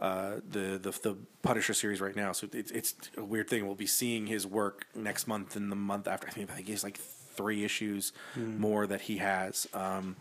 uh, 0.00 0.40
the, 0.50 0.78
the 0.82 0.90
the 1.02 1.16
Punisher 1.42 1.74
series 1.74 2.00
right 2.00 2.16
now. 2.16 2.32
So 2.32 2.48
it's 2.52 2.70
it's 2.72 2.94
a 3.16 3.24
weird 3.24 3.48
thing. 3.48 3.64
We'll 3.64 3.76
be 3.76 3.86
seeing 3.86 4.26
his 4.26 4.46
work 4.46 4.86
next 4.94 5.26
month 5.26 5.56
and 5.56 5.70
the 5.70 5.76
month 5.76 6.08
after. 6.08 6.26
I 6.26 6.30
think 6.30 6.50
I 6.50 6.54
think 6.56 6.66
he's 6.66 6.84
like 6.84 6.98
three 7.42 7.64
issues 7.64 8.12
more 8.36 8.86
that 8.86 9.02
he 9.02 9.16
has. 9.18 9.68
Um, 9.74 10.16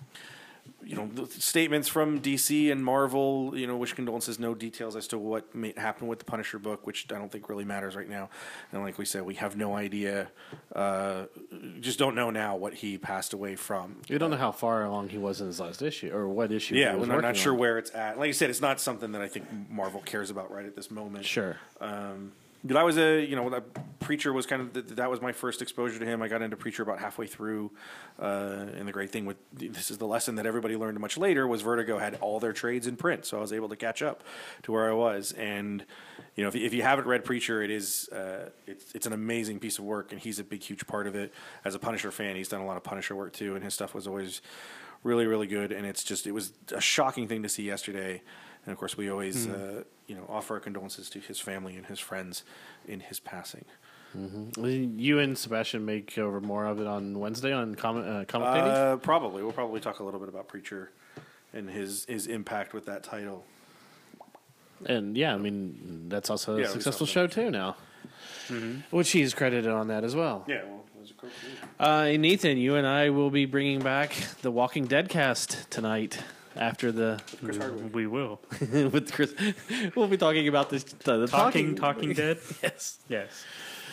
you 0.83 0.95
know, 0.95 1.07
the 1.07 1.27
statements 1.27 1.87
from 1.87 2.21
DC 2.21 2.71
and 2.71 2.83
Marvel, 2.83 3.53
you 3.55 3.67
know, 3.67 3.77
wish 3.77 3.93
condolences, 3.93 4.39
no 4.39 4.55
details 4.55 4.95
as 4.95 5.07
to 5.07 5.17
what 5.17 5.53
may 5.53 5.73
happen 5.77 6.07
with 6.07 6.19
the 6.19 6.25
Punisher 6.25 6.57
book, 6.57 6.87
which 6.87 7.05
I 7.11 7.17
don't 7.19 7.31
think 7.31 7.49
really 7.49 7.65
matters 7.65 7.95
right 7.95 8.09
now. 8.09 8.29
And 8.71 8.81
like 8.81 8.97
we 8.97 9.05
said, 9.05 9.23
we 9.23 9.35
have 9.35 9.55
no 9.55 9.75
idea, 9.75 10.29
uh, 10.75 11.25
just 11.79 11.99
don't 11.99 12.15
know 12.15 12.31
now 12.31 12.55
what 12.55 12.73
he 12.73 12.97
passed 12.97 13.33
away 13.33 13.55
from. 13.55 13.97
We 14.09 14.17
don't 14.17 14.31
know 14.31 14.37
how 14.37 14.51
far 14.51 14.83
along 14.83 15.09
he 15.09 15.17
was 15.17 15.39
in 15.39 15.47
his 15.47 15.59
last 15.59 15.81
issue 15.81 16.11
or 16.11 16.27
what 16.27 16.51
issue. 16.51 16.75
Yeah, 16.75 16.95
we're 16.95 17.05
not, 17.05 17.37
sure 17.37 17.53
on. 17.53 17.59
where 17.59 17.77
it's 17.77 17.93
at. 17.93 18.17
Like 18.17 18.29
I 18.29 18.31
said, 18.31 18.49
it's 18.49 18.61
not 18.61 18.81
something 18.81 19.11
that 19.11 19.21
I 19.21 19.27
think 19.27 19.45
Marvel 19.69 20.01
cares 20.01 20.31
about 20.31 20.51
right 20.51 20.65
at 20.65 20.75
this 20.75 20.89
moment. 20.89 21.25
Sure. 21.25 21.57
Um, 21.79 22.31
but 22.63 22.77
I 22.77 22.83
was 22.83 22.97
a 22.97 23.23
you 23.23 23.35
know 23.35 23.63
preacher 23.99 24.33
was 24.33 24.45
kind 24.45 24.61
of 24.61 24.73
th- 24.73 24.85
that 24.97 25.09
was 25.09 25.21
my 25.21 25.31
first 25.31 25.61
exposure 25.61 25.99
to 25.99 26.05
him. 26.05 26.21
I 26.21 26.27
got 26.27 26.41
into 26.41 26.57
preacher 26.57 26.83
about 26.83 26.99
halfway 26.99 27.27
through, 27.27 27.71
uh, 28.19 28.65
and 28.75 28.87
the 28.87 28.91
great 28.91 29.09
thing 29.09 29.25
with 29.25 29.37
this 29.53 29.89
is 29.89 29.97
the 29.97 30.07
lesson 30.07 30.35
that 30.35 30.45
everybody 30.45 30.75
learned 30.75 30.99
much 30.99 31.17
later 31.17 31.47
was 31.47 31.61
Vertigo 31.61 31.97
had 31.97 32.15
all 32.15 32.39
their 32.39 32.53
trades 32.53 32.87
in 32.87 32.97
print, 32.97 33.25
so 33.25 33.37
I 33.37 33.41
was 33.41 33.53
able 33.53 33.69
to 33.69 33.75
catch 33.75 34.01
up 34.01 34.23
to 34.63 34.71
where 34.71 34.89
I 34.89 34.93
was. 34.93 35.31
And 35.33 35.85
you 36.35 36.43
know 36.43 36.49
if, 36.49 36.55
if 36.55 36.73
you 36.73 36.83
haven't 36.83 37.07
read 37.07 37.23
Preacher, 37.25 37.61
it 37.63 37.71
is 37.71 38.09
uh, 38.09 38.49
it's 38.67 38.93
it's 38.93 39.07
an 39.07 39.13
amazing 39.13 39.59
piece 39.59 39.79
of 39.79 39.85
work, 39.85 40.11
and 40.11 40.21
he's 40.21 40.39
a 40.39 40.43
big 40.43 40.61
huge 40.61 40.85
part 40.87 41.07
of 41.07 41.15
it. 41.15 41.33
As 41.65 41.75
a 41.75 41.79
Punisher 41.79 42.11
fan, 42.11 42.35
he's 42.35 42.49
done 42.49 42.61
a 42.61 42.65
lot 42.65 42.77
of 42.77 42.83
Punisher 42.83 43.15
work 43.15 43.33
too, 43.33 43.55
and 43.55 43.63
his 43.63 43.73
stuff 43.73 43.93
was 43.93 44.07
always 44.07 44.41
really 45.03 45.25
really 45.25 45.47
good. 45.47 45.71
And 45.71 45.85
it's 45.85 46.03
just 46.03 46.27
it 46.27 46.31
was 46.31 46.53
a 46.71 46.81
shocking 46.81 47.27
thing 47.27 47.43
to 47.43 47.49
see 47.49 47.63
yesterday. 47.63 48.21
And 48.65 48.71
of 48.73 48.77
course, 48.77 48.95
we 48.95 49.09
always, 49.09 49.47
uh, 49.47 49.83
you 50.07 50.15
know, 50.15 50.25
offer 50.29 50.55
our 50.55 50.59
condolences 50.59 51.09
to 51.11 51.19
his 51.19 51.39
family 51.39 51.75
and 51.75 51.85
his 51.87 51.99
friends 51.99 52.43
in 52.87 52.99
his 52.99 53.19
passing. 53.19 53.65
You 54.13 55.19
and 55.19 55.37
Sebastian 55.37 55.85
make 55.85 56.17
over 56.17 56.41
more 56.41 56.65
of 56.65 56.79
it 56.81 56.85
on 56.87 57.17
Wednesday 57.17 57.53
on 57.53 57.75
Comic 57.75 58.05
uh, 58.05 58.25
Comic 58.25 58.53
Lady? 58.53 58.69
Uh, 58.69 58.97
probably, 58.97 59.41
we'll 59.41 59.53
probably 59.53 59.79
talk 59.79 59.99
a 59.99 60.03
little 60.03 60.19
bit 60.19 60.27
about 60.29 60.47
Preacher 60.49 60.91
and 61.53 61.69
his 61.69 62.05
his 62.05 62.27
impact 62.27 62.73
with 62.73 62.85
that 62.87 63.03
title. 63.03 63.45
And 64.85 65.15
yeah, 65.17 65.33
I 65.33 65.37
mean 65.37 66.05
that's 66.09 66.29
also 66.29 66.57
a 66.57 66.61
Yeah, 66.61 66.67
successful 66.67 67.07
show 67.07 67.25
too 67.27 67.51
now, 67.51 67.77
which 68.89 69.11
he's 69.11 69.33
credited 69.33 69.71
on 69.71 69.87
that 69.87 70.03
as 70.03 70.13
well. 70.15 70.43
Yeah, 70.47 70.63
well, 70.65 70.83
it 70.97 70.99
was 71.01 71.11
a 71.11 71.13
cool 71.13 71.29
Uh, 71.79 72.07
and 72.13 72.25
Ethan, 72.25 72.57
you 72.57 72.75
and 72.75 72.85
I 72.85 73.11
will 73.11 73.29
be 73.31 73.45
bringing 73.45 73.79
back 73.79 74.13
the 74.41 74.51
Walking 74.51 74.87
Dead 74.87 75.07
cast 75.07 75.69
tonight 75.71 76.19
after 76.55 76.91
the 76.91 77.21
Chris 77.43 77.57
Hardwick. 77.57 77.83
Mm, 77.85 77.93
we 77.93 78.07
will. 78.07 78.39
with 78.91 79.11
Chris. 79.11 79.33
We'll 79.95 80.07
be 80.07 80.17
talking 80.17 80.47
about 80.47 80.69
this 80.69 80.83
the, 80.83 81.17
the 81.17 81.27
Talking, 81.27 81.75
Talking 81.75 82.13
Dead. 82.13 82.39
Yes. 82.63 82.99
Yes. 83.09 83.45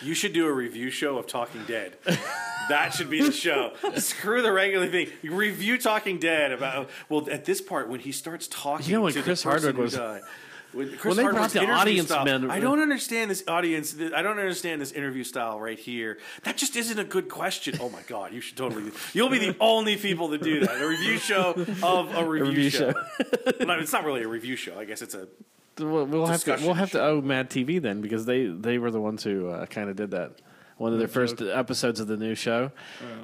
You 0.03 0.15
should 0.15 0.33
do 0.33 0.47
a 0.47 0.53
review 0.53 0.91
show 0.91 1.19
of 1.19 1.27
Talking 1.27 1.65
Dead. 1.67 1.97
that 2.69 2.95
should 2.95 3.11
be 3.11 3.21
the 3.21 3.33
show. 3.33 3.73
Screw 3.97 4.43
the 4.43 4.53
regular 4.53 4.87
thing. 4.89 5.09
You 5.23 5.35
review 5.35 5.77
Talking 5.79 6.19
Dead 6.19 6.53
about 6.53 6.89
well 7.09 7.29
at 7.31 7.45
this 7.45 7.61
part 7.61 7.89
when 7.89 8.01
he 8.01 8.13
starts 8.13 8.47
talking. 8.49 8.87
You 8.87 8.93
know 8.97 9.03
when 9.03 9.13
to 9.15 9.23
Chris 9.23 9.43
the 9.43 9.49
Hardwick 9.49 9.77
was- 9.77 9.95
died. 9.95 10.23
When, 10.79 10.97
Chris 10.97 11.17
When 11.17 11.27
they 11.27 11.33
brought 11.33 11.51
the 11.51 11.69
audience 11.69 12.09
style, 12.09 12.25
men- 12.25 12.51
I 12.53 12.61
don't 12.61 12.79
understand 12.81 13.33
this 13.33 13.43
audience. 13.49 13.97
I 14.15 14.23
don't 14.23 14.39
understand 14.39 14.81
this 14.81 14.93
interview 14.93 15.25
style 15.25 15.59
right 15.59 15.77
here. 15.79 16.19
That 16.45 16.57
just 16.57 16.77
isn't 16.77 17.01
a 17.01 17.03
good 17.03 17.29
question. 17.29 17.77
Oh 17.81 17.89
my 17.89 18.03
god, 18.03 18.33
you 18.33 18.41
should 18.41 18.57
totally. 18.57 18.93
You'll 19.13 19.29
be 19.29 19.41
the 19.41 19.57
only 19.59 19.97
people 19.97 20.31
to 20.31 20.39
do 20.39 20.61
that. 20.61 20.81
A 20.81 20.87
review 20.87 21.19
show 21.19 21.55
of 21.83 22.15
a 22.15 22.25
review, 22.29 22.49
review 22.49 22.71
show. 22.71 22.93
show. 22.93 23.53
well, 23.67 23.81
it's 23.81 23.93
not 23.93 24.05
really 24.05 24.23
a 24.23 24.29
review 24.29 24.55
show. 24.55 24.79
I 24.79 24.85
guess 24.85 25.03
it's 25.03 25.15
a 25.15 25.27
We'll, 25.81 26.07
we'll 26.07 26.27
have 26.27 26.45
to 26.45 26.59
we'll 26.61 26.75
have 26.75 26.93
to 26.93 27.03
owe 27.03 27.21
Mad 27.21 27.51
TV 27.51 27.83
then 27.83 28.01
because 28.01 28.25
they 28.27 28.47
they 28.47 28.79
were 28.79 28.93
the 28.93 29.01
ones 29.01 29.25
who 29.25 29.49
uh, 29.49 29.67
kind 29.67 29.91
of 29.91 29.97
did 29.97 30.13
that. 30.13 30.33
One 30.79 30.93
of 30.93 31.01
their 31.01 31.09
first 31.09 31.43
episodes 31.43 31.99
of 31.99 32.07
the 32.07 32.17
new 32.17 32.37
show, 32.37 32.71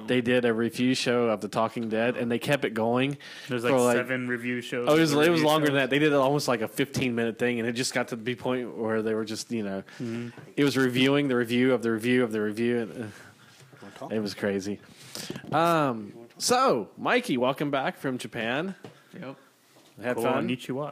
they 0.07 0.19
did 0.19 0.43
a 0.43 0.53
review 0.53 0.93
show 0.93 1.29
of 1.29 1.39
The 1.39 1.47
Talking 1.47 1.87
Dead, 1.87 2.17
and 2.17 2.29
they 2.29 2.37
kept 2.37 2.65
it 2.65 2.73
going. 2.73 3.17
There's 3.47 3.63
for, 3.63 3.79
like, 3.79 3.95
seven 3.95 4.27
review 4.27 4.59
shows. 4.59 4.87
Oh, 4.89 4.97
it 4.97 4.99
was, 4.99 5.13
it 5.13 5.29
was 5.29 5.41
longer 5.41 5.67
than 5.67 5.75
that. 5.75 5.89
They 5.89 5.99
did 5.99 6.11
almost 6.11 6.49
like 6.49 6.59
a 6.59 6.67
15 6.67 7.15
minute 7.15 7.39
thing, 7.39 7.59
and 7.59 7.67
it 7.67 7.71
just 7.71 7.93
got 7.93 8.09
to 8.09 8.17
the 8.17 8.35
point 8.35 8.77
where 8.77 9.01
they 9.01 9.13
were 9.13 9.23
just, 9.23 9.51
you 9.51 9.63
know, 9.63 9.83
it 10.57 10.65
was 10.65 10.75
reviewing 10.75 11.29
the 11.29 11.35
review 11.37 11.73
of 11.73 11.81
the 11.81 11.91
review 11.91 12.23
of 12.25 12.33
the 12.33 12.41
review. 12.41 12.79
And, 12.79 13.13
uh, 14.01 14.07
it 14.07 14.19
was 14.19 14.33
crazy. 14.33 14.81
Um, 15.53 16.11
so, 16.37 16.89
Mikey, 16.97 17.37
welcome 17.37 17.71
back 17.71 17.97
from 17.97 18.17
Japan. 18.17 18.75
Yep. 19.13 19.35
Had 20.03 20.15
Cool, 20.17 20.23
fun. 20.25 20.47
Konnichiwa. 20.49 20.91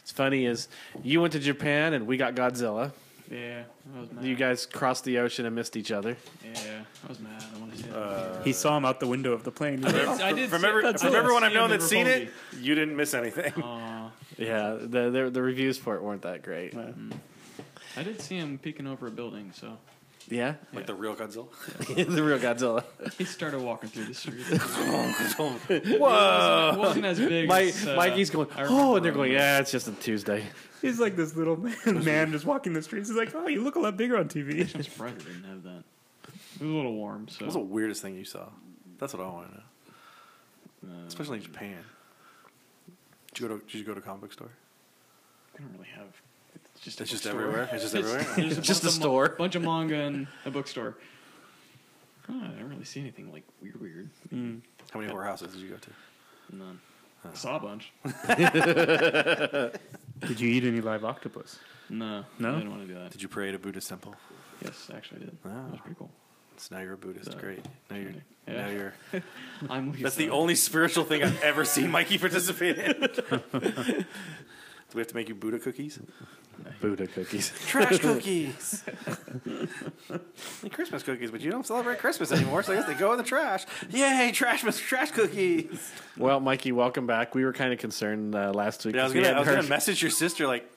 It's 0.00 0.12
funny 0.12 0.46
is 0.46 0.68
you 1.02 1.20
went 1.20 1.34
to 1.34 1.38
Japan 1.38 1.92
and 1.92 2.06
we 2.06 2.16
got 2.16 2.34
Godzilla. 2.34 2.92
Yeah, 3.30 3.62
I 3.96 4.00
was 4.00 4.10
mad. 4.12 4.24
You 4.24 4.34
guys 4.34 4.64
crossed 4.66 5.04
the 5.04 5.18
ocean 5.18 5.44
and 5.46 5.54
missed 5.54 5.76
each 5.76 5.92
other. 5.92 6.16
Yeah, 6.44 6.82
I 7.04 7.08
was 7.08 7.20
mad. 7.20 7.44
I 7.54 7.58
want 7.60 7.72
to 7.76 7.82
see 7.82 7.90
Uh. 7.90 8.42
He 8.42 8.52
saw 8.52 8.76
him 8.76 8.84
out 8.84 9.00
the 9.00 9.06
window 9.06 9.32
of 9.32 9.44
the 9.44 9.50
plane. 9.50 9.82
He's 9.82 9.92
like, 9.92 10.08
I 10.20 10.32
did. 10.32 10.48
from, 10.48 10.62
see- 10.62 10.66
every, 10.66 10.82
that's 10.82 11.02
from 11.02 11.14
it. 11.14 11.18
everyone 11.18 11.44
I've 11.44 11.52
known 11.52 11.70
that's 11.70 11.86
seen 11.86 12.06
it. 12.06 12.30
You 12.58 12.74
didn't 12.74 12.96
miss 12.96 13.12
anything. 13.14 13.52
me. 13.56 13.62
Aw. 13.62 14.10
Yeah, 14.38 14.76
the 14.80 15.10
the, 15.10 15.30
the 15.30 15.42
reviews 15.42 15.76
for 15.78 15.96
it 15.96 16.02
weren't 16.02 16.22
that 16.22 16.42
great. 16.42 16.74
I 17.96 18.02
did 18.02 18.20
see 18.20 18.36
him 18.36 18.58
peeking 18.58 18.86
over 18.86 19.08
a 19.08 19.10
building, 19.10 19.50
so 19.54 19.76
Yeah, 20.30 20.54
Like 20.72 20.86
the 20.86 20.94
real 20.94 21.14
Godzilla. 21.14 21.48
the 21.94 22.22
real 22.22 22.38
Godzilla. 22.38 22.84
he 23.16 23.24
started 23.24 23.60
walking 23.60 23.88
through 23.88 24.04
the 24.04 24.14
street. 24.14 24.40
Whoa! 25.98 26.70
It 26.74 26.78
wasn't 26.78 27.06
as 27.06 27.18
big. 27.18 27.48
Mike, 27.48 27.68
as, 27.68 27.86
uh, 27.86 27.96
Mikey's 27.96 28.30
going, 28.30 28.48
I 28.54 28.64
oh, 28.64 28.96
and 28.96 29.04
they're 29.04 29.12
going, 29.12 29.32
it. 29.32 29.36
yeah, 29.36 29.58
it's 29.58 29.72
just 29.72 29.88
a 29.88 29.92
Tuesday. 29.92 30.44
he's 30.82 31.00
like 31.00 31.16
this 31.16 31.34
little 31.34 31.56
man, 31.56 32.04
man 32.04 32.32
just 32.32 32.44
walking 32.44 32.74
the 32.74 32.82
streets. 32.82 33.08
He's 33.08 33.16
like, 33.16 33.34
oh, 33.34 33.46
you 33.46 33.62
look 33.62 33.76
a 33.76 33.80
lot 33.80 33.96
bigger 33.96 34.18
on 34.18 34.28
TV. 34.28 34.68
Chance 34.68 34.88
Brighter 34.88 35.16
didn't 35.18 35.44
have 35.44 35.62
that. 35.62 35.84
It 36.26 36.62
was 36.62 36.70
a 36.70 36.74
little 36.74 36.94
warm, 36.94 37.28
so 37.28 37.44
What's 37.44 37.54
the 37.54 37.60
weirdest 37.60 38.02
thing 38.02 38.16
you 38.16 38.24
saw? 38.24 38.48
That's 38.98 39.14
what 39.14 39.22
I 39.22 39.28
want 39.28 39.50
to 39.50 39.54
know. 39.54 41.06
Especially 41.06 41.38
in 41.38 41.42
Japan. 41.42 41.78
Did 43.32 43.40
you 43.40 43.48
go 43.48 43.58
to 43.58 43.64
Did 43.64 43.74
you 43.74 43.84
go 43.84 43.94
to 43.94 44.00
a 44.00 44.02
comic 44.02 44.22
book 44.22 44.32
store? 44.32 44.50
I 45.54 45.62
don't 45.62 45.72
really 45.72 45.88
have. 45.94 46.20
It's 46.78 46.84
just. 46.96 47.00
It's 47.00 47.10
just 47.10 47.24
bookstore. 47.24 47.42
everywhere. 47.42 47.68
It's 47.72 47.82
just 47.82 47.94
everywhere. 47.96 48.24
There's 48.36 48.58
Just 48.58 48.82
bunch 48.82 48.84
a 48.84 48.86
of 48.88 48.92
store. 49.02 49.28
bunch 49.38 49.54
of 49.56 49.62
manga 49.62 49.96
and 50.00 50.26
a 50.44 50.50
bookstore. 50.50 50.96
Oh, 52.30 52.34
I 52.42 52.48
don't 52.60 52.68
really 52.68 52.84
see 52.84 53.00
anything 53.00 53.32
like 53.32 53.42
weird, 53.62 53.80
weird. 53.80 54.10
How 54.92 55.00
many 55.00 55.12
whorehouses 55.12 55.52
did 55.52 55.60
you 55.60 55.70
go 55.70 55.76
to? 55.76 55.90
None. 56.56 56.78
I 57.24 57.34
saw 57.34 57.56
a 57.56 57.60
bunch. 57.60 57.92
Did 60.20 60.40
you 60.40 60.48
eat 60.48 60.64
any 60.64 60.80
live 60.80 61.04
octopus? 61.04 61.58
No, 61.90 62.24
No? 62.38 62.50
I 62.50 62.58
didn't 62.58 62.70
want 62.70 62.82
to 62.82 62.88
do 62.88 62.94
that. 62.94 63.10
Did 63.10 63.22
you 63.22 63.28
pray 63.28 63.48
at 63.48 63.54
a 63.54 63.58
Buddhist 63.58 63.88
temple? 63.88 64.14
Yes, 64.64 64.88
actually, 64.94 65.22
I 65.22 65.24
did. 65.24 65.36
Ah. 65.44 65.48
That 65.48 65.70
was 65.72 65.80
pretty 65.80 65.96
cool. 65.98 66.10
So 66.58 66.74
now 66.76 66.82
you're 66.82 66.94
a 66.94 66.96
Buddhist. 66.98 67.30
Uh, 67.34 67.38
Great. 67.38 67.64
Now 67.90 67.96
you're. 67.96 68.12
Yeah. 68.46 68.66
Now 68.66 68.68
you're. 68.68 68.94
I'm. 69.70 69.92
That's 70.00 70.16
the 70.16 70.30
only 70.30 70.54
spiritual 70.54 71.04
thing 71.04 71.22
I've 71.22 71.40
ever 71.42 71.64
seen 71.64 71.90
Mikey 71.90 72.18
participate 72.18 72.78
in. 72.78 73.00
Do 73.00 74.04
we 74.94 75.00
have 75.00 75.08
to 75.08 75.14
make 75.14 75.28
you 75.28 75.34
Buddha 75.34 75.58
cookies? 75.58 75.98
Buddha 76.80 77.06
cookies. 77.06 77.52
Trash 77.66 77.98
cookies. 78.00 78.84
like 80.62 80.72
Christmas 80.72 81.02
cookies, 81.02 81.30
but 81.30 81.40
you 81.40 81.50
don't 81.50 81.66
celebrate 81.66 81.98
Christmas 81.98 82.32
anymore, 82.32 82.62
so 82.62 82.72
I 82.72 82.76
guess 82.76 82.86
they 82.86 82.94
go 82.94 83.12
in 83.12 83.18
the 83.18 83.24
trash. 83.24 83.64
Yay, 83.90 84.30
trash 84.32 84.62
trash 84.78 85.10
cookies. 85.10 85.92
Well, 86.16 86.40
Mikey, 86.40 86.72
welcome 86.72 87.06
back. 87.06 87.34
We 87.34 87.44
were 87.44 87.52
kind 87.52 87.72
of 87.72 87.78
concerned 87.78 88.34
uh, 88.34 88.52
last 88.52 88.84
week. 88.84 88.94
Yeah, 88.94 89.02
I 89.02 89.04
was 89.04 89.12
'cause 89.12 89.16
we 89.16 89.22
gonna, 89.24 89.34
I 89.34 89.38
hadn't 89.38 89.56
was 89.56 89.66
gonna 89.66 89.68
message 89.76 90.02
your 90.02 90.10
sister 90.10 90.46
like, 90.46 90.70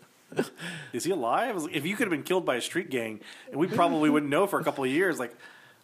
is 0.93 1.03
he 1.03 1.11
alive? 1.11 1.49
I 1.49 1.53
was 1.53 1.63
like, 1.65 1.75
if 1.75 1.85
you 1.85 1.95
could 1.95 2.07
have 2.07 2.11
been 2.11 2.23
killed 2.23 2.45
by 2.45 2.55
a 2.55 2.61
street 2.61 2.89
gang, 2.89 3.19
and 3.49 3.57
we 3.59 3.67
probably 3.67 4.09
wouldn't 4.09 4.29
know 4.31 4.47
for 4.47 4.59
a 4.59 4.63
couple 4.63 4.83
of 4.83 4.89
years. 4.89 5.19
Like, 5.19 5.35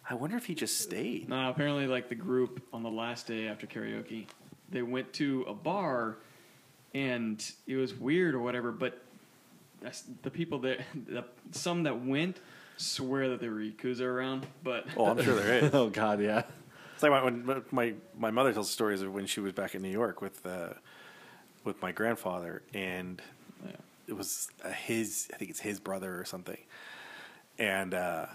I 0.08 0.14
wonder 0.14 0.36
if 0.36 0.46
he 0.46 0.54
just 0.54 0.80
stayed. 0.80 1.28
No, 1.28 1.50
apparently, 1.50 1.86
like 1.86 2.08
the 2.08 2.14
group 2.14 2.62
on 2.72 2.82
the 2.82 2.90
last 2.90 3.26
day 3.26 3.46
after 3.46 3.66
karaoke, 3.66 4.26
they 4.70 4.80
went 4.82 5.12
to 5.14 5.44
a 5.46 5.52
bar, 5.54 6.16
and 6.94 7.44
it 7.66 7.76
was 7.76 7.92
weird 7.94 8.34
or 8.34 8.38
whatever. 8.40 8.72
But 8.72 8.92
that's, 8.92 9.07
the 10.22 10.30
people 10.30 10.58
that, 10.60 10.80
the, 11.06 11.24
some 11.52 11.84
that 11.84 12.04
went, 12.04 12.38
swear 12.76 13.28
that 13.30 13.40
there 13.40 13.50
were 13.50 13.60
yakuza 13.60 14.02
around. 14.02 14.46
But 14.62 14.86
Oh, 14.96 15.06
I'm 15.06 15.22
sure 15.22 15.34
there 15.34 15.64
is. 15.64 15.70
Oh 15.74 15.88
God, 15.88 16.20
yeah. 16.20 16.42
It's 16.94 17.02
like 17.02 17.24
when, 17.24 17.46
when 17.46 17.62
my 17.70 17.94
my 18.18 18.30
mother 18.32 18.52
tells 18.52 18.70
stories 18.70 19.02
of 19.02 19.12
when 19.12 19.26
she 19.26 19.40
was 19.40 19.52
back 19.52 19.74
in 19.76 19.82
New 19.82 19.88
York 19.90 20.20
with 20.20 20.44
uh, 20.44 20.70
with 21.64 21.80
my 21.80 21.92
grandfather, 21.92 22.62
and 22.74 23.22
Yeah. 23.64 23.72
it 24.08 24.14
was 24.16 24.48
uh, 24.64 24.70
his 24.70 25.28
I 25.32 25.36
think 25.36 25.50
it's 25.50 25.60
his 25.60 25.78
brother 25.78 26.18
or 26.20 26.24
something, 26.24 26.58
and 27.58 27.94
uh, 27.94 28.26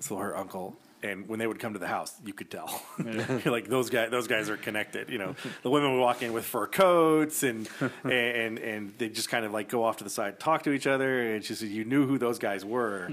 so 0.00 0.16
her 0.16 0.36
uncle. 0.36 0.76
And 1.02 1.28
when 1.28 1.38
they 1.38 1.46
would 1.46 1.58
come 1.58 1.74
to 1.74 1.78
the 1.78 1.86
house, 1.86 2.14
you 2.24 2.32
could 2.32 2.50
tell, 2.50 2.82
You're 3.04 3.52
like 3.52 3.68
those 3.68 3.90
guys. 3.90 4.10
Those 4.10 4.26
guys 4.26 4.48
are 4.48 4.56
connected. 4.56 5.10
You 5.10 5.18
know, 5.18 5.36
the 5.62 5.70
women 5.70 5.92
would 5.92 6.00
walk 6.00 6.22
in 6.22 6.32
with 6.32 6.44
fur 6.44 6.66
coats, 6.66 7.42
and 7.42 7.68
and 8.04 8.58
and 8.58 8.94
they 8.98 9.08
just 9.08 9.28
kind 9.28 9.44
of 9.44 9.52
like 9.52 9.68
go 9.68 9.84
off 9.84 9.98
to 9.98 10.04
the 10.04 10.10
side, 10.10 10.40
talk 10.40 10.62
to 10.62 10.72
each 10.72 10.86
other, 10.86 11.34
and 11.34 11.44
she 11.44 11.54
said 11.54 11.68
you 11.68 11.84
knew 11.84 12.06
who 12.06 12.18
those 12.18 12.38
guys 12.38 12.64
were, 12.64 13.12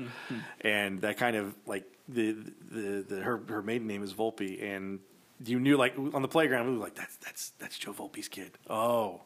and 0.62 1.02
that 1.02 1.18
kind 1.18 1.36
of 1.36 1.54
like 1.66 1.84
the 2.08 2.36
the, 2.72 3.06
the 3.08 3.22
her 3.22 3.42
her 3.50 3.62
maiden 3.62 3.88
name 3.88 4.02
is 4.02 4.14
Volpe, 4.14 4.64
and 4.64 5.00
you 5.46 5.60
knew 5.60 5.76
like 5.78 5.96
on 6.14 6.22
the 6.22 6.28
playground 6.28 6.68
we 6.68 6.78
were 6.78 6.84
like 6.84 6.96
that's 6.96 7.18
that's 7.18 7.50
that's 7.60 7.78
Joe 7.78 7.94
Volpe's 7.94 8.30
kid. 8.30 8.58
Oh, 8.70 9.22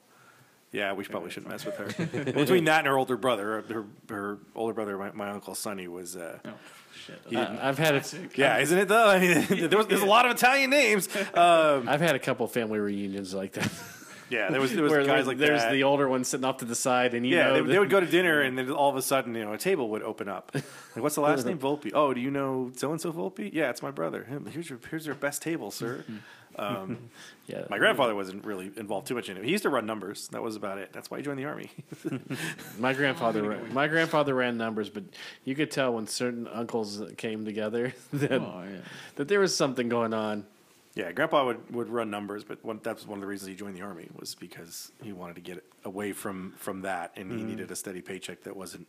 yeah, 0.72 0.94
we 0.94 1.04
probably 1.04 1.30
shouldn't 1.30 1.52
mess 1.52 1.64
with 1.64 1.76
her. 1.76 2.24
Between 2.34 2.66
that 2.66 2.80
and 2.80 2.88
her 2.88 2.98
older 2.98 3.18
brother, 3.18 3.64
her 3.70 3.86
her 4.10 4.40
older 4.56 4.74
brother, 4.74 4.98
my, 4.98 5.12
my 5.12 5.30
uncle 5.30 5.54
Sonny 5.56 5.88
was. 5.88 6.16
Uh, 6.16 6.40
oh 6.44 6.50
shit, 7.06 7.36
Uh, 7.38 7.58
I've 7.62 7.78
had 7.78 7.96
a, 7.96 8.00
Classic. 8.00 8.38
yeah, 8.38 8.58
isn't 8.60 8.78
it 8.78 8.88
though? 8.88 9.08
I 9.10 9.20
mean, 9.20 9.46
there 9.70 9.78
was, 9.78 9.88
there's 9.88 10.02
a 10.02 10.06
lot 10.06 10.26
of 10.26 10.32
Italian 10.36 10.70
names. 10.70 11.08
Um, 11.34 11.88
I've 11.88 12.02
had 12.02 12.16
a 12.16 12.20
couple 12.20 12.48
family 12.48 12.80
reunions 12.80 13.34
like 13.34 13.54
that. 13.54 13.70
yeah, 14.30 14.50
there 14.50 14.60
was 14.62 14.74
there 14.74 14.84
was 14.84 14.92
Where 14.92 15.06
guys 15.06 15.28
like 15.28 15.38
there's 15.38 15.62
that. 15.62 15.72
the 15.72 15.84
older 15.84 16.08
one 16.10 16.24
sitting 16.24 16.46
off 16.46 16.58
to 16.58 16.66
the 16.66 16.76
side, 16.76 17.14
and 17.14 17.26
you 17.26 17.36
yeah, 17.36 17.46
know 17.48 17.54
they, 17.54 17.62
that- 17.62 17.68
they 17.68 17.80
would 17.80 17.90
go 17.90 18.00
to 18.00 18.06
dinner, 18.06 18.42
and 18.42 18.58
then 18.58 18.70
all 18.72 18.90
of 18.90 18.96
a 18.96 19.02
sudden, 19.02 19.36
you 19.36 19.44
know, 19.46 19.54
a 19.54 19.58
table 19.58 19.90
would 19.90 20.04
open 20.04 20.28
up. 20.30 20.52
Like, 20.54 20.64
what's 20.96 21.16
the 21.16 21.22
last 21.22 21.46
name? 21.46 21.58
Volpe. 21.68 21.92
Oh, 21.94 22.14
do 22.14 22.20
you 22.22 22.32
know 22.32 22.72
so 22.76 22.92
and 22.92 23.00
so 23.02 23.12
Volpe? 23.12 23.50
Yeah, 23.54 23.70
it's 23.70 23.82
my 23.82 23.92
brother. 23.92 24.24
Him- 24.26 24.46
Here's 24.48 24.70
your 24.70 24.80
here's 24.90 25.06
your 25.06 25.16
best 25.16 25.42
table, 25.42 25.72
sir. 25.72 26.04
Um, 26.60 27.12
yeah, 27.46 27.66
My 27.70 27.78
grandfather 27.78 28.16
wasn't 28.16 28.44
really 28.44 28.72
involved 28.78 29.06
too 29.06 29.14
much 29.14 29.30
in 29.30 29.38
it. 29.38 29.44
He 29.46 29.52
used 29.52 29.62
to 29.62 29.70
run 29.70 29.86
numbers. 29.86 30.28
That 30.30 30.42
was 30.42 30.56
about 30.56 30.80
it. 30.80 30.92
That's 30.92 31.12
why 31.12 31.18
he 31.18 31.24
joined 31.24 31.38
the 31.38 31.46
army. 31.46 31.70
My 32.80 32.94
grandfather, 32.94 33.44
ran, 33.44 33.74
my 33.76 33.88
grandfather 33.88 34.34
ran 34.34 34.58
numbers, 34.58 34.90
but 34.90 35.04
you 35.46 35.54
could 35.54 35.70
tell 35.70 35.94
when 35.94 36.08
certain 36.08 36.48
uncles 36.48 37.00
came 37.18 37.46
together 37.46 37.94
that 38.14 38.32
Oh 38.42 38.64
yeah. 38.68 38.78
that 39.18 39.28
there 39.28 39.40
was 39.40 39.56
something 39.56 39.88
going 39.88 40.16
on. 40.16 40.48
Yeah, 40.98 41.12
grandpa 41.12 41.46
would, 41.46 41.74
would 41.74 41.90
run 41.90 42.10
numbers, 42.10 42.44
but 42.44 42.64
one, 42.66 42.80
that 42.84 42.96
was 42.96 43.06
one 43.06 43.20
of 43.20 43.22
the 43.22 43.28
reasons 43.28 43.50
he 43.50 43.56
joined 43.56 43.76
the 43.76 43.82
army 43.84 44.10
was 44.20 44.34
because 44.34 44.92
he 45.04 45.14
wanted 45.14 45.36
to 45.36 45.42
get 45.42 45.64
away 45.86 46.12
from 46.12 46.54
from 46.58 46.82
that, 46.82 47.14
and 47.16 47.32
he 47.32 47.44
needed 47.44 47.70
a 47.70 47.76
steady 47.76 48.02
paycheck 48.02 48.44
that 48.44 48.56
wasn't 48.58 48.88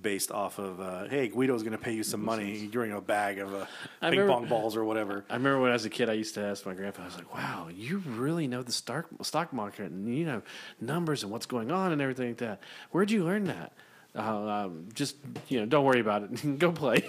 based 0.00 0.30
off 0.32 0.58
of 0.58 0.80
uh, 0.80 1.04
hey 1.04 1.28
Guido's 1.28 1.62
going 1.62 1.72
to 1.72 1.78
pay 1.78 1.92
you 1.92 2.02
some 2.02 2.24
money 2.24 2.66
during 2.66 2.92
a 2.92 3.00
bag 3.00 3.38
of 3.38 3.54
uh, 3.54 3.66
ping 4.00 4.10
remember- 4.10 4.32
pong 4.32 4.46
balls 4.46 4.76
or 4.76 4.84
whatever. 4.84 5.24
I 5.28 5.34
remember 5.34 5.60
when 5.60 5.70
I 5.70 5.74
was 5.74 5.84
a 5.84 5.90
kid, 5.90 6.08
I 6.08 6.14
used 6.14 6.34
to 6.34 6.42
ask 6.44 6.64
my 6.66 6.74
grandpa, 6.74 7.02
I 7.02 7.06
was 7.06 7.16
like, 7.16 7.34
wow, 7.34 7.68
you 7.74 7.98
really 7.98 8.46
know 8.46 8.62
the 8.62 8.72
stock, 8.72 9.06
stock 9.22 9.52
market 9.52 9.90
and 9.90 10.16
you 10.16 10.24
know 10.26 10.42
numbers 10.80 11.22
and 11.24 11.32
what's 11.32 11.46
going 11.46 11.70
on 11.70 11.92
and 11.92 12.00
everything 12.00 12.28
like 12.28 12.38
that. 12.38 12.60
Where'd 12.90 13.10
you 13.10 13.24
learn 13.24 13.44
that? 13.44 13.72
Uh, 14.16 14.64
um, 14.64 14.86
just, 14.94 15.16
you 15.48 15.58
know, 15.58 15.66
don't 15.66 15.84
worry 15.84 15.98
about 15.98 16.22
it. 16.22 16.58
Go 16.58 16.70
play. 16.70 17.02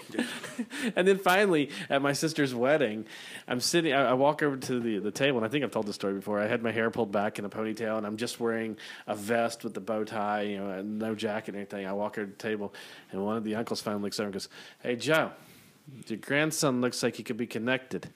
and 0.95 1.07
then 1.07 1.19
finally, 1.19 1.69
at 1.87 2.01
my 2.01 2.13
sister's 2.13 2.55
wedding, 2.55 3.05
I'm 3.47 3.59
sitting, 3.59 3.93
I, 3.93 4.09
I 4.09 4.13
walk 4.13 4.41
over 4.41 4.57
to 4.57 4.79
the, 4.79 4.97
the 4.97 5.11
table, 5.11 5.37
and 5.37 5.45
I 5.45 5.49
think 5.49 5.63
I've 5.63 5.71
told 5.71 5.85
this 5.85 5.95
story 5.95 6.15
before. 6.15 6.39
I 6.39 6.47
had 6.47 6.63
my 6.63 6.71
hair 6.71 6.89
pulled 6.89 7.11
back 7.11 7.37
in 7.37 7.45
a 7.45 7.49
ponytail, 7.49 7.99
and 7.99 8.07
I'm 8.07 8.17
just 8.17 8.39
wearing 8.39 8.77
a 9.05 9.15
vest 9.15 9.63
with 9.63 9.75
the 9.75 9.81
bow 9.81 10.03
tie, 10.03 10.41
you 10.41 10.57
know, 10.57 10.81
no 10.81 11.13
jacket 11.13 11.53
or 11.53 11.57
anything. 11.57 11.85
I 11.85 11.93
walk 11.93 12.17
over 12.17 12.25
to 12.25 12.31
the 12.31 12.37
table, 12.37 12.73
and 13.11 13.23
one 13.23 13.37
of 13.37 13.43
the 13.43 13.53
uncles 13.53 13.81
finally 13.81 14.01
looks 14.01 14.19
over 14.19 14.27
and 14.27 14.33
goes, 14.33 14.49
Hey, 14.81 14.95
Joe, 14.95 15.31
your 16.07 16.17
grandson 16.17 16.81
looks 16.81 17.03
like 17.03 17.17
he 17.17 17.23
could 17.23 17.37
be 17.37 17.47
connected. 17.47 18.09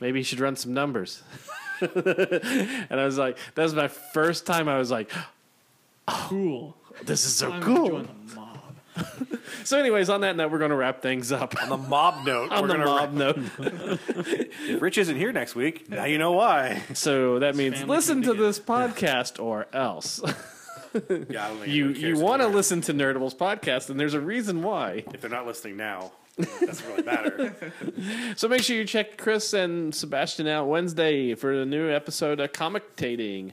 Maybe 0.00 0.20
he 0.20 0.24
should 0.24 0.40
run 0.40 0.56
some 0.56 0.72
numbers. 0.72 1.22
and 1.80 3.00
I 3.00 3.04
was 3.04 3.18
like, 3.18 3.36
that 3.54 3.62
was 3.62 3.74
my 3.74 3.88
first 3.88 4.46
time 4.46 4.66
I 4.66 4.78
was 4.78 4.90
like, 4.90 5.10
Cool. 6.06 6.76
This 7.04 7.24
is 7.24 7.34
so 7.36 7.50
I'm 7.50 7.60
gonna 7.60 7.76
cool. 7.76 7.88
join 7.88 8.08
the 8.26 8.34
mob. 8.34 8.58
So, 9.64 9.78
anyways, 9.78 10.10
on 10.10 10.20
that 10.22 10.36
note, 10.36 10.50
we're 10.52 10.58
going 10.58 10.70
to 10.70 10.76
wrap 10.76 11.00
things 11.00 11.32
up. 11.32 11.54
On 11.62 11.68
the 11.70 11.76
mob 11.78 12.26
note, 12.26 12.52
on 12.52 12.62
we're 12.62 12.68
the 12.68 12.74
gonna 12.74 12.84
mob 12.84 13.12
note. 13.14 13.38
If 14.68 14.82
Rich 14.82 14.98
isn't 14.98 15.16
here 15.16 15.32
next 15.32 15.54
week, 15.54 15.88
now 15.88 16.04
you 16.04 16.18
know 16.18 16.32
why. 16.32 16.82
So 16.92 17.38
that 17.38 17.56
means 17.56 17.78
family 17.78 17.96
listen 17.96 18.22
to 18.22 18.34
this 18.34 18.58
podcast 18.60 19.42
or 19.42 19.66
else. 19.72 20.20
Yeah, 20.22 20.30
I 20.32 20.98
don't 20.98 21.28
think 21.60 21.66
you 21.66 21.84
anybody 21.86 22.00
you 22.00 22.06
cares 22.14 22.20
want 22.20 22.40
to 22.40 22.44
anymore. 22.44 22.56
listen 22.56 22.80
to 22.82 22.94
Nerdable's 22.94 23.34
podcast, 23.34 23.88
and 23.90 23.98
there's 23.98 24.14
a 24.14 24.20
reason 24.20 24.62
why. 24.62 25.04
If 25.12 25.20
they're 25.22 25.30
not 25.30 25.46
listening 25.46 25.76
now, 25.78 26.12
it 26.36 26.48
doesn't 26.66 26.86
really 26.88 27.02
matter. 27.04 27.54
So 28.36 28.48
make 28.48 28.62
sure 28.62 28.76
you 28.76 28.84
check 28.84 29.16
Chris 29.16 29.52
and 29.54 29.94
Sebastian 29.94 30.46
out 30.46 30.68
Wednesday 30.68 31.34
for 31.34 31.52
a 31.52 31.64
new 31.64 31.90
episode 31.90 32.38
of 32.40 32.52
Commentating. 32.52 33.52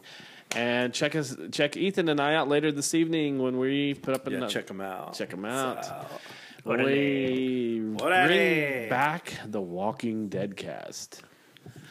And 0.55 0.93
check 0.93 1.15
us, 1.15 1.35
check 1.51 1.77
Ethan 1.77 2.09
and 2.09 2.19
I 2.19 2.35
out 2.35 2.47
later 2.49 2.71
this 2.71 2.93
evening 2.93 3.39
when 3.39 3.57
we 3.57 3.93
put 3.93 4.13
up 4.13 4.27
another. 4.27 4.31
yeah, 4.31 4.37
another. 4.39 4.53
check 4.53 4.67
them 4.67 4.81
out. 4.81 5.13
Check 5.13 5.29
them 5.29 5.45
out. 5.45 5.85
So, 5.85 6.05
we 6.65 7.79
What 7.95 8.11
a 8.11 8.25
bring 8.25 8.37
day. 8.37 8.87
back 8.89 9.33
the 9.47 9.61
Walking 9.61 10.27
Dead 10.29 10.55
cast. 10.57 11.23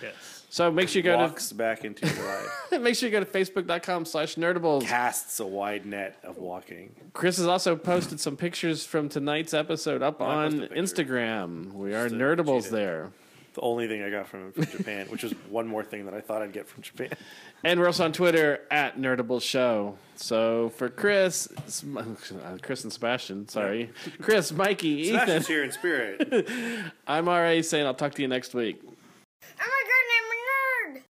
Yes. 0.02 0.44
So 0.52 0.70
make 0.70 0.88
sure 0.88 0.98
you 0.98 1.04
go 1.04 1.16
walks 1.16 1.52
back 1.52 1.84
into 1.84 2.06
your 2.06 2.26
life. 2.26 2.66
to 2.70 2.78
make 2.80 2.96
sure 2.96 3.08
you 3.08 3.12
go 3.12 3.20
to 3.20 3.26
facebook.com 3.26 4.04
slash 4.04 4.34
nerdables. 4.34 4.82
Casts 4.82 5.38
a 5.40 5.46
wide 5.46 5.86
net 5.86 6.18
of 6.24 6.38
walking. 6.38 6.92
Chris 7.12 7.36
has 7.36 7.46
also 7.46 7.76
posted 7.76 8.18
some 8.18 8.36
pictures 8.36 8.84
from 8.84 9.08
tonight's 9.08 9.54
episode 9.54 10.02
up 10.02 10.20
I 10.20 10.24
on 10.24 10.50
posted 10.50 10.64
a 10.64 10.74
picture. 10.74 11.04
Instagram. 11.04 11.72
We 11.72 11.94
are 11.94 12.08
Just 12.08 12.20
nerdables 12.20 12.62
cheat 12.64 12.66
it. 12.66 12.72
there. 12.72 13.12
The 13.54 13.60
only 13.62 13.88
thing 13.88 14.02
I 14.02 14.10
got 14.10 14.28
from 14.28 14.46
him 14.46 14.52
from 14.52 14.66
Japan, 14.66 15.06
which 15.08 15.22
was 15.22 15.32
one 15.48 15.66
more 15.66 15.82
thing 15.82 16.04
that 16.04 16.14
I 16.14 16.20
thought 16.20 16.42
I'd 16.42 16.52
get 16.52 16.68
from 16.68 16.82
Japan. 16.82 17.10
And 17.62 17.78
we're 17.78 17.86
also 17.88 18.06
on 18.06 18.12
Twitter 18.12 18.60
at 18.70 18.96
Nerdable 18.96 19.42
Show. 19.42 19.98
So 20.16 20.70
for 20.76 20.88
Chris, 20.88 21.46
uh, 21.94 22.56
Chris 22.62 22.84
and 22.84 22.90
Sebastian, 22.92 23.48
sorry, 23.48 23.90
Chris, 24.22 24.50
Mikey, 24.50 25.08
Sebastian's 25.08 25.42
Ethan, 25.44 25.54
here 25.54 25.64
in 25.64 25.72
spirit. 25.72 26.48
I'm 27.06 27.28
RA 27.28 27.60
saying 27.60 27.84
I'll 27.84 27.92
talk 27.92 28.14
to 28.14 28.22
you 28.22 28.28
next 28.28 28.54
week. 28.54 28.80
I'm 28.82 29.68